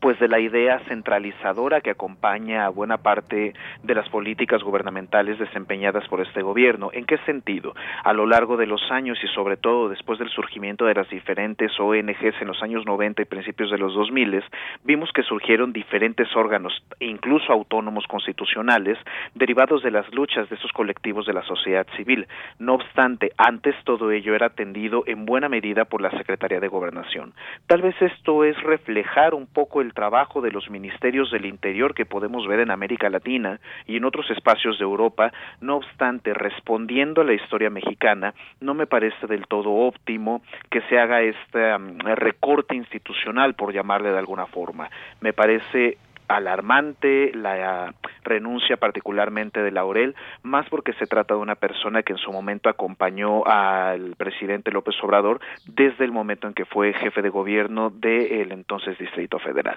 pues 0.00 0.18
de 0.18 0.28
la 0.28 0.40
idea 0.40 0.80
centralizadora 0.88 1.80
que 1.80 1.90
acompaña 1.90 2.64
a 2.64 2.70
buena 2.70 2.98
parte 2.98 3.52
de 3.82 3.94
las 3.94 4.08
políticas 4.08 4.62
gubernamentales 4.62 5.38
desempeñadas 5.38 6.08
por 6.08 6.20
este 6.20 6.42
gobierno. 6.42 6.90
¿En 6.92 7.04
qué 7.04 7.18
sentido? 7.18 7.74
A 8.04 8.12
lo 8.12 8.26
largo 8.26 8.56
de 8.56 8.66
los 8.66 8.80
años 8.90 9.18
y 9.22 9.28
sobre 9.28 9.56
todo 9.56 9.88
después 9.88 10.18
del 10.18 10.30
surgimiento 10.30 10.86
de 10.86 10.94
las 10.94 11.08
diferentes 11.10 11.78
ONGs 11.78 12.40
en 12.40 12.48
los 12.48 12.62
años 12.62 12.86
90 12.86 13.22
y 13.22 13.24
principios 13.26 13.70
de 13.70 13.78
los 13.78 13.94
2000, 13.94 14.44
vimos 14.84 15.10
que 15.12 15.22
surgieron 15.22 15.72
diferentes 15.72 16.28
órganos, 16.36 16.72
incluso 17.00 17.52
autónomos 17.52 18.06
constitucionales, 18.06 18.98
derivados 19.34 19.82
de 19.82 19.90
las 19.90 20.12
luchas 20.14 20.48
de 20.48 20.56
esos 20.56 20.72
colectivos 20.72 21.26
de 21.26 21.32
la 21.32 21.42
sociedad 21.42 21.86
civil. 21.96 22.26
No 22.58 22.74
obstante, 22.74 23.32
antes 23.36 23.74
todo 23.84 24.10
ello 24.10 24.34
era 24.34 24.46
atendido 24.46 25.02
en 25.06 25.26
buena 25.26 25.48
medida 25.48 25.84
por 25.84 26.00
la 26.00 26.10
Secretaría 26.10 26.60
de 26.60 26.68
Gobernación. 26.68 27.32
Tal 27.66 27.82
vez 27.82 28.00
esto 28.00 28.44
es 28.44 28.60
reflejar 28.62 29.34
un 29.34 29.46
poco 29.46 29.80
el 29.80 29.89
trabajo 29.92 30.40
de 30.40 30.50
los 30.50 30.70
ministerios 30.70 31.30
del 31.30 31.46
Interior 31.46 31.94
que 31.94 32.06
podemos 32.06 32.46
ver 32.46 32.60
en 32.60 32.70
América 32.70 33.10
Latina 33.10 33.60
y 33.86 33.96
en 33.96 34.04
otros 34.04 34.30
espacios 34.30 34.78
de 34.78 34.84
Europa, 34.84 35.32
no 35.60 35.76
obstante, 35.76 36.34
respondiendo 36.34 37.20
a 37.20 37.24
la 37.24 37.34
historia 37.34 37.70
mexicana, 37.70 38.34
no 38.60 38.74
me 38.74 38.86
parece 38.86 39.26
del 39.26 39.46
todo 39.46 39.70
óptimo 39.70 40.42
que 40.70 40.80
se 40.82 40.98
haga 40.98 41.22
este 41.22 41.74
um, 41.74 41.98
recorte 41.98 42.74
institucional, 42.74 43.54
por 43.54 43.72
llamarle 43.72 44.10
de 44.10 44.18
alguna 44.18 44.46
forma. 44.46 44.90
Me 45.20 45.32
parece 45.32 45.98
alarmante 46.30 47.32
la 47.34 47.92
renuncia 48.22 48.76
particularmente 48.76 49.62
de 49.62 49.72
Laurel, 49.72 50.14
más 50.42 50.68
porque 50.68 50.92
se 50.94 51.06
trata 51.06 51.34
de 51.34 51.40
una 51.40 51.56
persona 51.56 52.02
que 52.02 52.12
en 52.12 52.18
su 52.18 52.30
momento 52.30 52.68
acompañó 52.68 53.44
al 53.46 54.14
presidente 54.16 54.70
López 54.70 54.94
Obrador 55.02 55.40
desde 55.66 56.04
el 56.04 56.12
momento 56.12 56.46
en 56.46 56.54
que 56.54 56.64
fue 56.64 56.92
jefe 56.94 57.20
de 57.20 57.30
gobierno 57.30 57.90
del 57.90 58.52
entonces 58.52 58.96
Distrito 58.98 59.38
Federal. 59.40 59.76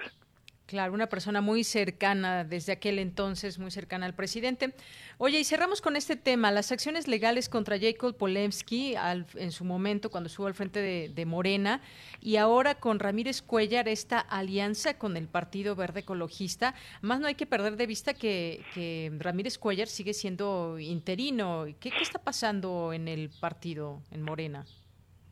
Claro, 0.66 0.94
una 0.94 1.10
persona 1.10 1.42
muy 1.42 1.62
cercana 1.62 2.42
desde 2.42 2.72
aquel 2.72 2.98
entonces, 2.98 3.58
muy 3.58 3.70
cercana 3.70 4.06
al 4.06 4.14
presidente. 4.14 4.74
Oye, 5.18 5.38
y 5.38 5.44
cerramos 5.44 5.82
con 5.82 5.94
este 5.94 6.16
tema, 6.16 6.50
las 6.50 6.72
acciones 6.72 7.06
legales 7.06 7.50
contra 7.50 7.78
Jacob 7.78 8.16
Polemski 8.16 8.94
en 9.34 9.52
su 9.52 9.64
momento 9.66 10.10
cuando 10.10 10.28
estuvo 10.28 10.46
al 10.46 10.54
frente 10.54 10.80
de, 10.80 11.26
Morena 11.26 11.82
y 12.20 12.36
ahora 12.36 12.76
con 12.76 12.98
Ramírez 12.98 13.42
Cuellar 13.42 13.88
esta 13.88 14.20
alianza 14.20 14.96
con 14.96 15.18
el 15.18 15.28
Partido 15.28 15.76
Verde 15.76 16.00
Ecologista. 16.00 16.74
Más 17.02 17.20
no 17.20 17.26
hay 17.26 17.34
que 17.34 17.46
perder 17.46 17.76
de 17.76 17.86
vista 17.86 18.14
que, 18.14 19.12
Ramírez 19.18 19.58
Cuellar 19.58 19.88
sigue 19.88 20.14
siendo 20.14 20.78
interino. 20.78 21.66
¿Qué, 21.78 21.90
¿Qué 21.90 22.02
está 22.02 22.18
pasando 22.18 22.94
en 22.94 23.08
el 23.08 23.28
partido, 23.38 24.02
en 24.10 24.22
Morena? 24.22 24.64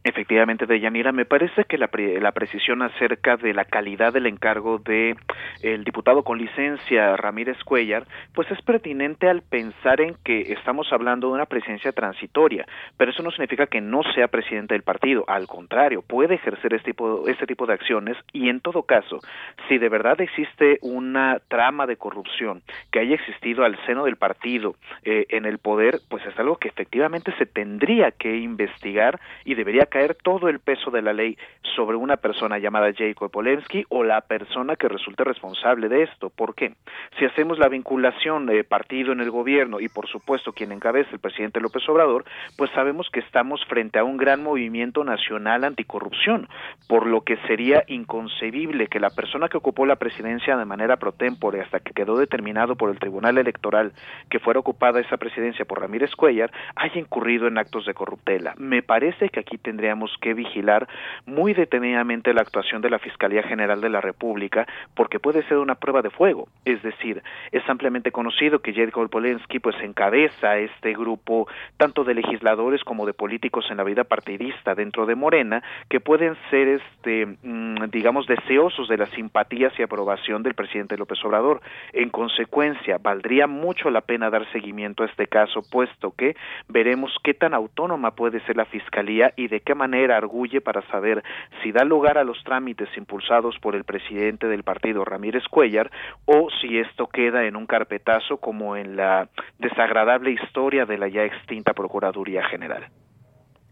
Efectivamente, 0.05 0.67
Deyanira, 0.67 1.13
me 1.13 1.25
parece 1.25 1.65
que 1.65 1.79
la, 1.79 1.89
la, 2.21 2.33
precisión 2.33 2.83
acerca 2.83 3.37
de 3.37 3.55
la 3.55 3.65
calidad 3.65 4.13
del 4.13 4.27
encargo 4.27 4.79
de 4.79 5.15
el 5.63 5.85
diputado 5.85 6.25
con 6.25 6.39
licencia 6.39 7.17
Ramírez 7.17 7.57
Cuellar, 7.65 8.05
pues 8.35 8.51
es 8.51 8.61
pertinente 8.63 9.29
al 9.29 9.43
pensar 9.43 10.01
en 10.01 10.17
que 10.25 10.53
estamos 10.53 10.93
hablando 10.93 11.29
de 11.29 11.35
una 11.35 11.47
presidencia 11.47 11.93
transitoria, 11.93 12.67
pero 12.97 13.13
eso 13.13 13.23
no 13.23 13.31
significa 13.31 13.69
que 13.69 13.81
no 13.81 14.03
sea 14.15 14.27
presidente 14.27 14.75
del 14.75 14.83
partido, 14.83 15.25
al 15.29 15.47
contrario, 15.47 16.03
puede 16.03 16.35
ejercer 16.35 16.75
este 16.75 16.91
tipo, 16.91 17.29
este 17.29 17.47
tipo 17.47 17.67
de 17.67 17.75
acciones 17.75 18.17
y 18.33 18.49
en 18.49 18.61
todo 18.61 18.83
caso, 18.83 19.21
si 19.69 19.79
de 19.79 19.89
verdad 19.89 20.21
existe 20.21 20.79
una 20.83 21.39
trama 21.47 21.87
de 21.87 21.97
corrupción 21.97 22.63
que 22.91 22.99
haya 22.99 23.15
existido 23.15 23.65
al 23.65 23.79
seno 23.87 24.05
del 24.05 24.17
partido 24.17 24.75
eh, 25.05 25.27
en 25.29 25.45
el 25.45 25.59
poder, 25.59 26.01
pues 26.09 26.27
es 26.27 26.37
algo 26.41 26.57
que 26.57 26.69
efectivamente 26.69 27.33
se 27.39 27.47
tendría 27.47 28.11
que 28.11 28.37
investigar 28.37 29.21
y 29.45 29.55
debería 29.55 29.87
caer 29.93 30.15
todo 30.15 30.49
el 30.49 30.59
peso 30.59 30.91
de 30.91 31.03
la 31.03 31.13
ley 31.13 31.37
sobre 31.77 31.97
una 31.97 32.17
persona 32.17 32.59
llamada 32.59 32.93
Jacob 32.97 33.31
Polensky 33.31 33.85
o 33.91 34.05
la 34.05 34.23
persona 34.23 34.75
que 34.75 34.89
resulte 34.89 35.23
responsable 35.23 35.91
de 35.91 36.05
esto. 36.05 36.31
¿Por 36.31 36.55
qué? 36.55 36.73
Si 37.19 37.27
hacemos 37.27 37.59
la 37.59 37.69
vinculación 37.69 38.47
de 38.47 38.65
partido 38.65 39.13
en 39.13 39.21
el 39.21 39.31
gobierno 39.31 39.81
y 39.81 39.89
por 39.89 40.09
supuesto 40.09 40.55
quien 40.55 40.73
encabeza 40.73 41.11
el 41.13 41.19
presidente 41.19 41.61
López 41.61 41.87
Obrador, 41.91 42.25
pues 42.57 42.71
sabemos 42.71 43.11
que 43.13 43.21
estamos 43.21 43.63
frente 43.67 43.99
a 43.99 44.05
un 44.05 44.17
gran 44.17 44.43
movimiento 44.43 45.05
nacional 45.05 45.63
anticorrupción, 45.63 46.49
por 46.89 47.07
lo 47.07 47.21
que 47.21 47.37
sería 47.47 47.85
inconcebible 47.87 48.87
que 48.87 48.99
la 48.99 49.11
persona 49.11 49.51
que 49.51 49.59
ocupó 49.59 49.85
la 49.85 49.97
presidencia 49.97 50.57
de 50.57 50.65
manera 50.65 50.97
pro 50.97 51.13
tempore 51.13 51.61
hasta 51.61 51.81
que 51.81 51.93
quedó 51.93 52.17
determinado 52.17 52.77
por 52.77 52.89
el 52.89 52.99
Tribunal 52.99 53.37
Electoral 53.37 53.93
que 54.31 54.39
fuera 54.39 54.61
ocupada 54.61 55.01
esa 55.01 55.19
presidencia 55.19 55.67
por 55.67 55.81
Ramírez 55.81 56.15
Cuellar 56.17 56.51
haya 56.77 56.99
incurrido 56.99 57.47
en 57.47 57.59
actos 57.59 57.85
de 57.85 57.93
corruptela. 57.93 58.55
Me 58.57 58.83
parece 58.83 59.29
que 59.29 59.41
aquí 59.41 59.59
tendría 59.59 59.82
tendríamos 59.83 60.17
que 60.21 60.33
vigilar 60.33 60.87
muy 61.27 61.55
detenidamente 61.55 62.33
la 62.33 62.43
actuación 62.43 62.83
de 62.83 62.89
la 62.89 63.01
Fiscalía 63.01 63.43
General 63.43 63.81
de 63.81 63.89
la 63.89 64.01
República 64.01 64.65
porque 64.95 65.19
puede 65.19 65.43
ser 65.49 65.59
una 65.59 65.75
prueba 65.75 66.03
de 66.03 66.11
fuego. 66.11 66.47
Es 66.65 66.81
decir, 66.85 67.21
es 67.51 67.69
ampliamente 67.69 68.13
conocido 68.13 68.61
que 68.61 68.73
Jerko 68.73 69.09
Polensky 69.09 69.59
pues 69.59 69.75
encabeza 69.83 70.57
este 70.59 70.93
grupo 70.93 71.49
tanto 71.79 72.05
de 72.05 72.15
legisladores 72.15 72.85
como 72.85 73.07
de 73.07 73.13
políticos 73.13 73.67
en 73.71 73.79
la 73.79 73.83
vida 73.83 74.05
partidista 74.05 74.77
dentro 74.77 75.05
de 75.05 75.17
Morena 75.17 75.65
que 75.89 75.99
pueden 75.99 76.37
ser 76.49 76.69
este 76.69 77.27
mm, 77.43 77.91
digamos 77.91 78.29
deseosos 78.29 78.87
de 78.89 78.99
las 78.99 79.11
simpatías 79.11 79.73
y 79.81 79.83
aprobación 79.83 80.45
del 80.45 80.55
presidente 80.55 80.97
López 80.97 81.19
Obrador. 81.25 81.61
En 81.93 82.11
consecuencia, 82.11 82.99
valdría 82.99 83.49
mucho 83.49 83.91
la 83.91 84.03
pena 84.03 84.31
dar 84.31 84.49
seguimiento 84.53 85.03
a 85.03 85.07
este 85.07 85.27
caso 85.27 85.61
puesto 85.69 86.13
que 86.13 86.37
veremos 86.69 87.11
qué 87.25 87.35
tan 87.35 87.53
autónoma 87.53 88.13
puede 88.13 88.39
ser 88.47 88.57
la 88.57 88.65
Fiscalía 88.67 89.33
y 89.37 89.49
de 89.49 89.61
qué 89.61 89.72
manera 89.75 90.17
arguye 90.17 90.61
para 90.61 90.83
saber 90.89 91.23
si 91.63 91.73
da 91.73 91.85
lugar 91.85 92.19
a 92.19 92.25
los 92.25 92.43
trámites 92.45 92.89
impulsados 92.97 93.59
por 93.61 93.75
el 93.75 93.85
presidente 93.85 94.47
del 94.47 94.63
partido 94.63 95.05
Ramírez 95.05 95.45
Cuellar 95.51 95.91
o 96.25 96.49
si 96.61 96.79
esto 96.79 97.07
queda 97.07 97.45
en 97.45 97.57
un 97.57 97.67
carpetazo 97.67 98.39
como 98.39 98.77
en 98.77 98.97
la 98.97 99.29
desagradable 99.59 100.33
historia 100.33 100.87
de 100.87 100.99
la 100.99 101.09
ya 101.09 101.25
extinta 101.25 101.73
Procuraduría 101.73 102.45
General. 102.49 102.89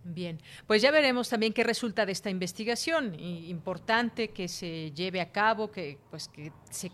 Bien, 0.02 0.38
pues 0.66 0.82
ya 0.82 0.90
veremos 0.90 1.28
también 1.28 1.52
qué 1.52 1.62
resulta 1.62 2.06
de 2.06 2.12
esta 2.12 2.30
investigación. 2.30 3.14
Importante 3.20 4.28
que 4.28 4.48
se 4.48 4.90
lleve 4.92 5.20
a 5.20 5.30
cabo, 5.30 5.70
que 5.70 5.98
pues 6.10 6.28
que 6.28 6.52
se 6.70 6.90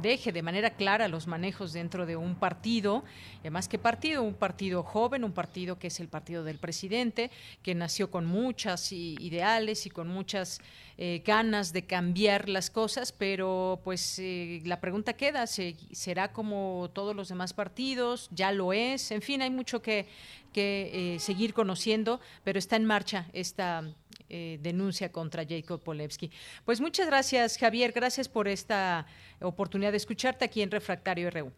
deje 0.00 0.32
de 0.32 0.42
manera 0.42 0.70
clara 0.70 1.08
los 1.08 1.26
manejos 1.26 1.72
dentro 1.72 2.06
de 2.06 2.16
un 2.16 2.34
partido, 2.34 3.04
además 3.40 3.68
que 3.68 3.78
partido, 3.78 4.22
un 4.22 4.34
partido 4.34 4.82
joven, 4.82 5.24
un 5.24 5.32
partido 5.32 5.78
que 5.78 5.88
es 5.88 6.00
el 6.00 6.08
partido 6.08 6.44
del 6.44 6.58
presidente, 6.58 7.30
que 7.62 7.74
nació 7.74 8.10
con 8.10 8.26
muchas 8.26 8.92
ideales 8.92 9.86
y 9.86 9.90
con 9.90 10.08
muchas 10.08 10.60
eh, 10.96 11.22
ganas 11.24 11.72
de 11.72 11.84
cambiar 11.84 12.48
las 12.48 12.70
cosas, 12.70 13.12
pero 13.12 13.80
pues 13.84 14.18
eh, 14.18 14.62
la 14.64 14.80
pregunta 14.80 15.14
queda, 15.14 15.46
¿será 15.46 16.32
como 16.32 16.90
todos 16.92 17.14
los 17.14 17.28
demás 17.28 17.52
partidos? 17.52 18.28
¿Ya 18.32 18.52
lo 18.52 18.72
es? 18.72 19.10
En 19.10 19.22
fin, 19.22 19.42
hay 19.42 19.50
mucho 19.50 19.82
que, 19.82 20.06
que 20.52 21.14
eh, 21.14 21.18
seguir 21.18 21.54
conociendo, 21.54 22.20
pero 22.44 22.58
está 22.58 22.76
en 22.76 22.84
marcha 22.84 23.26
esta 23.32 23.84
eh, 24.30 24.58
denuncia 24.60 25.12
contra 25.12 25.44
Jacob 25.46 25.82
Polewski. 25.82 26.30
Pues 26.64 26.80
muchas 26.80 27.06
gracias, 27.06 27.58
Javier. 27.58 27.92
Gracias 27.92 28.28
por 28.28 28.48
esta 28.48 29.06
oportunidad 29.40 29.90
de 29.90 29.96
escucharte 29.96 30.44
aquí 30.44 30.62
en 30.62 30.70
Refractario 30.70 31.30
RU. 31.30 31.52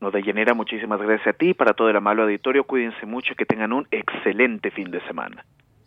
No, 0.00 0.10
de 0.10 0.22
llenera, 0.22 0.54
muchísimas 0.54 1.00
gracias 1.00 1.34
a 1.34 1.38
ti, 1.38 1.54
para 1.54 1.74
todo 1.74 1.90
el 1.90 1.96
amable 1.96 2.22
auditorio. 2.22 2.64
Cuídense 2.64 3.06
mucho, 3.06 3.34
que 3.36 3.46
tengan 3.46 3.72
un 3.72 3.86
excelente 3.90 4.70
fin 4.70 4.90
de 4.90 5.00
semana. 5.06 5.44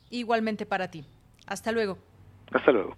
Igualmente 0.09 0.65
para 0.65 0.89
ti. 0.89 1.03
Hasta 1.47 1.71
luego. 1.71 1.97
Hasta 2.51 2.71
luego. 2.71 2.95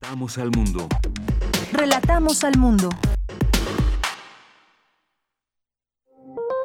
Relatamos 0.00 0.38
al 0.38 0.50
mundo. 0.50 0.88
Relatamos 1.72 2.44
al 2.44 2.58
mundo. 2.58 2.88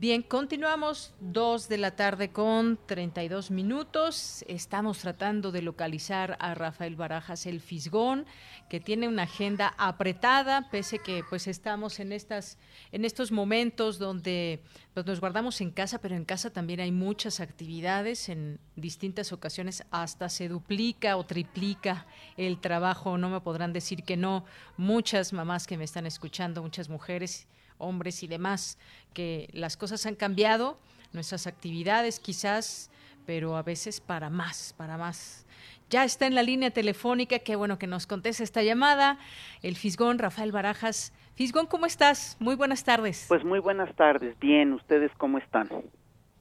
Bien, 0.00 0.22
continuamos 0.22 1.12
dos 1.18 1.68
de 1.68 1.76
la 1.76 1.96
tarde 1.96 2.30
con 2.30 2.78
32 2.86 3.50
minutos. 3.50 4.44
Estamos 4.46 4.98
tratando 4.98 5.50
de 5.50 5.60
localizar 5.60 6.36
a 6.38 6.54
Rafael 6.54 6.94
Barajas 6.94 7.46
el 7.46 7.60
Fisgón, 7.60 8.24
que 8.70 8.78
tiene 8.78 9.08
una 9.08 9.24
agenda 9.24 9.74
apretada, 9.76 10.70
pese 10.70 11.00
que 11.00 11.24
pues 11.28 11.48
estamos 11.48 11.98
en 11.98 12.12
estas 12.12 12.58
en 12.92 13.04
estos 13.04 13.32
momentos 13.32 13.98
donde 13.98 14.62
pues, 14.94 15.04
nos 15.04 15.18
guardamos 15.18 15.60
en 15.60 15.72
casa, 15.72 16.00
pero 16.00 16.14
en 16.14 16.24
casa 16.24 16.50
también 16.50 16.78
hay 16.78 16.92
muchas 16.92 17.40
actividades 17.40 18.28
en 18.28 18.60
distintas 18.76 19.32
ocasiones 19.32 19.82
hasta 19.90 20.28
se 20.28 20.46
duplica 20.46 21.16
o 21.16 21.26
triplica 21.26 22.06
el 22.36 22.60
trabajo, 22.60 23.18
no 23.18 23.30
me 23.30 23.40
podrán 23.40 23.72
decir 23.72 24.04
que 24.04 24.16
no. 24.16 24.44
Muchas 24.76 25.32
mamás 25.32 25.66
que 25.66 25.76
me 25.76 25.82
están 25.82 26.06
escuchando, 26.06 26.62
muchas 26.62 26.88
mujeres 26.88 27.48
hombres 27.78 28.22
y 28.22 28.26
demás, 28.26 28.78
que 29.14 29.48
las 29.52 29.76
cosas 29.76 30.04
han 30.06 30.14
cambiado, 30.14 30.78
nuestras 31.12 31.46
actividades 31.46 32.20
quizás, 32.20 32.90
pero 33.26 33.56
a 33.56 33.62
veces 33.62 34.00
para 34.00 34.30
más, 34.30 34.74
para 34.76 34.96
más. 34.96 35.46
Ya 35.90 36.04
está 36.04 36.26
en 36.26 36.34
la 36.34 36.42
línea 36.42 36.70
telefónica, 36.70 37.38
qué 37.38 37.56
bueno 37.56 37.78
que 37.78 37.86
nos 37.86 38.06
conteste 38.06 38.44
esta 38.44 38.62
llamada, 38.62 39.18
el 39.62 39.76
Fisgón 39.76 40.18
Rafael 40.18 40.52
Barajas. 40.52 41.14
Fisgón, 41.34 41.66
¿cómo 41.66 41.86
estás? 41.86 42.36
Muy 42.40 42.56
buenas 42.56 42.84
tardes. 42.84 43.24
Pues 43.28 43.44
muy 43.44 43.58
buenas 43.58 43.94
tardes, 43.96 44.38
bien, 44.38 44.72
¿ustedes 44.74 45.10
cómo 45.16 45.38
están? 45.38 45.68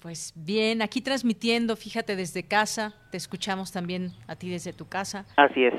Pues 0.01 0.33
bien, 0.35 0.81
aquí 0.81 1.01
transmitiendo, 1.01 1.75
fíjate 1.75 2.15
desde 2.15 2.43
casa, 2.43 2.93
te 3.11 3.17
escuchamos 3.17 3.71
también 3.71 4.11
a 4.27 4.35
ti 4.35 4.49
desde 4.49 4.73
tu 4.73 4.87
casa. 4.87 5.25
Así 5.35 5.63
es. 5.63 5.73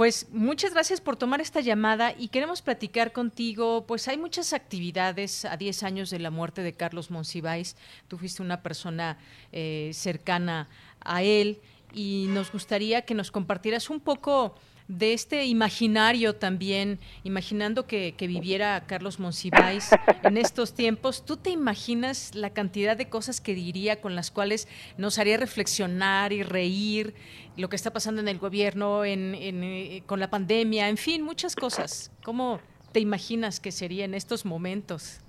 Pues 0.00 0.28
muchas 0.30 0.72
gracias 0.72 0.98
por 0.98 1.16
tomar 1.16 1.42
esta 1.42 1.60
llamada 1.60 2.14
y 2.18 2.28
queremos 2.28 2.62
platicar 2.62 3.12
contigo. 3.12 3.84
Pues 3.86 4.08
hay 4.08 4.16
muchas 4.16 4.54
actividades 4.54 5.44
a 5.44 5.58
10 5.58 5.82
años 5.82 6.08
de 6.08 6.18
la 6.18 6.30
muerte 6.30 6.62
de 6.62 6.72
Carlos 6.72 7.10
Monsiváis. 7.10 7.76
Tú 8.08 8.16
fuiste 8.16 8.40
una 8.40 8.62
persona 8.62 9.18
eh, 9.52 9.90
cercana 9.92 10.70
a 11.00 11.22
él 11.22 11.60
y 11.92 12.28
nos 12.30 12.50
gustaría 12.50 13.02
que 13.02 13.12
nos 13.12 13.30
compartieras 13.30 13.90
un 13.90 14.00
poco 14.00 14.54
de 14.90 15.12
este 15.12 15.44
imaginario 15.46 16.34
también, 16.34 16.98
imaginando 17.22 17.86
que, 17.86 18.12
viviera 18.18 18.82
Carlos 18.88 19.20
Monsiváis 19.20 19.90
en 20.24 20.36
estos 20.36 20.74
tiempos, 20.74 21.24
¿tú 21.24 21.36
te 21.36 21.50
imaginas 21.50 22.34
la 22.34 22.50
cantidad 22.50 22.96
de 22.96 23.08
cosas 23.08 23.40
que 23.40 23.54
diría 23.54 24.00
con 24.00 24.16
las 24.16 24.32
cuales 24.32 24.66
nos 24.98 25.20
haría 25.20 25.36
reflexionar 25.36 26.32
y 26.32 26.42
reír 26.42 27.14
lo 27.56 27.68
que 27.68 27.76
está 27.76 27.92
pasando 27.92 28.20
en 28.20 28.26
el 28.26 28.38
gobierno, 28.38 29.04
en, 29.04 29.34
eh, 29.36 30.02
con 30.06 30.18
la 30.18 30.28
pandemia, 30.28 30.88
en 30.88 30.96
fin, 30.96 31.22
muchas 31.22 31.54
cosas? 31.54 32.10
¿Cómo 32.24 32.58
te 32.90 32.98
imaginas 32.98 33.60
que 33.60 33.70
sería 33.70 34.04
en 34.04 34.14
estos 34.14 34.44
momentos? 34.44 35.20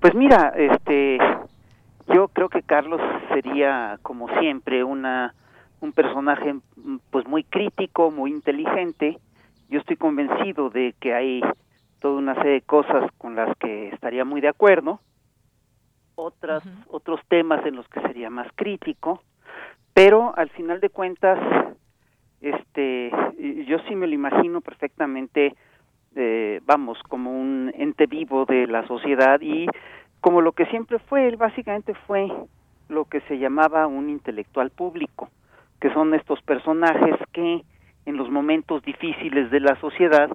Pues 0.00 0.14
mira, 0.14 0.54
este, 0.56 1.18
yo 2.14 2.28
creo 2.28 2.48
que 2.48 2.62
Carlos 2.62 3.00
sería, 3.28 3.98
como 4.00 4.26
siempre, 4.40 4.84
una 4.84 5.34
un 5.84 5.92
personaje 5.92 6.56
pues 7.10 7.26
muy 7.28 7.44
crítico, 7.44 8.10
muy 8.10 8.30
inteligente. 8.30 9.18
Yo 9.68 9.78
estoy 9.80 9.96
convencido 9.96 10.70
de 10.70 10.94
que 10.98 11.14
hay 11.14 11.42
toda 12.00 12.16
una 12.18 12.34
serie 12.36 12.52
de 12.52 12.60
cosas 12.62 13.10
con 13.18 13.36
las 13.36 13.56
que 13.58 13.88
estaría 13.88 14.24
muy 14.24 14.40
de 14.40 14.48
acuerdo, 14.48 15.00
otras 16.16 16.62
otros 16.88 17.20
temas 17.28 17.64
en 17.66 17.76
los 17.76 17.86
que 17.88 18.00
sería 18.00 18.30
más 18.30 18.48
crítico, 18.54 19.22
pero 19.92 20.32
al 20.36 20.48
final 20.50 20.80
de 20.80 20.90
cuentas 20.90 21.38
este 22.40 23.10
yo 23.66 23.78
sí 23.88 23.94
me 23.94 24.06
lo 24.06 24.14
imagino 24.14 24.60
perfectamente 24.60 25.54
eh, 26.14 26.60
vamos 26.64 26.98
como 27.08 27.30
un 27.30 27.72
ente 27.74 28.06
vivo 28.06 28.44
de 28.44 28.66
la 28.66 28.86
sociedad 28.86 29.40
y 29.40 29.66
como 30.20 30.40
lo 30.40 30.52
que 30.52 30.66
siempre 30.66 30.98
fue 30.98 31.26
él 31.26 31.36
básicamente 31.36 31.94
fue 32.06 32.30
lo 32.88 33.06
que 33.06 33.20
se 33.22 33.38
llamaba 33.38 33.86
un 33.86 34.10
intelectual 34.10 34.70
público 34.70 35.30
que 35.84 35.92
son 35.92 36.14
estos 36.14 36.40
personajes 36.40 37.14
que 37.30 37.62
en 38.06 38.16
los 38.16 38.30
momentos 38.30 38.82
difíciles 38.84 39.50
de 39.50 39.60
la 39.60 39.78
sociedad 39.82 40.30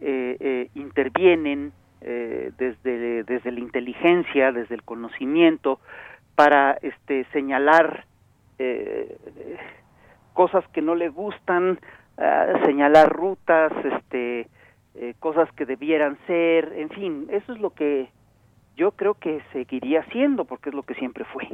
eh, 0.00 0.38
eh, 0.40 0.70
intervienen 0.74 1.74
eh, 2.00 2.50
desde, 2.56 3.22
desde 3.24 3.52
la 3.52 3.60
inteligencia, 3.60 4.52
desde 4.52 4.74
el 4.74 4.82
conocimiento, 4.84 5.80
para 6.34 6.78
este, 6.80 7.26
señalar 7.34 8.06
cosas 10.32 10.66
que 10.68 10.80
no 10.80 10.94
le 10.94 11.10
gustan, 11.10 11.78
señalar 12.64 13.10
rutas, 13.10 13.70
este, 13.84 14.48
cosas 15.18 15.52
que 15.52 15.66
debieran 15.66 16.16
ser, 16.26 16.72
en 16.74 16.88
fin, 16.88 17.26
eso 17.30 17.52
es 17.52 17.60
lo 17.60 17.68
que 17.74 18.08
yo 18.76 18.92
creo 18.92 19.12
que 19.12 19.42
seguiría 19.52 20.04
siendo, 20.04 20.46
porque 20.46 20.70
es 20.70 20.74
lo 20.74 20.84
que 20.84 20.94
siempre 20.94 21.26
fue. 21.26 21.46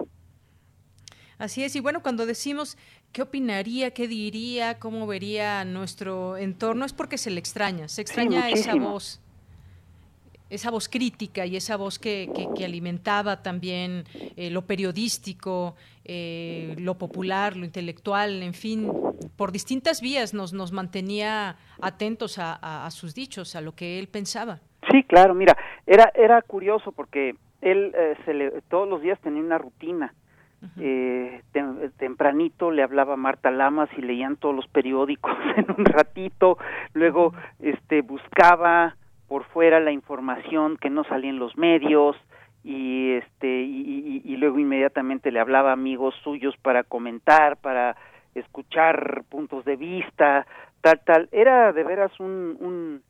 Así 1.42 1.64
es, 1.64 1.74
y 1.74 1.80
bueno, 1.80 2.04
cuando 2.04 2.24
decimos 2.24 2.78
qué 3.12 3.20
opinaría, 3.20 3.90
qué 3.90 4.06
diría, 4.06 4.78
cómo 4.78 5.08
vería 5.08 5.64
nuestro 5.64 6.36
entorno, 6.36 6.84
es 6.84 6.92
porque 6.92 7.18
se 7.18 7.32
le 7.32 7.40
extraña, 7.40 7.88
se 7.88 8.00
extraña 8.00 8.48
esa 8.48 8.76
voz, 8.76 9.20
esa 10.50 10.70
voz 10.70 10.88
crítica 10.88 11.44
y 11.44 11.56
esa 11.56 11.76
voz 11.76 11.98
que, 11.98 12.30
que, 12.56 12.64
alimentaba 12.64 13.42
también 13.42 14.04
eh, 14.36 14.50
lo 14.50 14.62
periodístico, 14.66 15.74
eh, 16.04 16.76
lo 16.78 16.96
popular, 16.96 17.56
lo 17.56 17.64
intelectual, 17.64 18.40
en 18.44 18.54
fin, 18.54 18.88
por 19.34 19.50
distintas 19.50 20.00
vías 20.00 20.34
nos, 20.34 20.52
nos 20.52 20.70
mantenía 20.70 21.56
atentos 21.80 22.36
a, 22.38 22.88
sus 22.92 23.16
dichos, 23.16 23.56
a 23.56 23.60
lo 23.60 23.74
que 23.74 23.98
él 23.98 24.06
pensaba. 24.06 24.60
Sí, 24.92 25.02
claro, 25.02 25.34
mira, 25.34 25.56
era, 25.88 26.12
era 26.14 26.40
curioso 26.42 26.92
porque 26.92 27.34
él 27.62 27.92
eh, 27.96 28.14
se 28.24 28.32
le, 28.32 28.62
todos 28.68 28.88
los 28.88 29.02
días 29.02 29.20
tenía 29.20 29.42
una 29.42 29.58
rutina 29.58 30.14
eh, 30.78 31.42
tempranito 31.98 32.70
le 32.70 32.82
hablaba 32.82 33.16
Marta 33.16 33.50
Lamas 33.50 33.88
y 33.96 34.02
leían 34.02 34.36
todos 34.36 34.54
los 34.54 34.66
periódicos 34.68 35.32
en 35.56 35.66
un 35.76 35.84
ratito, 35.84 36.58
luego 36.94 37.34
este 37.60 38.02
buscaba 38.02 38.96
por 39.28 39.44
fuera 39.44 39.80
la 39.80 39.92
información 39.92 40.76
que 40.76 40.90
no 40.90 41.04
salía 41.04 41.30
en 41.30 41.38
los 41.38 41.56
medios 41.56 42.16
y 42.64 43.12
este 43.12 43.62
y, 43.62 44.22
y, 44.24 44.36
luego 44.36 44.58
inmediatamente 44.58 45.32
le 45.32 45.40
hablaba 45.40 45.70
a 45.70 45.72
amigos 45.72 46.14
suyos 46.22 46.54
para 46.62 46.84
comentar, 46.84 47.56
para 47.56 47.96
escuchar 48.34 49.24
puntos 49.28 49.64
de 49.64 49.74
vista, 49.76 50.46
tal 50.80 51.00
tal, 51.04 51.28
era 51.32 51.72
de 51.72 51.82
veras 51.82 52.12
un 52.20 52.56
un, 52.60 53.02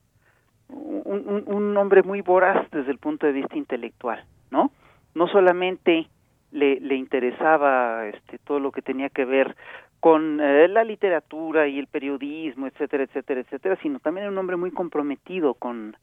un, 0.68 1.44
un 1.46 1.76
hombre 1.76 2.02
muy 2.02 2.22
voraz 2.22 2.66
desde 2.70 2.92
el 2.92 2.98
punto 2.98 3.26
de 3.26 3.32
vista 3.32 3.56
intelectual, 3.58 4.24
¿no? 4.50 4.70
No 5.14 5.26
solamente 5.28 6.08
le, 6.52 6.80
le 6.80 6.94
interesaba 6.96 8.06
este, 8.06 8.38
todo 8.38 8.60
lo 8.60 8.70
que 8.70 8.82
tenía 8.82 9.08
que 9.08 9.24
ver 9.24 9.56
con 10.00 10.40
eh, 10.40 10.68
la 10.68 10.84
literatura 10.84 11.68
y 11.68 11.78
el 11.78 11.86
periodismo, 11.86 12.66
etcétera, 12.66 13.04
etcétera, 13.04 13.40
etcétera, 13.40 13.78
sino 13.82 14.00
también 14.00 14.24
era 14.24 14.32
un 14.32 14.38
hombre 14.38 14.56
muy 14.56 14.70
comprometido 14.70 15.54
con, 15.54 15.96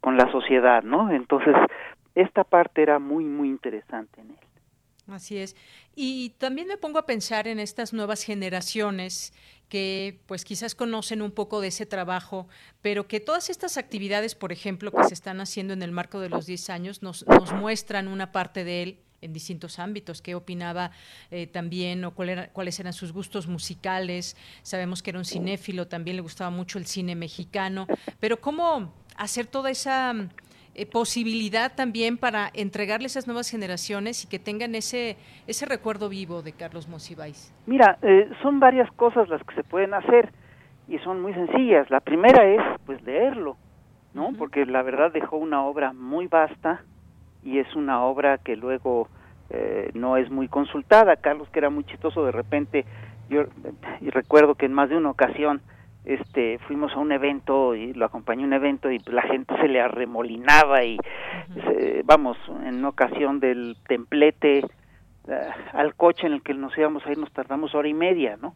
con 0.00 0.16
la 0.16 0.30
sociedad, 0.32 0.82
¿no? 0.82 1.10
Entonces, 1.10 1.54
esta 2.14 2.44
parte 2.44 2.82
era 2.82 2.98
muy, 2.98 3.24
muy 3.24 3.48
interesante 3.48 4.20
en 4.20 4.30
él. 4.30 4.36
Así 5.08 5.38
es. 5.38 5.54
Y 5.94 6.30
también 6.38 6.66
me 6.66 6.78
pongo 6.78 6.98
a 6.98 7.06
pensar 7.06 7.46
en 7.46 7.60
estas 7.60 7.92
nuevas 7.92 8.24
generaciones 8.24 9.32
que 9.68 10.20
pues 10.26 10.44
quizás 10.44 10.74
conocen 10.74 11.22
un 11.22 11.30
poco 11.30 11.60
de 11.60 11.68
ese 11.68 11.86
trabajo, 11.86 12.48
pero 12.82 13.06
que 13.06 13.20
todas 13.20 13.50
estas 13.50 13.76
actividades, 13.76 14.34
por 14.34 14.50
ejemplo, 14.50 14.90
que 14.90 15.04
se 15.04 15.14
están 15.14 15.40
haciendo 15.40 15.74
en 15.74 15.82
el 15.82 15.92
marco 15.92 16.20
de 16.20 16.28
los 16.28 16.46
10 16.46 16.70
años, 16.70 17.02
nos, 17.02 17.26
nos 17.26 17.52
muestran 17.52 18.08
una 18.08 18.32
parte 18.32 18.64
de 18.64 18.82
él 18.82 18.98
en 19.20 19.32
distintos 19.32 19.78
ámbitos, 19.78 20.22
qué 20.22 20.34
opinaba 20.34 20.90
eh, 21.30 21.46
también 21.46 22.04
o 22.04 22.12
cuáles 22.12 22.80
eran 22.80 22.92
sus 22.92 23.12
gustos 23.12 23.46
musicales. 23.46 24.36
Sabemos 24.62 25.02
que 25.02 25.10
era 25.10 25.18
un 25.18 25.24
cinéfilo, 25.24 25.86
también 25.88 26.16
le 26.16 26.22
gustaba 26.22 26.50
mucho 26.50 26.78
el 26.78 26.86
cine 26.86 27.14
mexicano, 27.14 27.86
pero 28.20 28.40
cómo 28.40 28.92
hacer 29.16 29.46
toda 29.46 29.70
esa 29.70 30.14
eh, 30.74 30.86
posibilidad 30.86 31.74
también 31.74 32.18
para 32.18 32.50
entregarle 32.52 33.06
a 33.06 33.08
esas 33.08 33.26
nuevas 33.26 33.50
generaciones 33.50 34.24
y 34.24 34.28
que 34.28 34.38
tengan 34.38 34.74
ese 34.74 35.16
ese 35.46 35.64
recuerdo 35.64 36.08
vivo 36.08 36.42
de 36.42 36.52
Carlos 36.52 36.86
Monsiváis. 36.86 37.54
Mira, 37.66 37.98
eh, 38.02 38.28
son 38.42 38.60
varias 38.60 38.90
cosas 38.92 39.28
las 39.28 39.42
que 39.44 39.54
se 39.54 39.64
pueden 39.64 39.94
hacer 39.94 40.32
y 40.86 40.98
son 40.98 41.22
muy 41.22 41.32
sencillas. 41.32 41.90
La 41.90 42.00
primera 42.00 42.44
es 42.44 42.60
pues 42.84 43.02
leerlo, 43.02 43.56
¿no? 44.12 44.32
Porque 44.36 44.66
la 44.66 44.82
verdad 44.82 45.10
dejó 45.12 45.36
una 45.38 45.64
obra 45.64 45.92
muy 45.92 46.26
vasta 46.26 46.84
y 47.46 47.60
es 47.60 47.76
una 47.76 48.02
obra 48.02 48.38
que 48.38 48.56
luego 48.56 49.08
eh, 49.50 49.90
no 49.94 50.16
es 50.16 50.30
muy 50.30 50.48
consultada. 50.48 51.16
Carlos, 51.16 51.48
que 51.50 51.60
era 51.60 51.70
muy 51.70 51.84
chistoso, 51.84 52.24
de 52.24 52.32
repente, 52.32 52.84
yo 53.30 53.44
y 54.00 54.10
recuerdo 54.10 54.56
que 54.56 54.66
en 54.66 54.72
más 54.72 54.88
de 54.88 54.96
una 54.96 55.10
ocasión 55.10 55.62
este 56.04 56.58
fuimos 56.66 56.92
a 56.92 56.98
un 56.98 57.10
evento 57.10 57.74
y 57.74 57.92
lo 57.92 58.04
acompañó 58.04 58.42
a 58.42 58.46
un 58.46 58.52
evento 58.52 58.90
y 58.90 58.98
la 59.06 59.22
gente 59.22 59.56
se 59.60 59.66
le 59.66 59.80
arremolinaba 59.80 60.84
y 60.84 60.98
vamos 62.04 62.36
en 62.64 62.76
una 62.76 62.90
ocasión 62.90 63.40
del 63.40 63.76
templete 63.88 64.58
eh, 64.58 65.48
al 65.72 65.96
coche 65.96 66.28
en 66.28 66.34
el 66.34 66.42
que 66.42 66.54
nos 66.54 66.78
íbamos 66.78 67.04
a 67.04 67.10
ir 67.10 67.18
nos 67.18 67.32
tardamos 67.32 67.74
hora 67.74 67.88
y 67.88 67.94
media 67.94 68.38
no 68.40 68.54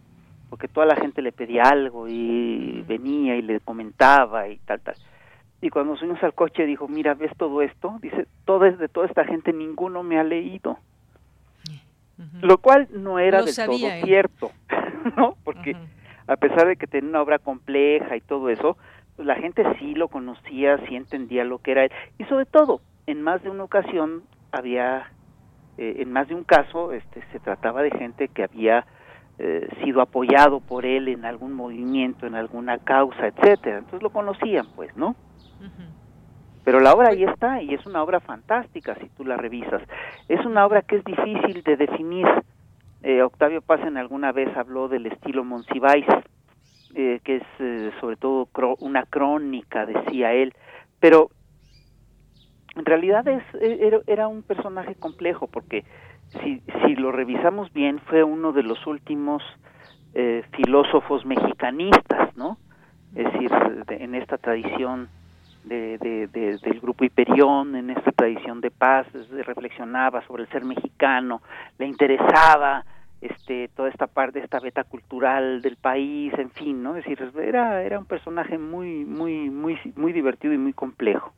porque 0.48 0.68
toda 0.68 0.86
la 0.86 0.94
gente 0.94 1.22
le 1.22 1.32
pedía 1.32 1.64
algo 1.64 2.06
y 2.06 2.84
venía 2.86 3.34
y 3.34 3.42
le 3.42 3.58
comentaba 3.58 4.46
y 4.46 4.58
tal 4.58 4.80
tal 4.80 4.94
y 5.62 5.68
cuando 5.68 5.96
subimos 5.96 6.22
al 6.22 6.34
coche 6.34 6.64
dijo, 6.64 6.88
mira, 6.88 7.14
¿ves 7.14 7.32
todo 7.36 7.60
esto? 7.60 7.98
Dice, 8.00 8.26
todo 8.44 8.64
es 8.64 8.78
de 8.78 8.88
toda 8.88 9.06
esta 9.06 9.24
gente, 9.24 9.52
ninguno 9.52 10.02
me 10.02 10.18
ha 10.18 10.24
leído. 10.24 10.78
Lo 12.42 12.58
cual 12.58 12.86
no 12.90 13.18
era 13.18 13.42
del 13.42 13.54
todo 13.54 13.88
cierto, 14.04 14.50
¿no? 15.16 15.36
Porque 15.42 15.74
a 16.26 16.36
pesar 16.36 16.66
de 16.66 16.76
que 16.76 16.86
tenía 16.86 17.08
una 17.08 17.22
obra 17.22 17.38
compleja 17.38 18.14
y 18.14 18.20
todo 18.20 18.50
eso, 18.50 18.76
pues 19.16 19.26
la 19.26 19.36
gente 19.36 19.64
sí 19.78 19.94
lo 19.94 20.08
conocía, 20.08 20.78
sí 20.86 20.96
entendía 20.96 21.44
lo 21.44 21.58
que 21.58 21.72
era 21.72 21.84
él. 21.84 21.92
Y 22.18 22.24
sobre 22.24 22.44
todo, 22.44 22.82
en 23.06 23.22
más 23.22 23.42
de 23.42 23.48
una 23.48 23.64
ocasión 23.64 24.22
había, 24.52 25.10
eh, 25.78 25.96
en 26.00 26.12
más 26.12 26.28
de 26.28 26.34
un 26.34 26.44
caso, 26.44 26.92
este, 26.92 27.22
se 27.32 27.40
trataba 27.40 27.82
de 27.82 27.90
gente 27.90 28.28
que 28.28 28.44
había 28.44 28.86
eh, 29.38 29.68
sido 29.82 30.02
apoyado 30.02 30.60
por 30.60 30.84
él 30.84 31.08
en 31.08 31.24
algún 31.24 31.54
movimiento, 31.54 32.26
en 32.26 32.34
alguna 32.34 32.78
causa, 32.78 33.28
etcétera. 33.28 33.78
Entonces 33.78 34.02
lo 34.02 34.10
conocían, 34.10 34.66
pues, 34.76 34.94
¿no? 34.96 35.16
Pero 36.64 36.80
la 36.80 36.92
obra 36.92 37.10
ahí 37.10 37.24
está 37.24 37.62
y 37.62 37.74
es 37.74 37.84
una 37.86 38.02
obra 38.02 38.20
fantástica 38.20 38.94
si 38.96 39.08
tú 39.10 39.24
la 39.24 39.36
revisas. 39.36 39.82
Es 40.28 40.44
una 40.44 40.66
obra 40.66 40.82
que 40.82 40.96
es 40.96 41.04
difícil 41.04 41.62
de 41.62 41.76
definir. 41.76 42.26
Eh, 43.02 43.22
Octavio 43.22 43.62
Paz 43.62 43.80
en 43.86 43.96
alguna 43.96 44.30
vez 44.30 44.54
habló 44.56 44.88
del 44.88 45.06
estilo 45.06 45.42
Monsiváis, 45.42 46.06
eh, 46.94 47.20
que 47.24 47.36
es 47.36 47.42
eh, 47.58 47.90
sobre 48.00 48.16
todo 48.16 48.48
una 48.80 49.04
crónica, 49.04 49.86
decía 49.86 50.32
él, 50.32 50.52
pero 51.00 51.30
en 52.76 52.84
realidad 52.84 53.26
es, 53.26 53.42
era, 53.60 54.00
era, 54.06 54.28
un 54.28 54.42
personaje 54.42 54.94
complejo 54.94 55.46
porque 55.46 55.84
si, 56.42 56.62
si 56.84 56.94
lo 56.94 57.10
revisamos 57.10 57.72
bien 57.72 58.00
fue 58.00 58.22
uno 58.22 58.52
de 58.52 58.62
los 58.62 58.86
últimos 58.86 59.42
filósofos 60.52 61.24
mexicanistas, 61.24 62.36
¿no? 62.36 62.58
Es 63.14 63.32
decir, 63.32 63.50
en 63.90 64.16
esta 64.16 64.38
tradición 64.38 65.08
de, 65.64 65.98
de, 65.98 66.26
del 66.28 66.80
grupo 66.80 67.04
Hiperión, 67.04 67.76
en 67.76 67.90
esta 67.90 68.12
tradición 68.12 68.60
de 68.60 68.70
paz, 68.70 69.06
reflexionaba 69.30 70.26
sobre 70.26 70.44
el 70.44 70.48
ser 70.50 70.64
mexicano, 70.64 71.42
le 71.78 71.86
interesaba 71.86 72.84
este 73.20 73.68
toda 73.68 73.90
esta 73.90 74.06
parte 74.06 74.38
esta 74.38 74.60
beta 74.60 74.84
cultural 74.84 75.60
del 75.60 75.76
país 75.76 76.32
en 76.38 76.50
fin 76.50 76.82
no 76.82 76.96
es 76.96 77.04
decir 77.04 77.30
era 77.38 77.82
era 77.82 77.98
un 77.98 78.06
personaje 78.06 78.56
muy 78.56 79.04
muy 79.04 79.50
muy 79.50 79.78
muy 79.94 80.14
divertido 80.14 80.54
y 80.54 80.58
muy 80.58 80.72
complejo 80.72 81.30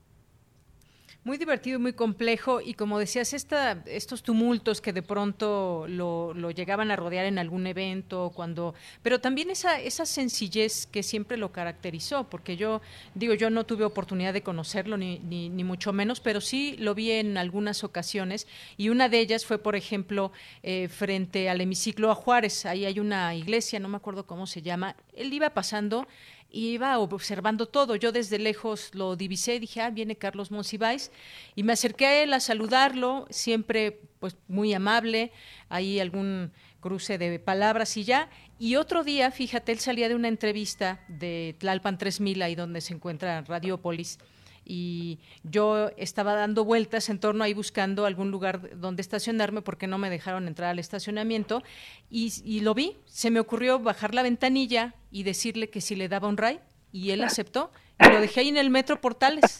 muy 1.24 1.38
divertido 1.38 1.78
y 1.78 1.82
muy 1.82 1.92
complejo 1.92 2.60
y 2.60 2.74
como 2.74 2.98
decías, 2.98 3.32
esta, 3.32 3.82
estos 3.86 4.22
tumultos 4.22 4.80
que 4.80 4.92
de 4.92 5.02
pronto 5.02 5.86
lo, 5.88 6.34
lo, 6.34 6.50
llegaban 6.50 6.90
a 6.90 6.96
rodear 6.96 7.26
en 7.26 7.38
algún 7.38 7.66
evento, 7.66 8.32
cuando, 8.34 8.74
pero 9.02 9.20
también 9.20 9.50
esa, 9.50 9.80
esa 9.80 10.04
sencillez 10.04 10.86
que 10.86 11.02
siempre 11.04 11.36
lo 11.36 11.52
caracterizó, 11.52 12.28
porque 12.28 12.56
yo 12.56 12.80
digo, 13.14 13.34
yo 13.34 13.50
no 13.50 13.64
tuve 13.64 13.84
oportunidad 13.84 14.32
de 14.32 14.42
conocerlo 14.42 14.96
ni, 14.96 15.20
ni, 15.20 15.48
ni 15.48 15.62
mucho 15.62 15.92
menos, 15.92 16.18
pero 16.18 16.40
sí 16.40 16.76
lo 16.78 16.94
vi 16.94 17.12
en 17.12 17.36
algunas 17.36 17.84
ocasiones 17.84 18.48
y 18.76 18.88
una 18.88 19.08
de 19.08 19.20
ellas 19.20 19.46
fue, 19.46 19.58
por 19.58 19.76
ejemplo, 19.76 20.32
eh, 20.64 20.88
frente 20.88 21.48
al 21.48 21.60
hemiciclo 21.60 22.10
a 22.10 22.16
Juárez, 22.16 22.66
ahí 22.66 22.84
hay 22.84 22.98
una 22.98 23.34
iglesia, 23.36 23.78
no 23.78 23.88
me 23.88 23.96
acuerdo 23.96 24.26
cómo 24.26 24.48
se 24.48 24.60
llama, 24.60 24.96
él 25.14 25.32
iba 25.32 25.50
pasando 25.50 26.08
iba 26.52 26.98
observando 26.98 27.66
todo. 27.66 27.96
Yo 27.96 28.12
desde 28.12 28.38
lejos 28.38 28.90
lo 28.94 29.16
divisé, 29.16 29.58
dije, 29.58 29.80
ah, 29.80 29.90
viene 29.90 30.16
Carlos 30.16 30.50
Monsiváis, 30.50 31.10
y 31.54 31.62
me 31.62 31.72
acerqué 31.72 32.06
a 32.06 32.22
él 32.22 32.32
a 32.34 32.40
saludarlo, 32.40 33.26
siempre 33.30 34.00
pues 34.18 34.36
muy 34.48 34.72
amable, 34.74 35.32
ahí 35.68 35.98
algún 35.98 36.52
cruce 36.80 37.16
de 37.18 37.38
palabras 37.38 37.96
y 37.96 38.04
ya. 38.04 38.28
Y 38.58 38.76
otro 38.76 39.02
día, 39.02 39.30
fíjate, 39.30 39.72
él 39.72 39.78
salía 39.78 40.08
de 40.08 40.14
una 40.14 40.28
entrevista 40.28 41.00
de 41.08 41.56
Tlalpan 41.58 41.98
3000, 41.98 42.42
ahí 42.42 42.54
donde 42.54 42.80
se 42.80 42.94
encuentra 42.94 43.40
Radiópolis, 43.42 44.18
y 44.64 45.18
yo 45.42 45.90
estaba 45.96 46.34
dando 46.34 46.64
vueltas 46.64 47.08
en 47.08 47.18
torno 47.18 47.44
ahí 47.44 47.54
buscando 47.54 48.06
algún 48.06 48.30
lugar 48.30 48.78
donde 48.78 49.02
estacionarme 49.02 49.62
porque 49.62 49.86
no 49.86 49.98
me 49.98 50.10
dejaron 50.10 50.46
entrar 50.46 50.70
al 50.70 50.78
estacionamiento 50.78 51.62
y, 52.10 52.60
lo 52.60 52.74
vi, 52.74 52.96
se 53.06 53.30
me 53.30 53.40
ocurrió 53.40 53.78
bajar 53.78 54.14
la 54.14 54.22
ventanilla 54.22 54.94
y 55.10 55.24
decirle 55.24 55.68
que 55.70 55.80
si 55.80 55.96
le 55.96 56.08
daba 56.08 56.28
un 56.28 56.36
ray 56.36 56.60
y 56.92 57.10
él 57.10 57.24
aceptó 57.24 57.70
y 57.98 58.12
lo 58.12 58.20
dejé 58.20 58.40
ahí 58.40 58.48
en 58.48 58.56
el 58.56 58.70
metro 58.70 59.00
Portales. 59.00 59.58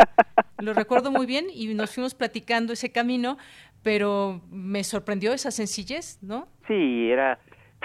Lo 0.59 0.75
recuerdo 0.75 1.11
muy 1.11 1.27
bien 1.27 1.47
y 1.53 1.73
nos 1.75 1.95
fuimos 1.95 2.15
platicando 2.15 2.73
ese 2.73 2.93
camino, 2.93 3.37
pero 3.83 4.41
me 4.51 4.85
sorprendió 4.85 5.33
esa 5.33 5.51
sencillez, 5.51 6.23
¿no? 6.23 6.47
Sí, 6.69 7.11
era 7.11 7.39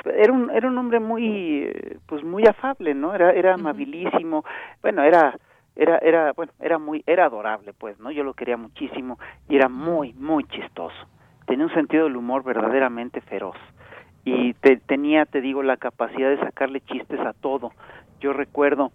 era 0.06 0.32
un 0.32 0.52
era 0.52 0.68
un 0.68 0.78
hombre 0.78 1.00
muy 1.00 1.72
pues 2.06 2.24
muy 2.24 2.46
afable, 2.46 2.94
¿no? 2.94 3.16
Era 3.16 3.32
era 3.32 3.56
amabilísimo. 3.56 4.44
Bueno, 4.82 5.04
era 5.04 5.40
era 5.78 6.00
era 6.00 6.34
bueno 6.34 6.52
era 6.60 6.80
muy 6.80 7.04
era 7.06 7.26
adorable 7.26 7.72
pues 7.74 8.00
no 8.00 8.12
yo 8.12 8.24
lo 8.24 8.34
quería 8.34 8.58
muchísimo 8.58 9.20
y 9.48 9.56
era 9.56 9.70
muy 9.70 10.14
muy 10.14 10.44
chistoso. 10.46 10.96
Tenía 11.46 11.66
un 11.66 11.74
sentido 11.74 12.06
del 12.06 12.18
humor 12.18 12.44
verdaderamente 12.44 13.22
feroz. 13.22 13.56
Y 14.26 14.54
tenía 14.88 15.26
te 15.26 15.40
digo 15.40 15.64
la 15.64 15.78
capacidad 15.78 16.30
de 16.30 16.40
sacarle 16.40 16.82
chistes 16.82 17.20
a 17.22 17.32
todo. 17.32 17.72
Yo 18.20 18.34
recuerdo 18.34 18.92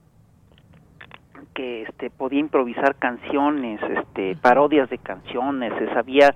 que 1.55 1.83
este 1.83 2.11
podía 2.11 2.41
improvisar 2.41 2.97
canciones 2.97 3.81
este 3.83 4.37
parodias 4.37 4.91
de 4.91 4.99
canciones 4.99 5.73
se 5.79 5.93
sabía 5.95 6.35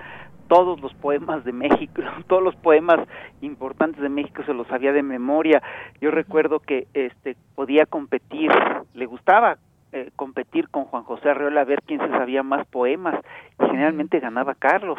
todos 0.48 0.80
los 0.80 0.94
poemas 0.94 1.44
de 1.44 1.52
México, 1.52 2.02
todos 2.28 2.42
los 2.42 2.56
poemas 2.56 3.00
importantes 3.40 4.00
de 4.00 4.08
México 4.08 4.42
se 4.46 4.54
los 4.54 4.66
sabía 4.68 4.92
de 4.92 5.02
memoria. 5.02 5.62
Yo 6.00 6.10
recuerdo 6.10 6.60
que 6.60 6.86
este 6.94 7.36
podía 7.54 7.84
competir, 7.84 8.50
le 8.94 9.06
gustaba 9.06 9.58
eh, 9.92 10.10
competir 10.16 10.68
con 10.68 10.84
Juan 10.84 11.04
José 11.04 11.30
Arreola 11.30 11.62
a 11.62 11.64
ver 11.64 11.82
quién 11.86 12.00
se 12.00 12.08
sabía 12.08 12.42
más 12.42 12.66
poemas. 12.66 13.14
Y 13.60 13.66
generalmente 13.66 14.20
ganaba 14.20 14.54
Carlos 14.54 14.98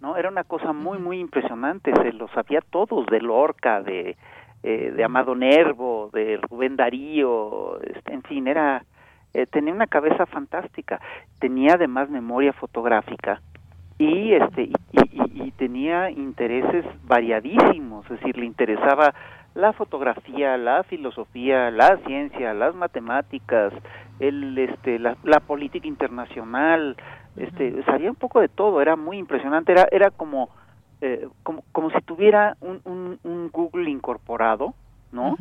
no 0.00 0.16
era 0.16 0.28
una 0.28 0.44
cosa 0.44 0.72
muy 0.72 0.98
muy 0.98 1.20
impresionante. 1.20 1.92
Se 1.94 2.12
lo 2.12 2.28
sabía 2.28 2.60
todos 2.60 3.06
de 3.06 3.20
Lorca 3.20 3.82
de 3.82 4.16
eh, 4.62 4.92
de 4.94 5.04
Amado 5.04 5.34
Nervo 5.34 6.10
de 6.12 6.38
Rubén 6.50 6.76
Darío 6.76 7.80
este, 7.80 8.12
en 8.12 8.22
fin 8.22 8.46
era 8.48 8.84
eh, 9.32 9.46
tenía 9.46 9.72
una 9.72 9.86
cabeza 9.86 10.26
fantástica. 10.26 11.00
Tenía 11.38 11.74
además 11.74 12.10
memoria 12.10 12.52
fotográfica 12.52 13.40
y 13.98 14.32
este 14.32 14.62
y, 14.62 14.74
y 15.12 15.50
tenía 15.52 16.10
intereses 16.10 16.84
variadísimos 17.04 18.04
es 18.06 18.18
decir 18.18 18.36
le 18.38 18.46
interesaba 18.46 19.14
la 19.54 19.72
fotografía, 19.72 20.56
la 20.56 20.82
filosofía, 20.84 21.70
la 21.70 21.98
ciencia, 22.06 22.54
las 22.54 22.74
matemáticas, 22.74 23.72
el, 24.18 24.56
este, 24.58 24.98
la, 24.98 25.40
política 25.40 25.88
internacional, 25.88 26.96
este, 27.36 27.82
sabía 27.84 28.10
un 28.10 28.16
poco 28.16 28.40
de 28.40 28.48
todo, 28.48 28.80
era 28.80 28.96
muy 28.96 29.18
impresionante, 29.18 29.72
era, 29.72 29.88
era 29.90 30.10
como, 30.10 30.50
eh, 31.00 31.28
como, 31.42 31.64
como 31.72 31.90
si 31.90 32.00
tuviera 32.02 32.56
un, 32.60 32.80
un, 32.84 33.18
un 33.24 33.50
Google 33.50 33.90
incorporado, 33.90 34.74
¿no? 35.12 35.36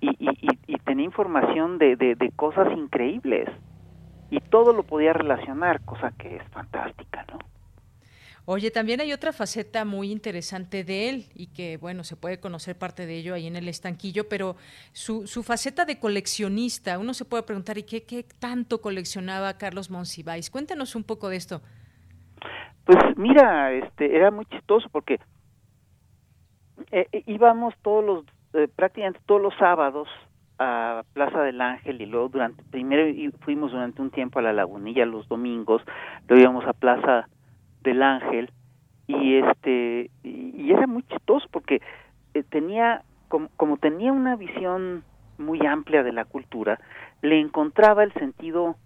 y, 0.00 0.10
y, 0.18 0.58
y, 0.66 0.78
tenía 0.78 1.04
información 1.04 1.78
de, 1.78 1.96
de, 1.96 2.14
de 2.14 2.30
cosas 2.30 2.68
increíbles 2.76 3.48
y 4.30 4.40
todo 4.40 4.72
lo 4.72 4.84
podía 4.84 5.12
relacionar, 5.12 5.80
cosa 5.84 6.12
que 6.12 6.36
es 6.36 6.42
fantástica, 6.50 7.24
¿no? 7.32 7.38
Oye, 8.50 8.70
también 8.70 8.98
hay 9.02 9.12
otra 9.12 9.34
faceta 9.34 9.84
muy 9.84 10.10
interesante 10.10 10.82
de 10.82 11.10
él 11.10 11.24
y 11.34 11.48
que, 11.48 11.76
bueno, 11.76 12.02
se 12.02 12.16
puede 12.16 12.40
conocer 12.40 12.78
parte 12.78 13.04
de 13.04 13.18
ello 13.18 13.34
ahí 13.34 13.46
en 13.46 13.56
el 13.56 13.68
estanquillo, 13.68 14.26
pero 14.26 14.56
su, 14.92 15.26
su 15.26 15.42
faceta 15.42 15.84
de 15.84 15.98
coleccionista, 15.98 16.98
uno 16.98 17.12
se 17.12 17.26
puede 17.26 17.42
preguntar, 17.42 17.76
¿y 17.76 17.82
qué, 17.82 18.04
qué 18.04 18.24
tanto 18.40 18.80
coleccionaba 18.80 19.58
Carlos 19.58 19.90
Monsiváis? 19.90 20.48
Cuéntanos 20.48 20.94
un 20.94 21.04
poco 21.04 21.28
de 21.28 21.36
esto. 21.36 21.60
Pues 22.86 23.18
mira, 23.18 23.70
este, 23.74 24.16
era 24.16 24.30
muy 24.30 24.46
chistoso 24.46 24.88
porque 24.90 25.20
eh, 26.90 27.06
eh, 27.12 27.22
íbamos 27.26 27.74
todos 27.82 28.02
los, 28.02 28.24
eh, 28.54 28.66
prácticamente 28.74 29.20
todos 29.26 29.42
los 29.42 29.52
sábados 29.58 30.08
a 30.58 31.02
Plaza 31.12 31.42
del 31.42 31.60
Ángel 31.60 32.00
y 32.00 32.06
luego 32.06 32.30
durante, 32.30 32.62
primero 32.70 33.04
fuimos 33.40 33.72
durante 33.72 34.00
un 34.00 34.10
tiempo 34.10 34.38
a 34.38 34.42
la 34.42 34.54
Lagunilla 34.54 35.04
los 35.04 35.28
domingos, 35.28 35.82
luego 36.26 36.42
íbamos 36.42 36.64
a 36.64 36.72
Plaza 36.72 37.28
del 37.88 38.02
ángel 38.02 38.50
y 39.06 39.36
este 39.36 40.10
y 40.22 40.70
era 40.70 40.86
muy 40.86 41.02
chistoso 41.04 41.48
porque 41.50 41.80
eh, 42.34 42.42
tenía 42.42 43.02
como, 43.28 43.48
como 43.56 43.78
tenía 43.78 44.12
una 44.12 44.36
visión 44.36 45.02
muy 45.38 45.64
amplia 45.66 46.02
de 46.02 46.12
la 46.12 46.24
cultura 46.24 46.78
le 47.22 47.40
encontraba 47.40 48.04
el 48.04 48.12
sentido 48.14 48.76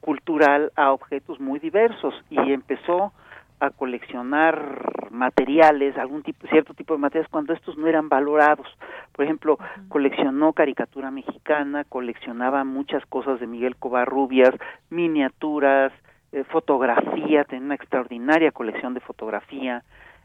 cultural 0.00 0.72
a 0.76 0.92
objetos 0.92 1.40
muy 1.40 1.58
diversos 1.58 2.14
y 2.30 2.38
empezó 2.52 3.12
a 3.60 3.70
coleccionar 3.70 5.10
materiales, 5.12 5.96
algún 5.96 6.22
tipo, 6.22 6.48
cierto 6.48 6.74
tipo 6.74 6.94
de 6.94 7.00
materiales 7.00 7.30
cuando 7.30 7.52
estos 7.52 7.76
no 7.78 7.86
eran 7.86 8.08
valorados. 8.08 8.66
Por 9.12 9.24
ejemplo, 9.24 9.56
coleccionó 9.88 10.52
caricatura 10.52 11.12
mexicana, 11.12 11.84
coleccionaba 11.84 12.64
muchas 12.64 13.06
cosas 13.06 13.38
de 13.38 13.46
Miguel 13.46 13.76
Covarrubias, 13.76 14.52
miniaturas, 14.90 15.92
eh, 16.32 16.44
fotografía, 16.44 17.44
tiene 17.44 17.66
una 17.66 17.74
extraordinaria 17.74 18.52
colección 18.52 18.94
de 18.94 19.00
fotografía. 19.00 19.82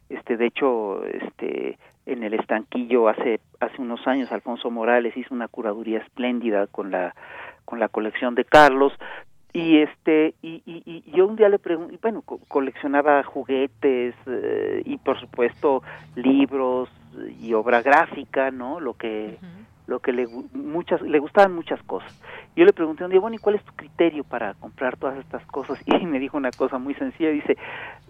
Este, 0.09 0.37
de 0.37 0.45
hecho, 0.45 1.03
este, 1.03 1.77
en 2.05 2.23
el 2.23 2.33
estanquillo 2.33 3.09
hace 3.09 3.41
hace 3.59 3.81
unos 3.81 4.07
años 4.07 4.31
Alfonso 4.31 4.71
Morales 4.71 5.15
hizo 5.17 5.33
una 5.33 5.47
curaduría 5.47 5.99
espléndida 5.99 6.67
con 6.67 6.91
la 6.91 7.13
con 7.65 7.79
la 7.79 7.89
colección 7.89 8.33
de 8.33 8.45
Carlos 8.45 8.93
Y 9.51 9.79
este 9.79 10.33
y, 10.41 10.61
y, 10.65 11.03
yo 11.11 11.27
un 11.27 11.35
día 11.35 11.49
le 11.49 11.59
pregunté, 11.59 11.97
bueno, 12.01 12.21
coleccionaba 12.21 13.23
juguetes 13.23 14.15
eh, 14.25 14.81
y 14.85 14.97
por 14.97 15.19
supuesto 15.19 15.83
libros 16.15 16.89
y 17.41 17.53
obra 17.53 17.81
gráfica, 17.81 18.51
¿no? 18.51 18.79
Lo 18.79 18.93
que 18.93 19.37
lo 19.87 19.99
que 19.99 20.11
le 20.11 20.27
muchas 20.53 21.01
le 21.01 21.19
gustaban 21.19 21.55
muchas 21.55 21.81
cosas. 21.83 22.13
Yo 22.55 22.65
le 22.65 22.73
pregunté 22.73 23.03
un 23.03 23.11
día, 23.11 23.19
bueno, 23.19 23.35
¿y 23.35 23.39
cuál 23.39 23.55
es 23.55 23.63
tu 23.63 23.73
criterio 23.73 24.23
para 24.23 24.53
comprar 24.55 24.97
todas 24.97 25.17
estas 25.17 25.45
cosas? 25.47 25.79
Y 25.87 26.05
me 26.05 26.19
dijo 26.19 26.37
una 26.37 26.51
cosa 26.51 26.77
muy 26.77 26.93
sencilla, 26.95 27.29
dice, 27.29 27.57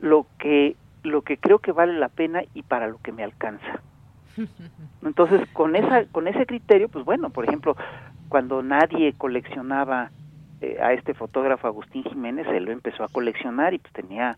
lo 0.02 0.26
que 0.40 0.76
lo 1.04 1.22
que 1.22 1.38
creo 1.38 1.60
que 1.60 1.72
vale 1.72 1.94
la 1.94 2.10
pena 2.10 2.42
y 2.54 2.64
para 2.64 2.88
lo 2.88 2.98
que 3.02 3.12
me 3.12 3.24
alcanza. 3.24 3.82
Entonces, 5.04 5.48
con 5.54 5.76
esa 5.76 6.06
con 6.06 6.28
ese 6.28 6.46
criterio, 6.46 6.90
pues 6.90 7.06
bueno, 7.06 7.30
por 7.30 7.46
ejemplo, 7.46 7.78
cuando 8.30 8.62
nadie 8.62 9.14
coleccionaba 9.14 10.10
eh, 10.62 10.80
a 10.82 10.94
este 10.94 11.14
fotógrafo 11.14 11.68
Agustín 11.68 12.04
Jiménez, 12.04 12.48
él 12.48 12.66
lo 12.66 12.72
empezó 12.72 13.04
a 13.04 13.10
coleccionar 13.10 13.74
y 13.74 13.78
pues 13.78 13.94
tenía 13.94 14.38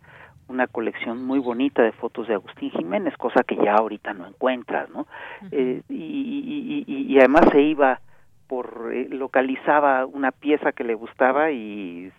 una 0.49 0.67
colección 0.67 1.23
muy 1.25 1.39
bonita 1.39 1.83
de 1.83 1.91
fotos 1.91 2.27
de 2.27 2.33
Agustín 2.33 2.71
Jiménez, 2.71 3.15
cosa 3.17 3.43
que 3.43 3.55
ya 3.55 3.75
ahorita 3.75 4.13
no 4.13 4.27
encuentras, 4.27 4.89
¿no? 4.89 5.07
Eh, 5.51 5.81
y, 5.87 6.83
y, 6.87 7.17
además 7.19 7.45
se 7.51 7.61
iba 7.61 8.01
por 8.47 8.89
eh, 8.91 9.07
localizaba 9.09 10.05
una 10.07 10.31
pieza 10.31 10.71
que 10.71 10.83
le 10.83 10.95
gustaba 10.95 11.51
y 11.51 12.11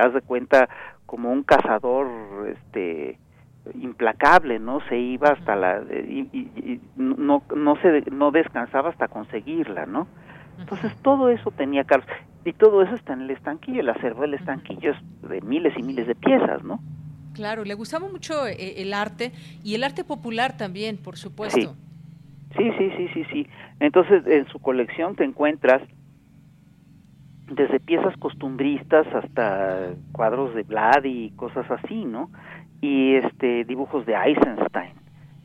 haz 0.00 0.12
de 0.12 0.20
cuenta 0.20 0.68
como 1.06 1.32
un 1.32 1.42
cazador 1.42 2.48
este 2.48 3.18
implacable 3.74 4.58
no 4.58 4.80
se 4.88 4.98
iba 4.98 5.30
hasta 5.30 5.56
la 5.56 5.80
y, 5.90 6.80
no 6.96 7.42
no 7.56 7.76
se 7.76 8.02
no 8.10 8.32
descansaba 8.32 8.90
hasta 8.90 9.08
conseguirla 9.08 9.86
no 9.86 10.08
entonces 10.58 10.94
todo 11.00 11.30
eso 11.30 11.50
tenía 11.52 11.84
Carlos 11.84 12.08
y 12.44 12.52
todo 12.52 12.82
eso 12.82 12.94
está 12.94 13.14
en 13.14 13.22
el 13.22 13.30
estanquillo 13.30 13.80
el 13.80 13.88
acervo 13.88 14.22
del 14.22 14.34
estanquillo 14.34 14.92
es 14.92 15.28
de 15.28 15.40
miles 15.40 15.72
y 15.78 15.82
miles 15.82 16.06
de 16.06 16.14
piezas 16.14 16.62
no 16.64 16.80
Claro, 17.34 17.64
le 17.64 17.74
gustaba 17.74 18.08
mucho 18.08 18.46
eh, 18.46 18.82
el 18.82 18.92
arte 18.92 19.32
y 19.64 19.74
el 19.74 19.84
arte 19.84 20.04
popular 20.04 20.56
también, 20.56 20.96
por 20.96 21.16
supuesto. 21.16 21.74
Sí, 22.56 22.70
sí, 22.78 22.90
sí, 22.96 23.08
sí, 23.14 23.24
sí. 23.32 23.46
Entonces, 23.80 24.26
en 24.26 24.46
su 24.48 24.58
colección 24.58 25.16
te 25.16 25.24
encuentras 25.24 25.82
desde 27.54 27.80
piezas 27.80 28.16
costumbristas 28.18 29.06
hasta 29.14 29.94
cuadros 30.12 30.54
de 30.54 30.62
Vlad 30.62 31.04
y 31.04 31.30
cosas 31.30 31.70
así, 31.70 32.04
¿no? 32.04 32.30
Y 32.80 33.14
este 33.14 33.64
dibujos 33.64 34.06
de 34.06 34.14
Eisenstein, 34.14 34.92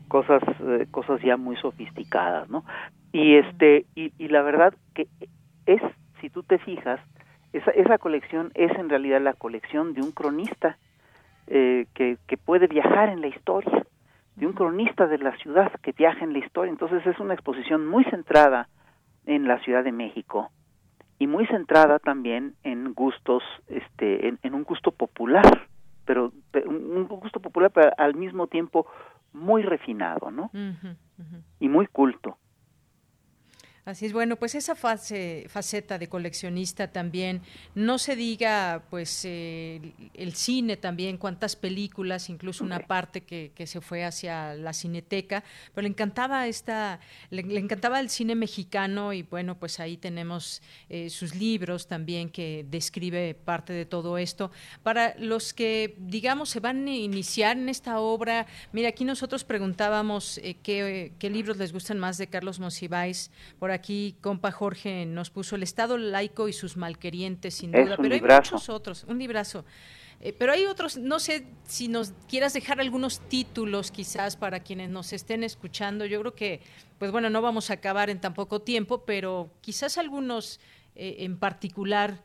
cosas 0.08 0.42
eh, 0.60 0.88
cosas 0.92 1.22
ya 1.22 1.38
muy 1.38 1.56
sofisticadas, 1.58 2.50
¿no? 2.50 2.64
Y 3.12 3.36
este 3.36 3.86
y, 3.96 4.12
la 4.28 4.42
verdad 4.42 4.74
que 4.94 5.08
es 5.66 5.82
si 6.22 6.30
tú 6.30 6.44
te 6.44 6.58
fijas, 6.60 7.00
esa 7.54 7.72
esa 7.72 7.98
colección 7.98 8.52
es 8.56 8.72
en 8.78 8.90
realidad 8.90 9.22
la 9.22 9.34
colección 9.34 9.94
de 9.94 10.02
un 10.02 10.12
cronista 10.12 10.78
eh, 11.48 11.88
que, 11.94 12.18
que 12.28 12.38
puede 12.38 12.68
viajar 12.68 13.10
en 13.10 13.22
la 13.22 13.28
historia, 13.28 13.86
de 14.36 14.46
un 14.46 14.54
cronista 14.54 15.08
de 15.08 15.18
la 15.18 15.36
ciudad 15.38 15.72
que 15.82 15.92
viaja 15.92 16.24
en 16.24 16.32
la 16.34 16.40
historia. 16.40 16.72
Entonces 16.72 17.06
es 17.06 17.20
una 17.20 17.34
exposición 17.34 17.88
muy 17.88 18.04
centrada 18.06 18.70
en 19.26 19.48
la 19.48 19.60
Ciudad 19.60 19.84
de 19.84 19.92
México 19.92 20.52
y 21.20 21.28
muy 21.28 21.48
centrada 21.48 22.00
también 22.00 22.54
en 22.64 22.94
gustos, 22.94 23.44
este, 23.68 24.28
en, 24.28 24.54
un 24.54 24.64
gusto 24.64 24.92
popular, 24.92 25.68
pero 26.06 26.32
un 26.66 27.08
gusto 27.08 27.40
popular, 27.40 27.72
pero 27.72 27.92
al 27.98 28.16
mismo 28.16 28.48
tiempo 28.48 28.86
muy 29.34 29.64
refinado, 29.64 30.32
¿no? 30.32 30.52
Y 31.60 31.68
muy 31.70 31.88
culto. 31.88 32.38
Así 33.88 34.06
es, 34.06 34.12
bueno, 34.12 34.36
pues 34.36 34.54
esa 34.54 34.76
fase, 34.76 35.46
faceta 35.48 35.98
de 35.98 36.10
coleccionista 36.10 36.92
también, 36.92 37.42
no 37.74 37.98
se 37.98 38.18
diga, 38.18 38.84
pues, 38.90 39.22
eh, 39.24 39.94
el 40.14 40.34
cine 40.34 40.76
también, 40.76 41.16
cuántas 41.16 41.56
películas, 41.56 42.30
incluso 42.30 42.66
una 42.66 42.80
parte 42.80 43.22
que, 43.22 43.54
que, 43.56 43.66
se 43.66 43.80
fue 43.80 44.04
hacia 44.04 44.56
la 44.56 44.74
cineteca, 44.74 45.42
pero 45.74 45.84
le 45.84 45.88
encantaba 45.88 46.48
esta, 46.48 47.00
le, 47.30 47.40
encantaba 47.58 48.02
el 48.02 48.10
cine 48.10 48.36
mexicano 48.36 49.14
y 49.14 49.22
bueno, 49.22 49.58
pues 49.58 49.80
ahí 49.80 49.96
tenemos 49.96 50.62
eh, 50.90 51.10
sus 51.10 51.34
libros 51.34 51.88
también 51.88 52.30
que 52.30 52.66
describe 52.70 53.36
parte 53.36 53.72
de 53.72 53.86
todo 53.86 54.18
esto. 54.18 54.52
Para 54.84 55.16
los 55.18 55.54
que, 55.54 55.96
digamos, 55.98 56.50
se 56.50 56.60
van 56.60 56.86
a 56.90 56.94
iniciar 56.94 57.56
en 57.56 57.70
esta 57.70 58.02
obra, 58.02 58.48
mira, 58.74 58.90
aquí 58.90 59.06
nosotros 59.06 59.46
preguntábamos 59.46 60.40
eh, 60.40 60.58
qué, 60.62 61.14
qué, 61.18 61.30
libros 61.30 61.56
les 61.56 61.72
gustan 61.72 62.00
más 62.00 62.18
de 62.18 62.28
Carlos 62.28 62.60
Monsiváis, 62.60 63.32
por 63.60 63.77
aquí, 63.78 64.18
compa 64.22 64.52
Jorge 64.52 65.06
nos 65.06 65.30
puso 65.30 65.56
El 65.56 65.64
Estado 65.64 65.98
laico 65.98 66.48
y 66.48 66.54
sus 66.54 66.78
malquerientes, 66.78 67.56
sin 67.56 67.72
duda, 67.72 67.96
pero 67.98 68.14
hay 68.14 68.22
muchos 68.22 68.70
otros, 68.70 69.06
un 69.06 69.18
librazo. 69.18 69.64
Eh, 70.20 70.34
pero 70.38 70.52
hay 70.52 70.66
otros, 70.66 70.98
no 70.98 71.20
sé 71.20 71.46
si 71.64 71.88
nos 71.88 72.12
quieras 72.28 72.54
dejar 72.54 72.80
algunos 72.80 73.20
títulos 73.30 73.92
quizás 73.92 74.36
para 74.36 74.62
quienes 74.62 74.90
nos 74.90 75.14
estén 75.14 75.44
escuchando. 75.44 76.06
Yo 76.06 76.20
creo 76.22 76.34
que, 76.34 76.62
pues 76.98 77.12
bueno, 77.12 77.30
no 77.30 77.42
vamos 77.42 77.70
a 77.70 77.76
acabar 77.76 78.10
en 78.10 78.20
tan 78.20 78.34
poco 78.34 78.62
tiempo, 78.62 79.04
pero 79.06 79.52
quizás 79.62 79.98
algunos 79.98 80.60
eh, 80.96 81.18
en 81.20 81.38
particular. 81.38 82.16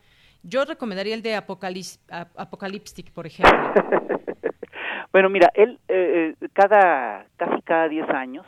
Yo 0.43 0.65
recomendaría 0.65 1.15
el 1.15 1.23
de 1.23 1.37
Apocaliptic, 1.37 3.13
por 3.13 3.27
ejemplo. 3.27 3.73
bueno, 5.13 5.29
mira, 5.29 5.53
él 5.55 5.79
eh, 5.89 6.35
cada 6.55 7.27
casi 7.37 7.63
cada 7.63 7.89
10 7.89 8.09
años 8.09 8.47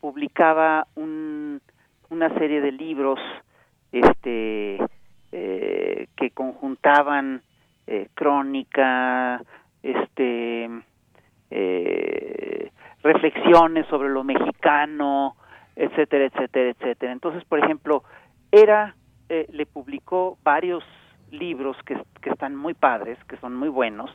publicaba 0.00 0.86
un 0.94 1.60
una 2.12 2.28
serie 2.38 2.60
de 2.60 2.72
libros 2.72 3.18
este 3.90 4.78
eh, 5.32 6.08
que 6.14 6.30
conjuntaban 6.30 7.42
eh, 7.86 8.08
crónica 8.14 9.42
este 9.82 10.68
eh, 11.50 12.70
reflexiones 13.02 13.86
sobre 13.86 14.10
lo 14.10 14.24
mexicano 14.24 15.36
etcétera 15.74 16.26
etcétera 16.26 16.70
etcétera. 16.70 17.12
Entonces 17.12 17.44
por 17.44 17.58
ejemplo 17.58 18.04
era 18.50 18.94
le 19.28 19.64
publicó 19.64 20.36
varios 20.44 20.84
libros 21.30 21.74
que, 21.86 21.96
que 22.20 22.28
están 22.28 22.54
muy 22.54 22.74
padres 22.74 23.16
que 23.24 23.38
son 23.38 23.56
muy 23.56 23.70
buenos 23.70 24.10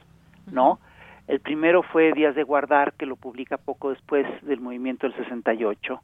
no 0.52 0.80
el 1.28 1.40
primero 1.40 1.82
fue 1.84 2.14
Días 2.14 2.36
de 2.36 2.44
Guardar, 2.44 2.94
que 2.94 3.06
lo 3.06 3.18
publica 3.18 3.58
poco 3.58 3.90
después 3.90 4.26
del 4.44 4.62
movimiento 4.62 5.08
del 5.08 5.16
68. 5.18 6.02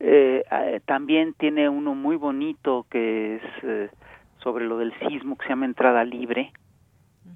Eh, 0.00 0.44
eh, 0.50 0.80
también 0.84 1.34
tiene 1.34 1.68
uno 1.68 1.94
muy 1.94 2.16
bonito 2.16 2.86
que 2.90 3.36
es 3.36 3.42
eh, 3.62 3.90
sobre 4.38 4.66
lo 4.66 4.78
del 4.78 4.92
sismo 5.08 5.36
que 5.36 5.44
se 5.44 5.50
llama 5.50 5.66
Entrada 5.66 6.04
Libre. 6.04 6.52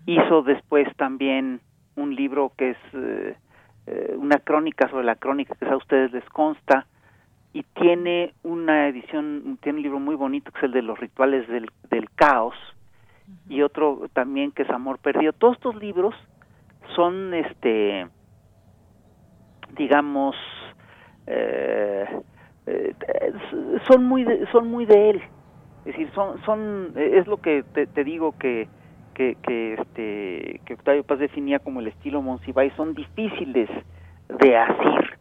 Hizo 0.06 0.42
después 0.42 0.88
también 0.96 1.60
un 1.96 2.14
libro 2.14 2.52
que 2.56 2.70
es 2.70 2.78
eh, 2.94 4.14
una 4.16 4.38
crónica 4.38 4.88
sobre 4.88 5.04
la 5.04 5.16
crónica 5.16 5.54
que 5.54 5.66
a 5.66 5.76
ustedes 5.76 6.12
les 6.12 6.24
consta 6.30 6.86
y 7.52 7.62
tiene 7.62 8.34
una 8.42 8.88
edición, 8.88 9.58
tiene 9.60 9.78
un 9.78 9.82
libro 9.82 10.00
muy 10.00 10.14
bonito 10.14 10.52
que 10.52 10.58
es 10.58 10.64
el 10.64 10.72
de 10.72 10.82
los 10.82 10.98
rituales 10.98 11.48
del, 11.48 11.70
del 11.90 12.08
caos 12.10 12.54
y 13.48 13.62
otro 13.62 14.08
también 14.12 14.52
que 14.52 14.62
es 14.62 14.70
Amor 14.70 14.98
Perdido. 14.98 15.32
Todos 15.32 15.56
estos 15.56 15.76
libros 15.76 16.14
son, 16.94 17.34
este, 17.34 18.06
digamos, 19.76 20.36
eh, 21.26 22.06
eh, 22.70 23.32
son 23.88 24.04
muy 24.04 24.24
de, 24.24 24.46
son 24.52 24.70
muy 24.70 24.86
de 24.86 25.10
él. 25.10 25.22
Es 25.84 25.96
decir 25.96 26.10
son 26.14 26.40
son 26.44 26.92
es 26.96 27.26
lo 27.26 27.38
que 27.38 27.62
te, 27.62 28.04
digo 28.04 28.34
que 28.38 28.68
que, 29.14 29.36
que 29.42 29.74
este 29.74 30.60
que 30.64 30.74
Octavio 30.74 31.04
Paz 31.04 31.18
definía 31.18 31.58
como 31.58 31.80
el 31.80 31.88
estilo 31.88 32.22
Monsiváis 32.22 32.72
son 32.74 32.94
difíciles 32.94 33.68
de 34.28 34.56
asir 34.56 35.18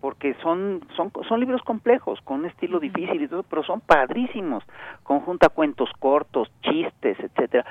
porque 0.00 0.34
son 0.42 0.80
son 0.96 1.12
son 1.28 1.40
libros 1.40 1.62
complejos 1.62 2.20
con 2.22 2.40
un 2.40 2.46
estilo 2.46 2.80
difícil 2.80 3.22
y 3.22 3.28
todo 3.28 3.44
pero 3.44 3.62
son 3.62 3.80
padrísimos. 3.80 4.64
Conjunta 5.02 5.48
cuentos 5.48 5.90
cortos 5.98 6.50
chistes 6.62 7.18
etcétera. 7.20 7.64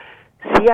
Si 0.56 0.66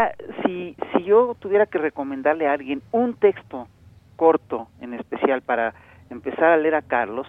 si 0.43 0.75
si 0.93 1.03
yo 1.03 1.35
tuviera 1.39 1.65
que 1.65 1.79
recomendarle 1.79 2.47
a 2.47 2.53
alguien 2.53 2.81
un 2.91 3.15
texto 3.15 3.67
corto 4.15 4.67
en 4.81 4.93
especial 4.93 5.41
para 5.41 5.73
empezar 6.09 6.45
a 6.45 6.57
leer 6.57 6.75
a 6.75 6.81
Carlos 6.83 7.27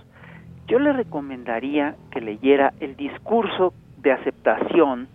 yo 0.67 0.79
le 0.79 0.93
recomendaría 0.93 1.97
que 2.11 2.21
leyera 2.21 2.73
el 2.81 2.97
discurso 2.97 3.73
de 3.99 4.13
aceptación 4.13 5.09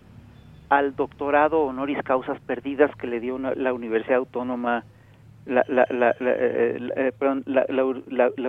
al 0.68 0.96
doctorado 0.96 1.62
honoris 1.62 2.02
causas 2.02 2.40
perdidas 2.40 2.94
que 2.96 3.06
le 3.06 3.20
dio 3.20 3.38
la 3.38 3.72
Universidad 3.72 4.18
Autónoma 4.18 4.84
la, 5.44 5.64
la, 5.68 6.14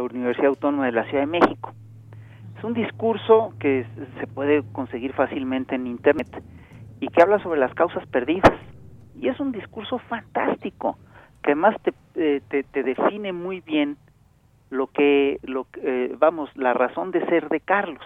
Universidad 0.01 0.47
Autónoma 0.47 0.85
de 0.85 0.91
la 0.91 1.03
Ciudad 1.05 1.21
de 1.21 1.39
México. 1.39 1.73
Es 2.57 2.63
un 2.63 2.73
discurso 2.73 3.53
que 3.59 3.85
se 4.19 4.27
puede 4.27 4.63
conseguir 4.71 5.13
fácilmente 5.13 5.75
en 5.75 5.87
Internet 5.87 6.27
y 6.99 7.07
que 7.07 7.21
habla 7.21 7.39
sobre 7.39 7.59
las 7.59 7.73
causas 7.73 8.05
perdidas. 8.07 8.53
Y 9.19 9.27
es 9.27 9.39
un 9.39 9.51
discurso 9.51 9.99
fantástico, 9.99 10.97
que 11.41 11.51
además 11.51 11.75
te, 11.81 11.93
eh, 12.15 12.41
te, 12.47 12.63
te 12.63 12.83
define 12.83 13.33
muy 13.33 13.61
bien 13.61 13.97
lo 14.73 14.87
que, 14.87 15.39
lo, 15.43 15.67
eh, 15.81 16.13
vamos, 16.17 16.49
la 16.55 16.73
razón 16.73 17.11
de 17.11 17.25
ser 17.27 17.47
de 17.49 17.59
Carlos. 17.59 18.03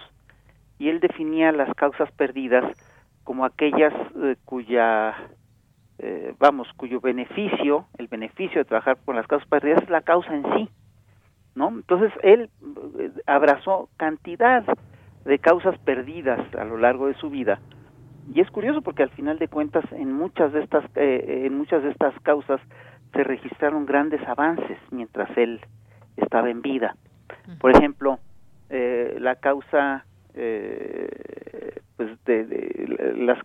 Y 0.80 0.90
él 0.90 1.00
definía 1.00 1.52
las 1.52 1.74
causas 1.76 2.12
perdidas 2.12 2.66
como 3.24 3.46
aquellas 3.46 3.94
eh, 4.24 4.36
cuya 4.46 5.14
eh, 6.00 6.34
vamos, 6.40 6.68
cuyo 6.78 7.02
beneficio, 7.02 7.86
el 7.98 8.08
beneficio 8.08 8.60
de 8.60 8.66
trabajar 8.66 8.98
por 9.04 9.16
las 9.16 9.28
causas 9.28 9.48
perdidas 9.50 9.84
es 9.84 9.90
la 9.90 10.02
causa 10.02 10.34
en 10.34 10.44
sí, 10.56 10.70
¿no? 11.56 11.70
Entonces 11.70 12.14
él 12.24 12.50
eh, 13.00 13.12
abrazó 13.26 13.90
cantidad 13.98 14.64
de 15.26 15.40
causas 15.40 15.78
perdidas 15.80 16.40
a 16.56 16.64
lo 16.64 16.78
largo 16.78 17.08
de 17.08 17.16
su 17.16 17.30
vida 17.30 17.60
y 18.34 18.40
es 18.40 18.50
curioso 18.50 18.82
porque 18.82 19.04
al 19.04 19.10
final 19.10 19.40
de 19.40 19.50
cuentas 19.50 19.84
en 19.92 20.14
muchas 20.14 20.54
de 20.54 20.64
estas 20.64 20.86
en 20.96 21.58
muchas 21.58 21.84
de 21.84 21.90
estas 21.90 22.18
causas 22.22 22.62
se 23.12 23.24
registraron 23.24 23.86
grandes 23.86 24.26
avances 24.26 24.78
mientras 24.92 25.30
él 25.38 25.60
estaba 26.18 26.50
en 26.50 26.62
vida. 26.62 26.96
Por 27.60 27.76
ejemplo, 27.76 28.20
eh, 28.70 29.18
la 29.20 29.36
causa 29.36 30.06
eh, 30.34 31.80
pues 31.96 32.24
de, 32.26 33.16
las, 33.16 33.40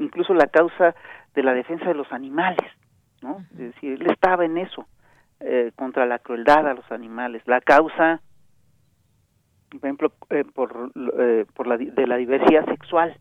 incluso 0.00 0.34
la 0.34 0.46
causa 0.46 0.94
de 1.34 1.42
la 1.42 1.52
defensa 1.52 1.86
de 1.86 1.94
los 1.94 2.10
animales, 2.12 2.70
¿no? 3.20 3.44
Es 3.52 3.58
decir, 3.58 4.00
él 4.00 4.10
estaba 4.10 4.44
en 4.44 4.58
eso 4.58 4.86
eh, 5.40 5.72
contra 5.76 6.06
la 6.06 6.18
crueldad 6.18 6.66
a 6.66 6.74
los 6.74 6.90
animales, 6.90 7.42
la 7.46 7.60
causa 7.60 8.20
por 9.70 9.78
ejemplo 9.78 10.12
eh, 10.30 10.44
por 10.54 10.92
eh, 11.18 11.46
por 11.54 11.66
la 11.66 11.76
de 11.76 12.06
la 12.06 12.16
diversidad 12.16 12.64
sexual, 12.66 13.16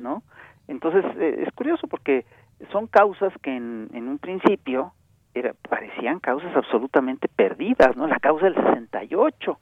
¿no? 0.00 0.22
Entonces 0.68 1.04
eh, 1.18 1.44
es 1.46 1.52
curioso 1.54 1.86
porque 1.88 2.24
son 2.72 2.86
causas 2.86 3.32
que 3.42 3.54
en, 3.54 3.88
en 3.92 4.08
un 4.08 4.18
principio 4.18 4.92
era, 5.34 5.54
parecían 5.68 6.18
causas 6.18 6.54
absolutamente 6.56 7.28
perdidas, 7.28 7.96
¿no? 7.96 8.06
La 8.06 8.18
causa 8.18 8.46
del 8.46 8.54
68. 8.54 9.58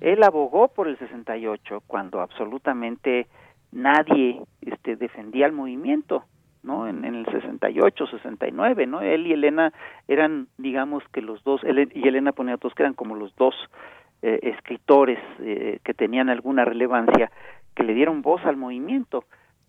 Él 0.00 0.22
abogó 0.24 0.68
por 0.68 0.88
el 0.88 0.98
68 0.98 1.82
cuando 1.86 2.20
absolutamente 2.20 3.28
nadie 3.70 4.42
este, 4.62 4.96
defendía 4.96 5.46
el 5.46 5.52
movimiento, 5.52 6.24
¿no? 6.62 6.88
En, 6.88 7.04
en, 7.04 7.14
el 7.14 7.26
68, 7.26 8.06
69, 8.08 8.86
¿no? 8.86 9.00
Él 9.00 9.26
y 9.26 9.32
Elena 9.32 9.72
eran, 10.08 10.48
digamos 10.58 11.04
que 11.12 11.22
los 11.22 11.42
dos, 11.44 11.62
él 11.62 11.90
y 11.94 12.08
Elena 12.08 12.32
Poniatos 12.32 12.74
que 12.74 12.82
eran 12.82 12.94
como 12.94 13.14
los 13.14 13.34
dos 13.36 13.54
eh, 14.22 14.40
escritores 14.42 15.18
eh, 15.40 15.78
que 15.84 15.94
tenían 15.94 16.30
alguna 16.30 16.64
relevancia, 16.64 17.30
que 17.74 17.84
le 17.84 17.94
dieron 17.94 18.22
voz 18.22 18.44
al 18.44 18.56
movimiento. 18.56 19.24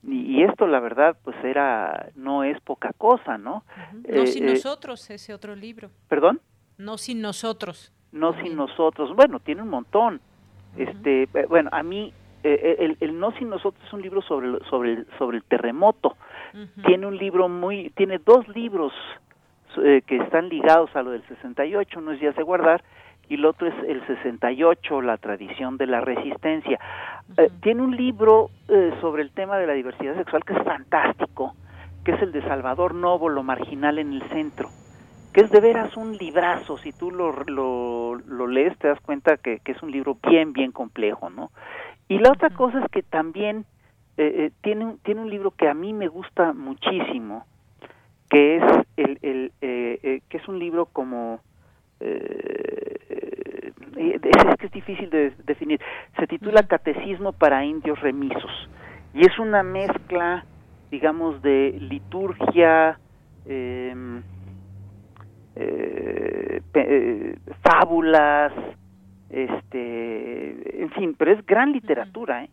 Y, 0.07 0.41
esto, 0.43 0.67
la 0.67 0.79
verdad, 0.79 1.17
pues 1.23 1.35
era, 1.43 2.09
no 2.15 2.45
es 2.45 2.59
poca 2.61 2.93
cosa, 2.97 3.37
¿no? 3.37 3.57
Uh 3.57 3.97
-huh. 3.97 4.15
No 4.15 4.21
eh, 4.23 4.27
sin 4.27 4.45
nosotros, 4.45 5.09
ese 5.09 5.33
otro 5.33 5.53
libro. 5.55 5.89
¿Perdón? 6.07 6.39
No 6.77 6.97
sin 6.97 7.21
nosotros. 7.21 7.91
No 8.13 8.33
sin 8.41 8.55
nosotros. 8.55 9.13
Bueno, 9.15 9.39
tiene 9.39 9.63
un 9.63 9.69
montón. 9.69 10.15
Uh 10.15 10.79
-huh. 10.79 10.89
Este, 10.89 11.45
bueno, 11.47 11.69
a 11.73 11.83
mí 11.83 12.13
el, 12.43 12.97
el, 13.01 13.19
No 13.19 13.31
sin 13.31 13.49
nosotros 13.49 13.83
es 13.85 13.91
un 13.93 14.01
libro 14.01 14.21
sobre 14.21 14.59
sobre 14.69 14.93
el, 14.93 15.07
sobre 15.17 15.37
el 15.37 15.43
terremoto. 15.43 16.15
Uh 16.53 16.57
-huh. 16.57 16.85
Tiene 16.85 17.05
un 17.05 17.17
libro 17.17 17.49
muy 17.49 17.89
tiene 17.95 18.19
dos 18.19 18.47
libros 18.47 18.93
eh, 19.83 20.01
que 20.07 20.17
están 20.17 20.49
ligados 20.49 20.89
a 20.95 21.03
lo 21.03 21.11
del 21.11 21.23
68, 21.27 21.99
uno 21.99 22.13
es 22.13 22.19
Días 22.19 22.35
de 22.35 22.43
guardar 22.43 22.83
y 23.29 23.35
el 23.35 23.45
otro 23.45 23.67
es 23.67 23.75
el 23.87 24.05
68, 24.07 25.01
la 25.01 25.17
tradición 25.17 25.77
de 25.77 25.87
la 25.87 26.01
resistencia. 26.01 26.79
Uh 26.79 27.33
-huh. 27.33 27.45
eh, 27.45 27.51
tiene 27.61 27.81
un 27.81 27.95
libro 27.95 28.49
eh, 28.67 28.93
sobre 29.01 29.23
el 29.23 29.31
tema 29.31 29.57
de 29.57 29.67
la 29.67 29.73
diversidad 29.73 30.15
sexual 30.15 30.43
que 30.43 30.53
es 30.53 30.63
fantástico, 30.63 31.55
que 32.03 32.11
es 32.11 32.21
el 32.21 32.31
de 32.31 32.41
Salvador 32.43 32.93
Novo, 32.93 33.29
lo 33.29 33.43
marginal 33.43 33.99
en 33.99 34.13
el 34.13 34.21
centro 34.29 34.69
que 35.37 35.43
es 35.43 35.51
de 35.51 35.59
veras 35.59 35.95
un 35.97 36.17
librazo, 36.17 36.79
si 36.79 36.91
tú 36.91 37.11
lo, 37.11 37.31
lo, 37.45 38.15
lo 38.15 38.47
lees 38.47 38.75
te 38.79 38.87
das 38.87 38.99
cuenta 39.01 39.37
que, 39.37 39.59
que, 39.59 39.73
es 39.73 39.83
un 39.83 39.91
libro 39.91 40.17
bien, 40.27 40.51
bien 40.51 40.71
complejo, 40.71 41.29
¿no? 41.29 41.51
Y 42.07 42.17
la 42.17 42.31
otra 42.31 42.49
cosa 42.49 42.79
es 42.79 42.89
que 42.89 43.03
también 43.03 43.63
eh, 44.17 44.33
eh, 44.47 44.51
tiene, 44.61 44.95
tiene 45.03 45.21
un 45.21 45.29
libro 45.29 45.51
que 45.51 45.67
a 45.67 45.75
mí 45.75 45.93
me 45.93 46.07
gusta 46.07 46.53
muchísimo, 46.53 47.45
que 48.31 48.57
es, 48.57 48.63
el, 48.97 49.19
el 49.21 49.51
eh 49.61 50.21
que 50.27 50.37
es 50.37 50.47
un 50.47 50.57
libro 50.57 50.87
como... 50.87 51.39
Eh, 51.99 53.73
es 53.97 54.57
que 54.57 54.65
es 54.67 54.71
difícil 54.71 55.09
de 55.09 55.33
definir. 55.45 55.79
Se 56.17 56.27
titula 56.27 56.63
Catecismo 56.63 57.33
para 57.33 57.65
Indios 57.65 57.99
Remisos. 58.01 58.69
Y 59.13 59.21
es 59.21 59.37
una 59.39 59.63
mezcla, 59.63 60.45
digamos, 60.91 61.41
de 61.41 61.77
liturgia... 61.79 62.99
Eh, 63.45 64.21
eh, 65.59 66.61
eh, 66.75 67.35
fábulas, 67.63 68.53
este, 69.31 70.83
en 70.83 70.91
fin, 70.91 71.15
pero 71.17 71.31
es 71.31 71.43
gran 71.47 71.71
literatura. 71.71 72.43
¿eh? 72.43 72.49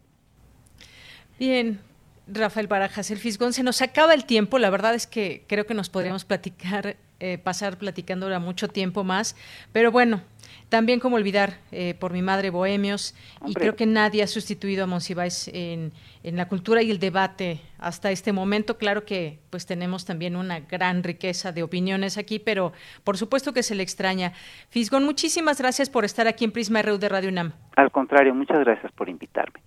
Bien, 1.38 1.78
Rafael 2.26 2.66
Barajas, 2.66 3.10
el 3.10 3.18
Fisgón, 3.18 3.52
se 3.52 3.62
nos 3.62 3.82
acaba 3.82 4.14
el 4.14 4.24
tiempo, 4.24 4.58
la 4.58 4.70
verdad 4.70 4.94
es 4.94 5.06
que 5.06 5.44
creo 5.46 5.66
que 5.66 5.74
nos 5.74 5.90
podríamos 5.90 6.24
platicar, 6.24 6.96
eh, 7.20 7.38
pasar 7.38 7.76
platicando 7.78 8.26
ahora 8.26 8.38
mucho 8.38 8.68
tiempo 8.68 9.04
más, 9.04 9.36
pero 9.72 9.92
bueno, 9.92 10.22
también 10.68 11.00
como 11.00 11.16
olvidar 11.16 11.54
eh, 11.70 11.94
por 11.94 12.12
mi 12.12 12.22
madre 12.22 12.50
Bohemios 12.50 13.14
Hombre. 13.40 13.50
y 13.50 13.54
creo 13.54 13.76
que 13.76 13.86
nadie 13.86 14.22
ha 14.22 14.26
sustituido 14.26 14.84
a 14.84 14.86
Monsiváis 14.86 15.48
en, 15.48 15.92
en, 16.22 16.36
la 16.36 16.48
cultura 16.48 16.82
y 16.82 16.90
el 16.90 16.98
debate 16.98 17.60
hasta 17.78 18.10
este 18.10 18.32
momento. 18.32 18.78
Claro 18.78 19.04
que 19.04 19.38
pues 19.50 19.66
tenemos 19.66 20.04
también 20.04 20.34
una 20.34 20.60
gran 20.60 21.02
riqueza 21.02 21.52
de 21.52 21.62
opiniones 21.62 22.18
aquí, 22.18 22.38
pero 22.38 22.72
por 23.04 23.16
supuesto 23.18 23.52
que 23.52 23.62
se 23.62 23.74
le 23.74 23.82
extraña. 23.82 24.32
Fisgón, 24.70 25.04
muchísimas 25.04 25.58
gracias 25.60 25.90
por 25.90 26.04
estar 26.04 26.26
aquí 26.26 26.44
en 26.44 26.52
Prisma 26.52 26.82
RU 26.82 26.98
de 26.98 27.08
Radio 27.08 27.28
UNAM. 27.28 27.52
Al 27.76 27.90
contrario, 27.90 28.34
muchas 28.34 28.58
gracias 28.60 28.90
por 28.92 29.08
invitarme. 29.08 29.60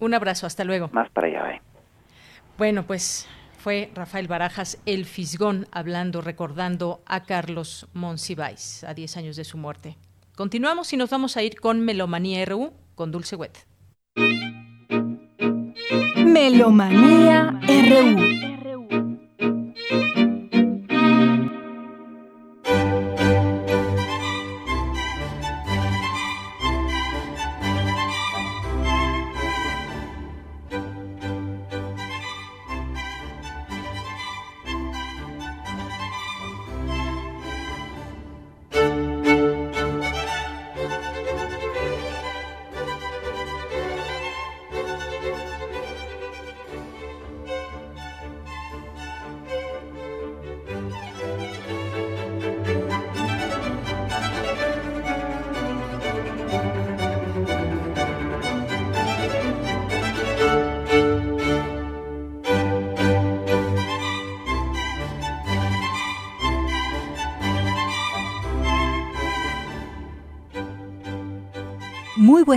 Un 0.00 0.14
abrazo, 0.14 0.46
hasta 0.46 0.64
luego. 0.64 0.88
Más 0.92 1.10
para 1.10 1.26
allá, 1.26 1.56
¿eh? 1.56 1.60
Bueno, 2.56 2.86
pues 2.86 3.26
fue 3.58 3.90
Rafael 3.94 4.28
Barajas 4.28 4.78
el 4.86 5.06
Fisgón 5.06 5.66
hablando, 5.72 6.20
recordando 6.20 7.02
a 7.06 7.24
Carlos 7.24 7.88
Monsiváis 7.92 8.84
a 8.84 8.94
10 8.94 9.16
años 9.16 9.36
de 9.36 9.44
su 9.44 9.58
muerte. 9.58 9.96
Continuamos 10.36 10.92
y 10.92 10.96
nos 10.96 11.10
vamos 11.10 11.36
a 11.36 11.42
ir 11.42 11.58
con 11.58 11.80
Melomanía 11.80 12.44
RU 12.44 12.72
con 12.94 13.10
Dulce 13.10 13.36
Wet. 13.36 13.66
Melomanía 16.16 17.60
RU. 17.66 18.53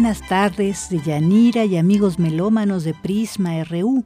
Buenas 0.07 0.29
tardes 0.29 0.89
de 0.89 1.01
Yanira 1.01 1.65
y 1.65 1.75
amigos 1.75 2.17
melómanos 2.17 2.85
de 2.85 2.93
Prisma 2.93 3.61
RU. 3.65 4.05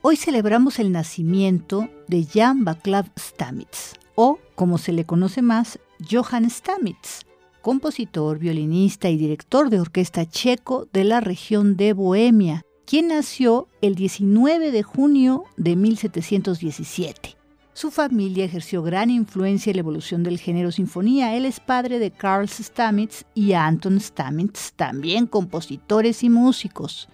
Hoy 0.00 0.14
celebramos 0.14 0.78
el 0.78 0.92
nacimiento 0.92 1.88
de 2.06 2.24
Jan 2.24 2.64
Vaclav 2.64 3.10
Stamitz, 3.18 3.94
o 4.14 4.38
como 4.54 4.78
se 4.78 4.92
le 4.92 5.04
conoce 5.04 5.42
más, 5.42 5.80
Johann 6.08 6.48
Stamitz, 6.48 7.22
compositor, 7.62 8.38
violinista 8.38 9.08
y 9.08 9.16
director 9.16 9.70
de 9.70 9.80
orquesta 9.80 10.24
checo 10.24 10.86
de 10.92 11.02
la 11.02 11.18
región 11.18 11.76
de 11.76 11.94
Bohemia, 11.94 12.62
quien 12.86 13.08
nació 13.08 13.66
el 13.80 13.96
19 13.96 14.70
de 14.70 14.84
junio 14.84 15.42
de 15.56 15.74
1717. 15.74 17.43
Su 17.74 17.90
familia 17.90 18.44
ejerció 18.44 18.84
gran 18.84 19.10
influencia 19.10 19.70
en 19.70 19.76
la 19.76 19.80
evolución 19.80 20.22
del 20.22 20.38
género 20.38 20.70
sinfonía. 20.70 21.34
Él 21.34 21.44
es 21.44 21.58
padre 21.58 21.98
de 21.98 22.12
Carl 22.12 22.48
Stamitz 22.48 23.24
y 23.34 23.54
Anton 23.54 23.98
Stamitz, 23.98 24.72
también 24.74 25.26
compositores 25.26 26.22
y 26.22 26.30
músicos. 26.30 27.08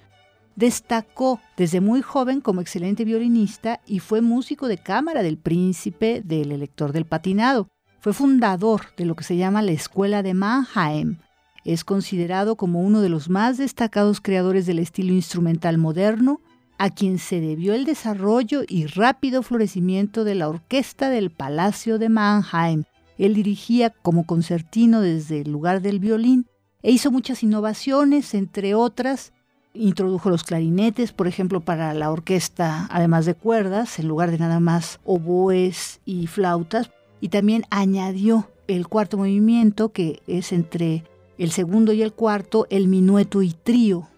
Destacó 0.56 1.40
desde 1.56 1.80
muy 1.80 2.02
joven 2.02 2.42
como 2.42 2.60
excelente 2.60 3.06
violinista 3.06 3.80
y 3.86 4.00
fue 4.00 4.20
músico 4.20 4.68
de 4.68 4.76
cámara 4.76 5.22
del 5.22 5.38
príncipe 5.38 6.20
del 6.22 6.52
elector 6.52 6.92
del 6.92 7.06
patinado. 7.06 7.68
Fue 8.00 8.12
fundador 8.12 8.82
de 8.98 9.06
lo 9.06 9.16
que 9.16 9.24
se 9.24 9.38
llama 9.38 9.62
la 9.62 9.72
Escuela 9.72 10.22
de 10.22 10.34
Mannheim. 10.34 11.16
Es 11.64 11.84
considerado 11.84 12.56
como 12.56 12.82
uno 12.82 13.00
de 13.00 13.08
los 13.08 13.30
más 13.30 13.56
destacados 13.56 14.20
creadores 14.20 14.66
del 14.66 14.78
estilo 14.78 15.14
instrumental 15.14 15.78
moderno 15.78 16.42
a 16.80 16.88
quien 16.88 17.18
se 17.18 17.42
debió 17.42 17.74
el 17.74 17.84
desarrollo 17.84 18.62
y 18.66 18.86
rápido 18.86 19.42
florecimiento 19.42 20.24
de 20.24 20.34
la 20.34 20.48
orquesta 20.48 21.10
del 21.10 21.28
Palacio 21.28 21.98
de 21.98 22.08
Mannheim. 22.08 22.84
Él 23.18 23.34
dirigía 23.34 23.90
como 23.90 24.24
concertino 24.24 25.02
desde 25.02 25.42
el 25.42 25.52
lugar 25.52 25.82
del 25.82 25.98
violín 25.98 26.46
e 26.82 26.90
hizo 26.90 27.10
muchas 27.10 27.42
innovaciones, 27.42 28.32
entre 28.32 28.74
otras, 28.74 29.34
introdujo 29.74 30.30
los 30.30 30.42
clarinetes, 30.42 31.12
por 31.12 31.28
ejemplo, 31.28 31.60
para 31.60 31.92
la 31.92 32.10
orquesta, 32.10 32.88
además 32.90 33.26
de 33.26 33.34
cuerdas, 33.34 33.98
en 33.98 34.08
lugar 34.08 34.30
de 34.30 34.38
nada 34.38 34.58
más 34.58 35.00
oboes 35.04 36.00
y 36.06 36.28
flautas, 36.28 36.90
y 37.20 37.28
también 37.28 37.64
añadió 37.68 38.48
el 38.68 38.88
cuarto 38.88 39.18
movimiento, 39.18 39.92
que 39.92 40.22
es 40.26 40.50
entre 40.50 41.04
el 41.36 41.50
segundo 41.50 41.92
y 41.92 42.00
el 42.00 42.14
cuarto, 42.14 42.66
el 42.70 42.88
minueto 42.88 43.42
y 43.42 43.52
trío. 43.52 44.08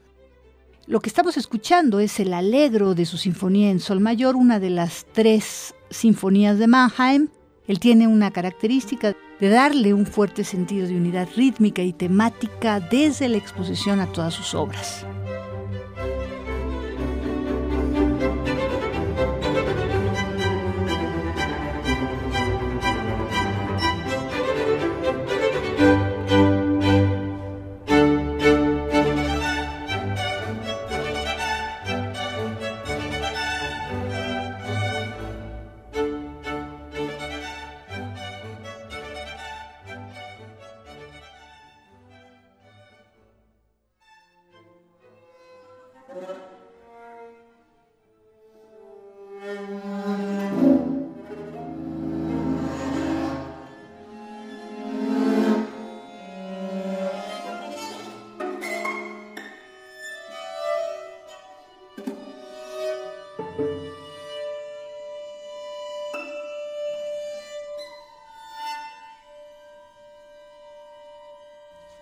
Lo 0.87 0.99
que 1.01 1.09
estamos 1.09 1.37
escuchando 1.37 2.01
es 2.01 2.19
el 2.19 2.35
alegro 2.35 2.97
de 2.97 3.07
su 3.07 3.17
sinfonía 3.17 3.71
en 3.71 3.79
sol 3.79 4.01
mayor, 4.01 4.35
una 4.35 4.59
de 4.59 4.71
las 4.71 5.07
tres 5.13 5.77
sinfonías 5.91 6.59
de 6.59 6.67
Mannheim. 6.67 7.29
Él 7.69 7.79
tiene 7.79 8.09
una 8.09 8.33
característica 8.33 9.15
de 9.39 9.49
darle 9.49 9.95
un 9.95 10.07
fuerte 10.07 10.43
sentido 10.43 10.89
de 10.89 10.97
unidad 10.97 11.29
rítmica 11.37 11.83
y 11.83 11.93
temática 11.93 12.81
desde 12.81 13.29
la 13.29 13.37
exposición 13.37 14.01
a 14.01 14.11
todas 14.11 14.35
sus 14.35 14.57
obras. 14.57 15.07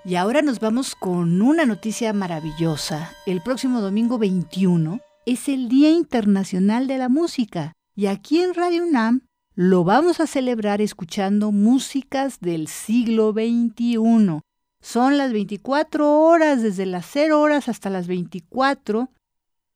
Y 0.02 0.14
ahora 0.14 0.40
nos 0.40 0.60
vamos 0.60 0.94
con 0.94 1.42
una 1.42 1.66
noticia 1.66 2.14
maravillosa. 2.14 3.12
El 3.26 3.42
próximo 3.42 3.82
domingo 3.82 4.18
21 4.18 5.00
es 5.26 5.48
el 5.48 5.68
Día 5.68 5.90
Internacional 5.90 6.86
de 6.86 6.96
la 6.96 7.10
Música 7.10 7.74
y 7.94 8.06
aquí 8.06 8.40
en 8.40 8.54
Radio 8.54 8.84
UNAM 8.84 9.20
lo 9.54 9.84
vamos 9.84 10.20
a 10.20 10.26
celebrar 10.26 10.80
escuchando 10.80 11.52
músicas 11.52 12.40
del 12.40 12.66
siglo 12.68 13.32
XXI. 13.32 14.40
Son 14.80 15.18
las 15.18 15.34
24 15.34 16.22
horas, 16.22 16.62
desde 16.62 16.86
las 16.86 17.04
0 17.10 17.38
horas 17.38 17.68
hasta 17.68 17.90
las 17.90 18.06
24. 18.06 19.10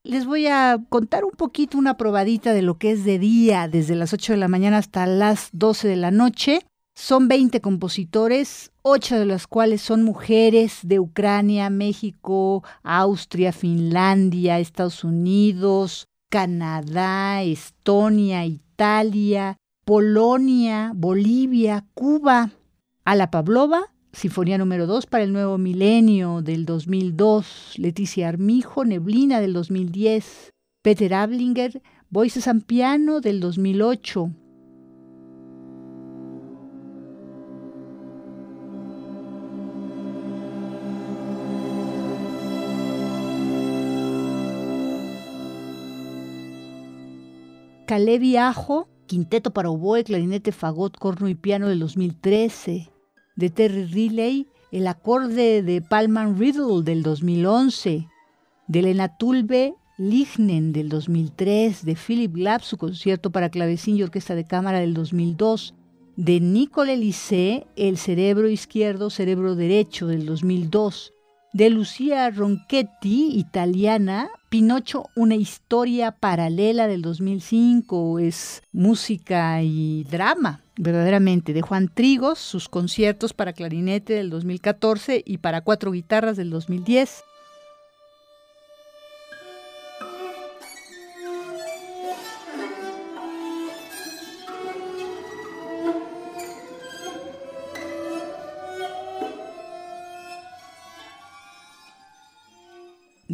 Les 0.05 0.25
voy 0.25 0.47
a 0.47 0.79
contar 0.89 1.27
un 1.27 1.33
poquito 1.33 1.77
una 1.77 1.99
probadita 1.99 2.55
de 2.55 2.63
lo 2.63 2.79
que 2.79 2.93
es 2.93 3.05
de 3.05 3.19
día, 3.19 3.69
desde 3.69 3.95
las 3.95 4.15
8 4.15 4.33
de 4.33 4.39
la 4.39 4.49
mañana 4.49 4.79
hasta 4.79 5.05
las 5.07 5.51
12 5.53 5.87
de 5.87 5.97
la 5.97 6.11
noche. 6.11 6.61
Son 6.95 7.27
20 7.27 7.61
compositores, 7.61 8.71
ocho 8.83 9.19
de 9.19 9.27
las 9.27 9.47
cuales 9.49 9.83
son 9.83 10.05
mujeres 10.05 10.79
de 10.85 11.01
Ucrania, 11.01 11.69
México, 11.69 12.63
Austria, 12.85 13.53
Finlandia, 13.53 14.61
Estados 14.61 15.03
Unidos, 15.03 16.07
Canadá, 16.31 17.43
Estonia, 17.43 18.47
Italia, 18.47 19.57
Polonia, 19.85 20.93
Bolivia, 20.95 21.85
Cuba. 21.95 22.51
Ala 23.05 23.31
Pavlova, 23.31 23.93
Sinfonía 24.13 24.57
número 24.57 24.87
2 24.87 25.07
para 25.07 25.25
el 25.25 25.33
nuevo 25.33 25.59
milenio 25.59 26.41
del 26.41 26.65
2002, 26.65 27.75
Leticia 27.77 28.29
Armijo, 28.29 28.85
Neblina 28.85 29.41
del 29.41 29.53
2010, 29.53 30.53
Peter 30.81 31.13
Ablinger, 31.13 31.83
Voices 32.09 32.49
and 32.49 32.65
Piano 32.65 33.21
del 33.21 33.41
2008, 33.41 34.31
Caleb 47.95 48.37
Ajo, 48.39 48.89
Quinteto 49.07 49.53
para 49.53 49.71
oboe, 49.71 50.03
clarinete, 50.03 50.51
fagot, 50.51 50.99
corno 50.99 51.29
y 51.29 51.37
piano 51.37 51.69
del 51.69 51.79
2013. 51.79 52.91
De 53.37 53.51
Terry 53.51 53.85
Riley, 53.85 54.49
El 54.73 54.89
acorde 54.89 55.63
de 55.63 55.81
Palman 55.81 56.37
Riddle 56.37 56.83
del 56.83 57.05
2011. 57.05 58.09
De 58.67 58.79
Elena 58.81 59.17
Tulbe, 59.17 59.77
Lignen 59.97 60.73
del 60.73 60.89
2003. 60.89 61.85
De 61.85 61.95
Philip 61.95 62.35
Glapp, 62.35 62.63
su 62.63 62.79
concierto 62.79 63.31
para 63.31 63.49
clavecín 63.49 63.97
y 63.97 64.03
orquesta 64.03 64.35
de 64.35 64.45
cámara 64.45 64.81
del 64.81 64.93
2002. 64.93 65.77
De 66.17 66.41
Nicole 66.41 66.95
Elise, 66.95 67.69
El 67.77 67.97
cerebro 67.97 68.49
izquierdo, 68.49 69.09
cerebro 69.09 69.55
derecho 69.55 70.09
del 70.09 70.27
2002 70.27 71.14
de 71.55 71.71
Lucia 71.71 72.29
Ronchetti, 72.31 73.39
italiana, 73.39 74.29
Pinocho, 74.49 75.09
una 75.15 75.37
historia 75.37 76.11
paralela 76.11 76.89
del 76.89 77.01
2005, 77.01 78.19
es 78.19 78.65
música 78.73 79.63
y 79.63 80.03
drama, 80.11 80.63
verdaderamente, 80.77 81.53
de 81.53 81.63
Juan 81.63 81.89
Trigos, 81.95 82.41
sus 82.41 82.69
conciertos 82.69 83.33
para 83.35 83.53
clarinete 83.53 84.15
del 84.15 84.31
2014 84.31 85.23
y 85.25 85.39
para 85.39 85.61
cuatro 85.61 85.93
guitarras 85.93 86.37
del 86.37 86.51
2010. 86.51 87.23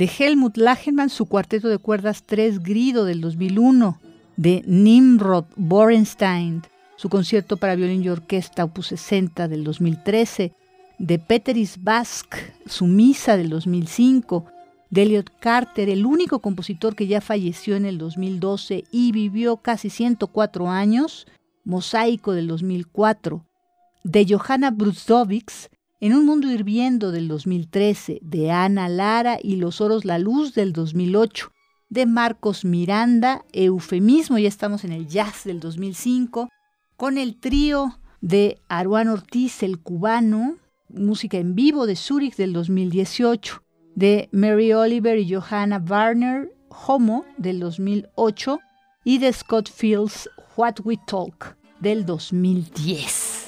De 0.01 0.11
Helmut 0.19 0.57
Lachenmann 0.57 1.11
su 1.11 1.27
cuarteto 1.27 1.69
de 1.69 1.77
cuerdas 1.77 2.23
3 2.25 2.63
Grido 2.63 3.05
del 3.05 3.21
2001, 3.21 4.01
de 4.39 4.65
Nimrod 4.67 5.45
Borenstein 5.57 6.63
su 6.97 7.11
concierto 7.11 7.59
para 7.59 7.75
violín 7.75 8.03
y 8.03 8.09
orquesta 8.09 8.65
opus 8.65 8.87
60 8.87 9.47
del 9.47 9.63
2013, 9.63 10.55
de 10.99 11.19
Peteris 11.19 11.85
Bask 11.85 12.35
su 12.65 12.87
misa 12.87 13.37
del 13.37 13.51
2005, 13.51 14.47
de 14.89 15.03
Elliot 15.03 15.31
Carter, 15.39 15.91
el 15.91 16.07
único 16.07 16.39
compositor 16.39 16.97
que 16.97 17.07
ya 17.07 17.21
falleció 17.21 17.77
en 17.77 17.85
el 17.85 17.99
2012 17.99 18.85
y 18.91 19.13
vivió 19.13 19.59
casi 19.59 19.91
104 19.91 20.71
años, 20.71 21.27
Mosaico 21.63 22.33
del 22.33 22.49
2004, 22.49 23.45
de 24.05 24.27
Johanna 24.27 24.71
Brusdovics, 24.71 25.69
en 26.01 26.15
un 26.15 26.25
mundo 26.25 26.51
hirviendo 26.51 27.13
del 27.13 27.29
2013, 27.29 28.21
de 28.23 28.51
Ana 28.51 28.89
Lara 28.89 29.39
y 29.43 29.57
Los 29.57 29.83
Oros 29.83 30.05
La 30.07 30.19
Luz 30.19 30.55
del 30.55 30.73
2008, 30.73 31.53
de 31.91 32.07
Marcos 32.07 32.65
Miranda, 32.65 33.45
Eufemismo, 33.53 34.39
ya 34.39 34.49
estamos 34.49 34.85
en 34.85 34.93
el 34.93 35.09
jazz 35.09 35.45
del 35.45 35.61
2005, 35.61 36.49
con 36.97 37.19
el 37.19 37.39
trío 37.39 37.99
de 38.23 38.61
Aruán 38.69 39.09
Ortiz, 39.09 39.63
el 39.63 39.79
cubano, 39.79 40.57
música 40.89 41.37
en 41.37 41.55
vivo 41.55 41.87
de 41.87 41.97
Zurich 41.97 42.37
del 42.37 42.55
2018, 42.55 43.63
de 43.95 44.29
Mary 44.33 44.73
Oliver 44.73 45.19
y 45.19 45.35
Johanna 45.35 45.85
Warner, 45.87 46.51
Homo 46.87 47.27
del 47.37 47.61
2008, 47.61 48.59
y 49.05 49.19
de 49.19 49.33
Scott 49.33 49.71
Fields, 49.71 50.31
What 50.57 50.77
We 50.85 50.99
Talk 51.07 51.57
del 51.81 52.07
2010. 52.07 53.40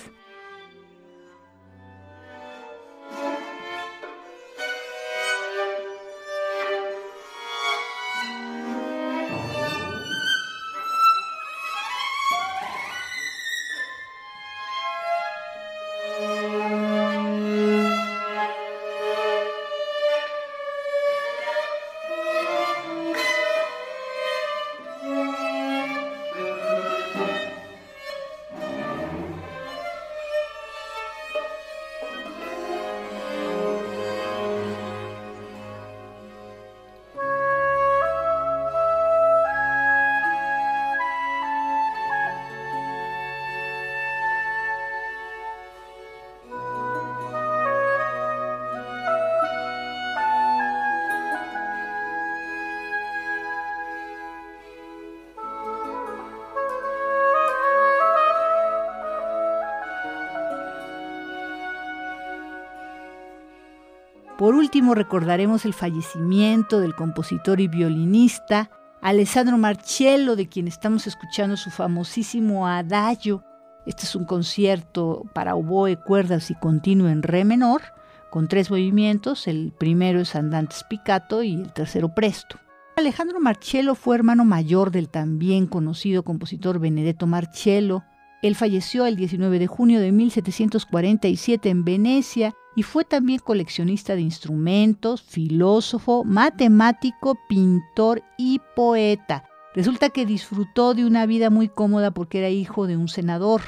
Por 64.43 64.57
último, 64.57 64.97
recordaremos 64.97 65.65
el 65.67 65.73
fallecimiento 65.73 66.81
del 66.81 66.97
compositor 66.97 67.61
y 67.61 67.69
violinista 67.69 68.71
Alessandro 69.01 69.57
Marcello, 69.57 70.35
de 70.35 70.49
quien 70.49 70.67
estamos 70.67 71.07
escuchando 71.07 71.57
su 71.57 71.71
famosísimo 71.71 72.67
Adagio. 72.67 73.45
Este 73.87 74.03
es 74.03 74.17
un 74.17 74.25
concierto 74.25 75.31
para 75.33 75.55
oboe, 75.55 75.97
cuerdas 75.97 76.51
y 76.51 76.57
continuo 76.57 77.07
en 77.07 77.23
re 77.23 77.45
menor, 77.45 77.83
con 78.31 78.49
tres 78.49 78.69
movimientos. 78.69 79.47
El 79.47 79.73
primero 79.79 80.19
es 80.19 80.35
andante 80.35 80.75
spiccato 80.75 81.45
y 81.45 81.55
el 81.55 81.73
tercero 81.73 82.13
presto. 82.13 82.59
Alejandro 82.97 83.39
Marcello 83.39 83.95
fue 83.95 84.17
hermano 84.17 84.45
mayor 84.45 84.91
del 84.91 85.09
también 85.09 85.69
conocido 85.69 86.25
compositor 86.25 86.81
Benedetto 86.81 87.29
Marcello. 87.29 88.03
Él 88.43 88.57
falleció 88.57 89.07
el 89.07 89.15
19 89.15 89.61
de 89.61 89.69
junio 89.69 90.01
de 90.01 90.11
1747 90.11 91.69
en 91.69 91.85
Venecia 91.85 92.53
y 92.75 92.83
fue 92.83 93.05
también 93.05 93.41
coleccionista 93.41 94.15
de 94.15 94.23
instrumentos, 94.23 95.23
filósofo, 95.23 96.25
matemático, 96.25 97.39
pintor 97.49 98.23
y 98.39 98.61
poeta. 98.75 99.49
Resulta 99.75 100.11
que 100.11 100.27
disfrutó 100.27 100.95
de 100.95 101.07
una 101.07 101.27
vida 101.27 101.51
muy 101.51 101.69
cómoda 101.69 102.11
porque 102.11 102.39
era 102.39 102.49
hijo 102.49 102.87
de 102.87 102.97
un 102.97 103.09
senador. 103.09 103.63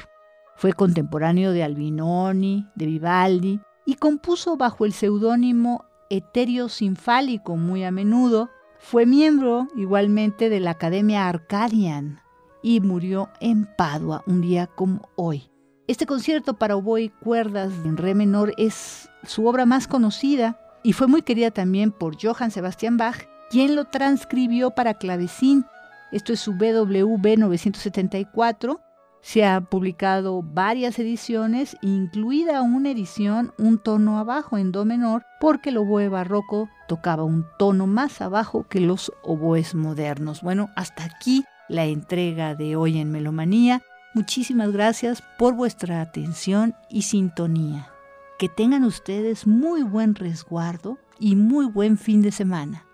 Fue 0.55 0.73
contemporáneo 0.73 1.51
de 1.51 1.63
Albinoni, 1.63 2.67
de 2.75 2.85
Vivaldi 2.85 3.59
y 3.85 3.95
compuso 3.95 4.57
bajo 4.57 4.85
el 4.85 4.93
seudónimo 4.93 5.85
Eterio 6.09 6.69
Sinfálico 6.69 7.57
muy 7.57 7.83
a 7.83 7.91
menudo. 7.91 8.49
Fue 8.79 9.05
miembro 9.05 9.67
igualmente 9.75 10.49
de 10.49 10.59
la 10.59 10.71
Academia 10.71 11.27
Arcadian 11.27 12.21
y 12.61 12.79
murió 12.79 13.29
en 13.39 13.67
Padua 13.77 14.23
un 14.27 14.41
día 14.41 14.67
como 14.67 15.09
hoy. 15.15 15.49
Este 15.87 16.07
concierto 16.07 16.55
para 16.55 16.75
oboe 16.75 17.03
y 17.03 17.09
cuerdas 17.09 17.71
en 17.83 17.97
re 17.97 18.15
menor 18.15 18.55
es 18.57 19.07
su 19.23 19.45
obra 19.45 19.67
más 19.67 19.87
conocida 19.87 20.59
y 20.81 20.93
fue 20.93 21.05
muy 21.05 21.21
querida 21.21 21.51
también 21.51 21.91
por 21.91 22.17
Johann 22.19 22.49
Sebastian 22.49 22.97
Bach, 22.97 23.27
quien 23.51 23.75
lo 23.75 23.85
transcribió 23.85 24.71
para 24.71 24.95
clavecín. 24.95 25.63
Esto 26.11 26.33
es 26.33 26.39
su 26.39 26.53
BWV 26.53 27.37
974. 27.37 28.81
Se 29.21 29.43
han 29.43 29.67
publicado 29.67 30.41
varias 30.41 30.97
ediciones, 30.97 31.77
incluida 31.83 32.63
una 32.63 32.89
edición 32.89 33.53
un 33.59 33.77
tono 33.77 34.17
abajo 34.17 34.57
en 34.57 34.71
do 34.71 34.85
menor, 34.85 35.23
porque 35.39 35.69
el 35.69 35.77
oboe 35.77 36.09
barroco 36.09 36.67
tocaba 36.87 37.23
un 37.23 37.45
tono 37.59 37.85
más 37.85 38.21
abajo 38.21 38.65
que 38.67 38.79
los 38.79 39.11
oboes 39.23 39.75
modernos. 39.75 40.41
Bueno, 40.41 40.71
hasta 40.75 41.03
aquí 41.03 41.45
la 41.69 41.85
entrega 41.85 42.55
de 42.55 42.75
hoy 42.75 42.97
en 42.97 43.11
Melomanía. 43.11 43.83
Muchísimas 44.15 44.71
gracias 44.71 45.21
por 45.37 45.55
vuestra 45.55 45.99
atención 45.99 46.73
y 46.89 47.01
sintonía. 47.01 47.91
Que 48.39 48.47
tengan 48.47 48.85
ustedes 48.85 49.45
muy 49.45 49.83
buen 49.83 50.15
resguardo 50.15 50.97
y 51.19 51.35
muy 51.35 51.65
buen 51.65 51.97
fin 51.97 52.21
de 52.21 52.31
semana. 52.31 52.85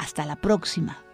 Hasta 0.00 0.26
la 0.26 0.34
próxima. 0.34 1.05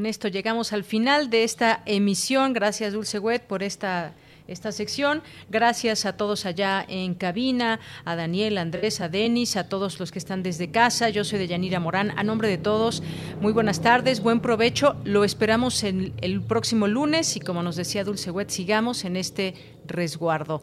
Con 0.00 0.06
esto 0.06 0.28
llegamos 0.28 0.72
al 0.72 0.82
final 0.82 1.28
de 1.28 1.44
esta 1.44 1.82
emisión. 1.84 2.54
Gracias, 2.54 2.94
Dulce 2.94 3.18
Wet, 3.18 3.42
por 3.42 3.62
esta 3.62 4.14
esta 4.48 4.72
sección. 4.72 5.22
Gracias 5.50 6.06
a 6.06 6.16
todos 6.16 6.46
allá 6.46 6.82
en 6.88 7.12
cabina, 7.12 7.80
a 8.06 8.16
Daniel, 8.16 8.56
a 8.56 8.62
Andrés, 8.62 9.02
a 9.02 9.10
Denis, 9.10 9.58
a 9.58 9.68
todos 9.68 10.00
los 10.00 10.10
que 10.10 10.18
están 10.18 10.42
desde 10.42 10.70
casa. 10.70 11.10
Yo 11.10 11.22
soy 11.22 11.38
de 11.38 11.48
Yanira 11.48 11.80
Morán. 11.80 12.18
A 12.18 12.22
nombre 12.22 12.48
de 12.48 12.56
todos, 12.56 13.02
muy 13.42 13.52
buenas 13.52 13.82
tardes, 13.82 14.22
buen 14.22 14.40
provecho. 14.40 14.96
Lo 15.04 15.22
esperamos 15.22 15.84
en 15.84 16.14
el 16.22 16.40
próximo 16.40 16.88
lunes 16.88 17.36
y 17.36 17.40
como 17.40 17.62
nos 17.62 17.76
decía 17.76 18.02
Dulce 18.02 18.30
Wet, 18.30 18.48
sigamos 18.48 19.04
en 19.04 19.18
este 19.18 19.54
resguardo. 19.86 20.62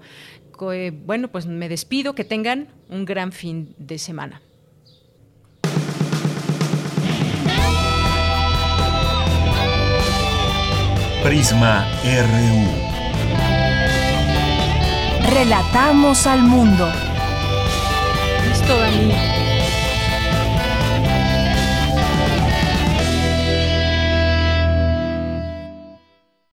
Eh, 0.74 0.92
bueno, 1.06 1.28
pues 1.28 1.46
me 1.46 1.70
despido. 1.70 2.16
Que 2.16 2.24
tengan 2.24 2.70
un 2.90 3.06
gran 3.06 3.32
fin 3.32 3.76
de 3.78 4.00
semana. 4.00 4.42
Prisma 11.24 11.86
RU. 12.04 12.68
Relatamos 15.30 16.26
al 16.28 16.42
mundo. 16.44 16.90
Listo, 18.48 18.78
Dani. 18.78 19.37